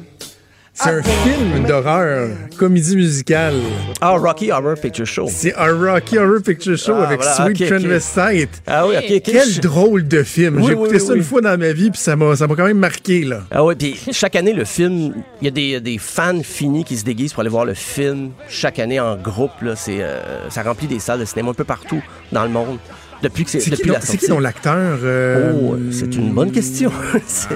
C'est 0.74 0.90
un 0.90 1.04
film 1.04 1.66
d'horreur, 1.68 2.30
comédie 2.58 2.96
musicale. 2.96 3.56
Ah, 4.00 4.12
Rocky 4.12 4.52
Horror 4.52 4.76
Picture 4.82 5.06
Show. 5.06 5.28
C'est 5.30 5.54
un 5.56 5.78
Rocky 5.78 6.18
Horror 6.18 6.42
Picture 6.42 6.78
Show 6.78 6.94
Ah, 6.96 7.08
avec 7.08 7.20
voilà, 7.22 7.36
Sweet 7.36 7.62
ok, 7.62 7.62
ok. 7.62 7.68
Transvestite. 7.82 8.62
Ah 8.66 8.88
oui, 8.88 8.96
ok, 8.98 9.12
ok. 9.18 9.22
Quel 9.26 9.60
drôle 9.60 10.08
de 10.08 10.24
film. 10.24 10.56
Oui, 10.56 10.62
J'ai 10.68 10.68
oui, 10.70 10.74
écouté 10.86 10.94
oui, 10.94 11.00
ça 11.02 11.12
oui. 11.12 11.18
une 11.20 11.24
fois 11.26 11.42
dans 11.42 11.60
ma 11.60 11.74
vie, 11.74 11.92
puis 11.92 12.00
ça 12.00 12.16
m'a 12.16 12.38
ça 12.38 12.48
m'a 12.48 12.56
quand 12.56 12.64
même 12.66 12.78
marqué. 12.80 13.26
là. 13.26 13.42
Ah 13.52 13.66
ouais, 13.66 13.76
puis 13.76 14.00
chaque 14.14 14.38
année, 14.38 14.54
le 14.54 14.64
film, 14.64 15.14
il 15.42 15.46
y 15.46 15.48
a 15.50 15.52
des, 15.52 15.82
des 15.82 15.98
fans 15.98 16.42
finis 16.42 16.86
qui 16.86 16.96
se 16.96 17.04
déguisent 17.04 17.34
pour 17.34 17.42
aller 17.42 17.50
voir 17.50 17.66
le 17.66 17.74
film 17.74 18.32
chaque 18.48 18.80
année 18.80 19.02
en 19.02 19.18
groupe. 19.18 19.52
Là, 19.62 19.76
c'est, 19.76 20.02
euh, 20.02 20.50
ça 20.50 20.64
remplit 20.64 20.88
des 20.88 21.00
salles 21.00 21.20
de 21.20 21.26
cinéma 21.26 21.50
un 21.52 21.54
peu 21.54 21.66
partout 21.66 22.02
dans 22.32 22.44
le 22.44 22.50
monde. 22.50 22.78
Depuis, 23.22 23.44
que 23.46 23.52
c'est, 23.52 23.60
qui, 23.60 23.70
depuis 23.70 23.88
donc- 23.90 23.96
la 23.98 24.02
c'est 24.02 24.18
qui 24.18 24.28
donc 24.28 24.42
l'acteur? 24.42 25.00
euh, 25.04 25.54
Oh, 25.62 25.78
c'est 25.92 26.16
une 26.16 26.34
bonne 26.34 26.52
question. 26.52 26.92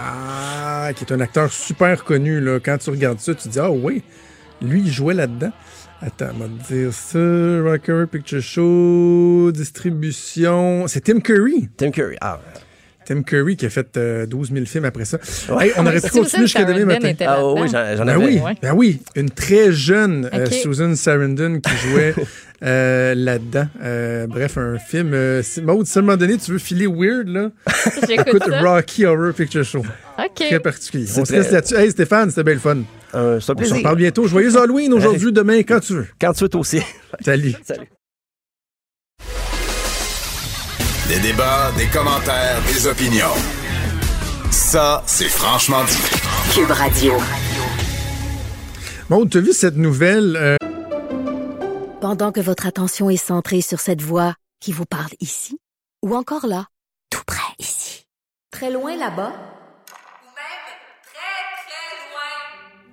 Ah, 0.01 0.91
qui 0.93 1.03
est 1.03 1.11
un 1.11 1.19
acteur 1.19 1.51
super 1.51 2.03
connu. 2.03 2.39
Là. 2.39 2.59
Quand 2.63 2.77
tu 2.77 2.89
regardes 2.91 3.19
ça, 3.19 3.33
tu 3.33 3.43
te 3.47 3.49
dis, 3.53 3.59
ah 3.59 3.71
oui, 3.71 4.03
lui, 4.61 4.81
il 4.81 4.91
jouait 4.91 5.15
là-dedans. 5.15 5.51
Attends, 6.01 6.27
on 6.35 6.39
va 6.39 6.45
te 6.47 6.73
dire 6.73 6.93
ça. 6.93 7.17
Horror 7.17 8.07
Picture 8.07 8.41
Show, 8.41 9.51
distribution. 9.51 10.85
C'est 10.87 11.01
Tim 11.05 11.19
Curry. 11.21 11.69
Tim 11.77 11.89
Curry. 11.91 12.17
Ah, 12.21 12.39
Tim 13.05 13.23
Curry 13.23 13.55
qui 13.55 13.65
a 13.65 13.69
fait 13.69 13.95
euh, 13.97 14.25
12 14.25 14.51
000 14.53 14.65
films 14.65 14.85
après 14.85 15.05
ça. 15.05 15.17
Ouais. 15.49 15.67
Hey, 15.67 15.73
on 15.77 15.85
aurait 15.85 16.01
pu 16.01 16.09
continuer 16.09 16.43
jusqu'à 16.47 16.65
demain 16.65 16.85
matin. 16.85 17.13
ah 17.27 17.45
oui, 17.53 17.67
j'en, 17.71 18.05
Ben 18.05 18.09
avais. 18.09 18.25
oui, 18.25 18.39
ouais. 18.39 18.53
ben 18.61 18.73
oui, 18.75 18.99
une 19.15 19.29
très 19.29 19.71
jeune 19.71 20.29
euh. 20.33 20.45
Susan 20.47 20.95
Sarandon 20.95 21.59
qui 21.59 21.71
jouait 21.89 22.13
euh, 22.63 23.13
là-dedans. 23.15 23.67
Euh, 23.83 24.27
bref, 24.27 24.57
un 24.57 24.77
film. 24.77 25.11
Euh, 25.13 25.41
Maud, 25.63 25.85
si 25.85 25.97
à 25.97 26.01
un 26.01 26.05
moment 26.05 26.17
donné 26.17 26.37
tu 26.37 26.51
veux 26.51 26.57
filer 26.57 26.87
weird, 26.87 27.27
là, 27.27 27.49
J'écoute 28.07 28.27
écoute 28.27 28.43
ça. 28.49 28.61
Rocky 28.61 29.05
Horror 29.05 29.33
Picture 29.33 29.63
Show. 29.63 29.79
OK. 30.17 30.33
Très 30.35 30.59
particulier. 30.59 31.05
C'est 31.07 31.21
On 31.21 31.25
se 31.25 31.31
très- 31.31 31.41
laisse 31.41 31.51
là-dessus. 31.51 31.75
Hey 31.75 31.91
Stéphane, 31.91 32.29
c'était 32.29 32.43
bien 32.43 32.53
le 32.55 32.59
fun. 32.59 32.77
Euh, 33.13 33.37
On 33.37 33.39
se 33.39 33.51
reparle 33.51 33.95
bientôt. 33.97 34.27
Joyeux 34.27 34.57
Halloween 34.57 34.91
aujourd'hui, 34.93 35.31
demain, 35.31 35.59
quand 35.59 35.79
tu 35.79 35.93
veux. 35.93 36.07
Quand 36.19 36.33
tu 36.33 36.43
veux 36.43 36.49
toi 36.49 36.61
aussi. 36.61 36.81
Salut. 37.23 37.53
Salut. 37.63 37.87
Des 41.07 41.19
débats, 41.19 41.71
des 41.77 41.85
commentaires, 41.87 42.61
des 42.67 42.87
opinions. 42.87 43.35
Ça, 44.51 45.03
c'est 45.05 45.29
franchement 45.29 45.83
dit. 45.83 46.53
Cube 46.53 46.71
Radio. 46.71 47.13
Maud, 49.09 49.29
tu 49.29 49.37
as 49.37 49.41
vu 49.41 49.53
cette 49.53 49.75
nouvelle? 49.75 50.35
euh, 50.35 50.55
Pendant 52.01 52.31
que 52.31 52.39
votre 52.39 52.65
attention 52.65 53.09
est 53.09 53.17
centrée 53.17 53.61
sur 53.61 53.79
cette 53.79 54.01
voix 54.01 54.33
qui 54.59 54.71
vous 54.71 54.85
parle 54.85 55.11
ici, 55.19 55.59
ou 56.03 56.15
encore 56.15 56.47
là, 56.47 56.65
tout 57.11 57.21
près 57.27 57.53
ici, 57.59 58.05
très 58.51 58.71
loin 58.71 58.95
là-bas, 58.97 59.33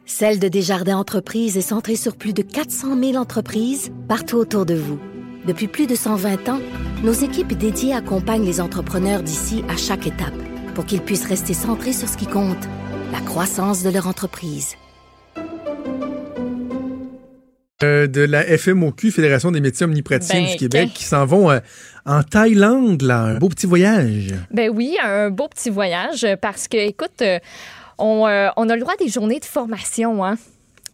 Celle 0.04 0.38
de 0.38 0.46
Desjardins 0.48 0.98
Entreprises 0.98 1.56
est 1.56 1.62
centrée 1.62 1.96
sur 1.96 2.16
plus 2.16 2.34
de 2.34 2.42
400 2.42 2.96
000 3.00 3.16
entreprises 3.16 3.90
partout 4.08 4.36
autour 4.36 4.66
de 4.66 4.74
vous. 4.74 5.00
Depuis 5.46 5.66
plus 5.66 5.86
de 5.86 5.94
120 5.96 6.48
ans, 6.48 6.60
nos 7.02 7.12
équipes 7.12 7.52
dédiées 7.54 7.94
accompagnent 7.94 8.44
les 8.44 8.60
entrepreneurs 8.60 9.22
d'ici 9.22 9.64
à 9.68 9.76
chaque 9.76 10.06
étape 10.06 10.34
pour 10.74 10.86
qu'ils 10.86 11.02
puissent 11.02 11.26
rester 11.26 11.52
centrés 11.54 11.92
sur 11.92 12.08
ce 12.08 12.16
qui 12.16 12.26
compte, 12.26 12.68
la 13.12 13.20
croissance 13.20 13.82
de 13.82 13.90
leur 13.90 14.06
entreprise. 14.06 14.76
euh, 17.82 18.06
de 18.06 18.20
la 18.20 18.44
FMOQ, 18.44 19.10
Fédération 19.10 19.50
des 19.50 19.60
médecins 19.60 19.86
omnipraticiens 19.86 20.42
Ben, 20.42 20.50
du 20.52 20.56
Québec, 20.56 20.90
qui 20.94 21.02
s'en 21.02 21.26
vont 21.26 21.50
euh, 21.50 21.58
en 22.06 22.22
Thaïlande, 22.22 23.02
là. 23.02 23.22
Un 23.22 23.38
beau 23.38 23.48
petit 23.48 23.66
voyage. 23.66 24.32
Ben 24.52 24.70
oui, 24.72 24.96
un 25.02 25.30
beau 25.30 25.48
petit 25.48 25.68
voyage 25.68 26.24
parce 26.40 26.68
que, 26.68 26.76
écoute, 26.76 27.22
euh, 27.22 27.40
on, 27.98 28.28
euh, 28.28 28.50
on 28.56 28.68
a 28.68 28.74
le 28.76 28.80
droit 28.82 28.92
à 28.92 28.96
des 29.04 29.08
journées 29.08 29.40
de 29.40 29.44
formation, 29.44 30.24
hein. 30.24 30.36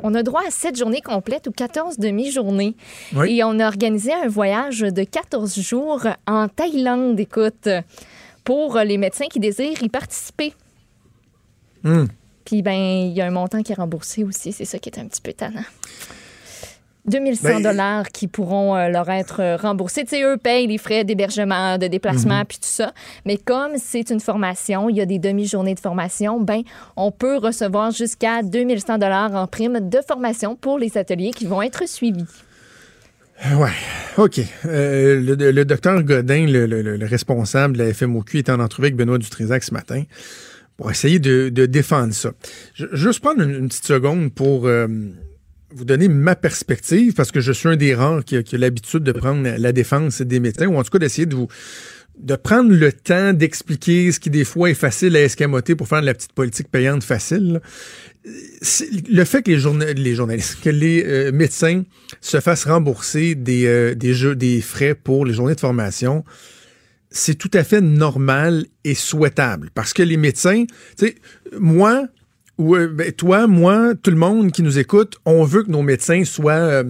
On 0.02 0.14
a 0.14 0.22
droit 0.22 0.42
à 0.46 0.50
7 0.50 0.76
journées 0.76 1.00
complètes 1.00 1.46
ou 1.48 1.50
14 1.50 1.98
demi-journées. 1.98 2.76
Oui. 3.14 3.38
Et 3.38 3.44
on 3.44 3.58
a 3.58 3.66
organisé 3.66 4.12
un 4.12 4.28
voyage 4.28 4.80
de 4.80 5.02
14 5.02 5.58
jours 5.60 6.06
en 6.26 6.48
Thaïlande, 6.48 7.18
écoute, 7.18 7.68
pour 8.44 8.78
les 8.78 8.96
médecins 8.96 9.26
qui 9.26 9.40
désirent 9.40 9.82
y 9.82 9.88
participer. 9.88 10.54
Hmm. 11.82 12.06
Puis, 12.44 12.62
ben, 12.62 12.72
il 12.72 13.12
y 13.12 13.20
a 13.20 13.26
un 13.26 13.30
montant 13.30 13.62
qui 13.62 13.72
est 13.72 13.74
remboursé 13.74 14.24
aussi. 14.24 14.52
C'est 14.52 14.64
ça 14.64 14.78
qui 14.78 14.88
est 14.88 14.98
un 14.98 15.06
petit 15.06 15.20
peu 15.20 15.32
tannant. 15.32 15.64
2100 17.08 17.42
Ben, 17.48 17.62
dollars 17.62 18.08
qui 18.08 18.28
pourront 18.28 18.76
euh, 18.76 18.88
leur 18.88 19.08
être 19.10 19.40
euh, 19.40 19.56
remboursés. 19.56 20.02
Tu 20.04 20.10
sais, 20.16 20.22
eux 20.22 20.36
payent 20.36 20.66
les 20.66 20.78
frais 20.78 21.04
d'hébergement, 21.04 21.78
de 21.78 21.86
déplacement, 21.86 22.38
Mhm. 22.40 22.44
puis 22.46 22.58
tout 22.58 22.68
ça. 22.68 22.92
Mais 23.26 23.36
comme 23.36 23.72
c'est 23.76 24.10
une 24.10 24.20
formation, 24.20 24.88
il 24.88 24.96
y 24.96 25.00
a 25.00 25.06
des 25.06 25.18
demi-journées 25.18 25.74
de 25.74 25.80
formation, 25.80 26.40
ben, 26.40 26.62
on 26.96 27.10
peut 27.10 27.36
recevoir 27.38 27.90
jusqu'à 27.90 28.42
2100 28.42 28.98
dollars 28.98 29.34
en 29.34 29.46
prime 29.46 29.88
de 29.88 29.98
formation 30.06 30.56
pour 30.56 30.78
les 30.78 30.96
ateliers 30.98 31.30
qui 31.30 31.46
vont 31.46 31.62
être 31.62 31.88
suivis. 31.88 32.24
Ouais, 33.56 33.70
OK. 34.16 34.40
Euh, 34.66 35.20
le, 35.20 35.52
le 35.52 35.64
docteur 35.64 36.02
Godin, 36.02 36.46
le, 36.46 36.66
le- 36.66 36.82
le 36.96 37.06
responsable 37.06 37.76
de 37.76 37.84
la 37.84 37.94
FMOQ, 37.94 38.38
est 38.38 38.50
en 38.50 38.58
entrevue 38.58 38.86
avec 38.86 38.96
Benoît 38.96 39.18
Dutrézac 39.18 39.62
ce 39.62 39.72
matin 39.72 40.02
pour 40.76 40.90
essayer 40.90 41.20
de, 41.20 41.48
de 41.48 41.66
défendre 41.66 42.12
ça. 42.14 42.30
Je, 42.74 42.86
juste 42.94 43.20
prendre 43.20 43.42
une, 43.42 43.50
une 43.54 43.68
petite 43.68 43.84
seconde 43.86 44.32
pour 44.34 44.66
euh, 44.66 44.88
vous 45.74 45.84
donner 45.84 46.08
ma 46.08 46.34
perspective, 46.34 47.12
parce 47.14 47.30
que 47.30 47.40
je 47.40 47.52
suis 47.52 47.68
un 47.68 47.76
des 47.76 47.94
rares 47.94 48.24
qui 48.24 48.36
a, 48.36 48.40
a 48.40 48.56
l'habitude 48.56 49.02
de 49.02 49.12
prendre 49.12 49.42
la 49.46 49.72
défense 49.72 50.22
des 50.22 50.40
médecins, 50.40 50.66
ou 50.66 50.76
en 50.76 50.82
tout 50.82 50.90
cas 50.90 50.98
d'essayer 50.98 51.26
de 51.26 51.34
vous 51.34 51.48
de 52.18 52.34
prendre 52.34 52.72
le 52.72 52.92
temps 52.92 53.32
d'expliquer 53.32 54.10
ce 54.10 54.18
qui 54.18 54.28
des 54.30 54.44
fois 54.44 54.70
est 54.70 54.74
facile 54.74 55.16
à 55.16 55.22
escamoter 55.22 55.76
pour 55.76 55.86
faire 55.86 56.00
de 56.00 56.06
la 56.06 56.14
petite 56.14 56.32
politique 56.32 56.68
payante 56.68 57.04
facile. 57.04 57.60
le 58.24 59.24
fait 59.24 59.42
que 59.42 59.50
les, 59.52 59.58
journa- 59.58 59.92
les 59.92 60.14
journalistes, 60.14 60.58
que 60.60 60.70
les 60.70 61.04
euh, 61.06 61.32
médecins 61.32 61.84
se 62.20 62.40
fassent 62.40 62.64
rembourser 62.64 63.36
des, 63.36 63.66
euh, 63.66 63.94
des, 63.94 64.14
jeux, 64.14 64.34
des 64.34 64.60
frais 64.60 64.94
pour 64.96 65.24
les 65.24 65.32
journées 65.32 65.54
de 65.54 65.60
formation, 65.60 66.24
c'est 67.10 67.36
tout 67.36 67.50
à 67.54 67.62
fait 67.64 67.80
normal 67.80 68.66
et 68.84 68.94
souhaitable. 68.94 69.70
Parce 69.72 69.92
que 69.92 70.02
les 70.02 70.16
médecins, 70.16 70.64
tu 70.98 71.06
sais, 71.06 71.14
moi, 71.58 72.08
euh, 72.60 72.88
ben, 72.88 73.12
toi, 73.12 73.46
moi, 73.46 73.94
tout 74.02 74.10
le 74.10 74.16
monde 74.16 74.52
qui 74.52 74.62
nous 74.62 74.78
écoute, 74.78 75.16
on 75.24 75.44
veut 75.44 75.62
que 75.62 75.70
nos 75.70 75.82
médecins 75.82 76.24
soient 76.24 76.52
euh, 76.52 76.84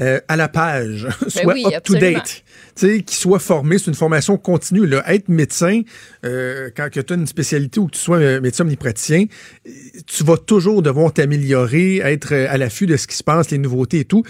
euh, 0.00 0.20
à 0.28 0.36
la 0.36 0.48
page, 0.48 1.08
soient 1.28 1.52
oui, 1.54 1.64
up 1.66 1.70
to 1.84 1.94
absolument. 1.94 2.12
date 2.18 2.44
tu 2.76 2.88
sais, 2.88 3.02
qu'ils 3.02 3.16
soient 3.16 3.38
formés. 3.38 3.78
C'est 3.78 3.86
une 3.88 3.94
formation 3.94 4.36
continue. 4.36 4.86
Là. 4.86 5.04
Être 5.06 5.28
médecin, 5.28 5.82
euh, 6.24 6.70
quand 6.76 6.88
tu 6.90 7.00
as 7.12 7.14
une 7.16 7.26
spécialité 7.28 7.78
ou 7.78 7.86
que 7.86 7.92
tu 7.92 8.00
sois 8.00 8.40
médecin 8.40 8.64
omnipraticien, 8.64 9.26
tu 10.06 10.24
vas 10.24 10.36
toujours 10.36 10.82
devoir 10.82 11.12
t'améliorer, 11.12 11.98
être 11.98 12.32
à 12.34 12.58
l'affût 12.58 12.86
de 12.86 12.96
ce 12.96 13.06
qui 13.06 13.16
se 13.16 13.22
passe, 13.22 13.50
les 13.52 13.58
nouveautés 13.58 14.00
et 14.00 14.04
tout. 14.04 14.24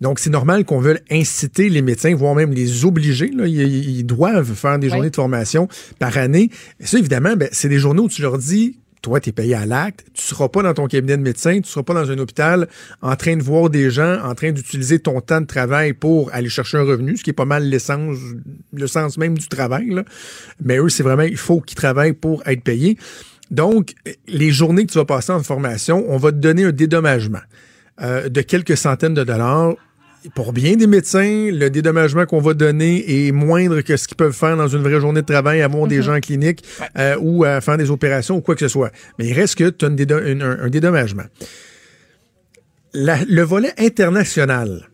Donc, 0.00 0.18
c'est 0.18 0.30
normal 0.30 0.64
qu'on 0.64 0.80
veuille 0.80 0.98
inciter 1.10 1.68
les 1.68 1.80
médecins, 1.80 2.14
voire 2.16 2.34
même 2.34 2.52
les 2.52 2.84
obliger. 2.84 3.28
Là. 3.28 3.46
Ils, 3.46 3.98
ils 3.98 4.04
doivent 4.04 4.52
faire 4.54 4.78
des 4.80 4.88
Oui. 4.88 4.94
journées 4.94 5.10
de 5.10 5.16
formation 5.16 5.68
par 6.00 6.18
année. 6.18 6.50
Et 6.80 6.86
ça, 6.86 6.98
évidemment, 6.98 7.36
ben, 7.36 7.48
c'est 7.52 7.68
des 7.68 7.78
journées 7.78 8.00
où 8.00 8.08
tu 8.08 8.20
leur 8.20 8.36
dis 8.36 8.80
toi, 9.04 9.20
tu 9.20 9.28
es 9.28 9.32
payé 9.32 9.54
à 9.54 9.66
l'acte, 9.66 10.06
tu 10.14 10.22
seras 10.22 10.48
pas 10.48 10.62
dans 10.62 10.72
ton 10.72 10.86
cabinet 10.86 11.18
de 11.18 11.22
médecin, 11.22 11.60
tu 11.60 11.70
seras 11.70 11.82
pas 11.82 11.92
dans 11.92 12.10
un 12.10 12.16
hôpital 12.16 12.68
en 13.02 13.14
train 13.16 13.36
de 13.36 13.42
voir 13.42 13.68
des 13.68 13.90
gens, 13.90 14.18
en 14.24 14.34
train 14.34 14.50
d'utiliser 14.50 14.98
ton 14.98 15.20
temps 15.20 15.42
de 15.42 15.46
travail 15.46 15.92
pour 15.92 16.32
aller 16.32 16.48
chercher 16.48 16.78
un 16.78 16.84
revenu, 16.84 17.18
ce 17.18 17.22
qui 17.22 17.28
est 17.28 17.34
pas 17.34 17.44
mal 17.44 17.68
l'essence, 17.68 18.16
le 18.72 18.86
sens 18.86 19.18
même 19.18 19.36
du 19.36 19.46
travail. 19.46 19.94
Mais 20.62 20.78
eux, 20.78 20.88
c'est 20.88 21.02
vraiment, 21.02 21.24
il 21.24 21.36
faut 21.36 21.60
qu'ils 21.60 21.76
travaillent 21.76 22.14
pour 22.14 22.42
être 22.46 22.62
payés. 22.62 22.96
Donc, 23.50 23.94
les 24.26 24.50
journées 24.50 24.86
que 24.86 24.92
tu 24.92 24.98
vas 24.98 25.04
passer 25.04 25.32
en 25.32 25.42
formation, 25.42 26.06
on 26.08 26.16
va 26.16 26.32
te 26.32 26.38
donner 26.38 26.64
un 26.64 26.72
dédommagement 26.72 27.42
euh, 28.00 28.30
de 28.30 28.40
quelques 28.40 28.78
centaines 28.78 29.12
de 29.12 29.22
dollars. 29.22 29.74
Pour 30.34 30.52
bien 30.54 30.76
des 30.76 30.86
médecins, 30.86 31.50
le 31.52 31.68
dédommagement 31.68 32.24
qu'on 32.24 32.40
va 32.40 32.54
donner 32.54 33.26
est 33.26 33.32
moindre 33.32 33.82
que 33.82 33.96
ce 33.96 34.08
qu'ils 34.08 34.16
peuvent 34.16 34.32
faire 34.34 34.56
dans 34.56 34.68
une 34.68 34.82
vraie 34.82 35.00
journée 35.00 35.20
de 35.20 35.26
travail, 35.26 35.60
avoir 35.60 35.86
des 35.86 36.00
gens 36.02 36.14
en 36.16 36.20
clinique 36.20 36.64
euh, 36.98 37.16
ou 37.20 37.44
à 37.44 37.60
faire 37.60 37.76
des 37.76 37.90
opérations 37.90 38.36
ou 38.36 38.40
quoi 38.40 38.54
que 38.54 38.60
ce 38.62 38.68
soit. 38.68 38.90
Mais 39.18 39.26
il 39.26 39.34
reste 39.34 39.56
que 39.56 39.68
tu 39.68 39.84
as 39.84 39.88
une 39.88 39.96
dédo- 39.96 40.24
une- 40.26 40.40
un, 40.42 40.58
un 40.60 40.70
dédommagement. 40.70 41.24
La- 42.94 43.22
le 43.28 43.42
volet 43.42 43.72
international, 43.76 44.88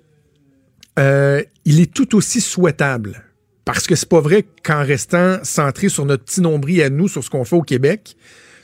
euh, 0.98 1.43
il 1.65 1.81
est 1.81 1.93
tout 1.93 2.16
aussi 2.16 2.40
souhaitable 2.40 3.23
Parce 3.65 3.86
que 3.86 3.94
c'est 3.94 4.09
pas 4.09 4.20
vrai 4.20 4.44
qu'en 4.65 4.82
restant 4.82 5.39
centré 5.44 5.89
sur 5.90 6.07
notre 6.07 6.24
petit 6.24 6.40
nombril 6.40 6.82
à 6.82 6.90
nous, 6.90 7.07
sur 7.09 7.23
ce 7.23 7.31
qu'on 7.31 7.44
fait 7.44 7.55
au 7.57 7.62
Québec, 7.62 8.16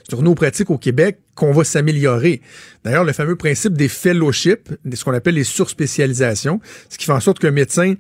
sur 0.09 0.21
nos 0.23 0.35
pratiques 0.35 0.71
au 0.71 0.79
Québec, 0.79 1.19
qu'on 1.37 1.53
va 1.53 1.63
s'améliorer. 1.63 2.41
D'ailleurs, 2.85 3.05
le 3.05 3.13
fameux 3.13 3.37
principe 3.37 3.75
des 3.75 3.89
fellowships, 3.89 4.71
ce 4.93 5.05
qu'on 5.05 5.15
appelle 5.15 5.35
les 5.35 5.45
surspécialisations, 5.45 6.61
ce 6.89 6.99
qui 6.99 7.05
fait 7.05 7.13
en 7.13 7.21
sorte 7.21 7.39
qu'un 7.39 7.53
médecin 7.53 7.95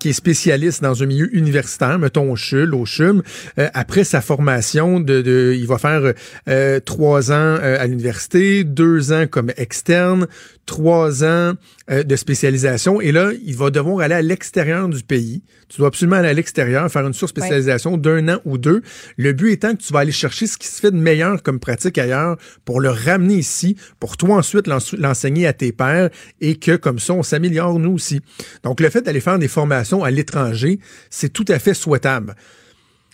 qui 0.00 0.08
est 0.08 0.14
spécialiste 0.14 0.82
dans 0.82 1.02
un 1.02 1.06
milieu 1.06 1.34
universitaire, 1.36 1.98
mettons 1.98 2.32
au 2.32 2.36
CHUL, 2.36 2.74
au 2.74 2.86
CHUM, 2.86 3.22
euh, 3.58 3.68
après 3.74 4.02
sa 4.02 4.20
formation, 4.20 4.98
de, 4.98 5.20
de, 5.20 5.54
il 5.56 5.66
va 5.66 5.78
faire 5.78 6.14
euh, 6.48 6.80
trois 6.80 7.30
ans 7.30 7.34
euh, 7.34 7.76
à 7.78 7.86
l'université, 7.86 8.64
deux 8.64 9.12
ans 9.12 9.26
comme 9.30 9.52
externe, 9.56 10.26
trois 10.70 11.24
ans 11.24 11.54
euh, 11.90 12.04
de 12.04 12.14
spécialisation, 12.16 13.00
et 13.00 13.10
là, 13.10 13.32
il 13.44 13.56
va 13.56 13.70
devoir 13.70 13.98
aller 14.04 14.14
à 14.14 14.22
l'extérieur 14.22 14.88
du 14.88 15.02
pays. 15.02 15.42
Tu 15.68 15.78
dois 15.78 15.88
absolument 15.88 16.16
aller 16.16 16.28
à 16.28 16.32
l'extérieur, 16.32 16.88
faire 16.90 17.04
une 17.06 17.12
surspécialisation 17.12 17.96
d'un 17.96 18.28
an 18.28 18.38
ou 18.44 18.56
deux. 18.56 18.80
Le 19.16 19.32
but 19.32 19.50
étant 19.52 19.72
que 19.74 19.82
tu 19.82 19.92
vas 19.92 20.00
aller 20.00 20.12
chercher 20.12 20.46
ce 20.46 20.56
qui 20.56 20.68
se 20.68 20.80
fait 20.80 20.92
de 20.92 20.96
meilleur 20.96 21.42
comme 21.42 21.58
pratique 21.58 21.98
ailleurs 21.98 22.36
pour 22.64 22.80
le 22.80 22.90
ramener 22.90 23.34
ici, 23.34 23.76
pour 23.98 24.16
toi 24.16 24.36
ensuite 24.36 24.68
l'ens- 24.68 24.94
l'enseigner 24.96 25.46
à 25.48 25.52
tes 25.52 25.72
pairs, 25.72 26.10
et 26.40 26.54
que 26.56 26.76
comme 26.76 27.00
ça, 27.00 27.14
on 27.14 27.22
s'améliore 27.24 27.78
nous 27.80 27.92
aussi. 27.92 28.20
Donc, 28.62 28.80
le 28.80 28.90
fait 28.90 29.02
d'aller 29.02 29.20
faire 29.20 29.38
des 29.40 29.48
formations 29.48 30.04
à 30.04 30.10
l'étranger, 30.12 30.78
c'est 31.10 31.32
tout 31.32 31.44
à 31.48 31.58
fait 31.58 31.74
souhaitable. 31.74 32.36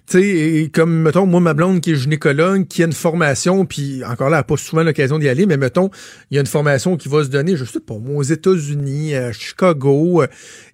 Tu 0.09 0.21
sais, 0.21 0.71
comme, 0.73 1.03
mettons, 1.03 1.27
moi, 1.27 1.41
ma 1.41 1.53
blonde 1.53 1.81
qui 1.81 1.91
est 1.91 1.97
gynécologue, 1.97 2.69
qui 2.69 2.83
a 2.83 2.87
une 2.87 2.93
formation, 2.93 3.67
puis 3.67 4.05
encore 4.05 4.31
là, 4.31 4.37
elle 4.37 4.41
n'a 4.41 4.45
pas 4.45 4.57
souvent 4.57 4.85
l'occasion 4.85 5.19
d'y 5.19 5.29
aller, 5.29 5.47
mais 5.47 5.57
mettons, 5.57 5.91
il 6.31 6.37
y 6.37 6.39
a 6.39 6.41
une 6.41 6.47
formation 6.47 6.97
qui 6.97 7.09
va 7.09 7.25
se 7.25 7.29
donner, 7.29 7.57
je 7.57 7.65
sais 7.65 7.81
pas, 7.81 7.99
moi, 7.99 8.17
aux 8.19 8.23
États-Unis, 8.23 9.17
à 9.17 9.33
Chicago, 9.33 10.23
euh, 10.23 10.29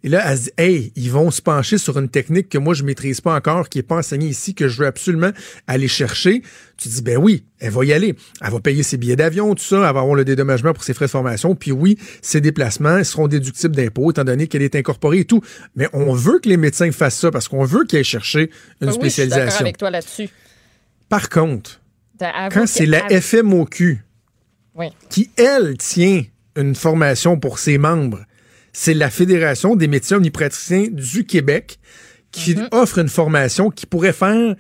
et 0.05 0.09
là, 0.09 0.23
elle 0.27 0.37
se 0.39 0.43
dit, 0.45 0.51
hey, 0.59 0.93
ils 0.97 1.11
vont 1.11 1.31
se 1.31 1.41
pencher 1.41 1.79
sur 1.79 1.99
une 1.99 2.09
technique 2.09 2.49
que 2.49 2.59
moi, 2.59 2.75
je 2.75 2.83
maîtrise 2.83 3.21
pas 3.21 3.35
encore, 3.37 3.69
qui 3.69 3.79
est 3.79 3.83
pas 3.85 3.97
enseignée 3.99 4.27
ici, 4.29 4.55
que 4.55 4.67
je 4.67 4.79
veux 4.81 4.87
absolument 4.87 5.31
aller 5.69 5.87
chercher. 5.87 6.43
Tu 6.77 6.89
dis, 6.89 7.03
ben 7.03 7.17
oui, 7.19 7.45
elle 7.61 7.71
va 7.71 7.85
y 7.85 7.93
aller. 7.93 8.17
Elle 8.41 8.51
va 8.51 8.59
payer 8.61 8.83
ses 8.83 8.97
billets 8.97 9.15
d'avion, 9.15 9.55
tout 9.55 9.63
ça, 9.63 9.77
elle 9.77 9.83
va 9.83 9.89
avoir 10.01 10.15
le 10.15 10.25
dédommagement 10.25 10.73
pour 10.73 10.83
ses 10.83 10.93
frais 10.95 11.07
de 11.07 11.11
formation, 11.11 11.55
puis 11.55 11.71
oui, 11.71 11.99
ses 12.21 12.41
déplacements 12.41 12.99
ils 12.99 13.05
seront 13.05 13.29
déductibles 13.29 13.77
d'impôts, 13.77 14.11
étant 14.11 14.25
donné 14.25 14.49
qu'elle 14.49 14.63
est 14.63 14.75
incorporée 14.75 15.21
et 15.21 15.25
tout. 15.25 15.41
Mais 15.77 15.89
on 15.93 16.13
veut 16.15 16.41
que 16.41 16.49
les 16.49 16.57
médecins 16.57 16.91
fassent 16.91 17.19
ça, 17.19 17.31
parce 17.31 17.47
qu'on 17.47 17.65
veut 17.65 17.85
qu'ils 17.85 17.99
aillent 17.99 18.05
chercher 18.05 18.51
une 18.81 18.89
Ah 18.89 18.93
oui, 18.93 18.99
je 19.05 19.09
suis 19.09 19.29
d'accord 19.29 19.39
spécialisation. 19.39 19.61
avec 19.61 19.79
toi 19.79 19.91
là-dessus. 19.91 20.29
Par 21.09 21.29
contre, 21.29 21.81
quand 22.53 22.67
c'est 22.67 22.87
la 22.87 23.09
FMOQ 23.21 24.03
Oui. 24.75 24.87
qui, 25.11 25.31
elle, 25.37 25.77
tient 25.79 26.25
une 26.57 26.75
formation 26.75 27.39
pour 27.39 27.59
ses 27.59 27.79
membres, 27.79 28.25
c'est 28.73 28.95
la 28.95 29.11
Fédération 29.11 29.77
des 29.77 29.89
médecins 29.89 30.17
omnipraticiens 30.17 30.87
du 30.91 31.25
Québec 31.25 31.79
qui 32.31 32.55
Mhm. 32.57 32.69
offre 32.73 32.99
une 32.99 33.09
formation 33.09 33.71
qui 33.71 33.85
pourrait 33.87 34.13
faire 34.15 34.55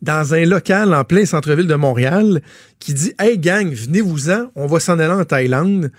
dans 0.00 0.32
un 0.34 0.44
local 0.44 0.94
en 0.94 1.04
plein 1.04 1.26
centre-ville 1.26 1.66
de 1.66 1.74
Montréal 1.74 2.40
qui 2.78 2.94
dit 2.94 3.12
Hey 3.18 3.38
gang, 3.38 3.70
venez-vous-en, 3.72 4.50
on 4.54 4.66
va 4.66 4.80
s'en 4.80 4.98
aller 4.98 5.12
en 5.12 5.24
Thaïlande. 5.24 5.90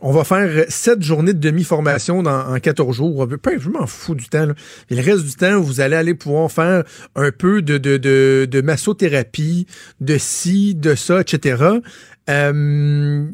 On 0.00 0.12
va 0.12 0.24
faire 0.24 0.64
sept 0.68 1.02
journées 1.02 1.32
de 1.32 1.38
demi-formation 1.38 2.22
dans- 2.22 2.46
en 2.54 2.58
14 2.60 2.96
jours. 2.96 3.26
Je 3.58 3.68
m'en 3.70 3.86
fous 3.86 4.14
du 4.14 4.28
temps. 4.28 4.44
là. 4.46 4.54
Et 4.90 4.96
le 4.96 5.02
reste 5.02 5.24
du 5.24 5.34
temps, 5.34 5.60
vous 5.60 5.80
allez 5.80 5.96
aller 5.96 6.14
pouvoir 6.14 6.50
faire 6.50 6.84
un 7.14 7.30
peu 7.30 7.62
de, 7.62 7.78
de, 7.78 7.96
de, 7.96 8.46
de 8.50 8.60
massothérapie, 8.60 9.66
de 10.00 10.18
ci, 10.18 10.74
de 10.74 10.94
ça, 10.94 11.20
etc. 11.20 11.62
Euh, 12.28 13.24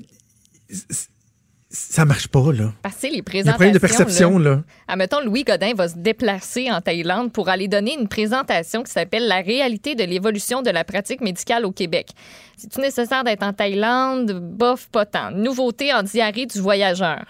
ça 1.73 2.05
marche 2.05 2.27
pas, 2.27 2.53
là. 2.53 2.73
Parce 2.83 2.97
que 2.97 3.07
les 3.07 3.09
Il 3.09 3.15
y 3.15 3.19
a 3.19 3.21
un 3.21 3.23
présentations. 3.23 3.53
problème 3.53 3.73
de 3.75 3.79
perception, 3.79 4.39
là. 4.39 4.63
Admettons, 4.89 5.21
Louis 5.21 5.45
Godin 5.45 5.73
va 5.75 5.87
se 5.87 5.97
déplacer 5.97 6.69
en 6.69 6.81
Thaïlande 6.81 7.33
pour 7.33 7.49
aller 7.49 7.69
donner 7.69 7.95
une 7.97 8.09
présentation 8.09 8.83
qui 8.83 8.91
s'appelle 8.91 9.29
La 9.29 9.41
réalité 9.41 9.95
de 9.95 10.03
l'évolution 10.03 10.63
de 10.63 10.71
la 10.71 10.83
pratique 10.83 11.21
médicale 11.21 11.65
au 11.65 11.71
Québec. 11.71 12.09
C'est-tu 12.57 12.81
nécessaire 12.81 13.23
d'être 13.23 13.45
en 13.45 13.53
Thaïlande? 13.53 14.33
Bof, 14.33 14.89
pas 14.89 15.07
tant. 15.07 15.31
Nouveauté 15.31 15.95
en 15.95 16.03
diarrhée 16.03 16.47
du 16.47 16.61
voyageur. 16.61 17.25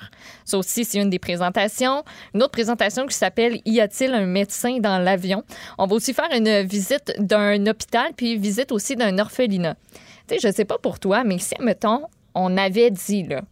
Ça 0.47 0.57
aussi, 0.57 0.87
c'est 0.87 0.99
une 0.99 1.11
des 1.11 1.19
présentations. 1.19 2.03
Une 2.35 2.43
autre 2.43 2.53
présentation 2.53 3.07
qui 3.07 3.15
s'appelle 3.15 3.61
Y 3.67 3.81
a-t-il 3.81 4.15
un 4.15 4.25
médecin 4.25 4.79
dans 4.81 4.99
l'avion? 4.99 5.45
On 5.77 5.87
va 5.87 5.95
aussi 5.97 6.15
faire 6.15 6.31
une 6.35 6.63
visite 6.63 7.13
d'un 7.19 7.67
hôpital, 7.67 8.13
puis 8.17 8.39
visite 8.39 8.73
aussi 8.73 8.97
d'un 8.97 9.19
orphelinat. 9.19 9.75
Tu 10.29 10.39
sais, 10.39 10.49
je 10.49 10.55
sais 10.55 10.65
pas 10.65 10.79
pour 10.79 10.99
toi, 10.99 11.25
mais 11.25 11.39
si, 11.39 11.55
mettons, 11.61 12.05
on 12.35 12.57
avait 12.57 12.91
dit, 12.91 13.25
là, 13.25 13.43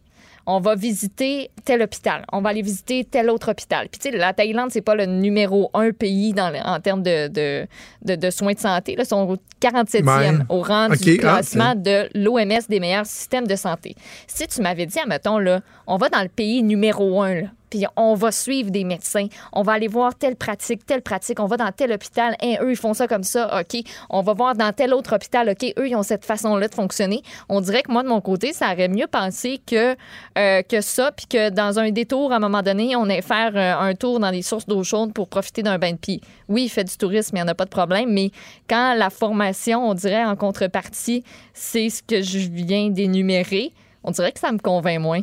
on 0.51 0.59
va 0.59 0.73
visiter 0.75 1.51
tel 1.63 1.81
hôpital, 1.83 2.25
on 2.33 2.41
va 2.41 2.49
aller 2.49 2.61
visiter 2.63 3.05
tel 3.05 3.29
autre 3.29 3.51
hôpital. 3.51 3.87
Puis, 3.89 3.99
tu 3.99 4.09
sais, 4.09 4.17
la 4.17 4.33
Thaïlande, 4.33 4.71
c'est 4.71 4.81
pas 4.81 4.95
le 4.95 5.05
numéro 5.05 5.69
un 5.73 5.91
pays 5.91 6.33
dans, 6.33 6.51
en 6.65 6.79
termes 6.79 7.03
de, 7.03 7.27
de, 7.27 7.67
de- 8.03 8.15
de 8.15 8.29
soins 8.31 8.53
de 8.53 8.59
santé. 8.59 8.95
Là, 8.95 9.03
ils 9.03 9.07
sont 9.07 9.29
au 9.29 9.37
47e 9.61 10.05
Ouais. 10.05 10.31
au 10.49 10.61
rang 10.61 10.89
du 10.89 11.15
ah, 11.15 11.17
classement 11.19 11.75
de 11.75 12.09
l'OMS 12.15 12.65
des 12.67 12.79
meilleurs 12.79 13.05
systèmes 13.05 13.45
de 13.47 13.55
santé. 13.55 13.95
Si 14.27 14.47
tu 14.47 14.61
m'avais 14.61 14.85
dit, 14.87 14.97
admettons, 14.99 15.37
là, 15.37 15.61
on 15.85 15.97
va 15.97 16.09
dans 16.09 16.21
le 16.23 16.29
pays 16.29 16.63
numéro 16.63 17.21
un, 17.21 17.35
là, 17.35 17.47
puis 17.69 17.85
on 17.95 18.13
va 18.15 18.31
suivre 18.31 18.71
des 18.71 18.83
médecins, 18.83 19.27
on 19.53 19.61
va 19.61 19.73
aller 19.73 19.87
voir 19.87 20.15
telle 20.15 20.35
pratique, 20.35 20.85
telle 20.85 21.01
pratique, 21.01 21.39
on 21.39 21.45
va 21.45 21.57
dans 21.57 21.71
tel 21.71 21.91
hôpital, 21.91 22.35
hein, 22.41 22.55
eux, 22.61 22.71
ils 22.71 22.77
font 22.77 22.93
ça 22.93 23.07
comme 23.07 23.23
ça, 23.23 23.61
OK. 23.61 23.81
On 24.09 24.21
va 24.21 24.33
voir 24.33 24.55
dans 24.55 24.71
tel 24.73 24.93
autre 24.93 25.15
hôpital, 25.15 25.49
OK, 25.49 25.73
eux, 25.77 25.87
ils 25.87 25.95
ont 25.95 26.03
cette 26.03 26.25
façon-là 26.25 26.67
de 26.67 26.75
fonctionner. 26.75 27.21
On 27.47 27.61
dirait 27.61 27.83
que 27.83 27.91
moi, 27.91 28.03
de 28.03 28.07
mon 28.07 28.21
côté, 28.21 28.53
ça 28.53 28.71
aurait 28.73 28.87
mieux 28.87 29.07
pensé 29.07 29.59
que, 29.65 29.95
euh, 30.37 30.61
que 30.61 30.81
ça, 30.81 31.11
puis 31.11 31.27
que 31.27 31.49
dans 31.49 31.79
un 31.79 31.91
détour, 31.91 32.31
à 32.31 32.37
un 32.37 32.39
moment 32.39 32.61
donné, 32.61 32.95
on 32.95 33.07
ait 33.07 33.21
faire 33.21 33.51
euh, 33.55 33.89
un 33.89 33.95
tour 33.95 34.19
dans 34.19 34.31
des 34.31 34.41
sources 34.41 34.65
d'eau 34.65 34.83
chaude 34.83 35.13
pour 35.13 35.27
profiter 35.27 35.63
d'un 35.63 35.77
bain 35.77 35.91
de 35.91 35.97
pied. 35.97 36.21
Oui, 36.47 36.63
il 36.63 36.69
fait 36.69 36.83
du 36.83 36.97
tourisme, 36.97 37.35
il 37.35 37.39
n'y 37.39 37.43
en 37.43 37.47
a 37.47 37.55
pas 37.55 37.65
de 37.65 37.69
problème, 37.69 38.11
mais 38.11 38.31
quand 38.69 38.95
la 38.95 39.09
formation, 39.09 39.89
on 39.89 39.93
dirait 39.93 40.25
en 40.25 40.35
contrepartie, 40.35 41.23
c'est 41.53 41.89
ce 41.89 42.01
que 42.01 42.21
je 42.21 42.39
viens 42.39 42.89
d'énumérer, 42.89 43.73
on 44.03 44.11
dirait 44.11 44.31
que 44.31 44.39
ça 44.39 44.51
me 44.51 44.59
convainc 44.59 44.99
moins. 44.99 45.21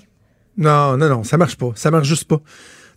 Non, 0.56 0.96
non, 0.96 1.08
non, 1.08 1.24
ça 1.24 1.36
marche 1.36 1.56
pas. 1.56 1.72
Ça 1.74 1.90
marche 1.90 2.08
juste 2.08 2.24
pas. 2.24 2.40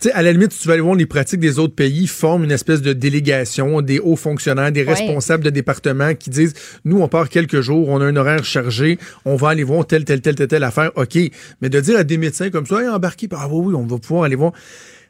Tu 0.02 0.08
sais, 0.08 0.14
à 0.14 0.22
la 0.22 0.32
limite, 0.32 0.54
si 0.54 0.62
tu 0.62 0.68
vas 0.70 0.76
aller 0.76 0.82
voir 0.82 0.96
les 0.96 1.06
pratiques 1.06 1.42
des 1.42 1.60
autres 1.60 1.76
pays, 1.76 2.08
forment 2.08 2.46
une 2.46 2.52
espèce 2.54 2.82
de 2.82 2.94
délégation, 2.94 3.82
des 3.82 4.00
hauts 4.00 4.16
fonctionnaires, 4.16 4.72
des 4.72 4.84
Ouais. 4.86 4.94
responsables 4.94 5.44
de 5.44 5.50
départements 5.50 6.16
qui 6.16 6.30
disent, 6.30 6.54
nous, 6.86 7.02
on 7.02 7.10
part 7.10 7.28
quelques 7.28 7.60
jours, 7.60 7.90
on 7.90 8.00
a 8.00 8.06
un 8.06 8.16
horaire 8.16 8.46
chargé, 8.46 8.98
on 9.26 9.36
va 9.36 9.50
aller 9.50 9.66
voir 9.66 9.86
telle, 9.86 10.06
telle, 10.06 10.22
telle, 10.22 10.36
telle, 10.36 10.48
telle 10.48 10.64
affaire, 10.64 10.92
OK. 10.96 11.18
Mais 11.62 11.68
de 11.68 11.80
dire 11.82 12.00
à 12.00 12.06
des 12.06 12.18
médecins 12.18 12.50
comme 12.50 12.66
ça, 12.66 12.82
hey, 12.82 12.88
embarquez, 12.88 13.28
ah 13.34 13.50
oui, 13.52 13.66
oui, 13.68 13.76
on 13.76 13.86
va 13.86 13.98
pouvoir 13.98 14.24
aller 14.24 14.38
voir. 14.38 14.54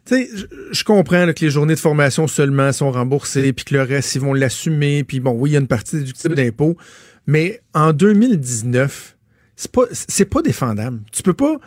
Tu 0.06 0.16
sais, 0.16 0.30
je- 0.72 0.84
comprends 0.84 1.24
là, 1.24 1.34
que 1.34 1.46
les 1.46 1.52
journées 1.52 1.76
de 1.76 1.80
formation 1.80 2.26
seulement 2.28 2.72
sont 2.72 2.92
remboursées, 2.92 3.54
puis 3.54 3.66
que 3.66 3.76
le 3.76 3.84
reste, 3.84 4.16
ils 4.16 4.22
vont 4.22 4.34
l'assumer, 4.34 5.04
puis 5.04 5.20
bon, 5.20 5.34
oui, 5.38 5.52
il 5.52 5.54
y 5.54 5.56
a 5.56 5.60
une 5.60 5.68
partie 5.68 5.98
déductible 5.98 6.34
d'impôts, 6.34 6.76
mais 7.28 7.62
en 7.76 7.94
2019, 7.94 9.16
c'est 9.56 9.72
pas, 9.72 9.84
c'est 9.92 10.26
pas 10.26 10.42
défendable. 10.42 11.02
Tu 11.12 11.22
peux 11.22 11.34
pas. 11.34 11.60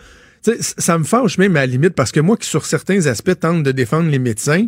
Ça 0.43 0.98
me 0.98 1.05
fâche 1.05 1.39
même 1.39 1.56
à 1.56 1.60
la 1.60 1.66
limite 1.66 1.94
parce 1.94 2.12
que 2.12 2.20
moi, 2.20 2.36
qui 2.36 2.48
sur 2.48 2.66
certains 2.66 3.06
aspects 3.06 3.39
tente 3.39 3.62
de 3.62 3.73
défendre 3.73 4.10
les 4.10 4.19
médecins, 4.19 4.66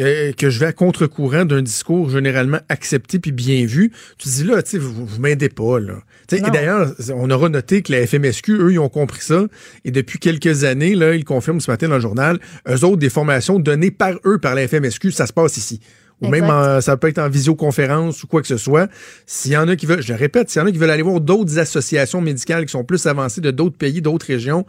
euh, 0.00 0.32
que 0.32 0.50
je 0.50 0.58
vais 0.58 0.66
à 0.66 0.72
contre-courant 0.72 1.44
d'un 1.44 1.62
discours 1.62 2.10
généralement 2.10 2.58
accepté 2.68 3.20
puis 3.20 3.30
bien 3.30 3.64
vu, 3.64 3.92
tu 4.18 4.28
dis 4.28 4.42
là, 4.42 4.60
tu 4.60 4.70
sais, 4.70 4.78
vous, 4.78 5.06
vous 5.06 5.20
m'aidez 5.20 5.48
pas, 5.48 5.78
là. 5.78 5.98
Et 6.32 6.40
d'ailleurs, 6.40 6.92
on 7.14 7.30
aura 7.30 7.48
noté 7.48 7.82
que 7.82 7.92
la 7.92 8.04
FMSQ, 8.04 8.54
eux, 8.54 8.72
ils 8.72 8.78
ont 8.80 8.88
compris 8.88 9.20
ça. 9.20 9.46
Et 9.84 9.92
depuis 9.92 10.18
quelques 10.18 10.64
années, 10.64 10.96
là, 10.96 11.14
ils 11.14 11.24
confirment 11.24 11.60
ce 11.60 11.70
matin 11.70 11.88
dans 11.88 11.94
le 11.94 12.00
journal, 12.00 12.40
eux 12.68 12.84
autres, 12.84 12.96
des 12.96 13.10
formations 13.10 13.60
données 13.60 13.92
par 13.92 14.14
eux, 14.24 14.38
par 14.38 14.56
la 14.56 14.66
FMSQ, 14.66 15.12
ça 15.12 15.26
se 15.26 15.32
passe 15.32 15.56
ici. 15.58 15.80
Ou 16.20 16.28
même, 16.28 16.44
en- 16.44 16.80
ça 16.80 16.96
peut 16.96 17.08
être 17.08 17.18
en 17.18 17.28
visioconférence 17.28 18.22
ou 18.22 18.26
quoi 18.26 18.40
que 18.40 18.46
ce 18.48 18.56
soit. 18.56 18.88
S'il 19.26 19.52
y 19.52 19.56
en 19.56 19.68
a 19.68 19.76
qui 19.76 19.84
veulent, 19.86 20.02
je 20.02 20.12
le 20.12 20.18
répète, 20.18 20.48
s'il 20.50 20.60
y 20.60 20.62
en 20.64 20.66
a 20.68 20.72
qui 20.72 20.78
veulent 20.78 20.90
aller 20.90 21.02
voir 21.02 21.20
d'autres 21.20 21.58
associations 21.58 22.20
médicales 22.20 22.64
qui 22.66 22.72
sont 22.72 22.84
plus 22.84 23.04
avancées 23.06 23.40
de 23.40 23.50
d'autres 23.50 23.76
pays, 23.76 24.00
d'autres 24.00 24.26
régions, 24.26 24.64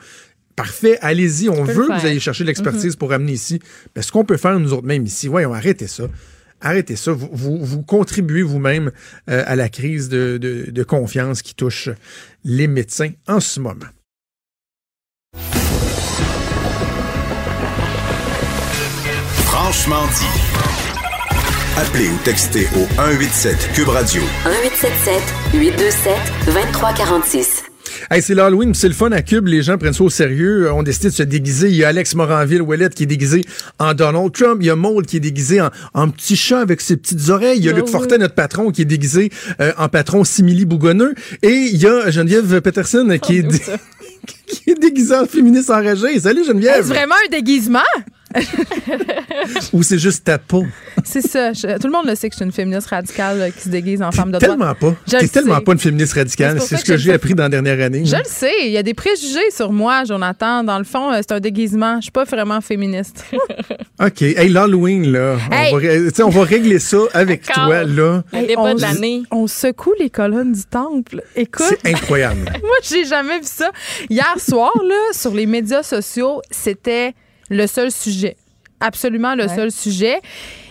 parfait, 0.56 0.98
allez-y. 1.02 1.50
On 1.50 1.64
veut 1.64 1.88
que 1.88 2.00
vous 2.00 2.06
ayez 2.08 2.20
chercher 2.20 2.44
de 2.44 2.48
l'expertise 2.48 2.96
pour 2.96 3.10
ramener 3.12 3.34
ici. 3.34 3.60
Mais 3.96 4.02
ce 4.02 4.12
qu'on 4.12 4.26
peut 4.26 4.38
faire 4.38 4.60
nous 4.60 4.74
autres 4.74 4.88
même 4.88 5.06
ici, 5.06 5.28
voyons, 5.28 5.54
arrêtez 5.54 5.88
ça. 5.88 6.04
Arrêtez 6.62 6.96
ça. 6.96 7.12
Vous, 7.12 7.30
vous, 7.32 7.58
vous 7.64 7.82
contribuez 7.84 8.42
vous-même 8.42 8.92
euh, 9.30 9.44
à 9.46 9.56
la 9.56 9.70
crise 9.70 10.10
de, 10.10 10.38
de- 10.38 10.72
de 10.72 10.84
confiance 10.84 11.42
qui 11.42 11.54
touche 11.54 11.90
les 12.44 12.68
médecins 12.68 13.12
en 13.28 13.40
ce 13.40 13.60
moment. 13.60 13.76
Franchement 19.46 20.06
dit. 20.08 20.65
Appelez 21.78 22.08
ou 22.08 22.18
textez 22.24 22.68
au 22.76 22.86
187 22.96 23.70
Cube 23.74 23.90
Radio 23.90 24.22
1877 24.46 25.22
827 25.54 26.14
2346. 26.46 27.64
Hey, 28.12 28.22
c'est 28.22 28.36
l'Halloween, 28.36 28.74
c'est 28.74 28.88
le 28.88 28.94
fun 28.94 29.12
à 29.12 29.22
Cube. 29.22 29.48
Les 29.48 29.62
gens 29.64 29.78
prennent 29.78 29.94
ça 29.94 30.04
au 30.04 30.10
sérieux. 30.10 30.72
On 30.72 30.84
décide 30.84 31.06
de 31.06 31.10
se 31.10 31.24
déguiser. 31.24 31.70
Il 31.70 31.76
y 31.76 31.84
a 31.84 31.88
Alex 31.90 32.14
Moranville, 32.16 32.62
Ouellette 32.62 32.94
qui 32.94 33.04
est 33.04 33.08
déguisé 33.08 33.44
en 33.80 33.94
Donald 33.94 34.32
Trump. 34.32 34.58
Il 34.62 34.68
y 34.68 34.70
a 34.70 34.76
Maud 34.76 35.06
qui 35.06 35.18
est 35.18 35.22
déguisé 35.22 35.60
en, 35.60 35.70
en 35.94 36.10
petit 36.10 36.36
chat 36.36 36.60
avec 36.60 36.82
ses 36.82 36.98
petites 36.98 37.30
oreilles. 37.30 37.58
Il 37.58 37.66
y 37.66 37.70
a 37.70 37.72
Ah 37.74 37.76
Luc 37.78 37.86
oui. 37.88 37.92
Fortin, 37.92 38.18
notre 38.20 38.36
patron, 38.36 38.72
qui 38.72 38.82
est 38.84 38.86
déguisé 38.86 39.32
euh, 39.60 39.72
en 39.78 39.90
patron 39.90 40.24
simili 40.24 40.66
bougonneux. 40.66 41.14
Et 41.42 41.50
il 41.54 41.78
y 41.78 41.88
a 41.88 42.10
Geneviève 42.12 42.62
Peterson 42.62 43.18
qui, 43.22 43.40
est 43.40 43.48
qui 44.48 44.70
est 44.72 44.80
déguisée 44.80 45.16
en 45.16 45.26
féministe 45.26 45.70
enragée. 45.70 46.20
Salut 46.20 46.42
Est-ce 46.42 46.50
Geneviève! 46.50 46.86
vraiment 46.86 47.16
un 47.26 47.30
déguisement? 47.32 47.80
Ou 49.74 49.84
c'est 49.84 50.00
juste 50.00 50.24
ta 50.24 50.38
peau? 50.38 50.66
C'est 51.04 51.22
ça. 51.22 51.54
Je- 51.54 51.78
tout 51.78 51.88
le 51.88 51.92
monde 51.92 52.08
le 52.08 52.16
sait 52.16 52.30
que 52.30 52.34
je 52.34 52.38
suis 52.38 52.46
une 52.46 52.52
féministe 52.52 52.88
radicale 52.88 53.42
euh, 53.42 53.50
qui 53.52 53.62
se 53.62 53.70
déguise 53.70 54.02
en 54.02 54.12
femme 54.12 54.32
de 54.32 54.38
droite. 54.40 54.58
Tellement 54.58 54.74
pas. 54.76 54.96
Je 55.06 55.12
T'es 55.18 55.22
le 55.24 55.30
tellement 55.30 55.58
sais. 55.58 55.64
pas 55.64 55.72
une 55.74 55.80
féministe 55.80 56.14
radicale. 56.14 56.62
C'est 56.62 56.78
ce 56.78 56.86
que 56.86 56.98
j'ai 56.98 57.14
appris 57.14 57.36
dans 57.36 57.44
la 57.44 57.50
dernière 57.50 57.80
année. 57.86 58.04
Je 58.06 58.16
le 58.16 58.24
sais, 58.26 58.52
il 58.66 58.72
y 58.72 58.78
a 58.78 58.84
des 58.84 58.94
préjugés 58.94 59.52
sur 59.52 59.72
moi, 59.72 60.04
Jonathan. 60.06 60.64
Dans 60.64 60.78
le 60.78 60.84
fond, 60.84 61.12
euh, 61.12 61.18
c'est 61.22 61.34
un 61.34 61.40
déguisement. 61.40 61.98
Je 61.98 62.04
suis 62.04 62.12
pas 62.12 62.24
vraiment 62.24 62.62
féministe. 62.62 63.26
OK. 64.04 64.22
Hey, 64.22 64.50
l'Halloween, 64.50 65.12
là. 65.12 65.38
Hey. 65.52 65.74
On, 65.74 66.30
va, 66.30 66.40
on 66.40 66.44
régler 66.44 66.80
ça 66.80 66.98
avec 67.14 67.44
toi, 67.44 67.84
là. 67.84 68.24
On, 68.58 68.74
de 68.74 68.82
l'année. 68.82 69.24
on 69.32 69.48
secoue 69.48 69.94
les 70.00 70.10
colonnes 70.10 70.54
du 70.54 70.64
temple. 70.64 71.22
Écoute, 71.36 71.66
C'est 71.70 71.90
incroyable. 71.94 72.42
moi, 72.62 72.76
j'ai 72.84 73.06
jamais 73.06 73.38
vu 73.40 73.46
ça. 73.46 73.70
Hier 74.10 74.36
soir, 74.40 74.72
là, 74.88 74.96
sur 75.14 75.34
les 75.34 75.46
médias 75.46 75.84
sociaux, 75.84 76.42
c'était 76.52 77.14
le 77.50 77.68
seul 77.68 77.92
sujet. 77.92 78.36
Absolument 78.80 79.36
le 79.36 79.48
seul 79.48 79.72
sujet. 79.72 80.20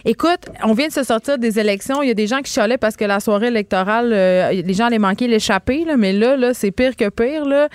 Écoute, 0.04 0.50
on 0.62 0.74
vient 0.74 0.88
de 0.88 0.92
se 0.92 1.02
sortir 1.02 1.38
des 1.38 1.58
élections. 1.58 2.02
Il 2.02 2.08
y 2.08 2.10
a 2.10 2.14
des 2.14 2.26
gens 2.26 2.42
qui 2.42 2.52
chialaient 2.52 2.76
parce 2.76 2.96
que 2.96 3.04
la 3.04 3.18
soirée 3.18 3.46
électorale, 3.46 4.12
euh, 4.12 4.52
les 4.52 4.74
gens 4.74 4.86
allaient 4.86 4.98
manquer 4.98 5.26
l'échappée. 5.26 5.86
Mais 5.96 6.12
là, 6.12 6.36
là 6.36 6.52
c'est 6.52 6.70
pire 6.70 6.96
que 6.96 7.08
pire. 7.08 7.46
Là. 7.46 7.68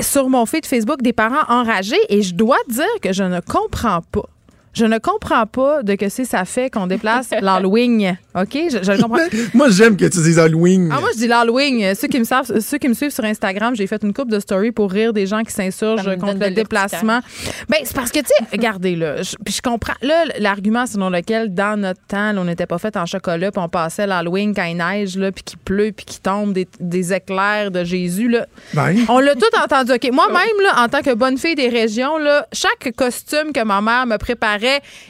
Sur 0.00 0.28
mon 0.28 0.46
feed 0.46 0.66
Facebook, 0.66 1.00
des 1.00 1.12
parents 1.12 1.44
enragés. 1.48 2.00
Et 2.08 2.22
je 2.22 2.34
dois 2.34 2.58
dire 2.68 2.84
que 3.00 3.12
je 3.12 3.22
ne 3.22 3.40
comprends 3.40 4.00
pas. 4.10 4.28
Je 4.74 4.84
ne 4.86 4.98
comprends 4.98 5.46
pas 5.46 5.82
de 5.82 5.94
que 5.96 6.08
c'est 6.08 6.24
ça 6.24 6.44
fait 6.44 6.70
qu'on 6.70 6.86
déplace 6.86 7.28
l'Halloween. 7.40 8.16
OK? 8.34 8.48
Je, 8.70 8.78
je 8.82 8.92
le 8.92 9.02
comprends. 9.02 9.18
Moi, 9.52 9.68
j'aime 9.70 9.96
que 9.96 10.06
tu 10.06 10.18
dises 10.22 10.38
Halloween. 10.38 10.88
Ah, 10.90 11.00
moi, 11.00 11.10
je 11.12 11.18
dis 11.18 11.26
l'Halloween. 11.28 11.94
Ceux 11.94 12.08
qui 12.08 12.18
me 12.18 12.24
savent, 12.24 12.58
ceux 12.60 12.78
qui 12.78 12.88
me 12.88 12.94
suivent 12.94 13.10
sur 13.10 13.24
Instagram, 13.24 13.76
j'ai 13.76 13.86
fait 13.86 14.02
une 14.02 14.14
coupe 14.14 14.30
de 14.30 14.40
story 14.40 14.72
pour 14.72 14.90
rire 14.90 15.12
des 15.12 15.26
gens 15.26 15.42
qui 15.42 15.52
s'insurgent 15.52 16.16
contre 16.18 16.38
le 16.40 16.50
déplacement. 16.50 17.20
Ben, 17.68 17.78
c'est 17.84 17.94
parce 17.94 18.10
que, 18.10 18.20
tu 18.20 18.26
sais, 18.26 18.44
regardez, 18.52 18.96
là, 18.96 19.22
je- 19.22 19.36
puis 19.44 19.52
je 19.54 19.60
comprends. 19.62 19.92
Là, 20.00 20.24
l'argument 20.38 20.86
selon 20.86 21.10
lequel, 21.10 21.52
dans 21.54 21.78
notre 21.78 22.00
temps, 22.08 22.32
là, 22.32 22.40
on 22.40 22.44
n'était 22.44 22.66
pas 22.66 22.78
fait 22.78 22.96
en 22.96 23.04
chocolat, 23.04 23.50
puis 23.50 23.62
on 23.62 23.68
passait 23.68 24.06
l'Halloween 24.06 24.54
quand 24.54 24.64
il 24.64 24.76
neige, 24.78 25.16
là, 25.18 25.32
puis 25.32 25.42
qu'il 25.44 25.58
pleut, 25.58 25.92
puis 25.94 26.06
qu'il 26.06 26.20
tombe 26.20 26.52
des, 26.54 26.66
des 26.80 27.12
éclairs 27.12 27.70
de 27.70 27.84
Jésus, 27.84 28.28
là. 28.28 28.46
Ben, 28.72 28.94
On 29.10 29.18
l'a 29.18 29.34
tout 29.34 29.42
entendu. 29.62 29.92
OK. 29.92 30.08
Moi-même, 30.12 30.60
là, 30.62 30.82
en 30.84 30.88
tant 30.88 31.02
que 31.02 31.12
bonne 31.14 31.36
fille 31.36 31.54
des 31.56 31.68
régions, 31.68 32.16
là, 32.16 32.46
chaque 32.52 32.92
costume 32.96 33.52
que 33.54 33.62
ma 33.62 33.80
mère 33.82 34.06
me 34.06 34.16
préparait 34.16 34.61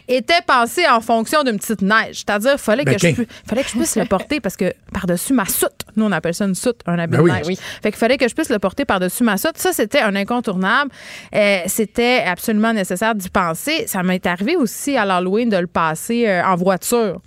était 0.08 0.42
pensé 0.46 0.86
en 0.88 1.00
fonction 1.00 1.42
d'une 1.42 1.58
petite 1.58 1.82
neige. 1.82 2.18
C'est-à-dire, 2.26 2.52
il 2.54 2.58
fallait, 2.58 2.84
Ben, 2.84 2.96
que 2.96 3.00
je 3.00 3.14
fallait 3.48 3.62
que 3.62 3.68
je 3.68 3.76
puisse 3.76 3.96
le 3.96 4.04
porter 4.04 4.40
parce 4.40 4.56
que 4.56 4.72
par-dessus 4.92 5.32
ma 5.32 5.46
soute, 5.46 5.72
nous, 5.96 6.04
on 6.04 6.12
appelle 6.12 6.34
ça 6.34 6.44
une 6.44 6.54
soute, 6.54 6.80
un 6.86 6.98
habit 6.98 7.12
Ben 7.12 7.18
de 7.18 7.22
oui. 7.22 7.32
neige. 7.32 7.46
Oui. 7.46 7.58
Fait 7.82 7.90
qu'il 7.90 7.98
fallait 7.98 8.18
que 8.18 8.28
je 8.28 8.34
puisse 8.34 8.50
le 8.50 8.58
porter 8.58 8.84
par-dessus 8.84 9.24
ma 9.24 9.36
soute. 9.36 9.58
Ça, 9.58 9.72
c'était 9.72 10.00
un 10.00 10.14
incontournable. 10.16 10.90
Euh, 11.34 11.60
c'était 11.66 12.22
absolument 12.26 12.72
nécessaire 12.72 13.14
d'y 13.14 13.28
penser. 13.28 13.84
Ça 13.86 14.02
m'est 14.02 14.24
arrivé 14.26 14.56
aussi 14.56 14.96
à 14.96 15.04
l'Halloween 15.04 15.48
de 15.48 15.56
le 15.56 15.66
passer 15.66 16.26
euh, 16.26 16.44
en 16.44 16.56
voiture. 16.56 17.20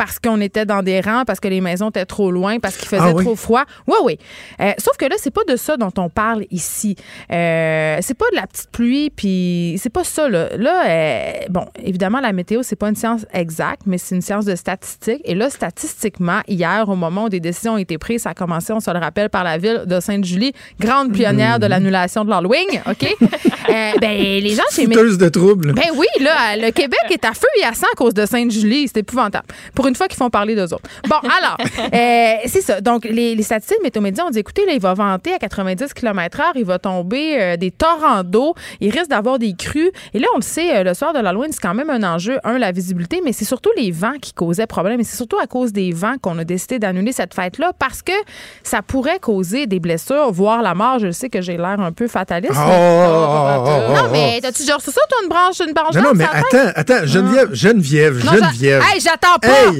Parce 0.00 0.18
qu'on 0.18 0.40
était 0.40 0.64
dans 0.64 0.82
des 0.82 1.02
rangs, 1.02 1.24
parce 1.26 1.40
que 1.40 1.48
les 1.48 1.60
maisons 1.60 1.90
étaient 1.90 2.06
trop 2.06 2.30
loin, 2.30 2.58
parce 2.58 2.78
qu'il 2.78 2.88
faisait 2.88 3.02
Ah 3.04 3.12
oui? 3.14 3.22
trop 3.22 3.36
froid. 3.36 3.64
Oui, 3.86 3.96
oui. 4.02 4.18
Euh, 4.58 4.72
sauf 4.78 4.96
que 4.96 5.04
là, 5.04 5.16
c'est 5.18 5.30
pas 5.30 5.44
de 5.46 5.56
ça 5.56 5.76
dont 5.76 5.92
on 5.98 6.08
parle 6.08 6.46
ici. 6.50 6.96
Euh, 7.30 7.98
c'est 8.00 8.14
pas 8.14 8.24
de 8.30 8.36
la 8.36 8.46
petite 8.46 8.70
pluie, 8.70 9.10
puis 9.10 9.78
c'est 9.78 9.90
pas 9.90 10.02
ça. 10.02 10.26
Là, 10.30 10.56
là 10.56 10.84
euh, 10.88 11.32
bon, 11.50 11.66
évidemment, 11.84 12.20
la 12.20 12.32
météo, 12.32 12.62
c'est 12.62 12.76
pas 12.76 12.88
une 12.88 12.96
science 12.96 13.26
exacte, 13.34 13.82
mais 13.84 13.98
c'est 13.98 14.14
une 14.14 14.22
science 14.22 14.46
de 14.46 14.56
statistiques. 14.56 15.20
Et 15.26 15.34
là, 15.34 15.50
statistiquement, 15.50 16.40
hier, 16.48 16.88
au 16.88 16.96
moment 16.96 17.24
où 17.24 17.28
des 17.28 17.40
décisions 17.40 17.74
ont 17.74 17.76
été 17.76 17.98
prises, 17.98 18.22
ça 18.22 18.30
a 18.30 18.34
commencé, 18.34 18.72
on 18.72 18.80
se 18.80 18.90
le 18.90 18.98
rappelle, 18.98 19.28
par 19.28 19.44
la 19.44 19.58
ville 19.58 19.82
de 19.84 20.00
Sainte-Julie, 20.00 20.54
grande 20.80 21.12
pionnière 21.12 21.58
de 21.58 21.66
l'annulation 21.66 22.24
de 22.24 22.30
l'Halloween, 22.30 22.68
OK? 22.88 23.16
Euh, 23.68 23.92
ben, 24.00 24.18
les 24.18 24.54
gens 24.56 24.64
chez 24.72 24.86
de 24.86 25.28
trouble. 25.28 25.74
ben 25.74 25.84
oui, 25.94 26.06
là, 26.18 26.56
le 26.56 26.72
Québec 26.72 26.98
est 27.10 27.24
à 27.24 27.32
feu 27.34 27.46
et 27.60 27.64
à 27.64 27.72
sang 27.72 27.86
à 27.92 27.94
cause 27.94 28.14
de 28.14 28.26
Sainte-Julie. 28.26 28.88
C'est 28.88 28.98
épouvantable. 28.98 29.46
Pour 29.76 29.86
une 29.90 29.96
fois 29.96 30.08
qu'ils 30.08 30.16
font 30.16 30.30
parler 30.30 30.54
d'eux 30.54 30.72
autres. 30.72 30.88
Bon, 31.08 31.16
alors, 31.22 31.56
euh, 31.92 32.34
c'est 32.46 32.62
ça. 32.62 32.80
Donc, 32.80 33.04
les, 33.04 33.34
les 33.34 33.42
statistiques 33.42 33.82
météo-médias 33.82 34.24
ont 34.24 34.30
dit, 34.30 34.38
écoutez, 34.38 34.64
là, 34.64 34.72
il 34.72 34.80
va 34.80 34.94
vanter 34.94 35.34
à 35.34 35.38
90 35.38 35.92
km 35.92 36.38
h 36.38 36.42
il 36.54 36.64
va 36.64 36.78
tomber 36.78 37.36
euh, 37.40 37.56
des 37.56 37.70
torrents 37.70 38.22
d'eau, 38.24 38.54
il 38.80 38.90
risque 38.90 39.08
d'avoir 39.10 39.38
des 39.38 39.54
crues. 39.54 39.90
Et 40.14 40.18
là, 40.18 40.26
on 40.34 40.38
le 40.38 40.42
sait, 40.42 40.76
euh, 40.78 40.82
le 40.84 40.94
soir 40.94 41.12
de 41.12 41.18
l'Halloween, 41.18 41.50
c'est 41.52 41.60
quand 41.60 41.74
même 41.74 41.90
un 41.90 42.02
enjeu, 42.02 42.38
un, 42.44 42.58
la 42.58 42.72
visibilité, 42.72 43.20
mais 43.24 43.32
c'est 43.32 43.44
surtout 43.44 43.70
les 43.76 43.90
vents 43.90 44.18
qui 44.20 44.32
causaient 44.32 44.66
problème. 44.66 45.00
Et 45.00 45.04
c'est 45.04 45.16
surtout 45.16 45.38
à 45.38 45.46
cause 45.46 45.72
des 45.72 45.92
vents 45.92 46.14
qu'on 46.22 46.38
a 46.38 46.44
décidé 46.44 46.78
d'annuler 46.78 47.12
cette 47.12 47.34
fête-là 47.34 47.72
parce 47.78 48.02
que 48.02 48.12
ça 48.62 48.82
pourrait 48.82 49.18
causer 49.18 49.66
des 49.66 49.80
blessures, 49.80 50.30
voire 50.30 50.62
la 50.62 50.74
mort. 50.74 50.98
Je 51.00 51.10
sais 51.10 51.28
que 51.28 51.40
j'ai 51.40 51.56
l'air 51.56 51.80
un 51.80 51.92
peu 51.92 52.06
fataliste. 52.08 52.52
Oh, 52.54 52.66
mais- 52.68 53.06
oh, 53.10 53.26
oh, 53.26 53.64
oh, 53.66 53.92
non, 53.94 54.02
oh. 54.06 54.08
mais 54.12 54.38
t'as-tu 54.40 54.64
genre 54.64 54.80
c'est 54.80 54.90
ça, 54.92 55.00
toi, 55.08 55.18
une 55.22 55.28
branche, 55.28 55.60
une 55.66 55.72
branche 55.74 55.94
Non, 55.94 56.02
non, 56.02 56.10
mais 56.14 56.24
la 56.24 56.30
attends, 56.30 56.72
attends, 56.76 57.06
Geneviève, 57.06 57.48
Geneviève, 57.54 58.24
Non, 58.24 58.32
j'a- 58.32 58.38
Geneviève. 58.38 58.82
Hey, 58.92 59.00
j'attends 59.00 59.38
pas! 59.40 59.72
Hey, 59.72 59.79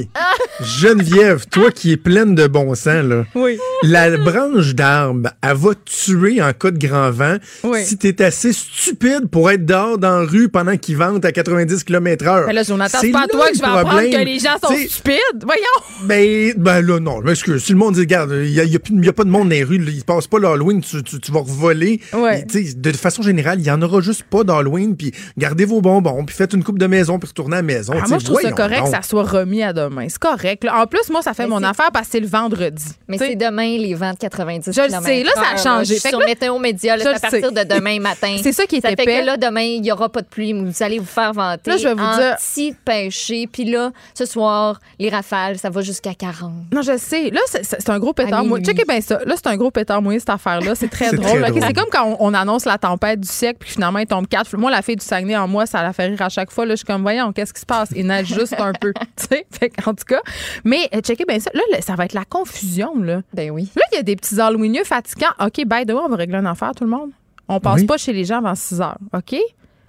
Geneviève, 0.61 1.45
toi 1.47 1.71
qui 1.71 1.91
es 1.93 1.97
pleine 1.97 2.35
de 2.35 2.47
bon 2.47 2.75
sens, 2.75 3.03
là. 3.03 3.25
Oui. 3.35 3.57
La 3.83 4.15
branche 4.17 4.75
d'arbre, 4.75 5.29
elle 5.41 5.55
va 5.55 5.71
tuer 5.85 6.41
en 6.41 6.53
cas 6.53 6.71
de 6.71 6.77
grand 6.77 7.11
vent 7.11 7.37
Oui. 7.63 7.83
si 7.83 7.97
t'es 7.97 8.23
assez 8.23 8.53
stupide 8.53 9.27
pour 9.31 9.49
être 9.49 9.65
dehors 9.65 9.97
dans 9.97 10.19
la 10.19 10.25
rue 10.25 10.49
pendant 10.49 10.77
qu'il 10.77 10.97
vente 10.97 11.25
à 11.25 11.31
90 11.31 11.83
km 11.83 12.25
h 12.25 12.45
Mais 12.47 12.53
là, 12.53 12.63
pas 13.11 13.23
à 13.23 13.27
toi 13.27 13.49
que 13.49 13.55
je 13.55 13.61
vais 13.61 13.67
apprendre 13.67 14.09
que 14.09 14.25
les 14.25 14.39
gens 14.39 14.57
sont 14.61 14.75
stupides. 14.75 15.43
Voyons! 15.43 15.61
Ben, 16.03 16.53
ben 16.57 16.81
là, 16.81 16.99
non. 16.99 17.25
Excuse, 17.25 17.63
si 17.63 17.71
le 17.71 17.77
monde 17.77 17.95
dit, 17.95 18.01
regarde, 18.01 18.31
il 18.31 18.51
n'y 18.51 18.59
a, 18.59 18.63
y 18.63 18.75
a 18.75 18.79
y 18.91 19.11
pas 19.11 19.23
de 19.23 19.29
monde 19.29 19.49
dans 19.49 19.55
les 19.55 19.63
rues, 19.63 19.77
là, 19.77 19.91
il 19.91 20.03
passe 20.03 20.27
pas 20.27 20.39
l'Halloween, 20.39 20.81
tu, 20.81 21.01
tu, 21.03 21.19
tu 21.19 21.31
vas 21.31 21.41
voler. 21.43 21.99
Ouais. 22.13 22.45
De 22.75 22.91
façon 22.91 23.21
générale, 23.21 23.59
il 23.59 23.65
y 23.65 23.71
en 23.71 23.81
aura 23.81 24.01
juste 24.01 24.23
pas 24.23 24.43
d'Halloween, 24.43 24.95
puis 24.95 25.11
gardez 25.37 25.65
vos 25.65 25.81
bonbons, 25.81 26.23
puis 26.25 26.35
faites 26.35 26.53
une 26.53 26.63
coupe 26.63 26.79
de 26.79 26.87
maison, 26.87 27.19
puis 27.19 27.27
retournez 27.29 27.57
à 27.57 27.59
la 27.59 27.63
maison. 27.63 27.93
Ah, 27.95 28.05
moi, 28.07 28.19
je 28.19 28.25
trouve 28.25 28.41
ça 28.41 28.51
correct 28.51 28.83
donc. 28.83 28.91
que 28.91 28.95
ça 28.95 29.01
soit 29.01 29.23
remis 29.23 29.63
à 29.63 29.73
demain. 29.89 30.07
C'est 30.09 30.19
correct. 30.19 30.63
là. 30.63 30.81
En 30.81 30.85
plus, 30.87 31.09
moi, 31.09 31.21
ça 31.21 31.33
fait 31.33 31.43
Mais 31.43 31.49
mon 31.49 31.63
affaire 31.63 31.91
parce 31.91 32.07
que 32.07 32.11
c'est 32.13 32.19
le 32.19 32.27
vendredi. 32.27 32.83
Mais 33.07 33.17
c'est 33.17 33.35
demain 33.35 33.77
les 33.77 33.93
vents 33.93 34.11
de 34.13 34.17
90 34.17 34.71
Je 34.73 34.81
le 34.81 34.89
sais, 35.03 35.23
là, 35.23 35.31
ça 35.35 35.41
a 35.53 35.57
changé. 35.57 35.85
Je 35.85 35.91
suis 35.93 36.01
Fait 36.01 36.09
sur 36.09 36.19
là- 36.19 36.25
Météo 36.25 36.57
Média, 36.59 36.97
là, 36.97 37.03
à 37.15 37.19
partir 37.19 37.49
sais. 37.49 37.65
de 37.65 37.73
demain 37.75 37.99
matin. 37.99 38.37
C'est 38.41 38.51
ça 38.53 38.65
qui 38.65 38.77
est 38.77 38.81
Ça 38.81 38.89
fait 38.89 39.05
que 39.05 39.25
là, 39.25 39.37
demain, 39.37 39.61
il 39.61 39.81
n'y 39.81 39.91
aura 39.91 40.09
pas 40.09 40.21
de 40.21 40.27
pluie. 40.27 40.53
Vous 40.53 40.83
allez 40.83 40.99
vous 40.99 41.05
faire 41.05 41.33
vanter. 41.33 41.69
Là, 41.69 41.77
je 41.77 41.83
vais 41.87 41.93
vous 41.93 41.99
dire- 41.99 42.35
Anti-pêcher. 42.75 43.47
Puis 43.51 43.65
là, 43.65 43.91
ce 44.13 44.25
soir, 44.25 44.79
les 44.99 45.09
rafales, 45.09 45.57
ça 45.57 45.69
va 45.69 45.81
jusqu'à 45.81 46.13
40. 46.13 46.51
Non, 46.71 46.81
je 46.81 46.97
sais. 46.97 47.29
Là, 47.29 47.39
c'est- 47.47 47.89
un 47.89 47.99
gros 47.99 48.13
pétard 48.13 48.39
À 48.39 48.43
mouillé. 48.43 48.63
Checkez 48.63 48.85
bien 48.87 49.01
ça. 49.01 49.19
Là, 49.25 49.35
c'est 49.35 49.47
un 49.47 49.57
gros 49.57 49.71
pétard 49.71 50.01
mouillé, 50.01 50.19
cette 50.19 50.29
affaire-là. 50.29 50.75
C'est 50.75 50.87
très 50.89 51.09
C'est 51.09 51.15
drôle. 51.17 51.41
très 51.41 51.49
OK, 51.51 51.57
drôle. 51.57 51.63
C'est 51.67 51.73
comme 51.73 51.89
quand 51.91 52.05
on, 52.19 52.27
on 52.27 52.33
annonce 52.33 52.65
la 52.65 52.77
tempête 52.77 53.19
du 53.19 53.27
siècle, 53.27 53.57
puis 53.61 53.71
finalement, 53.71 53.99
il 53.99 54.07
tombe 54.07 54.27
quatre. 54.27 54.55
Moi, 54.57 54.71
la 54.71 54.81
fille 54.81 54.95
du 54.95 55.05
Saguenay, 55.05 55.35
en 55.35 55.47
moi, 55.47 55.65
ça 55.65 55.81
la 55.83 55.91
fait 55.93 56.05
rire 56.07 56.21
à 56.21 56.29
chaque 56.29 56.51
fois. 56.51 56.65
Là, 56.65 56.73
je 56.73 56.77
suis 56.77 56.85
comme, 56.85 57.01
voyons, 57.01 57.31
qu'est-ce 57.33 57.53
qui 57.53 57.59
se 57.61 57.65
passe? 57.65 57.89
Il 57.95 58.07
neige 58.07 58.27
juste 58.33 58.55
un 58.59 58.71
peu. 58.73 58.93
Tu 59.17 59.25
sais? 59.29 59.45
Fait 59.51 59.69
en 59.85 59.93
tout 59.93 60.05
cas. 60.07 60.21
Mais, 60.63 60.89
euh, 60.93 61.01
checkez 61.01 61.25
bien 61.25 61.39
ça. 61.39 61.51
Là, 61.53 61.61
ça 61.81 61.95
va 61.95 62.05
être 62.05 62.13
la 62.13 62.25
confusion, 62.25 63.01
là. 63.01 63.21
Ben 63.33 63.51
oui. 63.51 63.69
Là, 63.75 63.83
il 63.91 63.95
y 63.95 63.99
a 63.99 64.03
des 64.03 64.15
petits 64.15 64.39
Halloweenieux 64.39 64.83
fatigants. 64.83 65.31
OK, 65.39 65.65
by 65.65 65.85
the 65.85 65.89
way, 65.91 66.01
on 66.03 66.09
va 66.09 66.15
régler 66.15 66.37
une 66.37 66.47
affaire, 66.47 66.71
tout 66.75 66.83
le 66.83 66.89
monde. 66.89 67.11
On 67.47 67.59
passe 67.59 67.81
Oui. 67.81 67.85
pas 67.87 67.97
chez 67.97 68.13
les 68.13 68.23
gens 68.25 68.37
avant 68.37 68.55
6 68.55 68.81
heures. 68.81 68.97
OK? 69.13 69.35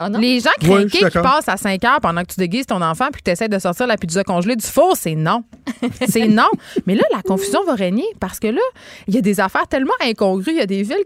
Ah 0.03 0.09
non? 0.09 0.19
Les 0.19 0.41
gens 0.41 0.51
craqués 0.61 0.89
qui 0.89 1.19
passent 1.19 1.49
à 1.49 1.57
5 1.57 1.85
heures 1.85 2.01
pendant 2.01 2.23
que 2.23 2.33
tu 2.33 2.39
déguises 2.39 2.66
ton 2.66 2.83
enfant 2.83 3.09
puis 3.12 3.23
que 3.23 3.24
tu 3.27 3.31
essaies 3.31 3.49
de 3.49 3.59
sortir 3.59 3.87
la 3.87 3.97
pizza 3.97 4.24
congelée 4.24 4.57
du 4.57 4.66
four, 4.66 4.97
c'est 4.97 5.15
non. 5.15 5.45
c'est 6.09 6.29
non. 6.29 6.49
Mais 6.87 6.95
là, 6.95 7.05
la 7.12 7.23
confusion 7.23 7.65
va 7.65 7.74
régner 7.74 8.07
parce 8.20 8.39
que 8.39 8.49
là, 8.49 8.61
il 9.07 9.15
y 9.15 9.19
a 9.19 9.20
des 9.20 9.41
affaires 9.41 9.66
tellement 9.69 9.93
incongrues. 10.05 10.53
Il 10.53 10.59
y 10.59 10.61
a 10.61 10.66
des 10.66 10.83
villes 10.83 11.05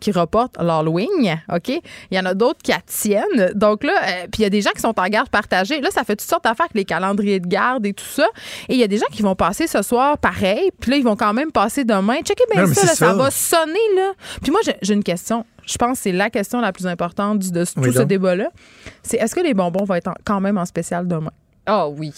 qui, 0.00 0.12
reportent 0.12 0.56
l'Halloween, 0.58 1.40
OK? 1.52 1.68
Il 1.68 2.16
y 2.16 2.18
en 2.18 2.26
a 2.26 2.34
d'autres 2.34 2.60
qui 2.62 2.72
tiennent. 2.86 3.52
Donc 3.54 3.84
là, 3.84 3.92
euh, 3.92 4.26
puis 4.30 4.40
il 4.40 4.42
y 4.42 4.46
a 4.46 4.50
des 4.50 4.60
gens 4.60 4.70
qui 4.74 4.80
sont 4.80 4.98
en 4.98 5.06
garde 5.08 5.28
partagée. 5.28 5.80
Là, 5.80 5.90
ça 5.90 6.04
fait 6.04 6.16
toutes 6.16 6.28
sortes 6.28 6.44
d'affaires 6.44 6.66
avec 6.66 6.74
les 6.74 6.84
calendriers 6.84 7.40
de 7.40 7.46
garde 7.46 7.86
et 7.86 7.92
tout 7.92 8.04
ça. 8.04 8.26
Et 8.68 8.74
il 8.74 8.80
y 8.80 8.84
a 8.84 8.88
des 8.88 8.98
gens 8.98 9.06
qui 9.12 9.22
vont 9.22 9.34
passer 9.34 9.66
ce 9.66 9.82
soir 9.82 10.18
pareil, 10.18 10.70
puis 10.80 10.90
là, 10.90 10.96
ils 10.96 11.04
vont 11.04 11.16
quand 11.16 11.32
même 11.32 11.52
passer 11.52 11.84
demain. 11.84 12.16
Checkez 12.24 12.44
bien 12.52 12.66
Non, 12.66 12.74
ça, 12.74 12.82
là, 12.82 12.88
ça 12.88 12.94
ça. 12.94 13.14
va 13.14 13.30
sonner, 13.30 13.78
là. 13.96 14.12
Puis 14.42 14.50
moi, 14.50 14.60
j'ai 14.80 14.94
une 14.94 15.04
question. 15.04 15.44
Je 15.66 15.76
pense 15.76 15.98
que 15.98 16.02
c'est 16.04 16.12
la 16.12 16.30
question 16.30 16.60
la 16.60 16.72
plus 16.72 16.86
importante 16.86 17.38
de 17.50 17.64
Oui, 17.76 17.88
tout 17.88 17.92
ce 17.92 18.02
débat-là. 18.02 18.48
C'est 19.02 19.16
est-ce 19.18 19.34
que 19.34 19.40
les 19.40 19.54
bonbons 19.54 19.84
vont 19.84 19.94
être 19.94 20.08
en- 20.08 20.14
quand 20.24 20.40
même 20.40 20.58
en 20.58 20.64
spécial 20.66 21.06
demain? 21.06 21.30
Ah 21.66 21.88
oui. 21.88 22.12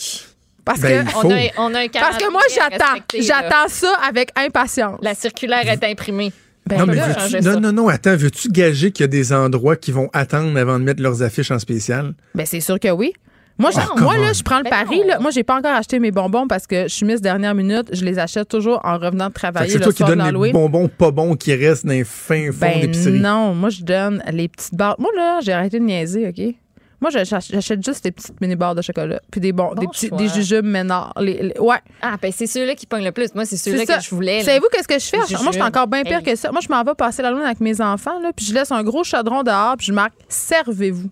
Parce 0.64 0.80
Ben, 0.80 1.04
que. 1.04 1.10
On 1.16 1.30
a, 1.30 1.38
on 1.58 1.74
a 1.74 1.80
un 1.80 1.88
Parce 1.88 2.16
que 2.16 2.30
moi, 2.30 2.40
j'attends. 2.54 2.98
J'attends 3.20 3.68
ça 3.68 3.94
avec 4.08 4.30
impatience. 4.36 4.98
La 5.02 5.14
circulaire 5.14 5.68
est 5.68 5.84
imprimée. 5.84 6.32
Ben 6.66 6.78
Non, 6.78 6.86
mais 6.86 7.40
non, 7.42 7.60
non, 7.60 7.72
non, 7.72 7.88
attends, 7.88 8.16
veux-tu 8.16 8.48
gager 8.48 8.90
qu'il 8.90 9.02
y 9.02 9.04
a 9.04 9.08
des 9.08 9.34
endroits 9.34 9.76
qui 9.76 9.92
vont 9.92 10.08
attendre 10.14 10.58
avant 10.58 10.78
de 10.78 10.84
mettre 10.84 11.02
leurs 11.02 11.22
affiches 11.22 11.50
en 11.50 11.58
spécial? 11.58 12.14
ben, 12.34 12.46
c'est 12.46 12.60
sûr 12.60 12.80
que 12.80 12.88
oui. 12.90 13.12
Moi, 13.56 13.70
Oh, 13.72 13.78
je- 13.80 14.02
moi 14.02 14.14
come 14.14 14.22
là, 14.22 14.32
je 14.32 14.42
prends 14.42 14.58
le 14.58 14.64
Ben 14.64 14.70
pari. 14.70 15.02
Là. 15.06 15.20
Moi, 15.20 15.30
j'ai 15.30 15.44
pas 15.44 15.56
encore 15.56 15.72
acheté 15.74 16.00
mes 16.00 16.10
bonbons 16.10 16.48
parce 16.48 16.66
que 16.66 16.82
je 16.84 16.88
suis 16.94 17.06
mise 17.06 17.20
dernière 17.20 17.54
minute. 17.54 17.88
Je 17.92 18.04
les 18.04 18.18
achète 18.18 18.48
toujours 18.48 18.80
en 18.82 18.98
revenant 18.98 19.28
de 19.28 19.32
travailler 19.32 19.70
c'est 19.70 19.78
le 19.78 19.84
toi 19.84 19.92
qui 19.92 19.98
soir 19.98 20.10
de 20.10 20.14
donnes 20.16 20.42
les 20.42 20.52
bonbons 20.52 20.88
pas 20.88 21.12
bons 21.12 21.36
qui 21.36 21.54
restent 21.54 21.86
dans 21.86 21.92
les 21.92 22.02
fins 22.04 22.50
fonds 22.50 22.58
Ben 22.60 22.80
d'épicerie. 22.80 23.20
non, 23.20 23.54
moi, 23.54 23.70
je 23.70 23.82
donne 23.82 24.22
les 24.32 24.48
petites 24.48 24.74
barres. 24.74 24.96
Moi, 24.98 25.10
là, 25.16 25.38
j'ai 25.40 25.52
arrêté 25.52 25.78
de 25.78 25.84
niaiser, 25.84 26.28
OK? 26.28 26.54
Moi, 27.00 27.10
j'ach- 27.10 27.48
j'achète 27.50 27.84
juste 27.84 28.02
des 28.02 28.10
petites 28.12 28.40
mini-barres 28.40 28.74
de 28.74 28.82
chocolat. 28.82 29.20
Puis 29.30 29.40
des, 29.40 29.52
bons, 29.52 29.68
Bon 29.74 29.80
des, 29.80 29.86
petits, 29.88 30.08
choix. 30.08 30.16
des 30.18 30.28
jujubes 30.28 30.64
ménards. 30.64 31.12
Les- 31.20 31.52
les- 31.54 31.60
ouais. 31.60 31.76
Ah, 32.02 32.16
ben 32.20 32.32
c'est 32.34 32.46
ceux-là 32.46 32.74
qui 32.74 32.86
pognent 32.86 33.04
le 33.04 33.12
plus. 33.12 33.34
Moi, 33.34 33.44
c'est 33.44 33.56
ceux-là 33.58 33.84
que 33.84 34.00
je 34.02 34.10
voulais. 34.10 34.42
Savez-vous 34.42 34.66
qu'est-ce 34.72 34.88
que 34.88 34.98
je 34.98 35.04
fais? 35.06 35.18
Moi, 35.18 35.26
je 35.48 35.52
suis 35.52 35.62
encore 35.62 35.86
bien 35.86 36.02
pire 36.02 36.18
Hey. 36.18 36.24
que 36.24 36.34
ça. 36.34 36.50
Moi, 36.50 36.60
je 36.62 36.68
m'en 36.72 36.82
vais 36.82 36.94
passer 36.96 37.20
la 37.22 37.30
lune 37.30 37.42
avec 37.42 37.60
mes 37.60 37.80
enfants, 37.80 38.18
là, 38.20 38.30
puis 38.34 38.46
je 38.46 38.54
laisse 38.54 38.72
un 38.72 38.82
gros 38.82 39.04
chaudron 39.04 39.42
dehors, 39.42 39.74
puis 39.76 39.86
je 39.88 39.92
marque 39.92 40.14
«Servez-vous 40.28 41.10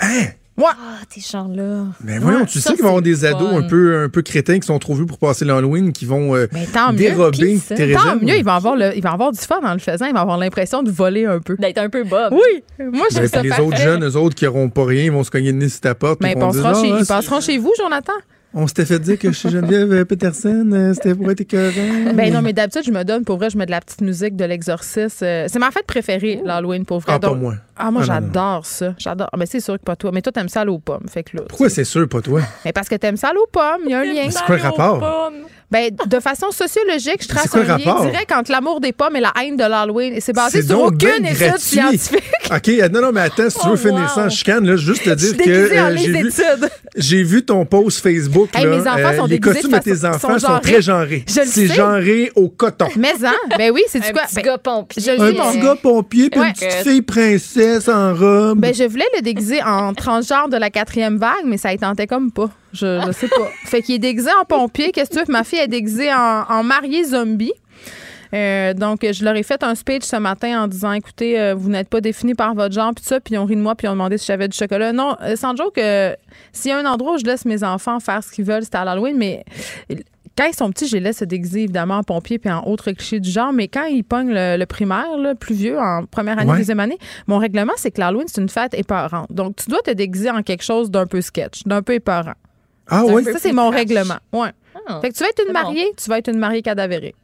Hein?». 0.00 0.24
Moi. 0.60 0.70
Ah, 0.78 0.98
tes 1.08 1.20
gens-là. 1.20 1.86
Mais 2.04 2.18
voyons, 2.18 2.44
tu 2.44 2.60
sais 2.60 2.74
qu'il 2.74 2.82
va 2.82 2.88
y 2.88 2.88
avoir 2.88 3.02
des 3.02 3.24
ados 3.24 3.52
un 3.54 3.62
peu, 3.62 4.04
un 4.04 4.08
peu 4.10 4.20
crétins 4.22 4.58
qui 4.58 4.66
sont 4.66 4.78
trop 4.78 4.94
vieux 4.94 5.06
pour 5.06 5.18
passer 5.18 5.44
l'Halloween, 5.46 5.92
qui 5.92 6.04
vont 6.04 6.36
euh, 6.36 6.46
tant 6.72 6.92
mieux. 6.92 6.98
dérober 6.98 7.56
ça. 7.58 7.74
tes 7.74 7.92
Tant 7.94 8.16
mieux, 8.16 8.36
il 8.36 8.44
va, 8.44 8.56
avoir 8.56 8.76
le, 8.76 8.94
il 8.94 9.02
va 9.02 9.12
avoir 9.12 9.32
du 9.32 9.38
fun 9.40 9.60
en 9.62 9.72
le 9.72 9.78
faisant. 9.78 10.04
Il 10.06 10.12
va 10.12 10.20
avoir 10.20 10.36
l'impression 10.38 10.82
de 10.82 10.90
voler 10.90 11.24
un 11.24 11.38
peu. 11.40 11.56
D'être 11.58 11.78
un 11.78 11.88
peu 11.88 12.04
Bob. 12.04 12.32
Oui, 12.34 12.62
moi, 12.92 13.06
je 13.10 13.16
Ben, 13.20 13.26
ça 13.28 13.42
les 13.42 13.48
parfait. 13.48 13.62
autres 13.64 13.78
jeunes, 13.78 14.04
eux 14.04 14.16
autres 14.16 14.34
qui 14.34 14.44
n'auront 14.44 14.68
pas 14.68 14.84
rien, 14.84 15.04
ils 15.04 15.12
vont 15.12 15.24
se 15.24 15.30
cogner 15.30 15.52
le 15.52 15.58
nez 15.58 15.68
sur 15.70 15.80
ta 15.80 15.94
porte. 15.94 16.20
Mais 16.20 16.34
puis 16.34 16.42
ils 16.44 16.60
vont 16.60 16.74
chez, 16.74 16.90
Ah, 16.92 16.98
ils 17.00 17.06
passeront 17.06 17.40
chez 17.40 17.56
vous, 17.58 17.72
Jonathan? 17.78 18.12
On 18.52 18.66
s'était 18.66 18.84
fait 18.84 18.98
dire 18.98 19.16
que 19.16 19.30
chez 19.30 19.48
Geneviève 19.48 19.92
euh, 19.92 20.04
Peterson, 20.04 20.68
euh, 20.72 20.92
c'était 20.92 21.14
pour 21.14 21.30
être 21.30 21.40
écœurant. 21.40 22.12
Ben 22.14 22.32
non, 22.32 22.42
mais 22.42 22.52
d'habitude, 22.52 22.82
je 22.84 22.90
me 22.90 23.04
donne, 23.04 23.24
pour 23.24 23.36
vrai, 23.36 23.48
je 23.48 23.56
mets 23.56 23.64
de 23.66 23.70
la 23.70 23.80
petite 23.80 24.00
musique 24.00 24.34
de 24.34 24.44
l'exorcisme. 24.44 25.24
Euh, 25.24 25.46
C'est 25.48 25.60
ma 25.60 25.70
fête 25.70 25.86
préférée, 25.86 26.40
l'Halloween, 26.44 26.84
pour 26.84 26.98
vrai. 26.98 27.12
Ah, 27.14 27.20
pas 27.20 27.32
moi. 27.34 27.54
Ah, 27.82 27.90
moi, 27.90 28.02
Ah, 28.04 28.06
j'adore 28.06 28.66
ça. 28.66 28.94
J'adore. 28.98 29.28
Ah, 29.32 29.36
ben, 29.36 29.46
c'est 29.50 29.60
sûr 29.60 29.74
que 29.78 29.82
pas 29.84 29.96
toi. 29.96 30.10
Mais 30.12 30.22
toi, 30.22 30.32
t'aimes 30.32 30.48
ça 30.48 30.60
à 30.60 30.64
l'eau 30.64 30.78
pomme. 30.78 31.06
Fait 31.08 31.22
que 31.22 31.36
là. 31.36 31.42
Pourquoi 31.48 31.68
c'est 31.70 31.84
sûr, 31.84 32.08
pas 32.08 32.20
toi? 32.20 32.40
Mais 32.64 32.72
parce 32.72 32.88
que 32.88 32.94
t'aimes 32.96 33.16
ça 33.16 33.28
à 33.28 33.32
l'eau 33.32 33.46
pomme. 33.50 33.82
Il 33.84 33.90
y 33.90 33.94
a 33.94 34.00
un 34.00 34.04
lien. 34.04 34.30
C'est 34.30 34.44
quoi 34.44 34.56
le 34.56 34.62
rapport? 34.62 35.30
Ben, 35.70 35.88
de 36.04 36.18
façon 36.18 36.50
sociologique, 36.50 37.22
je 37.22 37.28
trace 37.28 37.54
un 37.54 37.62
lien 37.62 37.76
direct 38.02 38.32
entre 38.32 38.50
l'amour 38.50 38.80
des 38.80 38.92
pommes 38.92 39.14
et 39.14 39.20
la 39.20 39.32
haine 39.40 39.56
de 39.56 39.62
l'Halloween. 39.62 40.14
Et 40.14 40.20
c'est 40.20 40.32
basé 40.32 40.62
sur 40.62 40.80
aucune 40.82 41.24
étude 41.24 41.38
gratuit. 41.38 41.60
scientifique. 41.60 42.24
OK, 42.52 42.68
euh, 42.70 42.88
non, 42.88 43.00
non, 43.02 43.12
mais 43.12 43.20
attends, 43.20 43.48
si 43.48 43.56
tu 43.56 43.66
veux 43.68 43.74
Oh, 43.74 43.76
finir 43.76 44.00
wow. 44.00 44.08
ça 44.08 44.24
en 44.24 44.28
chicane, 44.30 44.66
là, 44.66 44.74
juste 44.74 45.04
te 45.04 45.10
dire 45.10 45.36
que 45.36 45.48
euh, 45.48 45.96
j'ai 45.96 46.08
vu, 46.10 46.28
études. 46.28 46.68
j'ai 46.96 47.22
vu 47.22 47.44
ton 47.44 47.64
post 47.66 48.00
Facebook. 48.02 48.48
Hey, 48.52 48.64
là, 48.64 48.70
mes 48.70 48.80
enfants 48.80 48.96
euh, 48.98 49.16
sont 49.18 49.26
Les 49.26 49.38
déguisés 49.38 49.52
costumes 49.54 49.70
de 49.70 49.76
de 49.78 49.82
tes 49.84 49.94
façon- 49.94 50.06
enfants 50.26 50.38
sont 50.40 50.46
sont, 50.54 50.58
très 50.58 50.82
genrés. 50.82 51.24
Je 51.28 51.40
le 51.40 51.46
C'est 51.46 51.68
sais. 51.68 51.74
genré 51.74 52.32
au 52.34 52.48
coton. 52.48 52.88
Mais 52.96 53.12
hein, 53.24 53.32
ben 53.56 53.70
oui, 53.72 53.82
c'est 53.86 54.00
du 54.00 54.08
Un 54.08 54.12
quoi? 54.12 54.22
petit 54.22 54.34
Ben, 54.34 54.42
gars 54.42 54.58
pompier. 54.58 55.10
Un 55.20 55.32
petit 55.32 55.58
gars 55.60 55.76
pompier 55.80 56.30
puis 56.30 56.40
Ouais. 56.40 56.48
une 56.48 56.52
petite 56.54 56.72
fille 56.82 57.02
princesse 57.02 57.69
en. 57.88 58.56
Ben, 58.56 58.74
je 58.74 58.84
voulais 58.84 59.08
le 59.16 59.22
déguiser 59.22 59.62
en 59.62 59.94
transgenre 59.94 60.48
de 60.48 60.56
la 60.56 60.70
quatrième 60.70 61.18
vague, 61.18 61.44
mais 61.44 61.56
ça 61.56 61.72
y 61.72 61.78
tentait 61.78 62.06
comme 62.06 62.30
pas. 62.30 62.50
Je, 62.72 63.00
je 63.06 63.12
sais 63.12 63.28
pas. 63.28 63.48
Fait 63.64 63.82
qu'il 63.82 63.96
est 63.96 64.00
déguisé 64.00 64.30
en 64.40 64.44
pompier. 64.44 64.92
Qu'est-ce 64.92 65.10
que 65.10 65.14
tu 65.14 65.20
veux? 65.20 65.32
Ma 65.32 65.44
fille 65.44 65.58
est 65.58 65.68
déguisée 65.68 66.12
en, 66.12 66.62
mariée 66.62 67.04
zombie. 67.04 67.52
Euh, 68.32 68.74
donc, 68.74 69.00
je 69.02 69.24
leur 69.24 69.34
ai 69.34 69.42
fait 69.42 69.62
un 69.64 69.74
speech 69.74 70.04
ce 70.04 70.16
matin 70.16 70.62
en 70.62 70.68
disant 70.68 70.92
écoutez, 70.92 71.40
euh, 71.40 71.54
vous 71.54 71.68
n'êtes 71.68 71.88
pas 71.88 72.00
défini 72.00 72.34
par 72.34 72.54
votre 72.54 72.72
genre, 72.72 72.92
puis 72.94 73.04
ça, 73.04 73.18
puis 73.18 73.34
ils 73.34 73.38
ont 73.38 73.44
ri 73.44 73.56
de 73.56 73.60
moi, 73.60 73.74
puis 73.74 73.86
ils 73.86 73.90
ont 73.90 73.94
demandé 73.94 74.18
si 74.18 74.26
j'avais 74.26 74.46
du 74.46 74.56
chocolat. 74.56 74.92
Non, 74.92 75.16
euh, 75.22 75.34
sans 75.34 75.56
joke, 75.56 75.78
euh, 75.78 76.14
s'il 76.52 76.70
y 76.70 76.74
a 76.74 76.78
un 76.78 76.86
endroit 76.86 77.14
où 77.14 77.18
je 77.18 77.24
laisse 77.24 77.44
mes 77.44 77.64
enfants 77.64 77.98
faire 77.98 78.22
ce 78.22 78.30
qu'ils 78.30 78.44
veulent, 78.44 78.62
c'est 78.62 78.76
à 78.76 78.84
l'Halloween, 78.84 79.16
mais 79.16 79.44
quand 80.38 80.44
ils 80.46 80.54
sont 80.54 80.70
petits, 80.70 80.86
je 80.88 80.96
les 80.96 81.00
laisse 81.00 81.18
se 81.18 81.24
déguiser 81.24 81.64
évidemment 81.64 81.96
en 81.98 82.02
pompier 82.02 82.38
puis 82.38 82.50
en 82.50 82.62
autres 82.64 82.92
clichés 82.92 83.20
du 83.20 83.30
genre, 83.30 83.52
mais 83.52 83.68
quand 83.68 83.84
ils 83.84 84.02
pognent 84.04 84.32
le, 84.32 84.56
le 84.56 84.66
primaire, 84.66 85.16
là, 85.18 85.34
plus 85.34 85.54
vieux, 85.54 85.78
en 85.78 86.04
première 86.06 86.38
année, 86.38 86.50
Ouais. 86.50 86.58
deuxième 86.58 86.80
année, 86.80 86.98
mon 87.26 87.38
règlement, 87.38 87.72
c'est 87.76 87.90
que 87.90 88.00
l'Halloween, 88.00 88.26
c'est 88.28 88.40
une 88.40 88.48
fête 88.48 88.72
épeurante. 88.74 89.30
Donc, 89.30 89.56
tu 89.56 89.68
dois 89.70 89.82
te 89.82 89.90
déguiser 89.90 90.30
en 90.30 90.42
quelque 90.42 90.62
chose 90.64 90.90
d'un 90.90 91.06
peu 91.06 91.20
sketch, 91.20 91.64
d'un 91.64 91.82
peu 91.82 91.94
épeurant. 91.94 92.34
ah 92.88 93.04
oui? 93.06 93.22
Ça, 93.24 93.38
c'est 93.38 93.52
mon 93.52 93.68
règlement. 93.70 94.16
Ouais. 94.32 94.50
Ah. 94.88 95.00
Fait 95.02 95.10
que 95.10 95.14
tu 95.14 95.22
vas 95.22 95.28
être 95.30 95.42
une 95.46 95.52
bon. 95.52 95.60
mariée, 95.62 95.92
tu 95.96 96.08
vas 96.08 96.18
être 96.18 96.28
une 96.28 96.38
mariée 96.38 96.62
cadavérée. 96.62 97.14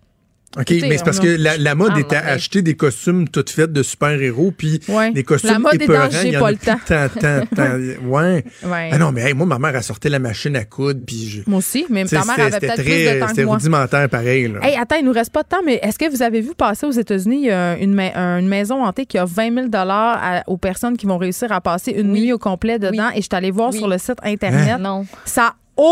OK, 0.59 0.71
mais 0.83 0.97
c'est 0.99 1.05
parce 1.05 1.21
que 1.21 1.29
la, 1.29 1.57
la 1.57 1.75
mode 1.75 1.93
Ah, 1.95 2.01
était 2.01 2.17
à 2.17 2.27
acheter 2.29 2.63
des 2.63 2.75
costumes 2.77 3.29
toutes 3.29 3.51
faites 3.51 3.73
de 3.73 3.83
super-héros, 3.83 4.53
puis 4.57 4.81
Ouais. 4.89 5.13
des 5.13 5.23
costumes 5.23 5.51
La 5.51 5.59
mode 5.59 5.75
est 5.75 5.79
dans 5.79 5.85
épeurants, 5.85 6.23
y 6.25 6.37
en 6.37 6.41
pas 6.41 6.49
a 6.49 6.51
le 6.51 6.57
temps. 6.57 6.79
tant, 6.87 7.09
tant, 7.21 7.41
tant. 7.57 8.09
Ouais. 8.09 8.45
Ouais. 8.65 8.89
Ah 8.93 8.99
non, 8.99 9.13
mais 9.13 9.23
hey, 9.23 9.35
moi, 9.35 9.47
ma 9.47 9.59
mère 9.59 9.77
a 9.77 9.83
sorti 9.83 10.09
la 10.09 10.19
machine 10.19 10.57
à 10.57 10.65
coudre, 10.65 11.01
puis 11.07 11.29
je... 11.29 11.43
Moi 11.51 11.59
aussi, 11.59 11.85
mais 11.91 12.05
T'sais, 12.05 12.17
ta 12.17 12.25
mère 12.25 12.41
avait 12.47 12.59
peut-être 12.59 12.75
très- 12.75 12.83
plus 12.85 12.93
de 13.15 13.19
temps 13.21 13.25
que 13.27 13.31
C'était 13.31 13.45
moi. 13.45 13.57
rudimentaire, 13.57 14.09
pareil. 14.09 14.49
Là. 14.49 14.61
Hey, 14.63 14.77
attends, 14.77 14.97
il 14.97 15.05
nous 15.05 15.13
reste 15.13 15.33
pas 15.33 15.43
de 15.43 15.49
temps, 15.49 15.63
mais 15.65 15.79
est-ce 15.83 15.99
que 15.99 16.11
vous 16.11 16.23
avez 16.23 16.41
vu 16.41 16.55
passer 16.57 16.87
aux 16.87 16.91
États-Unis 16.91 17.51
a 17.51 17.77
une, 17.79 17.95
ma- 17.95 18.15
une 18.17 18.49
maison 18.49 18.85
hantée 18.85 19.07
qui 19.07 19.19
a 19.19 19.25
20 19.25 19.55
000 19.55 19.67
à- 19.75 20.43
aux 20.47 20.57
personnes 20.57 20.97
qui 20.97 21.07
vont 21.07 21.19
réussir 21.19 21.53
à 21.53 21.61
passer 21.61 21.93
une 21.93 22.11
Oui. 22.13 22.23
nuit 22.23 22.33
au 22.33 22.39
complet 22.39 22.79
dedans? 22.79 23.11
Et 23.15 23.17
je 23.17 23.21
suis 23.23 23.29
allée 23.33 23.51
voir 23.51 23.71
Oui. 23.73 23.79
sur 23.79 23.89
le 23.89 23.99
site 23.99 24.19
Internet. 24.23 24.79
Non. 24.81 25.07
Ça 25.25 25.55
a 25.77 25.83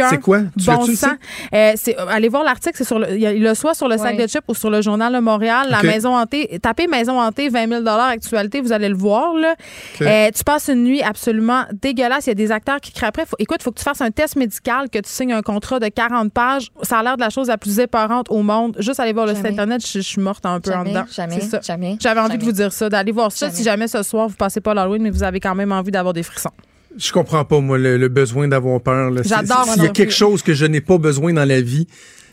aucun 0.00 0.08
C'est 0.10 0.20
quoi? 0.20 0.40
Tu 0.58 0.66
bon 0.66 0.84
le 0.86 0.94
sens. 0.94 1.10
Euh, 1.54 1.72
c'est- 1.76 1.98
euh, 1.98 2.06
allez 2.08 2.28
voir 2.28 2.44
l'article, 2.44 2.74
c'est 2.76 2.84
sur 2.84 2.98
le, 2.98 3.16
il 3.16 3.42
le 3.42 3.54
soit 3.54 3.74
sur 3.74 3.88
le 3.88 3.96
sac 3.98 4.16
de 4.16 4.26
chips 4.26 4.42
ou 4.48 4.54
sur 4.54 4.70
le 4.70 4.82
journal 4.82 5.12
de 5.12 5.18
Montréal. 5.20 5.66
La 5.70 5.82
maison 5.82 6.16
hantée, 6.16 6.58
tapez 6.62 6.86
maison 6.86 7.20
hantée 7.20 7.48
20 7.48 7.68
000 7.68 7.86
actualité, 7.86 8.60
vous 8.60 8.72
allez 8.72 8.88
le 8.88 8.96
voir. 8.96 9.34
Là. 9.34 9.54
Euh, 10.02 10.30
tu 10.34 10.44
passes 10.44 10.68
une 10.68 10.84
nuit 10.84 11.02
absolument 11.02 11.64
dégueulasse. 11.72 12.26
Il 12.26 12.30
y 12.30 12.32
a 12.32 12.34
des 12.34 12.52
acteurs 12.52 12.80
qui 12.80 12.92
crient 12.92 13.06
après. 13.06 13.26
Faut- 13.26 13.36
écoute, 13.38 13.58
il 13.60 13.64
faut 13.64 13.70
que 13.72 13.78
tu 13.78 13.84
fasses 13.84 14.00
un 14.00 14.10
test 14.10 14.36
médical, 14.36 14.90
que 14.90 14.98
tu 14.98 15.08
signes 15.10 15.32
un 15.32 15.42
contrat 15.42 15.78
de 15.80 15.88
40 15.88 16.32
pages. 16.32 16.68
Ça 16.82 16.98
a 16.98 17.02
l'air 17.02 17.16
de 17.16 17.22
la 17.22 17.30
chose 17.30 17.48
la 17.48 17.58
plus 17.58 17.78
épeurante 17.80 18.26
au 18.30 18.42
monde. 18.42 18.76
Juste 18.78 19.00
aller 19.00 19.12
voir 19.12 19.26
le 19.26 19.34
site. 19.34 19.46
Internet, 19.46 19.84
je, 19.86 19.98
je 19.98 20.00
suis 20.00 20.20
morte 20.20 20.44
un 20.46 20.60
peu 20.60 20.72
en 20.72 20.84
dedans. 20.84 21.04
jamais, 21.12 21.40
C'est 21.40 21.48
ça. 21.48 21.60
jamais, 21.62 21.96
J'avais 22.00 22.20
envie 22.20 22.38
de 22.38 22.44
vous 22.44 22.52
dire 22.52 22.72
ça, 22.72 22.88
d'aller 22.88 23.12
voir 23.12 23.30
ça 23.32 23.46
Jamais. 23.46 23.56
si 23.58 23.62
jamais 23.64 23.88
ce 23.88 24.02
soir 24.02 24.28
vous 24.28 24.36
passez 24.36 24.60
pas 24.60 24.74
l'Halloween, 24.74 25.02
mais 25.02 25.10
vous 25.10 25.22
avez 25.22 25.40
quand 25.40 25.54
même 25.54 25.72
envie 25.72 25.90
d'avoir 25.90 26.12
des 26.14 26.22
frissons. 26.22 26.50
Je 26.96 27.12
comprends 27.12 27.44
pas, 27.44 27.60
moi, 27.60 27.78
le, 27.78 27.96
le 27.96 28.08
besoin 28.08 28.48
d'avoir 28.48 28.80
peur. 28.80 29.10
J'adore, 29.24 29.66
S'il 29.72 29.82
y 29.82 29.86
a 29.86 29.90
quelque 29.90 30.12
chose 30.12 30.42
que 30.42 30.54
je 30.54 30.64
n'ai 30.64 30.80
pas 30.80 30.98
besoin 30.98 31.32
dans 31.32 31.48
la 31.48 31.60
vie, 31.60 31.86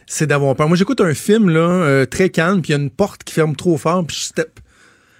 c'est 0.06 0.28
d'avoir 0.28 0.56
peur. 0.56 0.68
Moi, 0.68 0.78
j'écoute 0.78 1.02
un 1.02 1.14
film 1.14 1.50
là, 1.50 1.60
euh, 1.62 2.06
très 2.06 2.30
calme, 2.30 2.62
puis 2.62 2.70
il 2.74 2.76
y 2.78 2.80
a 2.80 2.82
une 2.82 2.90
porte 2.90 3.24
qui 3.24 3.34
ferme 3.34 3.56
trop 3.56 3.78
fort, 3.78 4.06
puis 4.06 4.16
je 4.18 4.24
step. 4.24 4.60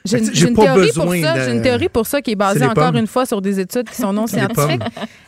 J'ai 0.06 0.18
une, 0.18 0.56
théorie 0.56 0.92
pour 0.94 1.14
ça. 1.16 1.34
de- 1.36 1.42
J'ai 1.46 1.52
une 1.52 1.62
théorie 1.62 1.90
pour 1.90 2.08
ça 2.08 2.22
qui 2.22 2.32
est 2.32 2.36
basée 2.36 2.66
encore 2.66 2.86
pommes. 2.92 2.98
une 2.98 3.08
fois 3.08 3.26
sur 3.26 3.42
des 3.42 3.60
études 3.60 3.90
qui 3.90 3.96
sont 4.02 4.14
non 4.14 4.26
les 4.26 4.32
scientifiques. 4.40 4.82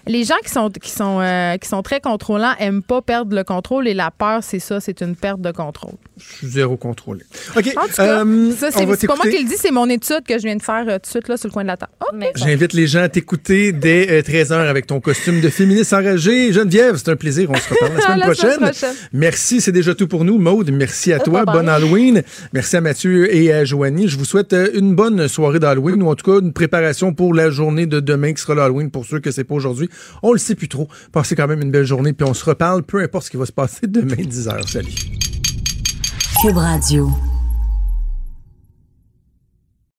Les 0.07 0.23
gens 0.23 0.35
qui 0.43 0.49
sont 0.51 0.69
qui 0.69 0.89
sont 0.89 1.19
euh, 1.21 1.57
qui 1.57 1.69
sont 1.69 1.81
très 1.83 1.99
contrôlants 2.01 2.53
aiment 2.59 2.81
pas 2.81 3.01
perdre 3.01 3.35
le 3.35 3.43
contrôle 3.43 3.87
et 3.87 3.93
la 3.93 4.09
peur, 4.11 4.39
c'est 4.43 4.59
ça, 4.59 4.79
c'est 4.79 5.01
une 5.01 5.15
perte 5.15 5.41
de 5.41 5.51
contrôle. 5.51 5.93
Je 6.17 6.37
suis 6.37 6.47
zéro 6.47 6.75
contrôlé. 6.75 7.21
OK. 7.55 7.73
En 7.77 7.81
tout 7.87 7.93
cas, 7.95 8.25
euh, 8.25 8.51
ça 8.57 8.71
c'est 8.71 8.85
pas 9.07 9.15
moi 9.15 9.25
qui 9.29 9.37
le 9.43 9.47
dis, 9.47 9.57
c'est 9.57 9.71
mon 9.71 9.87
étude 9.89 10.23
que 10.27 10.37
je 10.37 10.43
viens 10.43 10.55
de 10.55 10.61
faire 10.63 10.85
euh, 10.87 10.93
tout 10.95 11.01
de 11.03 11.07
suite 11.07 11.27
là 11.27 11.37
sur 11.37 11.47
le 11.49 11.53
coin 11.53 11.63
de 11.63 11.67
la 11.67 11.77
table. 11.77 11.91
Bon. 12.13 12.27
J'invite 12.35 12.73
les 12.73 12.87
gens 12.87 13.01
à 13.03 13.09
t'écouter 13.09 13.71
dès 13.71 14.09
euh, 14.09 14.21
13h 14.21 14.53
avec 14.53 14.87
ton 14.87 14.99
costume 14.99 15.39
de 15.41 15.49
féministe 15.49 15.93
enragé. 15.93 16.51
Geneviève, 16.51 16.95
c'est 16.97 17.09
un 17.09 17.15
plaisir. 17.15 17.49
On 17.51 17.55
se 17.55 17.69
reparle 17.69 17.93
la 17.95 18.01
semaine, 18.01 18.19
La 18.19 18.33
semaine 18.35 18.59
prochaine. 18.71 18.95
Merci, 19.13 19.61
c'est 19.61 19.71
déjà 19.71 19.95
tout 19.95 20.07
pour 20.07 20.25
nous. 20.25 20.37
Maude, 20.37 20.71
merci 20.71 21.13
à 21.13 21.19
toi. 21.19 21.45
Bonne 21.45 21.69
Halloween. 21.69 22.23
Merci 22.53 22.75
à 22.77 22.81
Mathieu 22.81 23.33
et 23.33 23.53
à 23.53 23.63
Joanie. 23.65 24.07
Je 24.07 24.17
vous 24.17 24.25
souhaite 24.25 24.53
euh, 24.53 24.62
une 24.73 24.95
bonne 24.95 25.27
soirée 25.27 25.59
d'Halloween 25.59 26.01
ou 26.03 26.09
en 26.09 26.15
tout 26.15 26.31
cas 26.31 26.39
une 26.39 26.53
préparation 26.53 27.13
pour 27.13 27.33
la 27.33 27.49
journée 27.49 27.85
de 27.85 27.99
demain 27.99 28.33
qui 28.33 28.41
sera 28.41 28.55
l'Halloween 28.55 28.91
pour 28.91 29.05
ceux 29.05 29.19
que 29.19 29.31
c'est 29.31 29.43
pas 29.43 29.55
aujourd'hui. 29.55 29.89
On 30.21 30.31
le 30.31 30.39
sait 30.39 30.55
plus 30.55 30.69
trop. 30.69 30.87
Passez 31.11 31.35
quand 31.35 31.47
même 31.47 31.61
une 31.61 31.71
belle 31.71 31.85
journée 31.85 32.13
puis 32.13 32.27
on 32.27 32.33
se 32.33 32.45
reparle 32.45 32.83
peu 32.83 33.01
importe 33.01 33.25
ce 33.25 33.31
qui 33.31 33.37
va 33.37 33.45
se 33.45 33.51
passer 33.51 33.81
demain 33.87 34.15
10h. 34.15 34.67
Salut. 34.67 34.93
Cube 36.41 36.57
Radio. 36.57 37.09